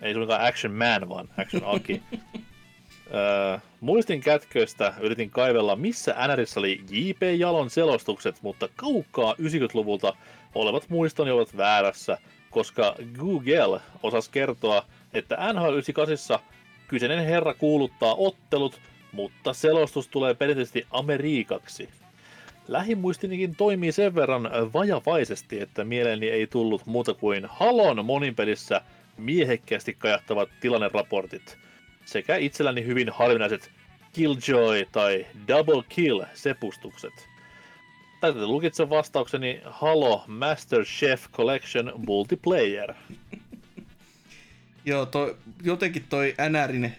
[0.00, 2.02] Ei suinkaan Action Man, vaan Action Aki.
[3.14, 7.22] äh, muistin kätköistä yritin kaivella, missä NRissä oli J.P.
[7.38, 10.16] Jalon selostukset, mutta kaukaa 90-luvulta
[10.54, 12.18] olevat muistoni ovat väärässä,
[12.50, 14.84] koska Google osasi kertoa,
[15.14, 16.38] että NHL 98
[16.88, 18.80] kyseinen herra kuuluttaa ottelut,
[19.12, 21.88] mutta selostus tulee perinteisesti ameriikaksi.
[22.68, 28.80] Lähimuistinikin toimii sen verran vajavaisesti, että mieleeni ei tullut muuta kuin Halon moninpelissä
[29.16, 31.58] miehekkäästi kajahtavat tilanneraportit
[32.04, 33.70] sekä itselläni hyvin harvinaiset
[34.12, 37.28] Killjoy tai Double Kill sepustukset?
[38.20, 42.94] Täytyy lukitse vastaukseni Halo Master Chef Collection Multiplayer.
[44.86, 46.92] Joo, toi, jotenkin toi NRin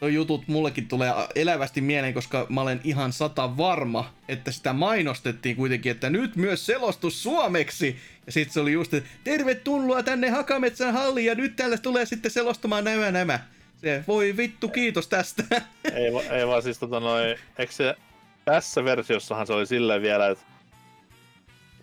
[0.00, 5.56] toi jutut mullekin tulee elävästi mieleen, koska mä olen ihan sata varma, että sitä mainostettiin
[5.56, 7.96] kuitenkin, että nyt myös selostus suomeksi.
[8.26, 12.30] Ja sitten se oli just, että tervetuloa tänne Hakametsän halliin ja nyt täällä tulee sitten
[12.30, 13.40] selostamaan nämä nämä.
[13.76, 15.42] Se, voi vittu, kiitos tästä.
[15.94, 17.94] ei, va- ei vaan siis tota noin, eikö se,
[18.44, 20.44] tässä versiossahan se oli silleen vielä, että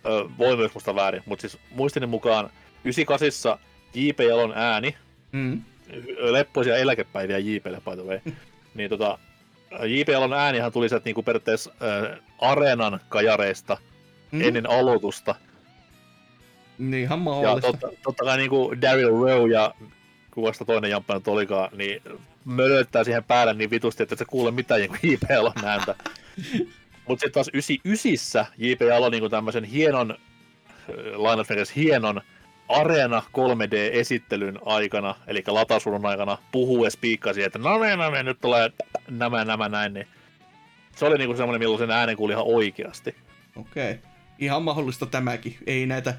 [0.06, 2.50] ö, voi myös musta väärin, mutta siis muistini mukaan
[2.84, 3.58] 98
[3.94, 4.20] J.P.
[4.20, 4.96] Jalon ääni,
[5.32, 5.62] Mm.
[6.18, 8.20] leppoisia eläkepäiviä JPlle by the way,
[8.74, 9.18] niin tota,
[9.86, 10.08] J.P.
[10.08, 11.72] Jalon äänihän tuli sieltä niinku periaatteessa
[12.10, 13.76] äh, areenan kajareista
[14.32, 14.40] Mm.
[14.40, 15.34] ennen aloitusta.
[16.78, 17.72] Niin ihan Ja mahdollista.
[17.72, 19.74] totta, totta kai niinku Daryl Rowe ja
[20.34, 22.02] kuvasta toinen jamppa nyt olikaan, niin
[22.44, 25.22] mölöttää siihen päälle niin vitusti, että et sä kuule mitään niinku J.P.
[25.30, 25.94] Jalon ääntä.
[27.08, 28.80] Mutta sitten taas 99 J.P.
[28.80, 30.16] Jalo niinku tämmöisen hienon, äh,
[31.14, 32.20] lainausmerkeissä hienon
[32.68, 38.38] Areena 3D-esittelyn aikana, eli latausurun aikana, puhuu ja spiikkasi, että no me, no me, nyt
[38.40, 38.70] tulee
[39.10, 40.06] nämä, nämä, näin, niin
[40.96, 43.14] se oli niinku semmoinen, milloin sen äänen kuuli ihan oikeasti.
[43.56, 43.90] Okei.
[43.90, 44.10] Okay.
[44.38, 45.56] Ihan mahdollista tämäkin.
[45.66, 46.14] Ei näitä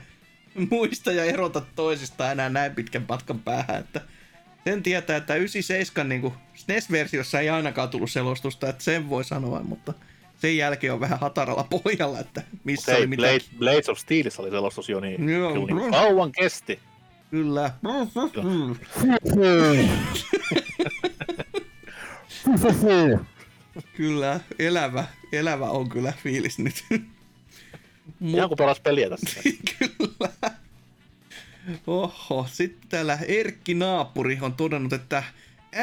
[0.71, 4.01] muista ja erota toisistaan enää näin pitkän matkan päähän, että
[4.63, 9.93] sen tietää, että 97 niin SNES-versiossa ei ainakaan tullut selostusta, että sen voi sanoa, mutta
[10.37, 13.21] sen jälkeen on vähän hataralla pohjalla, että missä Hei, oli mitä.
[13.21, 15.53] Blade, Blades of Steelissa oli selostus jo, niin Joo.
[15.53, 16.79] kyllä niin kauan kesti.
[17.31, 17.71] Kyllä.
[23.97, 26.85] kyllä, elävä, elävä on kyllä fiilis nyt.
[28.21, 29.41] Ihan kuin pelas peliä tässä.
[29.79, 30.04] Kyllä.
[31.87, 35.23] Oho, sitten täällä Erkki Naapuri on todennut, että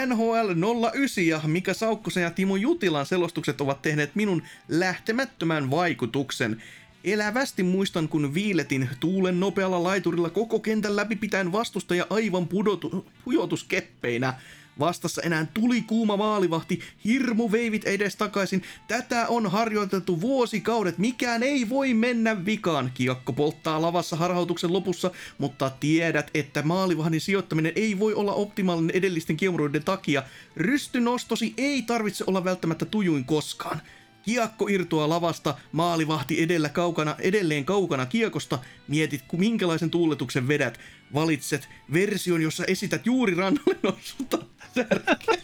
[0.06, 0.52] NHL
[0.92, 6.62] 09 ja Mika Saukkosen ja Timo Jutilan selostukset ovat tehneet minun lähtemättömän vaikutuksen.
[7.04, 14.34] Elävästi muistan, kun viiletin tuulen nopealla laiturilla koko kentän läpi pitäen vastustaja aivan pudotu, pujotuskeppeinä.
[14.78, 18.62] Vastassa enää tuli kuuma maalivahti, hirmu veivit edes takaisin.
[18.88, 22.90] Tätä on harjoiteltu vuosikaudet, mikään ei voi mennä vikaan.
[22.94, 29.36] Kiekko polttaa lavassa harhautuksen lopussa, mutta tiedät, että maalivahdin sijoittaminen ei voi olla optimaalinen edellisten
[29.36, 30.22] kiemuroiden takia.
[30.56, 33.80] Rystynostosi ei tarvitse olla välttämättä tujuin koskaan.
[34.22, 38.58] Kiekko irtoaa lavasta, maalivahti edellä kaukana, edelleen kaukana kiekosta.
[38.88, 40.78] Mietit, minkälaisen tuuletuksen vedät.
[41.14, 44.38] Valitset version, jossa esität juuri rannalle nostetta
[44.74, 45.42] särkeä.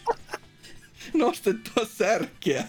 [1.13, 2.67] Nostettua särkeä.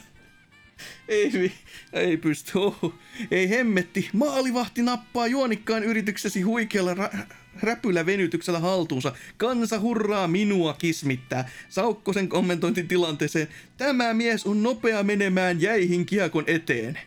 [1.08, 1.52] Ei,
[1.92, 2.94] ei pysty, ohu.
[3.30, 4.10] Ei hemmetti.
[4.12, 7.18] Maalivahti nappaa juonikkaan yrityksesi huikealla ra-
[7.62, 9.12] räpyllä venytyksellä haltuunsa.
[9.36, 11.48] Kansa hurraa minua kismittää.
[11.68, 13.48] Saukkosen kommentointi tilanteeseen.
[13.76, 16.98] Tämä mies on nopea menemään jäihin kiekon eteen.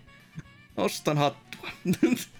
[0.78, 1.70] Nostan hattua.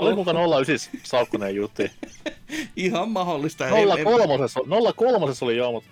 [0.00, 1.90] Oli mukaan 09 Saukkonen jutti.
[2.76, 3.64] Ihan mahdollista.
[3.68, 4.04] 03
[4.96, 5.90] 03 oli joo, mutta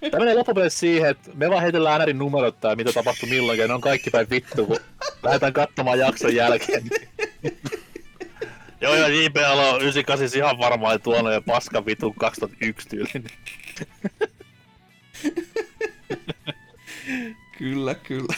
[0.00, 3.68] Tämä menee loppupeleissä siihen, että me vaan heitellään NRin numerot tai mitä tapahtui milloinkin, ja
[3.68, 4.76] ne on kaikki päin vittu, kun
[5.22, 6.82] lähdetään katsomaan jakson jälkeen.
[8.80, 13.24] joo, joo, JP Alo 98 ihan varmaan tuonut ja paska vitu 2001 tyylinen.
[17.58, 18.34] Kyllä, kyllä.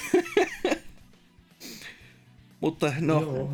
[2.64, 3.50] Mutta no, Joo.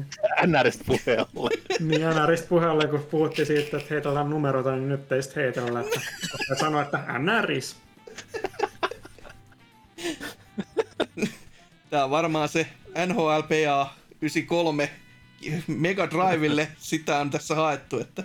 [0.46, 1.58] NRistä puheen ollen.
[1.88, 6.00] Niin NRistä puheelle, kun puhuttiin siitä, että heitellään numeroita, niin nyt ei sitten heitellä, että
[6.48, 7.76] ja sanoa, että NRis.
[11.90, 12.66] Tää on varmaan se
[13.06, 14.90] NHLPA 93
[15.66, 18.24] Mega Drivelle, sitä on tässä haettu, että...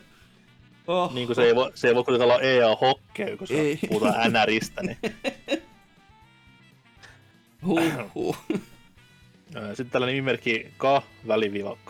[0.88, 1.14] Oh.
[1.14, 3.80] Niin kuin se ei voi, se ei voi kuitenkaan olla EA Hockey, kun se Ei.
[3.88, 4.98] puhutaan NRistä, niin
[7.66, 8.38] Huh, huh.
[9.54, 10.84] Sitten tällainen nimimerkki K,
[11.28, 11.90] väliviiva K,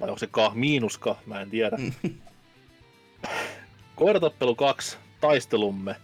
[0.00, 1.76] vai onko se K miinus K, mä en tiedä.
[3.96, 5.96] Koiratappelu 2, taistelumme.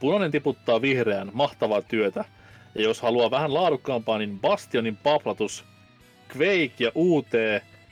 [0.00, 2.24] Punainen tiputtaa vihreän, mahtavaa työtä.
[2.74, 5.64] Ja jos haluaa vähän laadukkaampaa, niin Bastionin paplatus,
[6.36, 7.32] Quake ja UT,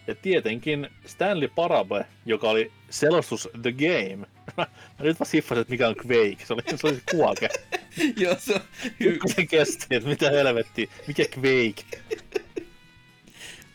[0.07, 4.27] ja tietenkin Stanley Parable, joka oli selostus The Game.
[4.57, 4.67] Mä
[4.99, 6.47] nyt vaan siffasin, että mikä on Quake.
[6.47, 7.49] Se oli, se oli se kuake.
[8.23, 8.61] Joo, se on
[8.99, 10.87] Pikkusen kesti, että mitä helvettiä.
[11.07, 11.85] Mikä Quake?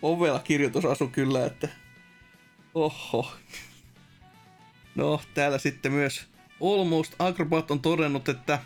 [0.01, 1.67] ovella kirjoitusasu kyllä, että...
[2.73, 3.31] Oho.
[4.95, 6.25] No, täällä sitten myös
[6.61, 8.59] Almost Acrobat on todennut, että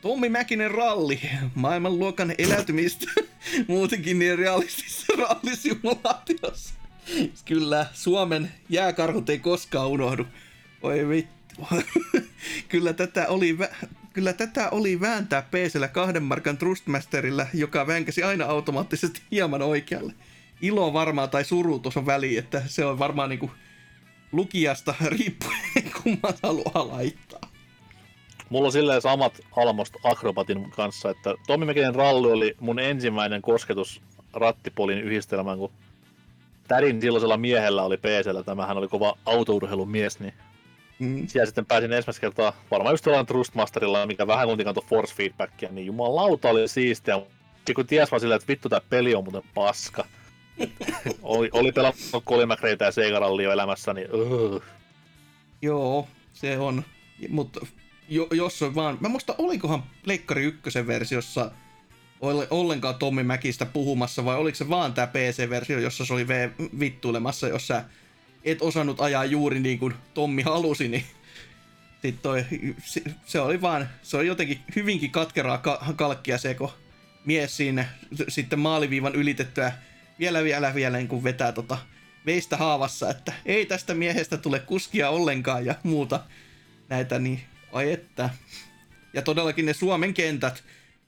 [0.00, 1.20] Tommi Mäkinen ralli,
[1.54, 3.06] maailmanluokan eläytymistä,
[3.68, 6.74] muutenkin niin realistisessa rallisimulaatiossa.
[7.44, 10.26] Kyllä, Suomen jääkarhut ei koskaan unohdu.
[10.82, 11.68] Oi vittu.
[12.68, 18.44] Kyllä tätä oli vä- kyllä tätä oli vääntää PCllä kahden markan Trustmasterilla, joka vänkäsi aina
[18.44, 20.12] automaattisesti hieman oikealle.
[20.62, 23.50] Ilo varmaan tai suru tuossa on väliin, että se on varmaan niinku
[24.32, 27.40] lukijasta riippuen, kumman haluaa laittaa.
[28.48, 34.02] Mulla on silleen samat Almost Acrobatin kanssa, että Tommi Mäkinen ralli oli mun ensimmäinen kosketus
[34.32, 35.72] rattipolin yhdistelmään, kun
[36.68, 40.34] tädin silloisella miehellä oli PCllä, tämähän oli kova autourheilumies, niin
[40.98, 41.26] Mm.
[41.26, 45.68] siellä sitten pääsin ensimmäistä kertaa varmaan just jollain Trustmasterilla, mikä vähän kun kantoi force feedbackia,
[45.72, 47.20] niin jumalauta oli siistiä.
[47.68, 50.06] Ja kun ties vaan silleen, että vittu tää peli on muuten paska.
[51.22, 54.62] oli, oli pelannut Colin McRaeitä ja Sega Rallia elämässä, niin uh.
[55.62, 56.84] Joo, se on.
[57.28, 57.66] Mutta
[58.08, 58.98] jo, jos on vaan...
[59.00, 61.50] Mä muista, olikohan Pleikkari ykkösen versiossa
[62.20, 66.78] olle- ollenkaan Tommi Mäkistä puhumassa, vai oliko se vaan tämä PC-versio, jossa se oli v-
[66.80, 67.84] vittuilemassa, jos sä
[68.44, 71.04] et osannut ajaa juuri niin kuin Tommi halusi, niin
[72.02, 72.44] sit toi,
[72.84, 76.70] se, se, oli vaan, se oli jotenkin hyvinkin katkeraa ka- kalkkia se, kun
[77.24, 77.88] mies siinä
[78.28, 79.72] sitten maaliviivan ylitettyä
[80.18, 81.78] vielä vielä vielä niin kuin vetää tota
[82.26, 86.20] veistä haavassa, että ei tästä miehestä tule kuskia ollenkaan ja muuta
[86.88, 87.40] näitä, niin
[87.72, 88.30] ai että.
[89.12, 90.64] Ja todellakin ne Suomen kentät,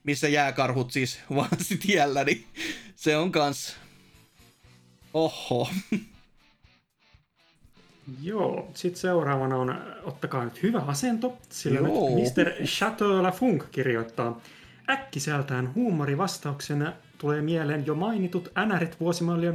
[0.09, 1.49] missä jääkarhut siis vaan
[1.87, 2.47] tiellä, niin
[2.97, 3.77] se on kans...
[5.15, 5.69] Oho.
[8.23, 12.17] Joo, sitten seuraavana on, ottakaa nyt hyvä asento, sillä Joo.
[12.17, 12.67] nyt Mr.
[12.67, 14.41] Chateau Lafunk kirjoittaa.
[14.91, 19.55] Äkkiseltään huumorivastauksena tulee mieleen jo mainitut NRit vuosimallia 06-09,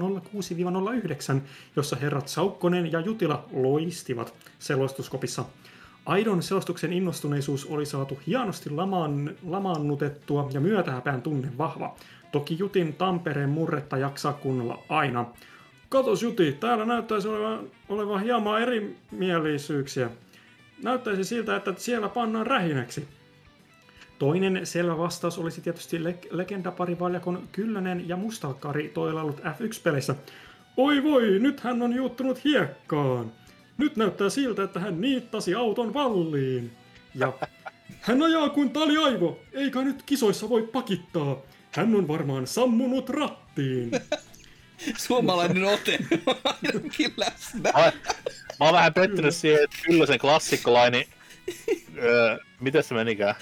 [1.76, 5.46] jossa herrat Saukkonen ja Jutila loistivat selostuskopissa.
[6.06, 11.96] Aidon selostuksen innostuneisuus oli saatu hienosti lamaan, lamaannutettua ja myötähäpään tunne vahva.
[12.32, 15.26] Toki Jutin Tampereen murretta jaksaa kunnolla aina.
[15.90, 17.60] Katos Juti, täällä näyttäisi olevan,
[17.90, 20.10] olevan hieman erimielisyyksiä.
[20.84, 23.08] Näyttäisi siltä, että siellä pannaan rähinäksi.
[24.20, 30.16] Toinen selvä vastaus olisi tietysti le- legendaparivaljakon Kyllönen ja Mustakari toilailut F1-peleissä.
[30.78, 33.32] Oi voi, nyt hän on juuttunut hiekkaan.
[33.78, 36.72] Nyt näyttää siltä, että hän niittasi auton valliin.
[37.16, 37.34] Ja
[38.02, 41.38] hän ajaa kuin taliaivo, eikä nyt kisoissa voi pakittaa.
[41.72, 43.92] Hän on varmaan sammunut rattiin.
[45.08, 47.72] Suomalainen ote on ainakin läsnä.
[47.72, 47.92] Mä,
[48.60, 51.08] mä oon vähän pettynyt siihen, että kyllä sen klassikkolaini,
[51.98, 53.36] öö, miten se menikään,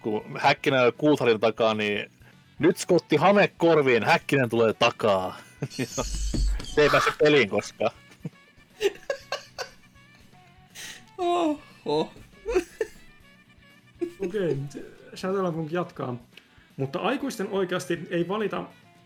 [0.00, 2.10] kun Häkkinen on Kuutharin takaa, niin
[2.58, 5.38] nyt skotti hame korviin, Häkkinen tulee takaa.
[6.62, 7.90] se ei pääse peliin koskaan.
[11.18, 12.12] Oho.
[14.20, 14.56] Okei,
[15.14, 16.16] Shadowlands jatkaa.
[16.76, 18.64] Mutta aikuisten oikeasti ei valita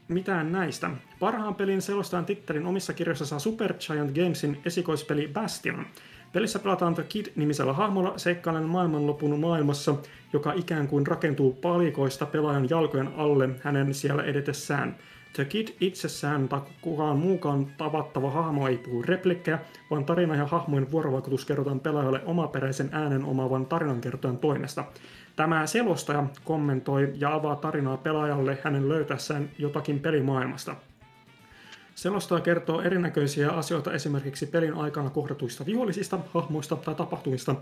[0.09, 0.91] mitään näistä.
[1.21, 5.87] Parhaan pelin selostajan tittelin omissa kirjoissa saa Supergiant Gamesin esikoispeli Bastion.
[6.33, 9.95] Pelissä pelataan The Kid-nimisellä hahmolla seikkailen maailmanlopun maailmassa,
[10.33, 14.97] joka ikään kuin rakentuu palikoista pelaajan jalkojen alle hänen siellä edetessään.
[15.33, 19.59] The Kid itsessään tai kukaan muukaan tavattava hahmo ei puhu replikkejä,
[19.91, 24.85] vaan tarina ja hahmojen vuorovaikutus kerrotaan pelaajalle omaperäisen äänen omaavan tarinankertojan toimesta.
[25.37, 30.77] Tämä selostaja kommentoi ja avaa tarinaa pelaajalle hänen löytäessään jotakin pelimaailmasta.
[31.95, 37.55] Selostaja kertoo erinäköisiä asioita esimerkiksi pelin aikana kohdatuista vihollisista, hahmoista tai tapahtumista.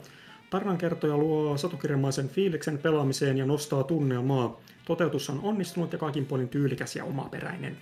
[0.50, 4.60] Tarinankertoja luo satukirjamaisen fiiliksen pelaamiseen ja nostaa tunnelmaa.
[4.84, 7.76] Toteutus on onnistunut ja kaikin puolin tyylikäs ja omaperäinen.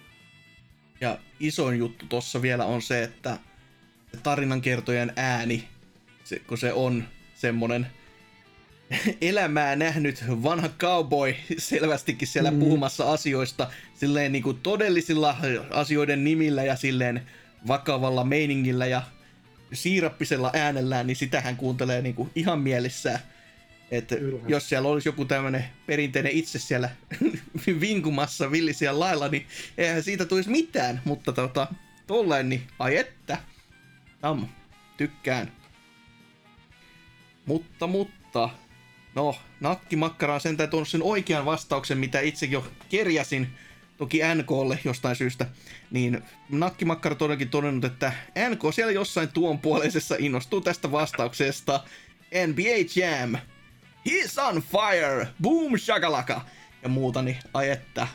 [1.01, 3.39] Ja isoin juttu tossa vielä on se, että
[4.15, 5.69] se tarinankertojan ääni,
[6.25, 7.87] se, kun se on semmonen
[9.21, 12.59] elämää nähnyt vanha cowboy selvästikin siellä mm.
[12.59, 15.37] puhumassa asioista silleen niin kuin todellisilla
[15.71, 17.23] asioiden nimillä ja silleen
[17.67, 19.03] vakavalla meiningillä ja
[19.77, 23.19] siirappisella äänellään, niin sitähän kuuntelee niin kuin ihan mielessään.
[23.91, 24.17] Että
[24.49, 26.91] jos siellä olisi joku tämmöinen perinteinen itse siellä
[27.81, 29.47] vinkumassa villisiä lailla, niin
[29.79, 31.03] eihän siitä tulisi mitään.
[31.05, 31.67] Mutta tota,
[32.07, 33.39] tolleen, niin ai että.
[34.21, 34.49] Tam,
[34.97, 35.53] tykkään.
[37.47, 38.51] Mutta, mutta,
[39.15, 43.49] no, nakkimakkara on sentään tuonut sen oikean vastauksen, mitä itsekin jo kerjäsin,
[43.97, 45.47] toki NKlle jostain syystä,
[45.91, 48.13] niin nakkimakkara todellakin todennut, että
[48.51, 51.85] NK siellä jossain tuon puoleisessa innostuu tästä vastauksesta.
[52.47, 53.37] NBA Jam,
[54.09, 56.41] He's on fire, boom shakalaka
[56.83, 58.09] ja muuta, niin ai että.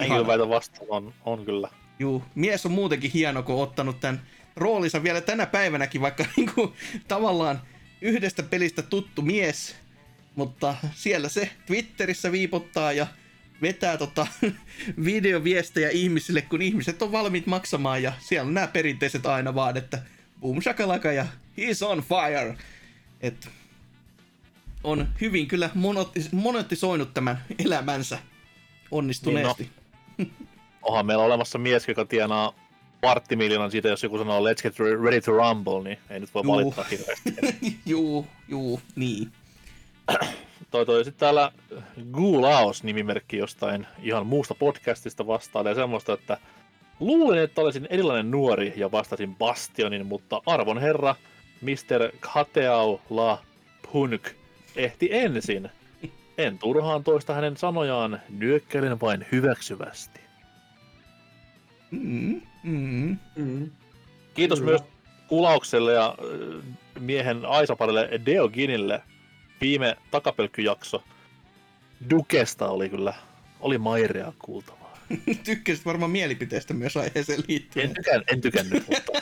[0.00, 1.68] Henkilöväitä vastaan on, on kyllä.
[1.98, 4.22] Juu, mies on muutenkin hieno, kun on ottanut tämän
[4.56, 6.74] roolinsa vielä tänä päivänäkin, vaikka niinku,
[7.08, 7.60] tavallaan
[8.00, 9.76] yhdestä pelistä tuttu mies,
[10.34, 13.06] mutta siellä se Twitterissä viipottaa ja
[13.62, 14.26] vetää tota
[15.04, 20.02] videoviestejä ihmisille, kun ihmiset on valmiit maksamaan ja siellä on nämä perinteiset aina vaan, että
[20.40, 21.26] boom shakalaka ja
[21.58, 22.56] he's on fire.
[23.20, 23.48] Et
[24.84, 28.18] on hyvin kyllä monotti, monottisoinut tämän elämänsä
[28.90, 29.70] onnistuneesti.
[30.18, 30.32] Niin
[30.82, 32.54] Onhan meillä olemassa mies, joka tienaa
[33.00, 36.54] parttimiljoonan siitä, jos joku sanoo let's get ready to rumble, niin ei nyt voi Juu.
[36.54, 37.34] valittaa hirveästi.
[37.86, 39.32] juu, juu, niin.
[40.70, 41.52] Toi, toi sitten täällä
[42.12, 46.38] Gulaos nimimerkki jostain ihan muusta podcastista vastailee semmoista, että
[47.00, 51.14] luulin, että olisin erilainen nuori ja vastasin Bastionin, mutta arvon herra
[51.60, 52.12] Mr.
[52.20, 53.38] Kateau La
[53.92, 54.28] Punk
[54.76, 55.70] ehti ensin.
[56.38, 60.20] En turhaan toista hänen sanojaan, nyökkäilen vain hyväksyvästi.
[61.90, 63.18] Mm, mm.
[63.36, 63.70] Mm.
[64.34, 64.70] Kiitos Kyllä.
[64.70, 64.82] myös
[65.28, 66.14] Kulaukselle ja
[67.00, 69.02] miehen Aisaparille Deoginille.
[69.60, 71.04] Viime takapelkkyjakso
[72.10, 73.14] Dukesta oli kyllä,
[73.60, 74.98] oli mairea kuultavaa.
[75.44, 77.88] Tykkäsit varmaan mielipiteestä myös aiheeseen liittyen.
[77.88, 79.12] En, tykän, en tykännyt, mutta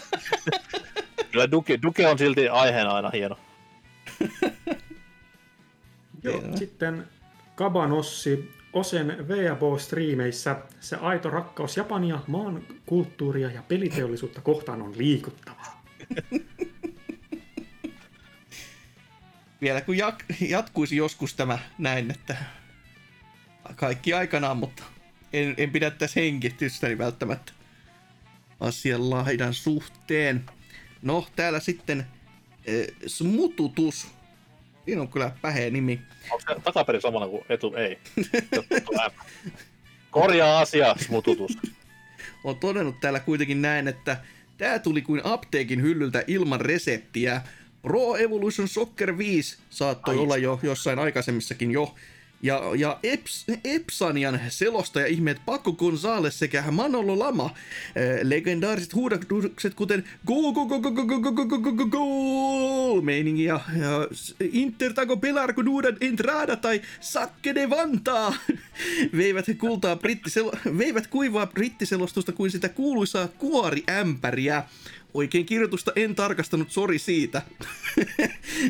[1.33, 3.37] kyllä Duke, Duke on silti aiheena aina hieno.
[6.23, 7.07] Joo, sitten
[7.55, 15.83] Kabanossi Osen VABO-striimeissä se aito rakkaus Japania, maan kulttuuria ja peliteollisuutta kohtaan on liikuttavaa.
[19.61, 22.37] Vielä kun jak- jatkuisi joskus tämä näin, että
[23.77, 24.83] kaikki aikanaan, mutta
[25.33, 27.53] en, en pidä tässä hengitystäni välttämättä
[28.61, 30.45] asian laidan suhteen.
[31.03, 32.07] No, täällä sitten äh,
[33.07, 34.09] Smututus.
[34.85, 36.01] Siinä on kyllä päheä nimi.
[36.31, 37.75] Onko se takaperin samana kuin etu?
[37.75, 37.99] Ei.
[40.11, 41.59] Korjaa asia, smututus.
[42.45, 44.17] on todennut täällä kuitenkin näin, että
[44.59, 47.43] tämä tuli kuin apteekin hyllyltä ilman reseptiä.
[47.83, 50.21] Pro Evolution Soccer 5 saattoi Ai.
[50.21, 51.95] olla jo jossain aikaisemmissakin jo.
[52.43, 57.55] Ja, ja Eps, Epsanian selostaja ihmeet Paco Gonzales sekä Manolo Lama,
[57.97, 61.87] eh, legendaariset huudahdukset kuten go go go go go go go go go go go
[61.87, 63.61] goal meiningi ja,
[64.53, 68.35] Inter tago pelar con una entrada tai Sacche de Vantaa
[69.17, 74.65] veivät kultaa brittiselo- veivät kuivaa brittiselostusta kuin sitä kuuluisaa kuoriämpäriä.
[75.15, 77.43] Oikein kirjoitusta en tarkastanut, sori siitä.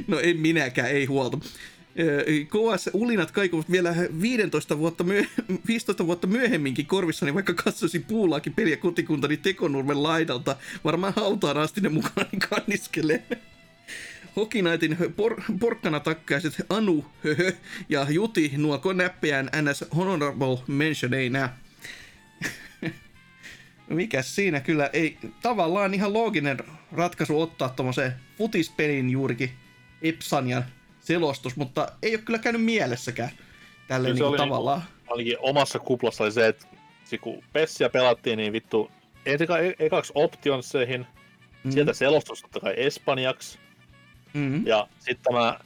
[0.07, 1.39] no en minäkään, ei huolta.
[1.99, 5.27] Ö, KS Ulinat kaikuvat vielä 15 vuotta, myö-
[5.67, 10.57] 15 vuotta myöhemminkin korvissani, vaikka katsoisin puulaakin peliä kotikuntani Tekonurmen laidalta.
[10.85, 13.23] Varmaan hautaan asti ne mukana kanniskelee.
[14.37, 17.53] Hokinaitin por- porkkana takkaiset Anu höhö,
[17.89, 21.49] ja Juti nuo näppejään NS Honorable Mention ei näe.
[23.89, 26.59] Mikäs siinä kyllä ei tavallaan ihan looginen
[26.93, 29.51] ratkaisu ottaa tuommoiseen futispelin juurikin
[30.03, 30.65] Epsanian
[31.09, 33.31] selostus, mutta ei ole kyllä käynyt mielessäkään
[33.89, 34.79] tälle niin oli tavallaan.
[34.81, 36.67] Niinku, ainakin omassa kuplassa oli se, että
[37.21, 38.91] kun Pessiä pelattiin, niin vittu
[39.27, 41.07] ensin e- ekaksi optionseihin,
[41.65, 41.71] mm.
[41.71, 43.59] sieltä selostus totta kai espanjaksi,
[44.35, 44.67] Mm-hmm.
[44.67, 45.59] ja sitten tämä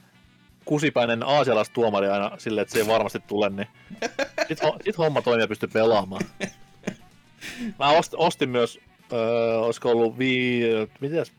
[0.65, 3.67] kusipäinen aasialaistuomari aina silleen, että se ei varmasti tule, niin
[4.47, 6.21] sit, ho- sit homma toimii ja pystyy pelaamaan.
[7.79, 8.79] Mä ostin, ostin myös,
[9.13, 10.61] öö, olisiko ollut vi...
[10.99, 11.31] Mitäs?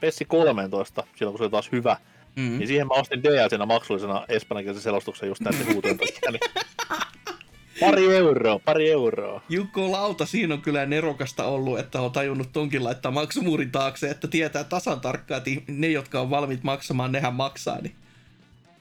[0.00, 1.96] Pessi 13, silloin kun se oli taas hyvä.
[2.36, 2.58] Mm-hmm.
[2.58, 6.30] Niin siihen mä ostin DLCnä maksullisena espanjankielisen selostuksen just näiden huutojen takia.
[6.30, 6.40] Niin...
[7.80, 9.42] Pari euroa, pari euroa.
[9.48, 14.28] Jukko Lauta, siinä on kyllä nerokasta ollut, että on tajunnut tonkin laittaa maksumuurin taakse, että
[14.28, 17.94] tietää tasan tarkkaan, että ne, jotka on valmiit maksamaan, nehän maksaa, niin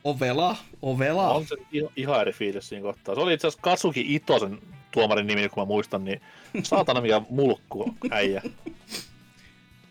[0.04, 1.30] ovela, ovela.
[1.30, 3.16] On se ihan, ihan eri fiilis siinä kohtaa.
[3.16, 4.60] Se oli itse asiassa Katsuki Itosen
[4.92, 6.22] tuomarin nimi, kun mä muistan, niin
[6.64, 8.42] saatana mikä mulkku äijä.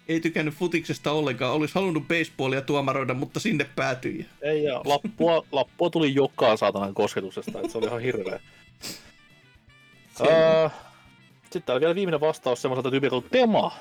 [0.08, 4.26] Ei tykännyt futiksesta ollenkaan, olisi halunnut baseballia tuomaroida, mutta sinne päätyi.
[4.42, 8.40] Ei, ja lappua, lappua tuli joka saatanan kosketuksesta, että se oli ihan hirveä.
[10.20, 10.70] Uh,
[11.42, 13.72] sitten täällä vielä viimeinen vastaus semmoiselta tyypiltä kuin Tema.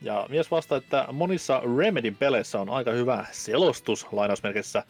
[0.00, 4.84] Ja mies vastaa, että monissa Remedin peleissä on aika hyvä selostus lainausmerkissä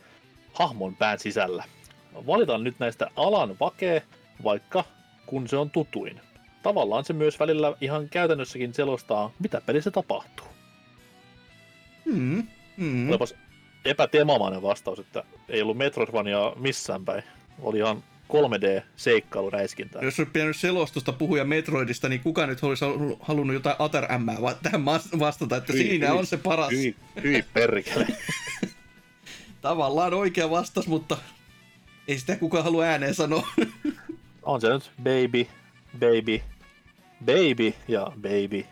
[0.52, 1.64] hahmon pään sisällä.
[2.26, 4.02] Valitaan nyt näistä alan vakee,
[4.44, 4.84] vaikka
[5.26, 6.20] kun se on tutuin.
[6.62, 10.51] Tavallaan se myös välillä ihan käytännössäkin selostaa, mitä pelissä tapahtuu.
[12.04, 13.08] Mm, mm.
[13.08, 13.34] Olipas
[13.84, 17.22] epätemamainen vastaus, että ei ollut Metroidvania missään päin.
[17.58, 20.02] Oli ihan 3D-seikkailuräiskintää.
[20.02, 24.26] Jos olisi pitänyt selostusta puhuja Metroidista, niin kuka nyt olisi halu- halunnut jotain Ater M
[24.62, 24.84] tähän
[25.18, 26.70] vastata, että Hyi, siinä hyi, on se paras.
[26.70, 28.06] Hyi, hyi perkele.
[29.60, 31.16] Tavallaan oikea vastaus, mutta
[32.08, 33.48] ei sitä kukaan halua ääneen sanoa.
[34.42, 35.46] On se nyt baby,
[35.98, 36.40] baby,
[37.24, 38.64] baby ja baby.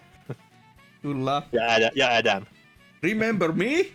[1.02, 1.42] Kyllä.
[1.52, 2.46] Ja, Adam, ja Adam.
[3.02, 3.86] Remember me?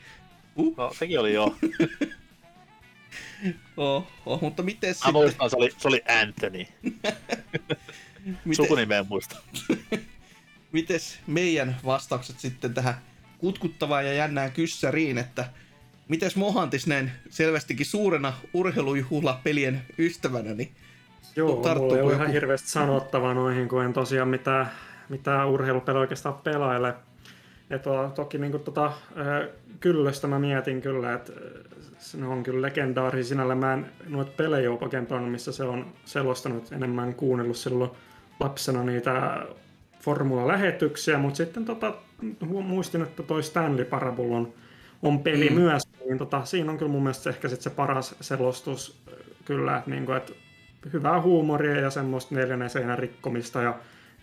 [0.55, 0.75] Uh.
[0.77, 1.55] No, sekin oli jo.
[3.77, 5.13] Oh, oh, mutta miten Mä sitten?
[5.13, 6.65] muistan, se oli, se oli Anthony.
[8.45, 9.35] Miten, Sukunimeä en muista.
[10.71, 12.95] mites meidän vastaukset sitten tähän
[13.37, 15.49] kutkuttavaan ja jännään kyssäriin, että
[16.07, 20.71] Mites Mohantis näin selvästikin suurena urheilujuhlapelien ystävänä, niin
[21.35, 22.11] Joo, mulla ei ole joku?
[22.11, 24.71] ihan hirveästi sanottavaa noihin, kun en tosiaan mitään,
[25.09, 26.93] mitään urheilupelejä oikeastaan pelaile.
[27.69, 28.93] Ja to, toki niin tota, äh,
[29.79, 31.31] Kyllöstä mä mietin kyllä, että
[32.17, 33.55] ne on kyllä legendaarisia sinällä.
[33.55, 37.91] Mä en noita pelejä ole oikein pelannut, missä se on selostanut enemmän kuunnellut silloin
[38.39, 39.45] lapsena niitä
[40.01, 41.93] formula-lähetyksiä, mutta sitten tota,
[42.49, 44.53] muistin, että toi Stanley Parable on,
[45.01, 45.55] on peli Mm.
[45.55, 49.01] myös, niin tota, siinä on kyllä mun mielestä ehkä sit se paras selostus
[49.45, 50.37] kyllä, että niinku, et
[50.93, 53.75] hyvää huumoria ja semmoista neljännen seinän rikkomista ja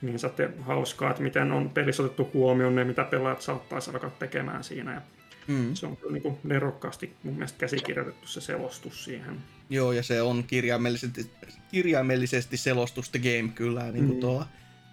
[0.02, 4.64] niin sitten hauskaa, että miten on pelissä otettu huomioon ne, mitä pelaajat saattaisi alkaa tekemään
[4.64, 4.94] siinä.
[4.94, 5.00] Ja
[5.46, 5.74] Mm.
[5.74, 9.36] Se on kyllä niin kuin nerokkaasti mun mielestä käsikirjoitettu se selostus siihen.
[9.70, 11.30] Joo, ja se on kirjaimellisesti,
[11.70, 14.20] kirjaimellisesti selostus the game kyllä, niin kuin Mm.
[14.20, 14.46] tuolla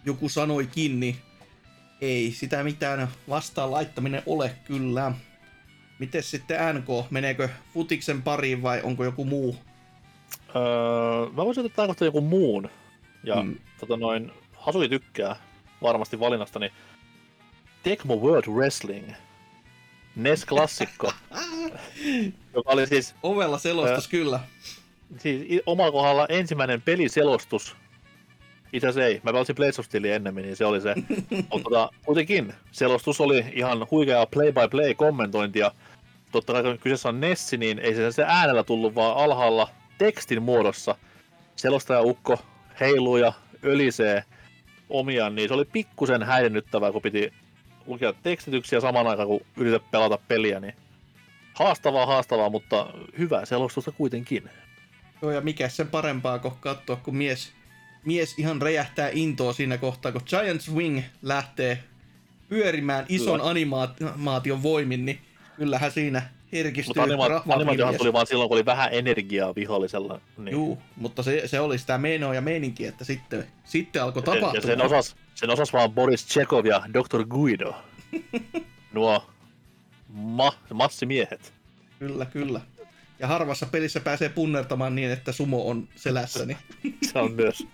[0.05, 1.15] joku sanoikin, niin
[2.01, 5.11] ei sitä mitään vastaan laittaminen ole kyllä.
[5.99, 9.55] Mites sitten NK, meneekö futiksen pariin vai onko joku muu?
[10.55, 12.69] Öö, mä voisin ottaa kohta joku muun.
[13.23, 13.55] Ja mm.
[13.79, 15.35] tota noin, Hasuli tykkää
[15.81, 16.71] varmasti valinnasta, niin
[17.83, 19.11] Tecmo World Wrestling.
[20.15, 21.13] NES-klassikko.
[22.55, 23.15] joka oli siis...
[23.23, 24.39] Ovella selostus kyllä.
[25.17, 27.75] Siis omalla kohdalla ensimmäinen peliselostus.
[28.73, 29.21] Itse asiassa ei.
[29.23, 30.95] Mä pelasin PlayStation ennemmin, niin se oli se.
[31.51, 35.71] Mutta tota, kuitenkin selostus oli ihan huikeaa play-by-play kommentointia.
[36.31, 40.43] Totta kai kun kyseessä on Nessi, niin ei se, se äänellä tullut, vaan alhaalla tekstin
[40.43, 40.95] muodossa.
[41.55, 42.39] Selostaja Ukko
[42.79, 44.23] heiluu ja ölisee
[44.90, 47.34] omiaan, niin se oli pikkusen häirinnyttävää, kun piti
[47.85, 50.74] lukea tekstityksiä samaan aikaan, kun yrität pelata peliä, niin
[51.53, 54.50] haastavaa, haastavaa, mutta hyvää selostusta kuitenkin.
[55.22, 57.51] Joo, ja mikä sen parempaa kuin katsoa, kun mies,
[58.06, 61.84] mies ihan räjähtää intoa siinä kohtaa, kun Giant Swing lähtee
[62.50, 63.50] pyörimään ison Kyllä.
[63.50, 65.19] animaation voimin, niin
[65.56, 66.22] kyllähän siinä
[66.87, 70.21] Mutta anima- animaatiohan tuli vaan silloin, kun oli vähän energiaa vihollisella.
[70.37, 70.51] Niin.
[70.51, 74.51] Juu, mutta se, se oli sitä menoa ja meininkiä, että sitten, sitten alkoi tapahtua.
[74.53, 77.25] Ja sen osas, sen osas vaan Boris Chekhov ja Dr.
[77.25, 77.75] Guido.
[78.93, 79.23] Nuo
[80.07, 81.53] ma- massimiehet.
[81.99, 82.61] Kyllä, kyllä.
[83.19, 86.45] Ja harvassa pelissä pääsee punnertamaan niin, että sumo on selässä.
[86.45, 86.57] Niin.
[87.11, 87.67] Se on myös.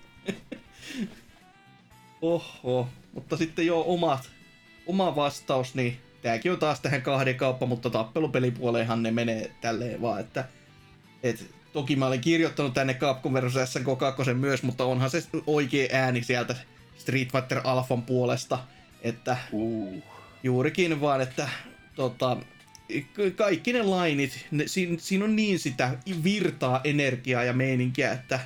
[2.21, 4.29] Oho, mutta sitten jo omat,
[4.87, 10.19] oma vastaus, niin tääkin on taas tähän kahden kauppa, mutta tappelupelipuoleenhan ne menee tälleen vaan,
[10.19, 10.45] että
[11.23, 13.73] et, toki mä olen kirjoittanut tänne Capcom vs.
[13.73, 16.55] SNK 2 myös, mutta onhan se oikea ääni sieltä
[16.97, 18.59] Street Fighter Alphan puolesta,
[19.01, 20.03] että uh.
[20.43, 21.49] juurikin vaan, että
[21.95, 22.37] tota,
[23.13, 28.39] ka- kaikki ne lainit, ne, siinä, siinä on niin sitä virtaa, energiaa ja meininkiä, että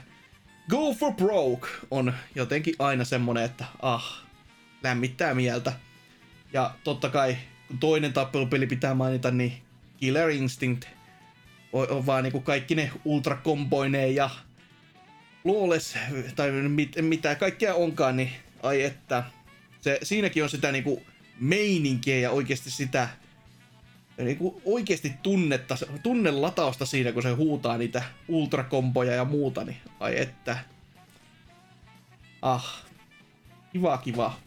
[0.69, 4.23] Go for broke on jotenkin aina semmonen, että ah,
[4.83, 5.73] lämmittää mieltä.
[6.53, 7.37] Ja totta kai,
[7.79, 9.53] toinen tappelupeli pitää mainita, niin
[9.97, 10.85] Killer Instinct
[11.73, 14.29] on, on vaan niinku kaikki ne ultrakomboineen ja
[15.43, 15.97] flawless,
[16.35, 18.31] tai mit, mitä kaikkea onkaan, niin
[18.63, 19.23] ai että.
[19.81, 21.03] Se, siinäkin on sitä niinku
[21.39, 23.09] meininkiä ja oikeasti sitä
[24.17, 30.57] niinku oikeasti tunnetta, tunnelatausta siinä, kun se huutaa niitä ultrakomboja ja muuta, niin ai että.
[32.41, 32.83] Ah,
[33.73, 34.37] kiva kiva.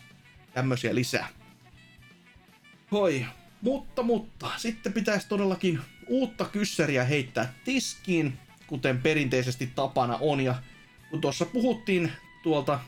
[0.54, 1.28] Tämmöisiä lisää.
[2.92, 3.26] Hoi,
[3.60, 10.40] mutta, mutta, sitten pitäisi todellakin uutta kyssäriä heittää tiskiin, kuten perinteisesti tapana on.
[10.40, 10.54] Ja
[11.10, 12.12] kun tuossa puhuttiin
[12.42, 12.80] tuolta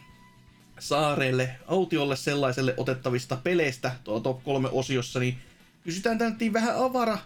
[0.78, 5.38] saarelle, autiolle sellaiselle otettavista peleistä tuolla top 3 osiossa, niin
[5.84, 7.18] kysytään tänne vähän avara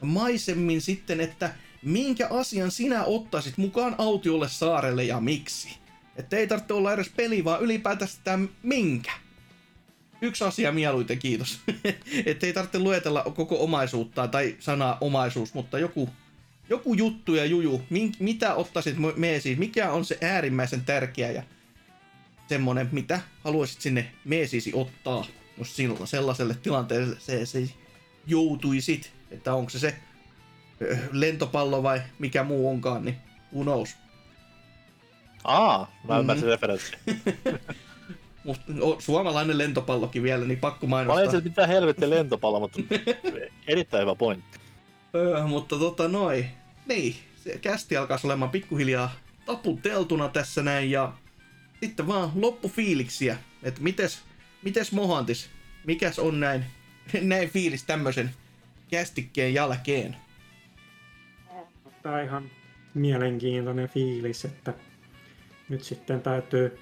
[0.00, 5.78] maisemmin sitten, että minkä asian sinä ottaisit mukaan autiolle saarelle ja miksi?
[6.16, 9.12] Että ei tarvitse olla edes peli, vaan ylipäätään sitä minkä.
[10.22, 11.60] Yksi asia mieluiten, kiitos.
[12.26, 16.10] että ei tarvitse luetella koko omaisuutta tai sanaa omaisuus, mutta joku,
[16.70, 17.82] joku juttu ja juju.
[17.90, 19.58] Min, mitä ottaisit meesiin?
[19.58, 21.42] Mikä on se äärimmäisen tärkeä ja
[22.48, 25.26] semmonen, mitä haluaisit sinne meesiisi ottaa,
[25.58, 27.68] jos silloin sellaiselle tilanteelle se, se
[28.26, 29.96] joutuisit, että onko se se
[31.12, 33.16] lentopallo vai mikä muu onkaan, niin
[33.62, 33.96] knows.
[35.44, 36.92] Aa, mä ymmärsin referenssi.
[38.44, 41.24] Musta, o, suomalainen lentopallokin vielä, niin pakko Mä mainostaa.
[41.24, 42.80] itse mitä helvetti lentopallo, mutta
[43.66, 44.58] erittäin hyvä pointti.
[45.14, 46.46] Öö, mutta tota noin.
[46.86, 49.12] Niin, se kästi alkaa olemaan pikkuhiljaa
[49.46, 51.12] taputeltuna tässä näin ja
[51.80, 54.22] sitten vaan loppufiiliksiä, että mites,
[54.62, 55.50] mites Mohantis,
[55.86, 56.64] mikäs on näin,
[57.22, 58.30] näin fiilis tämmöisen
[58.90, 60.16] kästikkeen jälkeen?
[62.02, 62.50] Tämä on ihan
[62.94, 64.74] mielenkiintoinen fiilis, että
[65.68, 66.78] nyt sitten täytyy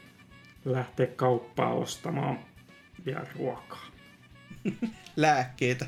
[0.64, 2.39] lähteä kauppaa ostamaan
[3.06, 3.86] vielä ruokaa.
[5.16, 5.86] Lääkkeitä.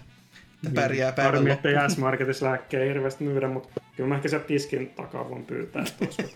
[0.54, 1.90] että pärjää päivän Harmi, että loppuun.
[1.90, 5.84] S-Marketissa lääkkeen hirveästi myydä, mutta kyllä mä ehkä se tiskin takaa voin pyytää,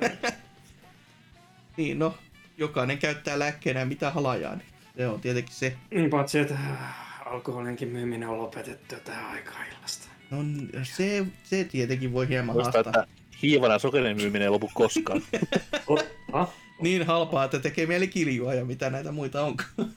[0.00, 0.32] että.
[1.76, 2.14] Niin, no,
[2.58, 5.76] jokainen käyttää lääkkeenä mitä halajaa, niin se on tietenkin se.
[5.90, 10.08] Niin paitsi, että äh, alkoholinkin myyminen on lopetettu tähän aikaan illasta.
[10.30, 10.38] No
[10.82, 13.02] se, se tietenkin voi hieman Muista, haastaa.
[13.02, 15.22] että hiivan ja sokerin myyminen ei lopu koskaan.
[15.86, 16.65] Otta.
[16.80, 19.90] Niin halpaa, että tekee mieli kiljua ja mitä näitä muita onkaan.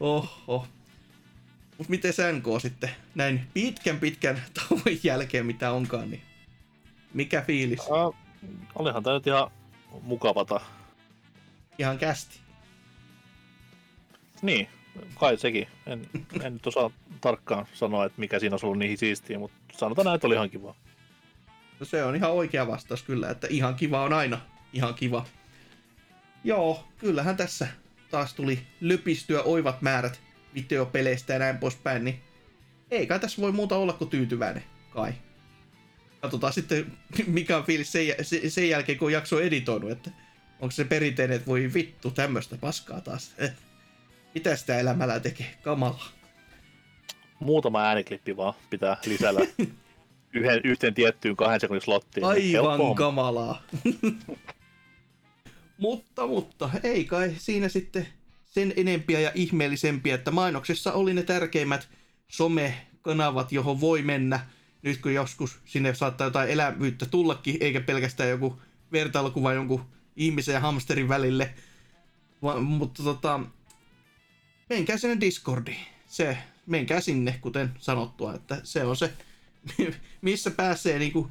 [0.00, 0.66] Oho.
[1.78, 6.22] Mut miten NK sitten, näin pitkän pitkän tauon jälkeen mitä onkaan, niin
[7.14, 7.80] mikä fiilis?
[7.80, 8.14] Uh,
[8.74, 9.50] olihan tämä nyt ihan
[10.02, 10.60] mukavata.
[11.78, 12.38] Ihan kästi.
[14.42, 14.68] Niin,
[15.20, 15.68] kai sekin.
[15.86, 16.08] En,
[16.42, 20.14] en nyt osaa tarkkaan sanoa, että mikä siinä olisi ollut niin siistiä, mutta sanotaan näin,
[20.14, 20.74] että oli ihan kiva.
[21.80, 24.40] No se on ihan oikea vastaus kyllä, että ihan kiva on aina
[24.72, 25.26] ihan kiva.
[26.44, 27.68] Joo, kyllähän tässä
[28.10, 30.20] taas tuli lypistyä oivat määrät
[30.54, 32.20] videopeleistä ja näin poispäin, niin
[32.90, 35.12] ei kai tässä voi muuta olla kuin tyytyväinen, kai.
[36.20, 36.92] Katsotaan sitten,
[37.26, 40.10] mikä on fiilis sen, jä- se- sen jälkeen, kun on jakso editoinut, että
[40.60, 43.34] onko se perinteinen, että voi vittu, tämmöistä paskaa taas.
[44.34, 45.54] Mitä sitä elämällä tekee?
[45.62, 46.04] Kamala.
[47.40, 49.40] Muutama ääniklippi vaan pitää lisällä
[50.34, 52.26] yhden, yhteen tiettyyn kahden sekunnin slottiin.
[52.26, 52.94] Helppo Aivan homma.
[52.94, 53.62] kamalaa.
[55.78, 58.06] mutta, mutta, ei kai siinä sitten
[58.44, 61.88] sen enempiä ja ihmeellisempiä, että mainoksessa oli ne tärkeimmät
[62.28, 64.46] somekanavat, johon voi mennä,
[64.82, 68.60] nyt kun joskus sinne saattaa jotain elävyyttä tullakin, eikä pelkästään joku
[68.92, 69.84] vertailukuva jonkun
[70.16, 71.54] ihmisen ja hamsterin välille.
[72.42, 73.40] Va, mutta tota,
[74.70, 75.86] menkää sinne Discordiin.
[76.06, 79.12] Se, menkää sinne, kuten sanottua, että se on se,
[80.22, 81.30] missä pääsee niinku,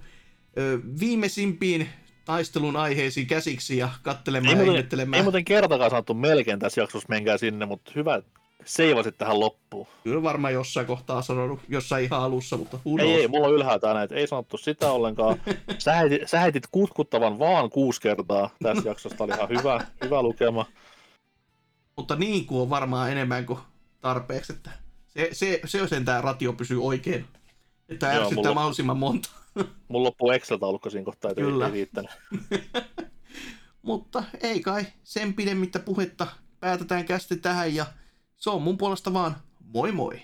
[0.58, 1.90] ö, viimeisimpiin
[2.26, 5.18] taistelun aiheisiin käsiksi ja kattelemaan Ei ja ihmettelemään.
[5.18, 8.22] ei muuten kertakaan sanottu melkein tässä jaksossa, menkää sinne, mutta hyvä,
[8.66, 9.88] seivasit tähän loppuun.
[10.04, 14.04] Kyllä varmaan jossain kohtaa sanonut, jossain ihan alussa, mutta Ei, ei, mulla on ylhäältä aina,
[14.04, 15.42] että ei sanottu sitä ollenkaan.
[15.78, 20.66] Sä heitit, sä heitit kutkuttavan vaan kuusi kertaa tässä jaksossa, oli ihan hyvä, hyvä lukema.
[21.98, 23.60] Mutta niin kuin on varmaan enemmän kuin
[24.02, 24.70] tarpeeksi, että
[25.08, 27.26] se, se, se on sen tämä ratio pysyy oikein.
[27.90, 29.30] Että ärsyttää mulla- mahdollisimman monta.
[29.88, 31.66] Mulla loppuu Excel-taulukko siinä kohtaa, että Kyllä.
[31.66, 32.12] ei riittänyt.
[33.82, 36.28] Mutta ei kai sen pidemmittä puhetta
[36.60, 37.86] päätetään kästi tähän ja
[38.38, 39.36] se on mun puolesta vaan
[39.74, 40.22] moi moi.